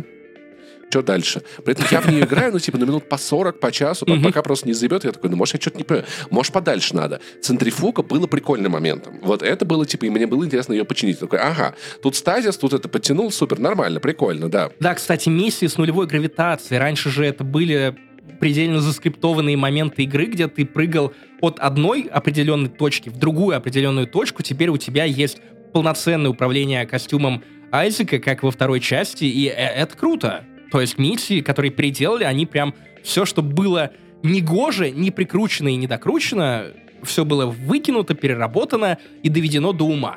Что 0.91 1.03
дальше? 1.03 1.43
При 1.65 1.73
этом 1.75 1.87
я 1.89 2.01
в 2.01 2.09
нее 2.11 2.25
играю, 2.25 2.53
ну, 2.53 2.59
типа, 2.59 2.77
на 2.77 2.83
минут 2.85 3.09
по 3.09 3.17
40, 3.17 3.61
по 3.61 3.71
часу, 3.71 4.05
Мгм. 4.09 4.25
пока 4.25 4.43
просто 4.43 4.67
не 4.67 4.73
заебет. 4.75 5.05
Я 5.05 5.12
такой, 5.12 5.31
ну, 5.31 5.37
может, 5.37 5.55
я 5.55 5.61
что-то 5.61 5.79
не 5.79 5.85
понимаю. 5.85 6.07
Может, 6.31 6.53
подальше 6.53 6.97
надо. 6.97 7.21
Центрифуга 7.41 8.03
было 8.03 8.27
прикольным 8.27 8.73
моментом. 8.73 9.21
Вот 9.23 9.43
это 9.45 9.65
было, 9.65 9.87
типа, 9.87 10.07
и 10.07 10.11
мне 10.11 10.27
было 10.27 10.45
интересно 10.45 10.73
ее 10.73 10.85
починить. 10.85 11.17
Я 11.21 11.21
такой, 11.29 11.39
ага, 11.39 11.75
тут 12.03 12.17
стазис, 12.17 12.57
тут 12.57 12.73
это 12.73 12.89
подтянул, 12.89 13.31
супер, 13.31 13.61
нормально, 13.61 14.01
прикольно, 14.01 14.51
да. 14.51 14.71
Да, 14.81 14.95
кстати, 14.95 15.29
миссии 15.29 15.67
с 15.67 15.79
нулевой 15.79 16.09
гравитацией. 16.09 16.81
Раньше 16.81 17.09
же 17.09 17.25
это 17.25 17.45
были 17.45 17.97
предельно 18.41 18.81
заскриптованные 18.81 19.57
моменты 19.57 20.03
игры, 20.03 20.27
где 20.27 20.49
ты 20.49 20.67
прыгал 20.67 21.12
от 21.41 21.61
одной 21.61 22.09
определенной 22.11 22.69
точки 22.69 23.11
в 23.11 23.17
другую 23.17 23.57
определенную 23.57 24.09
точку. 24.09 24.43
Теперь 24.43 24.71
у 24.71 24.77
тебя 24.77 25.05
есть 25.05 25.39
полноценное 25.73 26.31
управление 26.33 26.85
костюмом 26.85 27.45
Айзека, 27.73 28.19
как 28.19 28.43
во 28.43 28.51
второй 28.51 28.81
части, 28.81 29.25
и 29.25 29.47
э- 29.47 29.53
это 29.53 29.97
круто. 29.97 30.45
То 30.71 30.81
есть 30.81 30.99
миссии, 30.99 31.41
которые 31.41 31.71
переделали, 31.71 32.25
они 32.25 32.47
прям 32.47 32.75
все, 33.03 33.25
что 33.25 33.43
было 33.43 33.91
негоже, 34.23 34.91
не 34.91 35.11
прикручено 35.11 35.69
и 35.69 35.77
не 35.77 35.87
докручено, 35.87 36.67
все 37.03 37.25
было 37.25 37.47
выкинуто, 37.47 38.15
переработано 38.15 38.99
и 39.23 39.29
доведено 39.29 39.73
до 39.73 39.85
ума. 39.85 40.17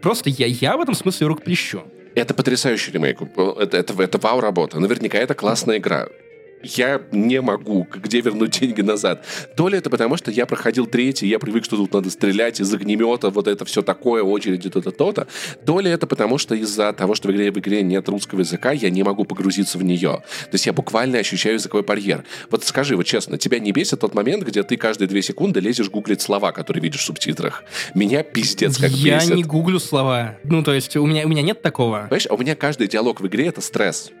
Просто 0.00 0.30
я, 0.30 0.46
я 0.46 0.76
в 0.76 0.80
этом 0.80 0.94
смысле 0.94 1.26
рукоплещу. 1.26 1.82
Это 2.14 2.34
потрясающий 2.34 2.92
ремейк. 2.92 3.20
Это, 3.22 3.76
это, 3.76 4.02
это 4.02 4.18
вау-работа. 4.18 4.78
Наверняка 4.78 5.18
это 5.18 5.34
классная 5.34 5.78
игра. 5.78 6.08
Я 6.62 7.02
не 7.12 7.40
могу, 7.40 7.86
где 7.92 8.20
вернуть 8.20 8.60
деньги 8.60 8.80
назад. 8.80 9.24
То 9.56 9.68
ли 9.68 9.78
это 9.78 9.90
потому, 9.90 10.16
что 10.16 10.30
я 10.30 10.46
проходил 10.46 10.86
третий, 10.86 11.26
я 11.26 11.38
привык, 11.38 11.64
что 11.64 11.76
тут 11.76 11.92
надо 11.92 12.10
стрелять 12.10 12.60
из 12.60 12.72
огнемета, 12.72 13.30
вот 13.30 13.48
это 13.48 13.64
все 13.64 13.82
такое, 13.82 14.22
очереди, 14.22 14.70
то-то, 14.70 14.90
то-то. 14.90 15.26
То 15.64 15.80
ли 15.80 15.90
это 15.90 16.06
потому, 16.06 16.38
что 16.38 16.54
из-за 16.54 16.92
того, 16.92 17.14
что 17.14 17.28
в 17.28 17.32
игре, 17.32 17.50
в 17.50 17.58
игре 17.58 17.82
нет 17.82 18.08
русского 18.08 18.40
языка, 18.40 18.72
я 18.72 18.90
не 18.90 19.02
могу 19.02 19.24
погрузиться 19.24 19.78
в 19.78 19.84
нее. 19.84 20.22
То 20.42 20.54
есть 20.54 20.66
я 20.66 20.72
буквально 20.72 21.18
ощущаю 21.18 21.54
языковой 21.54 21.84
барьер. 21.84 22.24
Вот 22.50 22.64
скажи, 22.64 22.96
вот 22.96 23.06
честно, 23.06 23.38
тебя 23.38 23.58
не 23.58 23.72
бесит 23.72 24.00
тот 24.00 24.14
момент, 24.14 24.44
где 24.44 24.62
ты 24.62 24.76
каждые 24.76 25.08
две 25.08 25.22
секунды 25.22 25.60
лезешь 25.60 25.90
гуглить 25.90 26.20
слова, 26.20 26.52
которые 26.52 26.82
видишь 26.82 27.00
в 27.00 27.04
субтитрах? 27.04 27.64
Меня 27.94 28.22
пиздец 28.22 28.78
как 28.78 28.90
я 28.90 29.18
бесит. 29.18 29.34
не 29.34 29.44
гуглю 29.44 29.78
слова. 29.78 30.36
Ну, 30.44 30.62
то 30.62 30.72
есть 30.72 30.96
у 30.96 31.06
меня, 31.06 31.24
у 31.24 31.28
меня 31.28 31.42
нет 31.42 31.62
такого. 31.62 32.02
Понимаешь, 32.02 32.26
а 32.28 32.34
у 32.34 32.38
меня 32.38 32.54
каждый 32.54 32.88
диалог 32.88 33.20
в 33.20 33.26
игре— 33.26 33.46
это 33.48 33.60
стресс. 33.60 34.12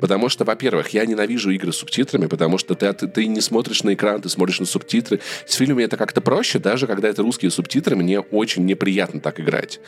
Потому 0.00 0.28
что, 0.28 0.44
во-первых, 0.44 0.88
я 0.88 1.06
ненавижу 1.06 1.50
игры 1.50 1.72
с 1.72 1.76
субтитрами, 1.76 2.26
потому 2.26 2.58
что 2.58 2.74
ты, 2.74 2.92
ты, 2.92 3.26
не 3.26 3.40
смотришь 3.40 3.82
на 3.82 3.94
экран, 3.94 4.20
ты 4.20 4.28
смотришь 4.28 4.60
на 4.60 4.66
субтитры. 4.66 5.20
С 5.46 5.54
фильмами 5.54 5.84
это 5.84 5.96
как-то 5.96 6.20
проще, 6.20 6.58
даже 6.58 6.86
когда 6.86 7.08
это 7.08 7.22
русские 7.22 7.50
субтитры, 7.50 7.96
мне 7.96 8.20
очень 8.20 8.64
неприятно 8.64 9.20
так 9.20 9.40
играть. 9.40 9.80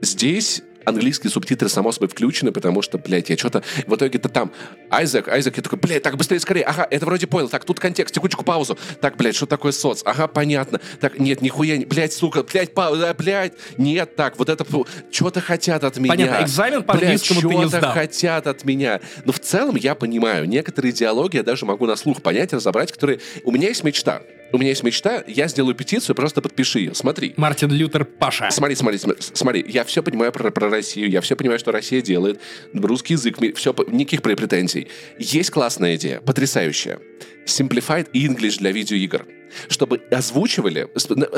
Здесь 0.00 0.62
английские 0.84 1.30
субтитры, 1.30 1.68
само 1.68 1.92
собой, 1.92 2.08
включены, 2.08 2.52
потому 2.52 2.82
что, 2.82 2.98
блядь, 2.98 3.30
я 3.30 3.36
что-то... 3.36 3.62
В 3.86 3.94
итоге-то 3.94 4.28
там 4.28 4.52
Айзек, 4.90 5.28
Айзек, 5.28 5.56
я 5.56 5.62
такой, 5.62 5.78
блядь, 5.78 6.02
так, 6.02 6.16
быстрее, 6.16 6.40
скорее. 6.40 6.62
Ага, 6.62 6.86
это 6.90 7.06
вроде 7.06 7.26
понял. 7.26 7.48
Так, 7.48 7.64
тут 7.64 7.80
контекст, 7.80 8.14
текучку, 8.14 8.44
паузу. 8.44 8.78
Так, 9.00 9.16
блядь, 9.16 9.36
что 9.36 9.46
такое 9.46 9.72
соц? 9.72 10.02
Ага, 10.04 10.28
понятно. 10.28 10.80
Так, 11.00 11.18
нет, 11.18 11.42
нихуя 11.42 11.76
не... 11.76 11.84
Блядь, 11.84 12.12
сука, 12.12 12.42
блядь, 12.42 12.74
пауза, 12.74 13.14
блядь. 13.14 13.54
Нет, 13.78 14.16
так, 14.16 14.38
вот 14.38 14.48
это... 14.48 14.64
Что-то 15.10 15.40
хотят 15.40 15.84
от 15.84 15.96
меня. 15.98 16.08
Понятно, 16.08 16.44
экзамен 16.44 16.82
по 16.82 16.94
Блядь, 16.94 17.02
английскому 17.04 17.40
ты 17.40 17.54
не 17.56 17.68
сдал. 17.68 17.92
хотят 17.92 18.46
от 18.46 18.64
меня. 18.64 19.00
Но 19.24 19.32
в 19.32 19.38
целом 19.40 19.76
я 19.76 19.94
понимаю, 19.94 20.48
некоторые 20.48 20.92
диалоги 20.92 21.36
я 21.36 21.42
даже 21.42 21.66
могу 21.66 21.86
на 21.86 21.96
слух 21.96 22.22
понять, 22.22 22.52
разобрать, 22.52 22.92
которые... 22.92 23.20
У 23.44 23.50
меня 23.50 23.68
есть 23.68 23.84
мечта. 23.84 24.22
У 24.52 24.58
меня 24.58 24.70
есть 24.70 24.82
мечта, 24.82 25.24
я 25.26 25.48
сделаю 25.48 25.74
петицию, 25.74 26.14
просто 26.14 26.42
подпиши 26.42 26.80
ее. 26.80 26.94
Смотри. 26.94 27.32
Мартин 27.36 27.70
Лютер 27.70 28.04
Паша. 28.04 28.48
Смотри, 28.50 28.74
смотри, 28.76 28.98
смотри, 28.98 29.22
смотри, 29.22 29.64
я 29.66 29.84
все 29.84 30.02
понимаю 30.02 30.30
про, 30.32 30.50
про 30.50 30.68
Россию, 30.68 31.10
я 31.10 31.20
все 31.20 31.36
понимаю, 31.36 31.58
что 31.58 31.72
Россия 31.72 32.02
делает, 32.02 32.40
русский 32.74 33.14
язык, 33.14 33.38
все, 33.56 33.74
никаких 33.88 34.20
пре- 34.20 34.36
претензий. 34.36 34.88
Есть 35.18 35.50
классная 35.50 35.96
идея, 35.96 36.20
потрясающая. 36.20 36.98
Simplified 37.46 38.10
English 38.12 38.58
для 38.58 38.70
видеоигр. 38.72 39.26
Чтобы 39.68 40.00
озвучивали, 40.10 40.88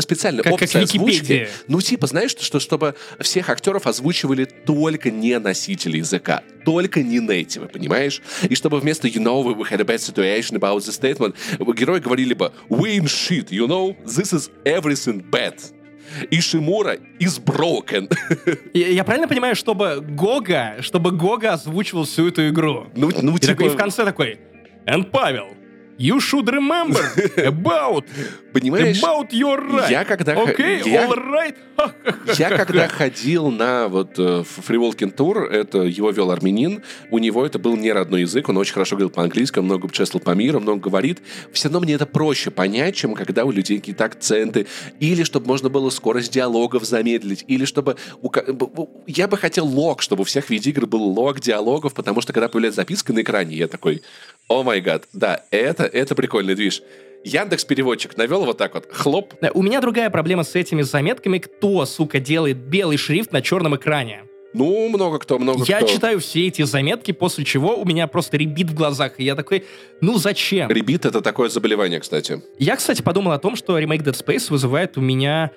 специально 0.01 0.43
Как- 0.43 0.53
как 0.55 0.63
опция 0.63 0.83
озвучки, 0.83 0.99
Википедия. 1.15 1.49
ну, 1.69 1.81
типа, 1.81 2.07
знаешь, 2.07 2.31
что, 2.33 2.45
что 2.45 2.61
чтобы 2.61 2.95
всех 3.21 3.49
актеров 3.51 3.87
озвучивали 3.87 4.45
только 4.45 5.11
не 5.11 5.39
носители 5.39 5.99
языка, 5.99 6.43
только 6.65 7.03
не 7.03 7.19
нейтивы, 7.19 7.67
понимаешь? 7.69 8.23
И 8.43 8.55
чтобы 8.55 8.81
вместо 8.81 9.09
you 9.09 9.21
know, 9.23 9.43
we 9.45 9.69
had 9.69 9.81
a 9.81 9.85
bad 9.85 10.01
situation 10.01 10.57
about 10.57 10.79
the 10.79 10.93
statement, 10.93 11.35
герои 11.75 12.01
говорили 12.01 12.35
бы 12.35 12.53
we 12.69 12.97
in 12.99 13.05
shit, 13.07 13.51
you 13.51 13.67
know, 13.67 13.97
this 14.05 14.33
is 14.33 14.51
everything 14.65 15.23
bad. 15.31 15.55
Ишимура 16.31 16.97
is 17.19 17.39
broken. 17.43 18.09
Я, 18.75 18.89
я 18.89 19.05
правильно 19.05 19.27
понимаю, 19.27 19.57
чтобы 19.57 20.01
Гога, 20.01 20.77
чтобы 20.81 21.11
Гога 21.11 21.55
озвучивал 21.55 22.05
всю 22.05 22.29
эту 22.29 22.49
игру? 22.51 22.87
ну, 22.95 23.11
ну, 23.21 23.37
И, 23.37 23.39
такой, 23.41 23.67
и 23.67 23.69
в 23.69 23.73
типа, 23.73 23.83
конце 23.83 24.05
такой, 24.05 24.39
and 24.87 25.11
Павел, 25.11 25.49
you 25.99 26.21
should 26.21 26.49
remember 26.49 27.03
about, 27.37 28.05
понимаешь, 28.53 28.99
about 29.03 29.31
your 29.33 29.59
right. 29.61 29.91
я 29.91 30.05
когда 30.05 30.33
Окей, 30.33 30.83
я- 30.85 31.07
all 31.07 31.17
right. 31.17 31.57
Я 32.39 32.57
когда 32.57 32.89
ходил 32.89 33.51
на 33.51 33.89
вот 33.89 34.19
э, 34.19 34.45
Walking 34.69 35.15
Tour, 35.15 35.47
это 35.49 35.79
его 35.79 36.11
вел 36.11 36.31
армянин, 36.31 36.83
у 37.11 37.19
него 37.19 37.45
это 37.45 37.59
был 37.59 37.77
не 37.77 37.93
родной 37.93 38.23
язык, 38.23 38.49
он 38.49 38.57
очень 38.57 38.75
хорошо 38.75 38.97
говорил 38.97 39.11
по-английски, 39.11 39.59
он 39.59 39.67
много 39.67 39.89
путешествовал 39.89 40.25
по 40.25 40.31
миру, 40.31 40.61
много 40.61 40.81
говорит. 40.81 41.21
Все 41.53 41.69
равно 41.69 41.81
мне 41.81 41.95
это 41.95 42.07
проще 42.07 42.51
понять, 42.51 42.95
чем 42.97 43.15
когда 43.15 43.45
у 43.45 43.51
людей 43.51 43.79
какие-то 43.79 44.05
акценты, 44.05 44.67
или 45.01 45.25
чтобы 45.25 45.47
можно 45.47 45.69
было 45.69 45.91
скорость 45.91 46.33
диалогов 46.33 46.85
замедлить, 46.85 47.45
или 47.49 47.65
чтобы... 47.65 47.97
у 48.23 48.31
Я 49.07 49.29
бы 49.29 49.37
хотел 49.37 49.67
лог, 49.67 50.03
чтобы 50.03 50.23
у 50.23 50.25
всех 50.25 50.51
видеоигр 50.51 50.87
был 50.87 51.03
лог 51.03 51.41
диалогов, 51.41 51.95
потому 51.95 52.21
что 52.21 52.33
когда 52.33 52.49
появляется 52.49 52.81
записка 52.83 53.13
на 53.13 53.23
экране, 53.23 53.57
я 53.57 53.69
такой, 53.69 54.03
о 54.49 54.63
май 54.63 54.81
гад, 54.81 55.09
да, 55.13 55.45
это, 55.51 55.85
это 55.85 56.15
прикольный 56.15 56.55
движ. 56.55 56.83
Яндекс 57.25 57.65
переводчик 57.65 58.17
навел 58.17 58.45
вот 58.45 58.59
так 58.59 58.75
вот, 58.75 58.87
хлоп. 58.93 59.33
У 59.55 59.63
меня 59.63 59.81
другая 59.81 60.11
проблема 60.11 60.45
с 60.45 60.55
этими 60.55 60.83
заметками. 60.83 61.39
Кто, 61.39 61.87
сука, 61.87 62.21
делает 62.21 62.59
белый 62.59 62.99
шрифт 62.99 63.33
на 63.33 63.41
черном 63.41 63.77
экране? 63.77 64.25
Ну, 64.53 64.89
много 64.89 65.19
кто, 65.19 65.39
много 65.39 65.65
я 65.67 65.79
кто. 65.79 65.89
читаю 65.89 66.21
все 66.21 66.47
эти 66.47 66.63
заметки, 66.63 67.11
после 67.13 67.45
чего 67.45 67.77
у 67.77 67.85
меня 67.85 68.07
просто 68.07 68.37
ребит 68.37 68.71
в 68.71 68.75
глазах. 68.75 69.15
И 69.19 69.25
я 69.25 69.35
такой, 69.35 69.65
ну 70.01 70.17
зачем? 70.17 70.71
Ребит— 70.71 71.05
это 71.07 71.23
такое 71.23 71.49
заболевание, 71.49 71.99
кстати. 71.99 72.41
Я, 72.59 72.77
кстати, 72.77 73.03
подумал 73.03 73.33
о 73.33 73.39
том, 73.39 73.57
что 73.57 73.77
ремейк 73.79 74.03
Dead 74.03 74.15
Space 74.15 74.51
вызывает 74.51 74.97
у 74.97 75.01
меня 75.01 75.51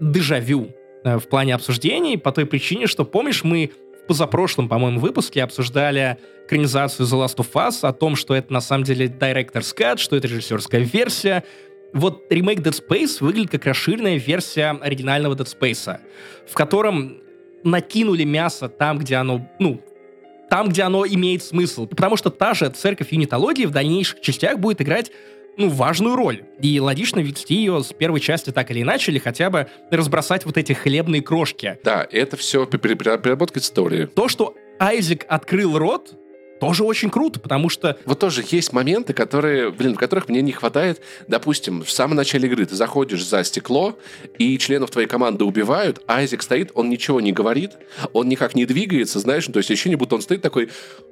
дежавю 0.00 0.74
э, 1.04 1.18
в 1.18 1.28
плане 1.28 1.54
обсуждений 1.54 2.16
по 2.16 2.32
той 2.32 2.46
причине, 2.46 2.88
что, 2.88 3.04
помнишь, 3.04 3.44
мы 3.44 3.70
позапрошлом, 4.12 4.68
по-моему, 4.68 5.00
выпуске 5.00 5.42
обсуждали 5.42 6.18
экранизацию 6.44 7.06
The 7.06 7.24
Last 7.24 7.36
of 7.36 7.50
Us, 7.54 7.88
о 7.88 7.94
том, 7.94 8.14
что 8.14 8.34
это 8.34 8.52
на 8.52 8.60
самом 8.60 8.84
деле 8.84 9.06
Director's 9.06 9.74
Cut, 9.74 9.96
что 9.96 10.16
это 10.16 10.28
режиссерская 10.28 10.82
версия. 10.82 11.44
Вот 11.94 12.26
ремейк 12.28 12.60
Dead 12.60 12.78
Space 12.78 13.24
выглядит 13.24 13.52
как 13.52 13.64
расширенная 13.64 14.18
версия 14.18 14.76
оригинального 14.78 15.34
Dead 15.34 15.46
Space, 15.46 15.98
в 16.46 16.52
котором 16.52 17.22
накинули 17.64 18.24
мясо 18.24 18.68
там, 18.68 18.98
где 18.98 19.14
оно, 19.16 19.48
ну, 19.58 19.80
там, 20.50 20.68
где 20.68 20.82
оно 20.82 21.06
имеет 21.06 21.42
смысл. 21.42 21.86
Потому 21.86 22.18
что 22.18 22.28
та 22.28 22.52
же 22.52 22.68
церковь 22.68 23.12
юнитологии 23.12 23.64
в 23.64 23.70
дальнейших 23.70 24.20
частях 24.20 24.58
будет 24.58 24.82
играть 24.82 25.10
ну, 25.56 25.68
важную 25.68 26.16
роль. 26.16 26.44
И 26.60 26.80
логично 26.80 27.20
вести 27.20 27.54
ее 27.54 27.82
с 27.82 27.92
первой 27.92 28.20
части 28.20 28.50
так 28.50 28.70
или 28.70 28.82
иначе, 28.82 29.12
или 29.12 29.18
хотя 29.18 29.50
бы 29.50 29.68
разбросать 29.90 30.46
вот 30.46 30.56
эти 30.56 30.72
хлебные 30.72 31.22
крошки. 31.22 31.78
Да, 31.84 32.06
это 32.10 32.36
все 32.36 32.66
переработка 32.66 33.58
истории. 33.58 34.06
То, 34.06 34.28
что 34.28 34.54
Айзек 34.78 35.26
открыл 35.28 35.78
рот, 35.78 36.16
тоже 36.62 36.84
очень 36.84 37.10
круто, 37.10 37.40
потому 37.40 37.68
что... 37.68 37.96
Вот 38.04 38.20
тоже 38.20 38.44
есть 38.48 38.72
моменты, 38.72 39.12
которые, 39.12 39.72
блин, 39.72 39.94
в 39.94 39.98
которых 39.98 40.28
мне 40.28 40.42
не 40.42 40.52
хватает. 40.52 41.00
Допустим, 41.26 41.82
в 41.82 41.90
самом 41.90 42.14
начале 42.14 42.48
игры 42.48 42.64
ты 42.64 42.76
заходишь 42.76 43.26
за 43.26 43.42
стекло, 43.42 43.98
и 44.38 44.56
членов 44.58 44.92
твоей 44.92 45.08
команды 45.08 45.44
убивают, 45.44 46.00
а 46.06 46.18
Айзек 46.18 46.40
стоит, 46.40 46.70
он 46.74 46.88
ничего 46.88 47.20
не 47.20 47.32
говорит, 47.32 47.72
он 48.12 48.28
никак 48.28 48.54
не 48.54 48.64
двигается, 48.64 49.18
знаешь, 49.18 49.48
ну, 49.48 49.54
то 49.54 49.58
есть 49.58 49.72
ощущение, 49.72 49.96
будто 49.96 50.14
он 50.14 50.22
стоит 50.22 50.40
такой, 50.40 50.70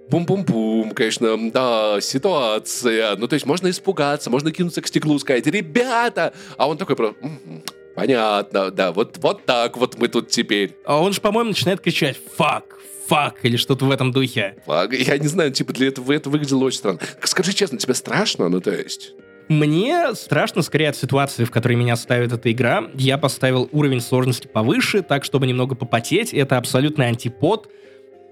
пум-пум-пум, 0.09 0.93
конечно, 0.93 1.51
да, 1.51 2.01
ситуация. 2.01 3.17
Ну, 3.17 3.27
то 3.27 3.35
есть 3.35 3.45
можно 3.45 3.71
испугаться, 3.71 4.31
можно 4.31 4.53
кинуться 4.53 4.83
к 4.83 4.87
стеклу, 4.87 5.19
сказать, 5.19 5.49
ребята! 5.49 6.33
А 6.59 6.69
он 6.69 6.79
такой 6.79 6.95
просто... 6.95 7.19
Понятно, 7.97 8.71
да, 8.71 8.93
вот, 8.93 9.19
вот 9.19 9.45
так 9.47 9.77
вот 9.77 9.99
мы 9.99 10.07
тут 10.07 10.29
теперь. 10.29 10.77
А 10.85 11.03
он 11.03 11.13
же, 11.13 11.21
по-моему, 11.21 11.51
начинает 11.51 11.81
кричать 11.81 12.17
«фак», 12.37 12.80
фак 13.11 13.41
или 13.43 13.57
что-то 13.57 13.87
в 13.87 13.91
этом 13.91 14.13
духе. 14.13 14.55
Я 14.67 15.19
не 15.19 15.27
знаю, 15.27 15.51
типа 15.51 15.73
для 15.73 15.89
этого 15.89 16.13
это 16.13 16.31
выглядело 16.31 16.65
очень 16.65 16.79
странно. 16.79 17.01
Скажи 17.25 17.53
честно, 17.53 17.77
тебе 17.77 17.95
страшно? 17.95 18.49
Ну, 18.49 18.61
то 18.61 18.71
есть... 18.71 19.15
Мне 19.49 20.15
страшно 20.15 20.63
скорее 20.63 20.91
от 20.91 20.97
ситуации, 20.97 21.43
в 21.43 21.51
которой 21.51 21.73
меня 21.73 21.97
ставит 21.97 22.33
эта 22.33 22.53
игра. 22.53 22.85
Я 22.95 23.19
поставил 23.19 23.69
уровень 23.73 24.01
сложности 24.01 24.47
повыше, 24.47 25.03
так, 25.03 25.25
чтобы 25.25 25.49
немного 25.49 25.75
попотеть. 25.75 26.33
Это 26.33 26.57
абсолютный 26.57 27.09
антипод 27.09 27.69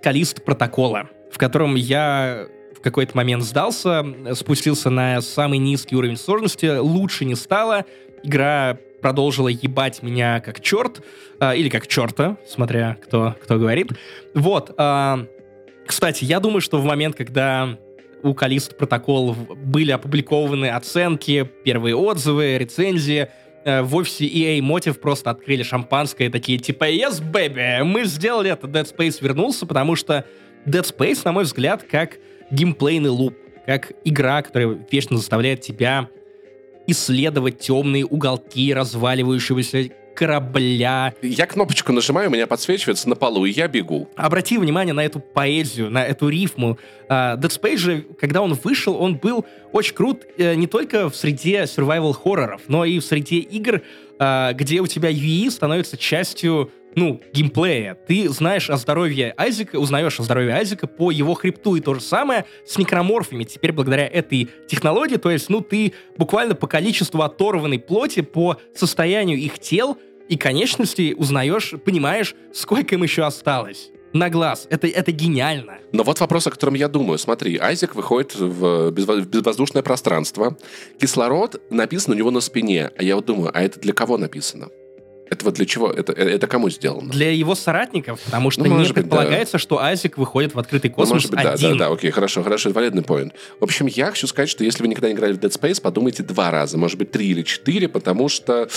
Калист 0.00 0.44
протокола, 0.44 1.10
в 1.32 1.38
котором 1.38 1.74
я 1.74 2.46
в 2.76 2.80
какой-то 2.80 3.16
момент 3.16 3.42
сдался, 3.42 4.06
спустился 4.34 4.90
на 4.90 5.20
самый 5.20 5.58
низкий 5.58 5.96
уровень 5.96 6.16
сложности, 6.16 6.78
лучше 6.78 7.24
не 7.24 7.34
стало. 7.34 7.84
Игра 8.22 8.78
продолжила 9.00 9.48
ебать 9.48 10.02
меня 10.02 10.40
как 10.40 10.60
черт, 10.60 11.02
э, 11.40 11.56
или 11.56 11.68
как 11.68 11.86
черта, 11.86 12.36
смотря 12.46 12.96
кто, 13.02 13.36
кто 13.42 13.58
говорит. 13.58 13.92
Вот. 14.34 14.74
Э, 14.78 15.26
кстати, 15.86 16.24
я 16.24 16.40
думаю, 16.40 16.60
что 16.60 16.78
в 16.78 16.84
момент, 16.84 17.16
когда 17.16 17.78
у 18.22 18.34
Калист 18.34 18.76
Протокол 18.76 19.34
были 19.34 19.92
опубликованы 19.92 20.70
оценки, 20.70 21.48
первые 21.64 21.94
отзывы, 21.94 22.58
рецензии, 22.58 23.28
в 23.64 23.96
офисе 23.96 24.26
EA 24.26 24.60
Motive 24.60 24.94
просто 24.94 25.30
открыли 25.30 25.62
шампанское, 25.62 26.30
такие 26.30 26.58
типа 26.58 26.90
«Yes, 26.90 27.20
baby, 27.20 27.82
мы 27.84 28.04
сделали 28.04 28.50
это, 28.50 28.66
Dead 28.66 28.84
Space 28.84 29.18
вернулся», 29.20 29.66
потому 29.66 29.94
что 29.94 30.24
Dead 30.64 30.82
Space, 30.82 31.20
на 31.24 31.32
мой 31.32 31.44
взгляд, 31.44 31.82
как 31.82 32.18
геймплейный 32.50 33.10
луп, 33.10 33.34
как 33.66 33.92
игра, 34.04 34.42
которая 34.42 34.78
вечно 34.90 35.16
заставляет 35.16 35.60
тебя 35.60 36.08
исследовать 36.88 37.58
темные 37.60 38.04
уголки 38.04 38.74
разваливающегося 38.74 39.90
корабля. 40.18 41.14
Я 41.22 41.46
кнопочку 41.46 41.92
нажимаю, 41.92 42.28
у 42.28 42.32
меня 42.32 42.48
подсвечивается 42.48 43.08
на 43.08 43.14
полу, 43.14 43.44
и 43.44 43.52
я 43.52 43.68
бегу. 43.68 44.08
Обрати 44.16 44.58
внимание 44.58 44.92
на 44.92 45.04
эту 45.04 45.20
поэзию, 45.20 45.90
на 45.90 46.04
эту 46.04 46.28
рифму. 46.28 46.76
Uh, 47.08 47.38
Dead 47.38 47.50
Space 47.50 47.76
же, 47.76 48.04
когда 48.20 48.42
он 48.42 48.54
вышел, 48.54 48.96
он 48.96 49.16
был 49.16 49.46
очень 49.72 49.94
крут 49.94 50.24
uh, 50.36 50.56
не 50.56 50.66
только 50.66 51.08
в 51.08 51.14
среде 51.14 51.62
survival 51.62 52.12
хорроров, 52.12 52.62
но 52.66 52.84
и 52.84 52.98
в 52.98 53.04
среде 53.04 53.36
игр, 53.36 53.82
uh, 54.18 54.52
где 54.54 54.80
у 54.80 54.88
тебя 54.88 55.08
UI 55.08 55.52
становится 55.52 55.96
частью 55.96 56.72
ну, 56.94 57.20
геймплея. 57.32 57.94
Ты 58.06 58.28
знаешь 58.28 58.70
о 58.70 58.76
здоровье 58.76 59.34
Айзека, 59.36 59.76
узнаешь 59.76 60.18
о 60.20 60.22
здоровье 60.22 60.54
Айзека 60.54 60.86
по 60.86 61.10
его 61.10 61.34
хребту, 61.34 61.76
и 61.76 61.80
то 61.80 61.94
же 61.94 62.00
самое 62.00 62.44
с 62.66 62.78
некроморфами. 62.78 63.44
Теперь 63.44 63.72
благодаря 63.72 64.06
этой 64.06 64.48
технологии, 64.66 65.16
то 65.16 65.30
есть, 65.30 65.48
ну, 65.48 65.60
ты 65.60 65.92
буквально 66.16 66.54
по 66.54 66.66
количеству 66.66 67.22
оторванной 67.22 67.78
плоти, 67.78 68.20
по 68.20 68.56
состоянию 68.74 69.38
их 69.38 69.58
тел 69.58 69.96
и 70.28 70.36
конечностей 70.36 71.14
узнаешь, 71.16 71.74
понимаешь, 71.84 72.34
сколько 72.52 72.94
им 72.94 73.02
еще 73.02 73.24
осталось 73.24 73.90
на 74.12 74.30
глаз. 74.30 74.66
Это, 74.70 74.86
это 74.86 75.12
гениально. 75.12 75.78
Но 75.92 76.02
вот 76.02 76.20
вопрос, 76.20 76.46
о 76.46 76.50
котором 76.50 76.74
я 76.74 76.88
думаю. 76.88 77.18
Смотри, 77.18 77.58
Айзек 77.58 77.94
выходит 77.94 78.34
в, 78.34 78.90
в 78.90 78.92
безвоздушное 78.92 79.82
пространство. 79.82 80.56
Кислород 80.98 81.60
написан 81.70 82.14
у 82.14 82.16
него 82.16 82.30
на 82.30 82.40
спине. 82.40 82.90
А 82.96 83.02
я 83.02 83.16
вот 83.16 83.26
думаю, 83.26 83.50
а 83.54 83.62
это 83.62 83.78
для 83.80 83.92
кого 83.92 84.18
написано? 84.18 84.68
Это 85.30 85.44
вот 85.44 85.54
для 85.54 85.66
чего? 85.66 85.90
Это, 85.90 86.12
э, 86.12 86.28
это 86.28 86.46
кому 86.46 86.70
сделано? 86.70 87.10
Для 87.10 87.30
его 87.30 87.54
соратников, 87.54 88.20
потому 88.20 88.50
что 88.50 88.64
ну, 88.64 88.80
не 88.80 88.92
предполагается, 88.92 89.54
да. 89.54 89.58
что 89.58 89.80
Айзек 89.80 90.18
выходит 90.18 90.54
в 90.54 90.58
открытый 90.58 90.90
космос 90.90 91.08
ну, 91.08 91.14
может 91.14 91.30
быть, 91.30 91.40
один. 91.40 91.72
Да, 91.72 91.84
да, 91.84 91.88
да, 91.88 91.94
окей, 91.94 92.10
хорошо, 92.10 92.42
хорошо, 92.42 92.70
это 92.70 92.78
валидный 92.78 93.02
поинт. 93.02 93.34
В 93.60 93.64
общем, 93.64 93.86
я 93.86 94.06
хочу 94.06 94.26
сказать, 94.26 94.48
что 94.48 94.64
если 94.64 94.82
вы 94.82 94.88
никогда 94.88 95.08
не 95.08 95.14
играли 95.14 95.32
в 95.32 95.38
Dead 95.38 95.50
Space, 95.50 95.80
подумайте 95.80 96.22
два 96.22 96.50
раза, 96.50 96.78
может 96.78 96.98
быть, 96.98 97.10
три 97.10 97.28
или 97.28 97.42
четыре, 97.42 97.88
потому 97.88 98.28
что 98.28 98.68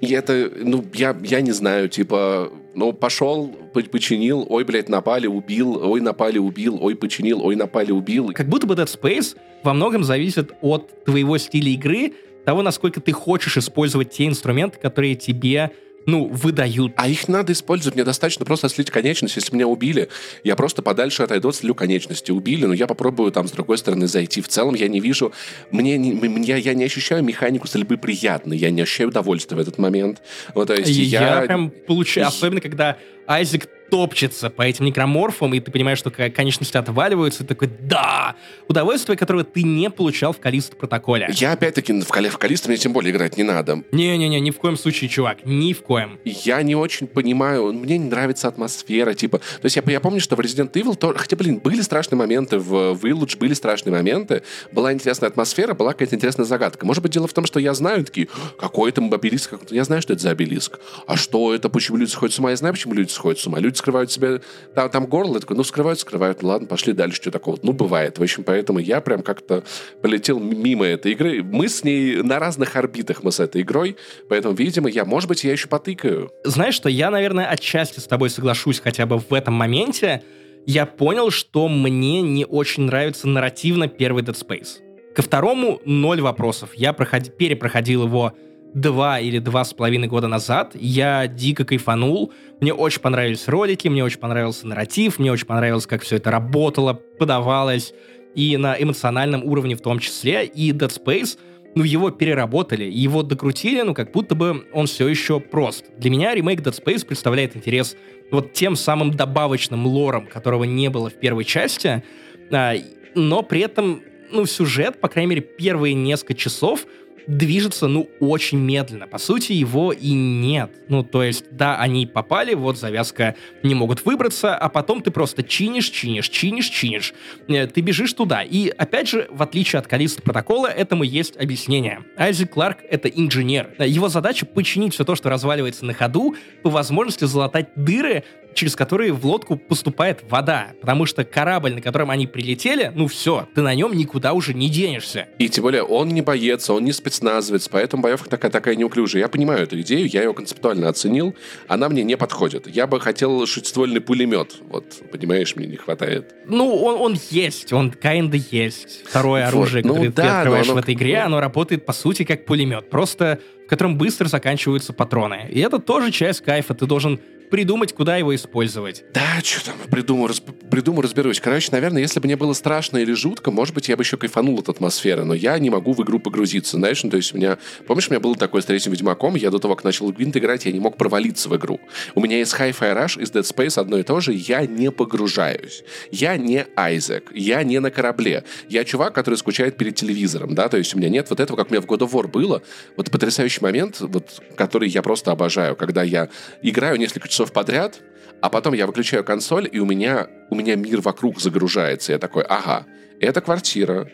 и 0.00 0.12
это, 0.14 0.50
ну, 0.56 0.84
я, 0.94 1.16
я 1.22 1.40
не 1.40 1.52
знаю, 1.52 1.88
типа, 1.88 2.50
ну, 2.74 2.92
пошел, 2.92 3.46
починил, 3.72 4.44
ой, 4.48 4.64
блядь, 4.64 4.88
напали, 4.88 5.28
убил, 5.28 5.78
ой, 5.80 6.00
напали, 6.00 6.38
убил, 6.38 6.76
ой, 6.82 6.96
починил, 6.96 7.40
ой, 7.40 7.54
напали, 7.54 7.92
убил. 7.92 8.32
Как 8.34 8.48
будто 8.48 8.66
бы 8.66 8.74
Dead 8.74 8.86
Space 8.86 9.36
во 9.62 9.72
многом 9.72 10.02
зависит 10.02 10.50
от 10.60 11.04
твоего 11.04 11.38
стиля 11.38 11.70
игры, 11.70 12.14
того, 12.44 12.62
насколько 12.62 13.00
ты 13.00 13.12
хочешь 13.12 13.56
использовать 13.56 14.10
те 14.10 14.26
инструменты, 14.26 14.78
которые 14.78 15.14
тебе 15.14 15.72
ну, 16.06 16.26
выдают. 16.26 16.92
А 16.96 17.08
их 17.08 17.28
надо 17.28 17.52
использовать. 17.52 17.94
Мне 17.94 18.04
достаточно 18.04 18.44
просто 18.44 18.68
слить 18.68 18.90
конечность. 18.90 19.36
Если 19.36 19.54
меня 19.54 19.66
убили, 19.66 20.08
я 20.44 20.56
просто 20.56 20.82
подальше 20.82 21.22
отойду, 21.22 21.48
отслю 21.48 21.74
конечности. 21.74 22.30
Убили, 22.30 22.66
но 22.66 22.74
я 22.74 22.86
попробую 22.86 23.32
там 23.32 23.46
с 23.46 23.52
другой 23.52 23.78
стороны 23.78 24.06
зайти. 24.06 24.40
В 24.40 24.48
целом 24.48 24.74
я 24.74 24.88
не 24.88 25.00
вижу... 25.00 25.32
Мне, 25.70 25.96
не, 25.98 26.12
мне, 26.12 26.58
я 26.58 26.74
не 26.74 26.84
ощущаю 26.84 27.22
механику 27.22 27.66
стрельбы 27.66 27.96
приятной. 27.96 28.56
Я 28.56 28.70
не 28.70 28.82
ощущаю 28.82 29.10
удовольствия 29.10 29.56
в 29.56 29.60
этот 29.60 29.78
момент. 29.78 30.22
Вот, 30.54 30.68
то 30.68 30.74
есть 30.74 30.90
я... 30.90 31.40
Я 31.40 31.46
прям 31.46 31.70
получаю... 31.70 32.26
Особенно, 32.26 32.60
когда 32.60 32.96
Айзек 33.26 33.68
топчется 33.92 34.48
по 34.48 34.62
этим 34.62 34.86
некроморфам, 34.86 35.52
и 35.52 35.60
ты 35.60 35.70
понимаешь, 35.70 35.98
что 35.98 36.10
конечности 36.10 36.78
отваливаются, 36.78 37.44
и 37.44 37.46
такой, 37.46 37.68
да! 37.68 38.36
Удовольствие, 38.66 39.18
которого 39.18 39.44
ты 39.44 39.62
не 39.64 39.90
получал 39.90 40.32
в 40.32 40.40
Калиsto 40.40 40.74
протоколе. 40.76 41.28
Я 41.34 41.52
опять-таки 41.52 42.00
в, 42.00 42.08
Кали, 42.08 42.30
в 42.30 42.38
Калиsto 42.38 42.68
мне 42.68 42.78
тем 42.78 42.94
более 42.94 43.12
играть 43.12 43.36
не 43.36 43.42
надо. 43.42 43.82
Не-не-не, 43.92 44.40
ни 44.40 44.50
в 44.50 44.56
коем 44.56 44.78
случае, 44.78 45.10
чувак, 45.10 45.44
ни 45.44 45.74
в 45.74 45.82
коем. 45.82 46.18
Я 46.24 46.62
не 46.62 46.74
очень 46.74 47.06
понимаю, 47.06 47.74
мне 47.74 47.98
не 47.98 48.08
нравится 48.08 48.48
атмосфера, 48.48 49.12
типа... 49.12 49.40
То 49.40 49.64
есть 49.64 49.76
я, 49.76 49.82
я 49.84 50.00
помню, 50.00 50.20
что 50.20 50.36
в 50.36 50.40
Resident 50.40 50.72
Evil, 50.72 50.96
то, 50.96 51.12
хотя, 51.14 51.36
блин, 51.36 51.58
были 51.58 51.82
страшные 51.82 52.18
моменты, 52.18 52.58
в 52.58 52.94
Village 52.94 53.36
были 53.36 53.52
страшные 53.52 53.92
моменты, 53.92 54.42
была 54.72 54.94
интересная 54.94 55.28
атмосфера, 55.28 55.74
была 55.74 55.92
какая-то 55.92 56.16
интересная 56.16 56.46
загадка. 56.46 56.86
Может 56.86 57.02
быть, 57.02 57.12
дело 57.12 57.26
в 57.26 57.34
том, 57.34 57.44
что 57.44 57.60
я 57.60 57.74
знаю 57.74 58.06
такие, 58.06 58.28
какой 58.58 58.88
это 58.88 59.02
обелиск, 59.02 59.52
я 59.68 59.84
знаю, 59.84 60.00
что 60.00 60.14
это 60.14 60.22
за 60.22 60.30
обелиск. 60.30 60.80
А 61.06 61.18
что 61.18 61.54
это, 61.54 61.68
почему 61.68 61.98
люди 61.98 62.08
сходят 62.08 62.34
с 62.34 62.38
ума? 62.38 62.48
Я 62.48 62.56
знаю, 62.56 62.72
почему 62.72 62.94
люди 62.94 63.10
сходят 63.12 63.40
с 63.40 63.46
ума. 63.46 63.58
Люди 63.58 63.76
скрывают 63.76 64.10
себе 64.10 64.40
там, 64.74 64.90
там 64.90 65.06
горло, 65.06 65.40
такой, 65.40 65.56
ну, 65.56 65.64
скрывают, 65.64 66.00
скрывают, 66.00 66.42
ладно, 66.42 66.66
пошли 66.66 66.92
дальше, 66.92 67.16
что 67.16 67.30
такого. 67.30 67.58
Ну, 67.62 67.72
бывает. 67.72 68.18
В 68.18 68.22
общем, 68.22 68.44
поэтому 68.44 68.78
я 68.78 69.00
прям 69.00 69.22
как-то 69.22 69.64
полетел 70.00 70.38
мимо 70.38 70.86
этой 70.86 71.12
игры. 71.12 71.42
Мы 71.42 71.68
с 71.68 71.84
ней 71.84 72.22
на 72.22 72.38
разных 72.38 72.76
орбитах 72.76 73.22
мы 73.22 73.32
с 73.32 73.40
этой 73.40 73.62
игрой, 73.62 73.96
поэтому, 74.28 74.54
видимо, 74.54 74.88
я, 74.88 75.04
может 75.04 75.28
быть, 75.28 75.44
я 75.44 75.52
еще 75.52 75.68
потыкаю. 75.68 76.30
Знаешь 76.44 76.74
что, 76.74 76.88
я, 76.88 77.10
наверное, 77.10 77.46
отчасти 77.46 78.00
с 78.00 78.04
тобой 78.04 78.30
соглашусь 78.30 78.80
хотя 78.80 79.06
бы 79.06 79.18
в 79.18 79.32
этом 79.32 79.54
моменте. 79.54 80.22
Я 80.66 80.86
понял, 80.86 81.30
что 81.30 81.68
мне 81.68 82.22
не 82.22 82.44
очень 82.44 82.84
нравится 82.84 83.26
нарративно 83.26 83.88
первый 83.88 84.22
Dead 84.22 84.34
Space. 84.34 84.80
Ко 85.14 85.22
второму 85.22 85.80
ноль 85.84 86.20
вопросов. 86.20 86.70
Я 86.74 86.92
проход... 86.92 87.36
перепроходил 87.36 88.04
его 88.04 88.32
два 88.74 89.20
или 89.20 89.38
два 89.38 89.64
с 89.64 89.74
половиной 89.74 90.08
года 90.08 90.28
назад. 90.28 90.72
Я 90.74 91.26
дико 91.26 91.64
кайфанул. 91.64 92.32
Мне 92.60 92.72
очень 92.72 93.00
понравились 93.00 93.48
ролики, 93.48 93.88
мне 93.88 94.04
очень 94.04 94.18
понравился 94.18 94.66
нарратив, 94.66 95.18
мне 95.18 95.32
очень 95.32 95.46
понравилось, 95.46 95.86
как 95.86 96.02
все 96.02 96.16
это 96.16 96.30
работало, 96.30 96.94
подавалось, 96.94 97.92
и 98.34 98.56
на 98.56 98.74
эмоциональном 98.80 99.44
уровне 99.44 99.76
в 99.76 99.80
том 99.80 99.98
числе. 99.98 100.44
И 100.46 100.72
Dead 100.72 100.88
Space 100.88 101.38
ну, 101.74 101.84
его 101.84 102.10
переработали, 102.10 102.84
его 102.84 103.22
докрутили, 103.22 103.82
ну, 103.82 103.94
как 103.94 104.12
будто 104.12 104.34
бы 104.34 104.66
он 104.72 104.86
все 104.86 105.08
еще 105.08 105.40
прост. 105.40 105.86
Для 105.98 106.10
меня 106.10 106.34
ремейк 106.34 106.60
Dead 106.60 106.84
Space 106.84 107.06
представляет 107.06 107.56
интерес 107.56 107.96
вот 108.30 108.52
тем 108.52 108.76
самым 108.76 109.10
добавочным 109.10 109.86
лором, 109.86 110.26
которого 110.26 110.64
не 110.64 110.88
было 110.88 111.10
в 111.10 111.14
первой 111.14 111.44
части, 111.44 112.02
а, 112.50 112.74
но 113.14 113.42
при 113.42 113.60
этом, 113.60 114.02
ну, 114.30 114.46
сюжет, 114.46 115.00
по 115.00 115.08
крайней 115.08 115.30
мере, 115.30 115.42
первые 115.42 115.94
несколько 115.94 116.34
часов— 116.34 116.86
движется, 117.26 117.88
ну, 117.88 118.08
очень 118.20 118.58
медленно. 118.58 119.06
По 119.06 119.18
сути, 119.18 119.52
его 119.52 119.92
и 119.92 120.12
нет. 120.12 120.70
Ну, 120.88 121.02
то 121.02 121.22
есть, 121.22 121.44
да, 121.50 121.76
они 121.78 122.06
попали, 122.06 122.54
вот 122.54 122.78
завязка, 122.78 123.34
не 123.62 123.74
могут 123.74 124.04
выбраться, 124.04 124.56
а 124.56 124.68
потом 124.68 125.02
ты 125.02 125.10
просто 125.10 125.42
чинишь, 125.42 125.90
чинишь, 125.90 126.28
чинишь, 126.28 126.68
чинишь. 126.68 127.14
Э, 127.48 127.66
ты 127.66 127.80
бежишь 127.80 128.12
туда. 128.12 128.42
И, 128.42 128.68
опять 128.68 129.08
же, 129.08 129.28
в 129.30 129.42
отличие 129.42 129.80
от 129.80 129.86
Калиста 129.86 130.22
протокола, 130.22 130.66
этому 130.66 131.02
есть 131.04 131.36
объяснение. 131.36 132.04
Айзек 132.16 132.52
Кларк— 132.52 132.78
это 132.90 133.08
инженер. 133.08 133.74
Его 133.78 134.08
задача— 134.08 134.46
починить 134.54 134.94
все 134.94 135.04
то, 135.04 135.14
что 135.14 135.30
разваливается 135.30 135.84
на 135.84 135.94
ходу, 135.94 136.34
по 136.62 136.70
возможности 136.70 137.24
залатать 137.24 137.68
дыры, 137.76 138.24
через 138.54 138.76
которые 138.76 139.12
в 139.12 139.24
лодку 139.26 139.56
поступает 139.56 140.24
вода. 140.28 140.68
Потому 140.80 141.06
что 141.06 141.24
корабль, 141.24 141.74
на 141.74 141.80
котором 141.80 142.10
они 142.10 142.26
прилетели, 142.26 142.92
ну 142.94 143.06
все, 143.06 143.48
ты 143.54 143.62
на 143.62 143.74
нем 143.74 143.96
никуда 143.96 144.32
уже 144.32 144.54
не 144.54 144.68
денешься. 144.68 145.28
И 145.38 145.48
тем 145.48 145.62
более 145.62 145.82
он 145.82 146.08
не 146.08 146.22
боец, 146.22 146.68
он 146.70 146.84
не 146.84 146.92
спецназовец, 146.92 147.68
поэтому 147.68 148.02
боевка 148.02 148.28
такая, 148.28 148.50
такая 148.50 148.76
неуклюжая. 148.76 149.22
Я 149.22 149.28
понимаю 149.28 149.62
эту 149.62 149.80
идею, 149.80 150.08
я 150.08 150.22
ее 150.22 150.34
концептуально 150.34 150.88
оценил, 150.88 151.34
она 151.68 151.88
мне 151.88 152.02
не 152.02 152.16
подходит. 152.16 152.66
Я 152.68 152.86
бы 152.86 153.00
хотел 153.00 153.46
шестиствольный 153.46 154.00
пулемет, 154.00 154.56
вот, 154.68 154.84
понимаешь, 155.10 155.56
мне 155.56 155.66
не 155.66 155.76
хватает. 155.76 156.34
Ну, 156.46 156.74
он, 156.76 157.00
он 157.00 157.18
есть, 157.30 157.72
он 157.72 157.90
kinda 157.90 158.40
есть. 158.50 159.04
Второе 159.06 159.46
оружие, 159.46 159.82
ну, 159.84 159.94
которое 159.94 160.12
да, 160.12 160.22
ты 160.22 160.28
открываешь 160.28 160.66
оно... 160.66 160.74
в 160.74 160.78
этой 160.78 160.94
игре, 160.94 161.18
оно 161.18 161.40
работает, 161.40 161.86
по 161.86 161.92
сути, 161.92 162.24
как 162.24 162.44
пулемет. 162.44 162.90
Просто 162.90 163.40
в 163.64 163.68
котором 163.68 163.96
быстро 163.96 164.28
заканчиваются 164.28 164.92
патроны. 164.92 165.48
И 165.50 165.60
это 165.60 165.78
тоже 165.78 166.10
часть 166.10 166.42
кайфа. 166.42 166.74
Ты 166.74 166.86
должен 166.86 167.20
придумать, 167.52 167.92
куда 167.92 168.16
его 168.16 168.34
использовать. 168.34 169.04
Да, 169.12 169.38
что 169.44 169.66
там, 169.66 169.74
придумаю, 169.90 170.28
раз, 170.28 170.40
придумаю, 170.40 171.02
разберусь. 171.02 171.38
Короче, 171.38 171.68
наверное, 171.70 172.00
если 172.00 172.18
бы 172.18 172.24
мне 172.24 172.36
было 172.36 172.54
страшно 172.54 172.96
или 172.96 173.12
жутко, 173.12 173.50
может 173.50 173.74
быть, 173.74 173.90
я 173.90 173.96
бы 173.98 174.02
еще 174.02 174.16
кайфанул 174.16 174.58
от 174.58 174.70
атмосферы, 174.70 175.24
но 175.24 175.34
я 175.34 175.58
не 175.58 175.68
могу 175.68 175.92
в 175.92 176.02
игру 176.02 176.18
погрузиться, 176.18 176.78
знаешь, 176.78 177.04
ну, 177.04 177.10
то 177.10 177.18
есть 177.18 177.34
у 177.34 177.36
меня, 177.36 177.58
помнишь, 177.86 178.08
у 178.08 178.10
меня 178.10 178.20
было 178.20 178.36
такое 178.36 178.62
с 178.62 178.64
третьим 178.64 178.92
Ведьмаком, 178.92 179.34
я 179.34 179.50
до 179.50 179.58
того, 179.58 179.76
как 179.76 179.84
начал 179.84 180.10
Гвинт 180.10 180.34
играть, 180.34 180.64
я 180.64 180.72
не 180.72 180.80
мог 180.80 180.96
провалиться 180.96 181.50
в 181.50 181.56
игру. 181.56 181.78
У 182.14 182.22
меня 182.22 182.38
есть 182.38 182.54
Hi-Fi 182.54 182.96
Rush 182.96 183.20
из 183.20 183.30
Dead 183.30 183.42
Space 183.42 183.78
одно 183.78 183.98
и 183.98 184.02
то 184.02 184.18
же, 184.20 184.32
я 184.32 184.64
не 184.64 184.90
погружаюсь. 184.90 185.84
Я 186.10 186.38
не 186.38 186.66
Айзек, 186.74 187.32
я 187.34 187.62
не 187.64 187.80
на 187.80 187.90
корабле. 187.90 188.44
Я 188.70 188.84
чувак, 188.84 189.14
который 189.14 189.34
скучает 189.34 189.76
перед 189.76 189.94
телевизором, 189.94 190.54
да, 190.54 190.70
то 190.70 190.78
есть 190.78 190.94
у 190.94 190.98
меня 190.98 191.10
нет 191.10 191.28
вот 191.28 191.38
этого, 191.38 191.58
как 191.58 191.70
у 191.70 191.74
меня 191.74 191.82
в 191.82 191.86
God 191.86 191.98
of 191.98 192.12
War 192.12 192.28
было, 192.28 192.62
вот 192.96 193.10
потрясающий 193.10 193.60
момент, 193.60 194.00
вот, 194.00 194.40
который 194.56 194.88
я 194.88 195.02
просто 195.02 195.32
обожаю, 195.32 195.76
когда 195.76 196.02
я 196.02 196.30
играю 196.62 196.96
несколько 196.96 197.28
часов 197.28 197.41
часов 197.42 197.52
подряд, 197.52 198.00
а 198.40 198.48
потом 198.48 198.74
я 198.74 198.86
выключаю 198.86 199.24
консоль, 199.24 199.68
и 199.70 199.78
у 199.80 199.86
меня, 199.86 200.28
у 200.50 200.54
меня 200.54 200.76
мир 200.76 201.00
вокруг 201.00 201.40
загружается. 201.40 202.12
Я 202.12 202.18
такой, 202.18 202.44
ага, 202.44 202.86
это 203.20 203.40
квартира, 203.40 204.08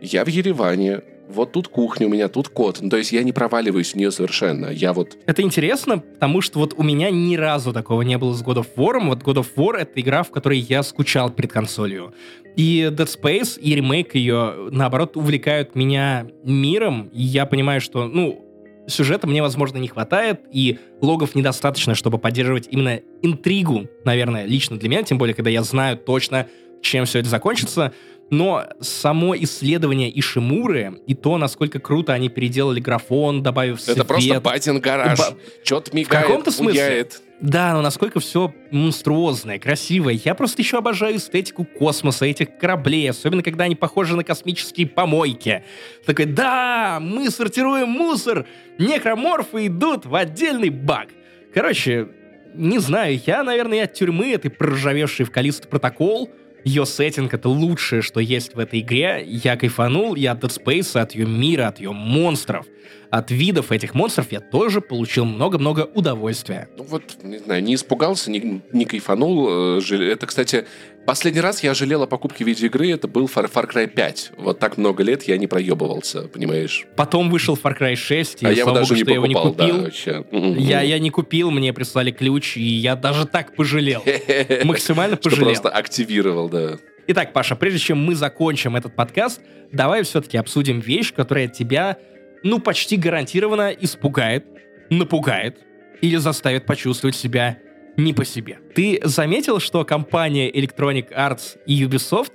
я 0.00 0.24
в 0.24 0.28
Ереване, 0.28 1.02
вот 1.28 1.52
тут 1.52 1.68
кухня 1.68 2.06
у 2.06 2.10
меня, 2.10 2.28
тут 2.28 2.48
кот. 2.48 2.78
Ну, 2.80 2.88
то 2.88 2.96
есть 2.96 3.12
я 3.12 3.22
не 3.22 3.32
проваливаюсь 3.32 3.92
в 3.92 3.96
нее 3.96 4.10
совершенно. 4.10 4.66
Я 4.66 4.92
вот... 4.92 5.16
Это 5.26 5.42
интересно, 5.42 5.98
потому 5.98 6.40
что 6.40 6.58
вот 6.58 6.74
у 6.76 6.82
меня 6.82 7.10
ни 7.10 7.36
разу 7.36 7.72
такого 7.72 8.02
не 8.02 8.18
было 8.18 8.34
с 8.34 8.42
God 8.42 8.56
of 8.56 8.66
War. 8.76 8.98
Вот 9.04 9.22
God 9.22 9.36
of 9.36 9.46
War— 9.56 9.76
это 9.78 10.00
игра, 10.00 10.22
в 10.22 10.30
которой 10.30 10.58
я 10.58 10.82
скучал 10.82 11.30
перед 11.30 11.52
консолью. 11.52 12.14
И 12.56 12.88
Dead 12.90 13.06
Space, 13.06 13.60
и 13.60 13.74
ремейк 13.76 14.16
ее, 14.16 14.70
наоборот, 14.72 15.16
увлекают 15.16 15.76
меня 15.76 16.26
миром. 16.42 17.10
И 17.12 17.22
я 17.22 17.46
понимаю, 17.46 17.80
что, 17.80 18.06
ну, 18.08 18.49
сюжета 18.86 19.26
мне, 19.26 19.42
возможно, 19.42 19.78
не 19.78 19.88
хватает, 19.88 20.40
и 20.52 20.78
логов 21.00 21.34
недостаточно, 21.34 21.94
чтобы 21.94 22.18
поддерживать 22.18 22.68
именно 22.70 23.00
интригу, 23.22 23.88
наверное, 24.04 24.44
лично 24.44 24.78
для 24.78 24.88
меня, 24.88 25.02
тем 25.02 25.18
более, 25.18 25.34
когда 25.34 25.50
я 25.50 25.62
знаю 25.62 25.96
точно, 25.96 26.46
чем 26.82 27.04
все 27.04 27.20
это 27.20 27.28
закончится. 27.28 27.92
Но 28.30 28.64
само 28.80 29.36
исследование 29.36 30.16
Ишимуры 30.18 31.00
и 31.06 31.14
то, 31.14 31.36
насколько 31.36 31.80
круто 31.80 32.12
они 32.12 32.28
переделали 32.28 32.78
графон, 32.78 33.42
добавив 33.42 33.80
свет... 33.80 33.96
Это 33.96 34.06
просто 34.06 34.40
батин 34.40 34.80
гараж. 34.80 35.18
Ба... 35.18 35.36
Чё-то 35.64 35.94
мигает, 35.94 36.24
В 36.24 36.28
каком-то 36.28 36.50
смысле. 36.52 37.08
Да, 37.40 37.72
но 37.72 37.80
насколько 37.80 38.20
все 38.20 38.54
монструозное, 38.70 39.58
красивое. 39.58 40.20
Я 40.24 40.34
просто 40.34 40.62
еще 40.62 40.78
обожаю 40.78 41.16
эстетику 41.16 41.64
космоса, 41.64 42.26
этих 42.26 42.58
кораблей, 42.58 43.10
особенно 43.10 43.42
когда 43.42 43.64
они 43.64 43.74
похожи 43.74 44.14
на 44.14 44.24
космические 44.24 44.86
помойки. 44.86 45.64
Такой, 46.04 46.26
да, 46.26 46.98
мы 47.00 47.30
сортируем 47.30 47.88
мусор, 47.88 48.46
некроморфы 48.78 49.66
идут 49.66 50.04
в 50.04 50.14
отдельный 50.14 50.68
бак. 50.68 51.08
Короче, 51.52 52.08
не 52.54 52.78
знаю, 52.78 53.20
я, 53.26 53.42
наверное, 53.42 53.84
от 53.84 53.94
тюрьмы 53.94 54.32
этой 54.32 54.50
проржавевшей 54.50 55.24
в 55.24 55.30
Калист 55.30 55.68
протокол, 55.68 56.30
ее 56.64 56.86
сеттинг— 56.86 57.34
это 57.34 57.48
лучшее, 57.48 58.02
что 58.02 58.20
есть 58.20 58.54
в 58.54 58.58
этой 58.58 58.80
игре. 58.80 59.22
Я 59.26 59.56
кайфанул, 59.56 60.14
я 60.14 60.32
от 60.32 60.44
Dead 60.44 60.50
Space, 60.50 61.00
от 61.00 61.12
ее 61.12 61.26
мира, 61.26 61.68
от 61.68 61.80
ее 61.80 61.92
монстров 61.92 62.66
от 63.10 63.30
видов 63.30 63.72
этих 63.72 63.94
монстров 63.94 64.30
я 64.30 64.40
тоже 64.40 64.80
получил 64.80 65.24
много-много 65.24 65.88
удовольствия. 65.94 66.68
Ну 66.76 66.84
вот, 66.84 67.02
не 67.22 67.38
знаю, 67.38 67.62
не 67.62 67.74
испугался, 67.74 68.30
не, 68.30 68.62
не 68.72 68.84
кайфанул. 68.84 69.78
Э, 69.78 69.80
это, 69.80 70.26
кстати, 70.26 70.66
последний 71.06 71.40
раз 71.40 71.62
я 71.64 71.74
жалел 71.74 72.02
о 72.02 72.06
покупке 72.06 72.44
видеоигры, 72.44 72.90
это 72.92 73.08
был 73.08 73.26
Far, 73.26 73.50
Far 73.52 73.68
Cry 73.68 73.88
5. 73.88 74.32
Вот 74.38 74.60
так 74.60 74.76
много 74.76 75.02
лет 75.02 75.24
я 75.24 75.38
не 75.38 75.48
проебывался, 75.48 76.28
понимаешь? 76.28 76.86
Потом 76.96 77.30
вышел 77.30 77.58
Far 77.60 77.76
Cry 77.76 77.96
6, 77.96 78.42
и 78.42 78.46
а 78.46 78.50
я 78.50 78.60
его 78.60 78.72
даже 78.72 78.94
Богу, 78.94 79.26
не 79.26 79.34
покупал, 79.34 79.66
я 79.66 79.66
его 79.66 79.76
не 79.76 79.76
купил. 79.76 79.76
Да, 79.76 79.82
вообще. 79.82 80.24
Я, 80.60 80.80
я 80.82 80.98
не 81.00 81.10
купил, 81.10 81.50
мне 81.50 81.72
прислали 81.72 82.12
ключ, 82.12 82.56
и 82.56 82.62
я 82.62 82.94
даже 82.94 83.26
так 83.26 83.56
пожалел. 83.56 84.04
Максимально 84.64 85.16
пожалел. 85.16 85.52
Что 85.54 85.62
просто 85.62 85.68
активировал, 85.70 86.48
да. 86.48 86.78
Итак, 87.08 87.32
Паша, 87.32 87.56
прежде 87.56 87.80
чем 87.80 87.98
мы 87.98 88.14
закончим 88.14 88.76
этот 88.76 88.94
подкаст, 88.94 89.40
давай 89.72 90.04
все-таки 90.04 90.36
обсудим 90.36 90.78
вещь, 90.78 91.12
которая 91.12 91.48
тебя 91.48 91.98
ну, 92.42 92.58
почти 92.58 92.96
гарантированно 92.96 93.70
испугает, 93.70 94.46
напугает 94.90 95.58
или 96.00 96.16
заставит 96.16 96.66
почувствовать 96.66 97.16
себя 97.16 97.58
не 97.96 98.12
по 98.14 98.24
себе. 98.24 98.58
Ты 98.74 99.00
заметил, 99.04 99.60
что 99.60 99.84
компания 99.84 100.50
Electronic 100.50 101.12
Arts 101.14 101.58
и 101.66 101.84
Ubisoft 101.84 102.32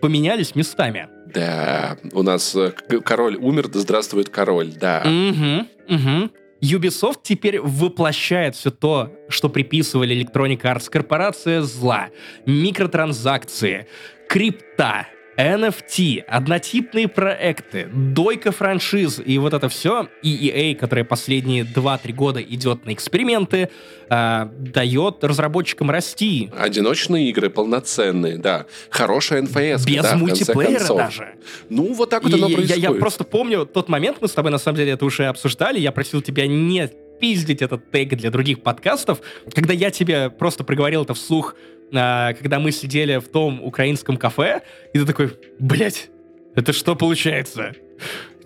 поменялись 0.00 0.54
местами? 0.54 1.08
Да, 1.32 1.98
у 2.12 2.22
нас 2.22 2.54
э, 2.54 2.72
король 3.04 3.36
умер, 3.36 3.68
да 3.68 3.80
здравствует 3.80 4.28
король, 4.28 4.68
да. 4.68 5.02
Угу, 5.04 5.94
угу. 5.94 6.30
Ubisoft 6.60 7.20
теперь 7.22 7.60
воплощает 7.60 8.54
все 8.56 8.70
то, 8.70 9.12
что 9.28 9.48
приписывали 9.48 10.16
Electronic 10.16 10.62
Arts. 10.62 10.90
Корпорация 10.90 11.62
зла, 11.62 12.08
микротранзакции, 12.46 13.86
крипта, 14.28 15.06
NFT, 15.38 16.24
однотипные 16.26 17.06
проекты, 17.06 17.88
дойка 17.92 18.50
франшиз 18.50 19.22
и 19.24 19.38
вот 19.38 19.54
это 19.54 19.68
все, 19.68 20.08
и 20.20 20.48
EA, 20.48 20.74
которая 20.74 21.04
последние 21.04 21.62
2-3 21.62 22.12
года 22.12 22.42
идет 22.42 22.84
на 22.84 22.92
эксперименты, 22.92 23.70
э, 24.10 24.48
дает 24.58 25.22
разработчикам 25.22 25.92
расти. 25.92 26.50
Одиночные 26.58 27.30
игры 27.30 27.50
полноценные, 27.50 28.36
да. 28.36 28.66
Хорошая 28.90 29.42
NFS. 29.42 29.86
Без 29.86 30.02
да, 30.02 30.16
мультиплеера 30.16 30.88
даже. 30.88 31.36
Ну, 31.70 31.92
вот 31.92 32.10
так 32.10 32.24
вот 32.24 32.32
и 32.32 32.34
оно 32.34 32.46
происходит. 32.46 32.76
Я, 32.76 32.90
я 32.90 32.94
просто 32.98 33.22
помню 33.22 33.64
тот 33.64 33.88
момент, 33.88 34.18
мы 34.20 34.26
с 34.26 34.32
тобой 34.32 34.50
на 34.50 34.58
самом 34.58 34.78
деле 34.78 34.92
это 34.92 35.04
уже 35.04 35.26
обсуждали, 35.26 35.78
я 35.78 35.92
просил 35.92 36.20
тебя 36.20 36.48
не 36.48 36.90
пиздить 37.20 37.62
этот 37.62 37.90
тег 37.90 38.10
для 38.16 38.30
других 38.30 38.62
подкастов, 38.62 39.20
когда 39.54 39.72
я 39.72 39.90
тебе 39.90 40.30
просто 40.30 40.64
проговорил 40.64 41.02
это 41.02 41.14
вслух 41.14 41.54
а, 41.54 41.77
когда 41.90 42.58
мы 42.58 42.72
сидели 42.72 43.18
в 43.18 43.28
том 43.28 43.62
украинском 43.62 44.16
кафе, 44.16 44.62
и 44.92 44.98
ты 44.98 45.06
такой, 45.06 45.32
блядь, 45.58 46.10
это 46.54 46.72
что 46.72 46.96
получается? 46.96 47.74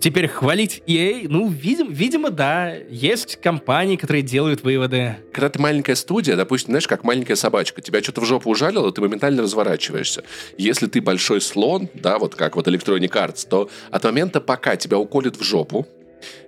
Теперь 0.03 0.27
хвалить 0.27 0.83
EA, 0.85 1.27
ну, 1.29 1.47
видим, 1.47 1.89
видимо, 1.93 2.29
да. 2.29 2.73
Есть 2.89 3.37
компании, 3.37 3.95
которые 3.95 4.21
делают 4.21 4.61
выводы. 4.61 5.15
Когда 5.31 5.47
ты 5.47 5.59
маленькая 5.59 5.95
студия, 5.95 6.35
допустим, 6.35 6.71
знаешь, 6.71 6.89
как 6.89 7.05
маленькая 7.05 7.35
собачка, 7.35 7.81
тебя 7.81 8.03
что-то 8.03 8.19
в 8.19 8.25
жопу 8.25 8.49
ужалило, 8.49 8.91
ты 8.91 8.99
моментально 8.99 9.43
разворачиваешься. 9.43 10.25
Если 10.57 10.87
ты 10.87 10.99
большой 10.99 11.39
слон, 11.39 11.87
да, 11.93 12.19
вот 12.19 12.35
как 12.35 12.57
вот 12.57 12.67
Electronic 12.67 13.11
Arts, 13.11 13.47
то 13.47 13.69
от 13.91 14.03
момента, 14.03 14.41
пока 14.41 14.75
тебя 14.75 14.97
уколет 14.97 15.37
в 15.37 15.43
жопу, 15.43 15.87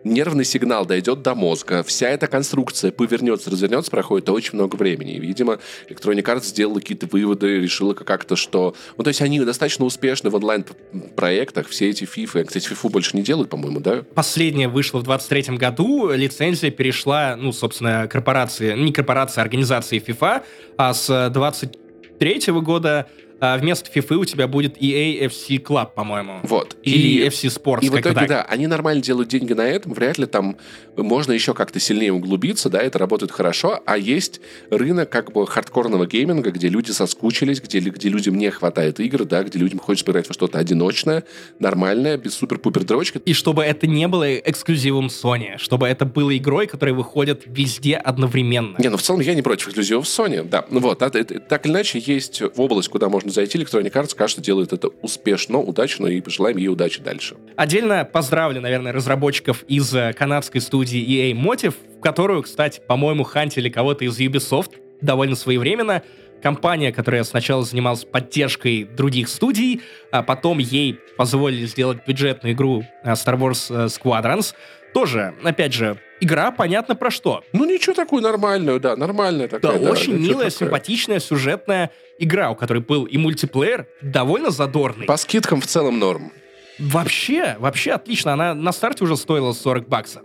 нервный 0.04 0.46
сигнал 0.46 0.86
дойдет 0.86 1.22
до 1.22 1.36
мозга, 1.36 1.84
вся 1.84 2.10
эта 2.10 2.28
конструкция 2.28 2.92
повернется, 2.92 3.50
развернется, 3.50 3.92
проходит 3.92 4.30
очень 4.30 4.52
много 4.54 4.76
времени. 4.76 5.14
И, 5.16 5.20
видимо, 5.20 5.60
Electronic 5.90 6.24
Arts 6.24 6.46
сделала 6.46 6.80
какие-то 6.80 7.08
выводы, 7.08 7.60
решила 7.60 7.94
как-то, 7.94 8.36
что... 8.36 8.76
Ну, 8.98 9.04
то 9.04 9.10
есть 9.10 9.22
они 9.22 9.40
достаточно 9.40 9.86
успешны 9.86 10.30
в 10.30 10.36
онлайн-проектах, 10.36 11.68
все 11.70 11.90
эти 11.90 12.04
FIFA. 12.04 12.46
Кстати, 12.46 12.68
FIFA 12.68 12.90
больше 12.90 13.18
не 13.18 13.24
делают, 13.24 13.50
по-моему, 13.50 13.80
да? 13.80 14.04
Последняя 14.14 14.68
вышла 14.68 15.00
в 15.00 15.04
23 15.04 15.58
году, 15.58 16.12
лицензия 16.12 16.72
перешла, 16.72 17.36
ну, 17.36 17.52
собственно, 17.52 18.08
корпорации, 18.08 18.76
не 18.76 18.92
корпорации, 18.92 19.42
а 19.42 19.44
организации 19.44 20.00
FIFA, 20.06 20.44
а 20.78 20.94
с 20.94 21.30
23 21.30 22.52
года 22.62 23.08
а 23.40 23.58
вместо 23.58 23.90
FIFA 23.92 24.16
у 24.16 24.26
тебя 24.26 24.48
будет 24.48 24.78
EA 24.82 25.26
FC 25.28 25.62
Club, 25.62 25.90
по-моему. 25.94 26.40
Вот. 26.44 26.78
Или 26.84 27.26
FC 27.28 27.50
Sports, 27.50 27.84
И 27.86 27.90
в 27.90 28.00
итоге, 28.00 28.16
так. 28.16 28.28
да, 28.28 28.42
они 28.44 28.68
нормально 28.68 29.02
делают 29.02 29.30
деньги 29.30 29.54
на 29.54 29.68
этом, 29.68 29.94
вряд 29.94 30.18
ли 30.18 30.26
там 30.26 30.58
можно 30.98 31.32
еще 31.32 31.54
как-то 31.54 31.80
сильнее 31.80 32.14
углубиться, 32.14 32.70
да, 32.70 32.80
это 32.82 32.98
работает 33.00 33.32
хорошо, 33.32 33.82
а 33.86 33.98
есть 33.98 34.42
рынок 34.70 35.10
как 35.10 35.32
бы 35.32 35.46
хардкорного 35.48 36.06
гейминга, 36.08 36.52
где 36.52 36.70
люди 36.70 36.92
соскучились, 36.92 37.62
где, 37.62 37.80
где 37.80 38.10
людям 38.10 38.38
не 38.38 38.50
хватает 38.52 39.00
игр, 39.00 39.26
да, 39.26 39.44
где 39.44 39.60
людям 39.60 39.80
хочется 39.80 40.06
поиграть 40.06 40.28
во 40.28 40.34
что-то 40.34 40.60
одиночное, 40.60 41.24
нормальное, 41.60 42.18
без 42.18 42.34
супер-пупер 42.36 42.84
дрочки. 42.84 43.22
И 43.26 43.34
чтобы 43.34 43.64
это 43.64 43.88
не 43.88 44.08
было 44.08 44.36
эксклюзивом 44.36 45.08
Sony, 45.08 45.58
чтобы 45.58 45.88
это 45.88 46.06
было 46.06 46.36
игрой, 46.38 46.68
которая 46.68 46.96
выходит 46.96 47.44
везде 47.46 47.96
одновременно. 47.96 48.78
Не, 48.80 48.90
ну 48.90 48.98
в 48.98 49.02
целом 49.02 49.22
я 49.22 49.34
не 49.34 49.42
против 49.42 49.68
эксклюзивов 49.68 50.06
Sony, 50.06 50.44
да. 50.48 50.66
Ну 50.70 50.80
вот, 50.80 51.02
это- 51.02 51.20
это- 51.20 51.40
так 51.40 51.66
или 51.66 51.74
иначе, 51.74 52.00
есть 52.00 52.42
область, 52.56 52.90
куда 52.90 53.10
можно 53.10 53.32
зайти. 53.32 53.58
Electronic 53.58 53.92
Arts, 53.92 54.16
кажется, 54.16 54.42
делает 54.42 54.74
это 54.74 54.90
успешно, 55.02 55.60
удачно, 55.60 56.08
и 56.08 56.22
пожелаем 56.22 56.58
ей 56.58 56.68
удачи 56.68 57.02
дальше. 57.02 57.36
Отдельно 57.56 58.06
поздравлю, 58.06 58.62
наверное, 58.62 58.92
разработчиков 58.94 59.64
из 59.68 59.94
э, 59.94 60.14
канадской 60.14 60.62
студии 60.62 60.85
EA 60.94 61.34
Motive, 61.34 61.74
в 61.98 62.02
которую, 62.02 62.44
кстати, 62.44 62.82
по-моему, 62.86 63.24
хантили 63.24 63.70
кого-то 63.70 64.06
из 64.06 64.20
Ubisoft 64.20 64.72
довольно 65.02 65.36
своевременно. 65.36 66.04
Компания, 66.44 66.92
которая 66.92 67.24
сначала 67.24 67.64
занималась 67.64 68.06
поддержкой 68.06 68.84
других 68.84 69.30
студий, 69.30 69.82
а 70.12 70.22
потом 70.22 70.60
ей 70.60 71.00
позволили 71.18 71.66
сделать 71.66 72.00
бюджетную 72.06 72.54
игру 72.54 72.84
э, 73.04 73.14
Star 73.14 73.38
Wars 73.40 73.66
э, 73.70 73.88
Squadrons. 73.88 74.54
Тоже, 74.94 75.34
опять 75.44 75.74
же, 75.74 75.98
игра 76.22 76.52
понятно 76.52 76.96
про 76.96 77.10
что. 77.10 77.44
Ну 77.52 77.66
ничего 77.66 77.96
такую 77.96 78.22
нормальную, 78.22 78.80
да, 78.80 78.96
нормальная 78.96 79.48
Да, 79.48 79.60
такая. 79.60 79.80
очень 79.80 80.14
милая, 80.14 80.50
такое. 80.50 80.68
симпатичная, 80.68 81.20
сюжетная 81.20 81.90
игра, 82.20 82.52
у 82.52 82.56
которой 82.56 82.82
был 82.84 83.06
и 83.06 83.18
мультиплеер, 83.18 83.88
довольно 84.02 84.52
задорный. 84.52 85.06
По 85.08 85.18
скидкам 85.18 85.62
в 85.62 85.66
целом 85.68 85.98
норм. 86.00 86.32
Вообще, 86.78 87.56
вообще 87.60 87.94
отлично. 87.94 88.34
Она 88.34 88.54
на 88.54 88.72
старте 88.72 89.04
уже 89.04 89.18
стоила 89.18 89.54
40 89.54 89.88
баксов. 89.88 90.24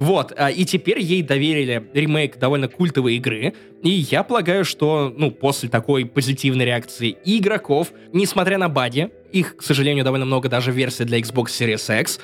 Вот, 0.00 0.32
а, 0.36 0.50
и 0.50 0.64
теперь 0.64 1.00
ей 1.00 1.22
доверили 1.22 1.88
ремейк 1.92 2.38
довольно 2.38 2.68
культовой 2.68 3.16
игры, 3.16 3.54
и 3.82 3.90
я 3.90 4.22
полагаю, 4.22 4.64
что, 4.64 5.12
ну, 5.16 5.30
после 5.30 5.68
такой 5.68 6.06
позитивной 6.06 6.64
реакции 6.64 7.16
игроков, 7.24 7.92
несмотря 8.12 8.58
на 8.58 8.68
баги, 8.68 9.10
их, 9.32 9.56
к 9.56 9.62
сожалению, 9.62 10.04
довольно 10.04 10.24
много 10.24 10.48
даже 10.48 10.72
в 10.72 10.76
версии 10.76 11.04
для 11.04 11.18
Xbox 11.18 11.46
Series 11.46 12.00
X, 12.00 12.20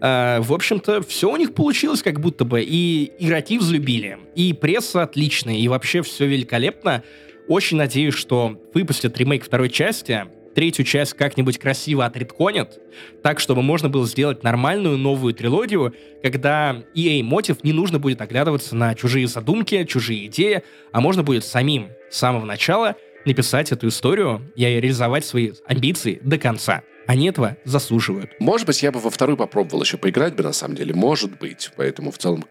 а, 0.00 0.40
в 0.40 0.52
общем-то, 0.52 1.02
все 1.02 1.30
у 1.30 1.36
них 1.36 1.54
получилось 1.54 2.02
как 2.02 2.20
будто 2.20 2.44
бы, 2.44 2.62
и 2.62 3.12
игроки 3.18 3.58
взлюбили, 3.58 4.18
и 4.34 4.52
пресса 4.52 5.02
отличная, 5.02 5.56
и 5.56 5.68
вообще 5.68 6.02
все 6.02 6.26
великолепно. 6.26 7.02
Очень 7.48 7.76
надеюсь, 7.78 8.14
что 8.14 8.60
выпустят 8.74 9.16
ремейк 9.18 9.44
второй 9.44 9.70
части, 9.70 10.26
третью 10.56 10.86
часть 10.86 11.12
как-нибудь 11.12 11.58
красиво 11.58 12.06
отредконят, 12.06 12.80
так, 13.22 13.40
чтобы 13.40 13.60
можно 13.60 13.90
было 13.90 14.06
сделать 14.06 14.42
нормальную 14.42 14.96
новую 14.96 15.34
трилогию, 15.34 15.94
когда 16.22 16.82
EA 16.94 17.20
Motive 17.20 17.58
не 17.62 17.74
нужно 17.74 17.98
будет 17.98 18.22
оглядываться 18.22 18.74
на 18.74 18.94
чужие 18.94 19.28
задумки, 19.28 19.84
чужие 19.84 20.26
идеи, 20.26 20.62
а 20.92 21.02
можно 21.02 21.22
будет 21.22 21.44
самим 21.44 21.90
с 22.10 22.16
самого 22.16 22.46
начала 22.46 22.96
написать 23.26 23.70
эту 23.70 23.88
историю 23.88 24.50
и 24.56 24.64
реализовать 24.64 25.26
свои 25.26 25.52
амбиции 25.66 26.20
до 26.22 26.38
конца. 26.38 26.82
Они 27.06 27.28
этого 27.28 27.58
заслуживают. 27.64 28.30
Может 28.40 28.66
быть, 28.66 28.82
я 28.82 28.90
бы 28.90 28.98
во 28.98 29.10
вторую 29.10 29.36
попробовал 29.36 29.82
еще 29.82 29.98
поиграть 29.98 30.34
бы, 30.34 30.42
на 30.42 30.54
самом 30.54 30.74
деле. 30.74 30.94
Может 30.94 31.38
быть. 31.38 31.70
Поэтому 31.76 32.10
в 32.10 32.18
целом 32.18 32.44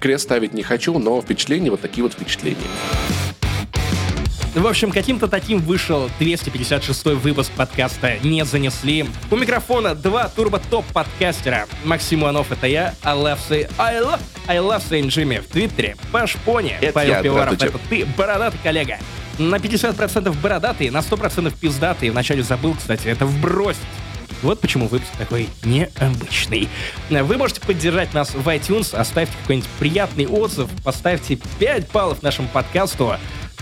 крест 0.00 0.24
ставить 0.24 0.54
не 0.54 0.62
хочу, 0.62 0.98
но 0.98 1.20
впечатления 1.20 1.70
вот 1.70 1.82
такие 1.82 2.02
вот 2.02 2.14
впечатления. 2.14 2.56
В 4.56 4.66
общем, 4.66 4.90
каким-то 4.90 5.28
таким 5.28 5.58
вышел 5.58 6.10
256 6.18 7.04
выпуск 7.04 7.52
подкаста 7.52 8.16
«Не 8.22 8.42
занесли». 8.46 9.04
У 9.30 9.36
микрофона 9.36 9.94
два 9.94 10.28
турбо-топ-подкастера. 10.28 11.66
Максим 11.84 12.22
Иванов— 12.22 12.50
это 12.52 12.66
я, 12.66 12.94
I 13.02 13.14
love, 13.14 13.38
say, 13.46 13.70
I 13.76 14.00
love, 14.00 14.18
I 14.46 14.56
love 14.56 14.82
saying 14.88 15.08
Jimmy 15.08 15.42
в 15.42 15.46
Твиттере, 15.48 15.94
Паш 16.10 16.36
Пони, 16.46 16.74
Это 16.80 16.94
Павел 16.94 17.12
я, 17.12 17.20
здравствуйте. 17.20 17.66
это 17.66 17.78
ты, 17.90 18.06
бородатый 18.16 18.58
коллега. 18.62 18.96
На 19.38 19.56
50% 19.56 20.40
бородатый, 20.40 20.88
на 20.88 21.00
100% 21.00 21.52
пиздатый. 21.60 22.08
Вначале 22.08 22.42
забыл, 22.42 22.74
кстати, 22.76 23.08
это 23.08 23.26
вбросить. 23.26 23.82
Вот 24.40 24.60
почему 24.60 24.88
выпуск 24.88 25.10
такой 25.18 25.50
необычный. 25.64 26.70
Вы 27.10 27.36
можете 27.36 27.60
поддержать 27.60 28.14
нас 28.14 28.32
в 28.32 28.48
iTunes, 28.48 28.96
оставьте 28.96 29.34
какой-нибудь 29.42 29.68
приятный 29.78 30.26
отзыв, 30.26 30.70
поставьте 30.82 31.38
5 31.58 31.92
баллов 31.92 32.22
нашему 32.22 32.48
подкасту. 32.48 33.16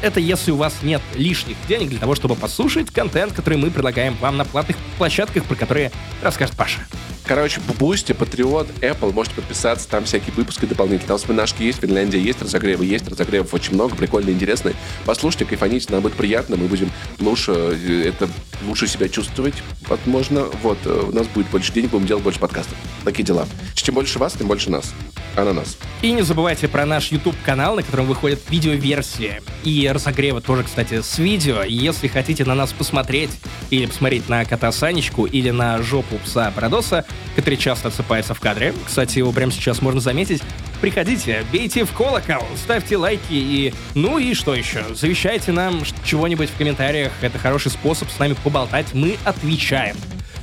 Это 0.05 0.20
если 0.20 0.51
у 0.51 0.56
вас 0.56 0.82
нет 0.82 1.01
лишних 1.14 1.56
денег 1.66 1.89
для 1.89 1.98
того, 1.98 2.14
чтобы 2.14 2.35
послушать 2.35 2.90
контент, 2.90 3.32
который 3.32 3.56
мы 3.56 3.70
предлагаем 3.70 4.14
вам 4.20 4.36
на 4.36 4.44
платных 4.44 4.76
площадках, 4.98 5.44
про 5.44 5.55
которые 5.55 5.93
расскажет 6.20 6.55
Паша. 6.55 6.81
Короче, 7.26 7.60
Boosty, 7.78 8.12
Patreon, 8.12 8.68
Apple, 8.80 9.12
можете 9.14 9.36
подписаться, 9.36 9.88
там 9.88 10.05
всякие 10.05 10.34
выпуски 10.34 10.66
дополнительные. 10.66 11.09
Там 11.09 11.16
вспоминашки 11.16 11.62
есть, 11.62 11.80
Финляндия 11.80 12.20
есть, 12.20 12.42
разогревы 12.42 12.84
есть, 12.84 13.09
разогревов 13.09 13.55
очень 13.55 13.74
много, 13.74 13.96
прикольно, 13.96 14.28
интересно. 14.30 14.72
Послушайте, 15.06 15.46
кайфаните, 15.46 15.90
нам 15.90 16.02
будет 16.02 16.14
приятно, 16.14 16.56
мы 16.56 16.66
будем 16.66 16.90
лучше, 17.20 17.52
э, 17.52 18.09
это, 18.09 18.28
лучше 18.66 18.86
себя 18.86 19.09
чувствовать, 19.09 19.55
возможно. 19.88 20.44
Вот, 20.62 20.78
э, 20.84 21.09
у 21.09 21.12
нас 21.12 21.26
будет 21.28 21.48
больше 21.48 21.72
денег, 21.72 21.90
будем 21.90 22.06
делать 22.06 22.22
больше 22.22 22.38
подкастов. 22.38 22.76
Такие 23.05 23.24
дела. 23.24 23.46
Чем 23.74 23.94
больше 23.94 24.18
вас, 24.18 24.34
тем 24.34 24.46
больше 24.46 24.70
нас. 24.70 24.92
А 25.36 25.44
на 25.44 25.52
нас. 25.52 25.78
И 26.02 26.12
не 26.12 26.22
забывайте 26.22 26.68
про 26.68 26.86
наш 26.86 27.10
YouTube-канал, 27.10 27.76
на 27.76 27.82
котором 27.82 28.06
выходят 28.06 28.38
видеоверсии 28.51 29.42
и 29.64 29.90
разогревы 29.92 30.40
тоже, 30.40 30.62
кстати, 30.62 31.01
с 31.01 31.18
видео. 31.18 31.62
Если 31.64 32.06
хотите 32.06 32.44
на 32.44 32.55
нас 32.55 32.72
посмотреть, 32.72 33.30
или 33.70 33.86
посмотреть 33.86 34.28
на 34.28 34.44
кота 34.44 34.70
Санечку, 34.70 35.24
или 35.24 35.51
на 35.51 35.82
жопу 35.82 36.18
пса 36.18 36.52
Парадоса, 36.55 37.05
который 37.36 37.57
часто 37.57 37.89
отсыпается 37.89 38.35
в 38.35 38.41
кадре, 38.41 38.74
кстати, 38.85 39.19
его 39.19 39.32
прямо 39.32 39.53
сейчас 39.53 39.82
можно 39.82 40.01
заметить, 40.01 40.43
приходите, 40.81 41.45
бейте 41.53 41.85
в 41.85 41.93
колокол, 41.93 42.47
ставьте 42.57 42.97
лайки 42.97 43.23
и... 43.31 43.74
Ну 43.95 44.19
и 44.19 44.35
что 44.35 44.55
еще? 44.55 44.85
Завещайте 44.95 45.53
нам 45.53 45.82
чего-нибудь 46.05 46.51
в 46.51 46.57
комментариях, 46.57 47.12
это 47.20 47.39
хороший 47.39 47.70
способ 47.70 48.11
с 48.11 48.19
нами 48.19 48.35
поболтать, 48.45 48.95
мы 48.95 49.16
отвечаем. 49.24 49.97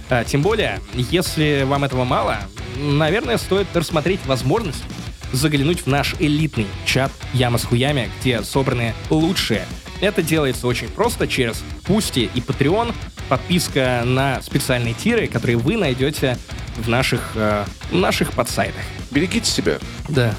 А, 0.10 0.24
Тем 0.24 0.42
более, 0.42 0.80
если 0.94 1.64
вам 1.66 1.84
этого 1.84 2.04
мало, 2.04 2.40
наверное, 2.76 3.38
стоит 3.38 3.68
рассмотреть 3.74 4.20
возможность 4.26 4.84
заглянуть 5.32 5.82
в 5.82 5.88
наш 5.88 6.16
элитный 6.20 6.68
чат 6.86 7.12
«Яма 7.34 7.58
с 7.58 7.64
хуями», 7.64 8.10
где 8.20 8.44
собраны 8.44 8.94
лучшие. 9.10 9.66
Это 10.02 10.22
делается 10.22 10.68
очень 10.68 10.90
просто 10.90 11.28
через 11.28 11.64
Пусти 11.84 12.30
и 12.34 12.40
Patreon, 12.40 12.94
подписка 13.32 14.02
на 14.04 14.42
специальные 14.42 14.94
тиры, 14.94 15.28
которые 15.28 15.56
вы 15.56 15.78
найдете 15.78 16.38
в 16.76 16.90
наших, 16.90 17.32
э, 17.36 17.64
наших 17.90 18.34
подсайтах. 18.34 18.82
Берегите 19.10 19.50
себя. 19.50 19.80
Да. 20.10 20.36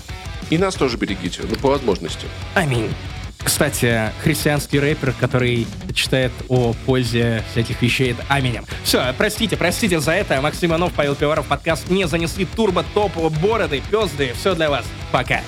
И 0.50 0.58
нас 0.58 0.74
тоже 0.74 0.98
берегите, 0.98 1.40
ну, 1.48 1.56
по 1.56 1.68
возможности. 1.68 2.26
Аминь. 2.54 2.90
Кстати, 3.38 4.12
христианский 4.22 4.78
рэпер, 4.78 5.14
который 5.18 5.66
читает 5.94 6.32
о 6.50 6.74
пользе 6.84 7.42
всяких 7.52 7.80
вещей, 7.80 8.10
это 8.10 8.26
Аминем. 8.28 8.66
Все, 8.84 9.14
простите, 9.16 9.56
простите 9.56 9.98
за 9.98 10.12
это. 10.12 10.42
Максим 10.42 10.72
Иванов, 10.72 10.92
Павел 10.92 11.14
Пиваров, 11.14 11.46
подкаст 11.46 11.88
«Не 11.88 12.06
занесли 12.06 12.44
турбо, 12.44 12.84
топ, 12.92 13.16
бороды, 13.40 13.82
пезды». 13.90 14.34
Все 14.38 14.54
для 14.54 14.68
вас. 14.68 14.84
Пока. 15.10 15.40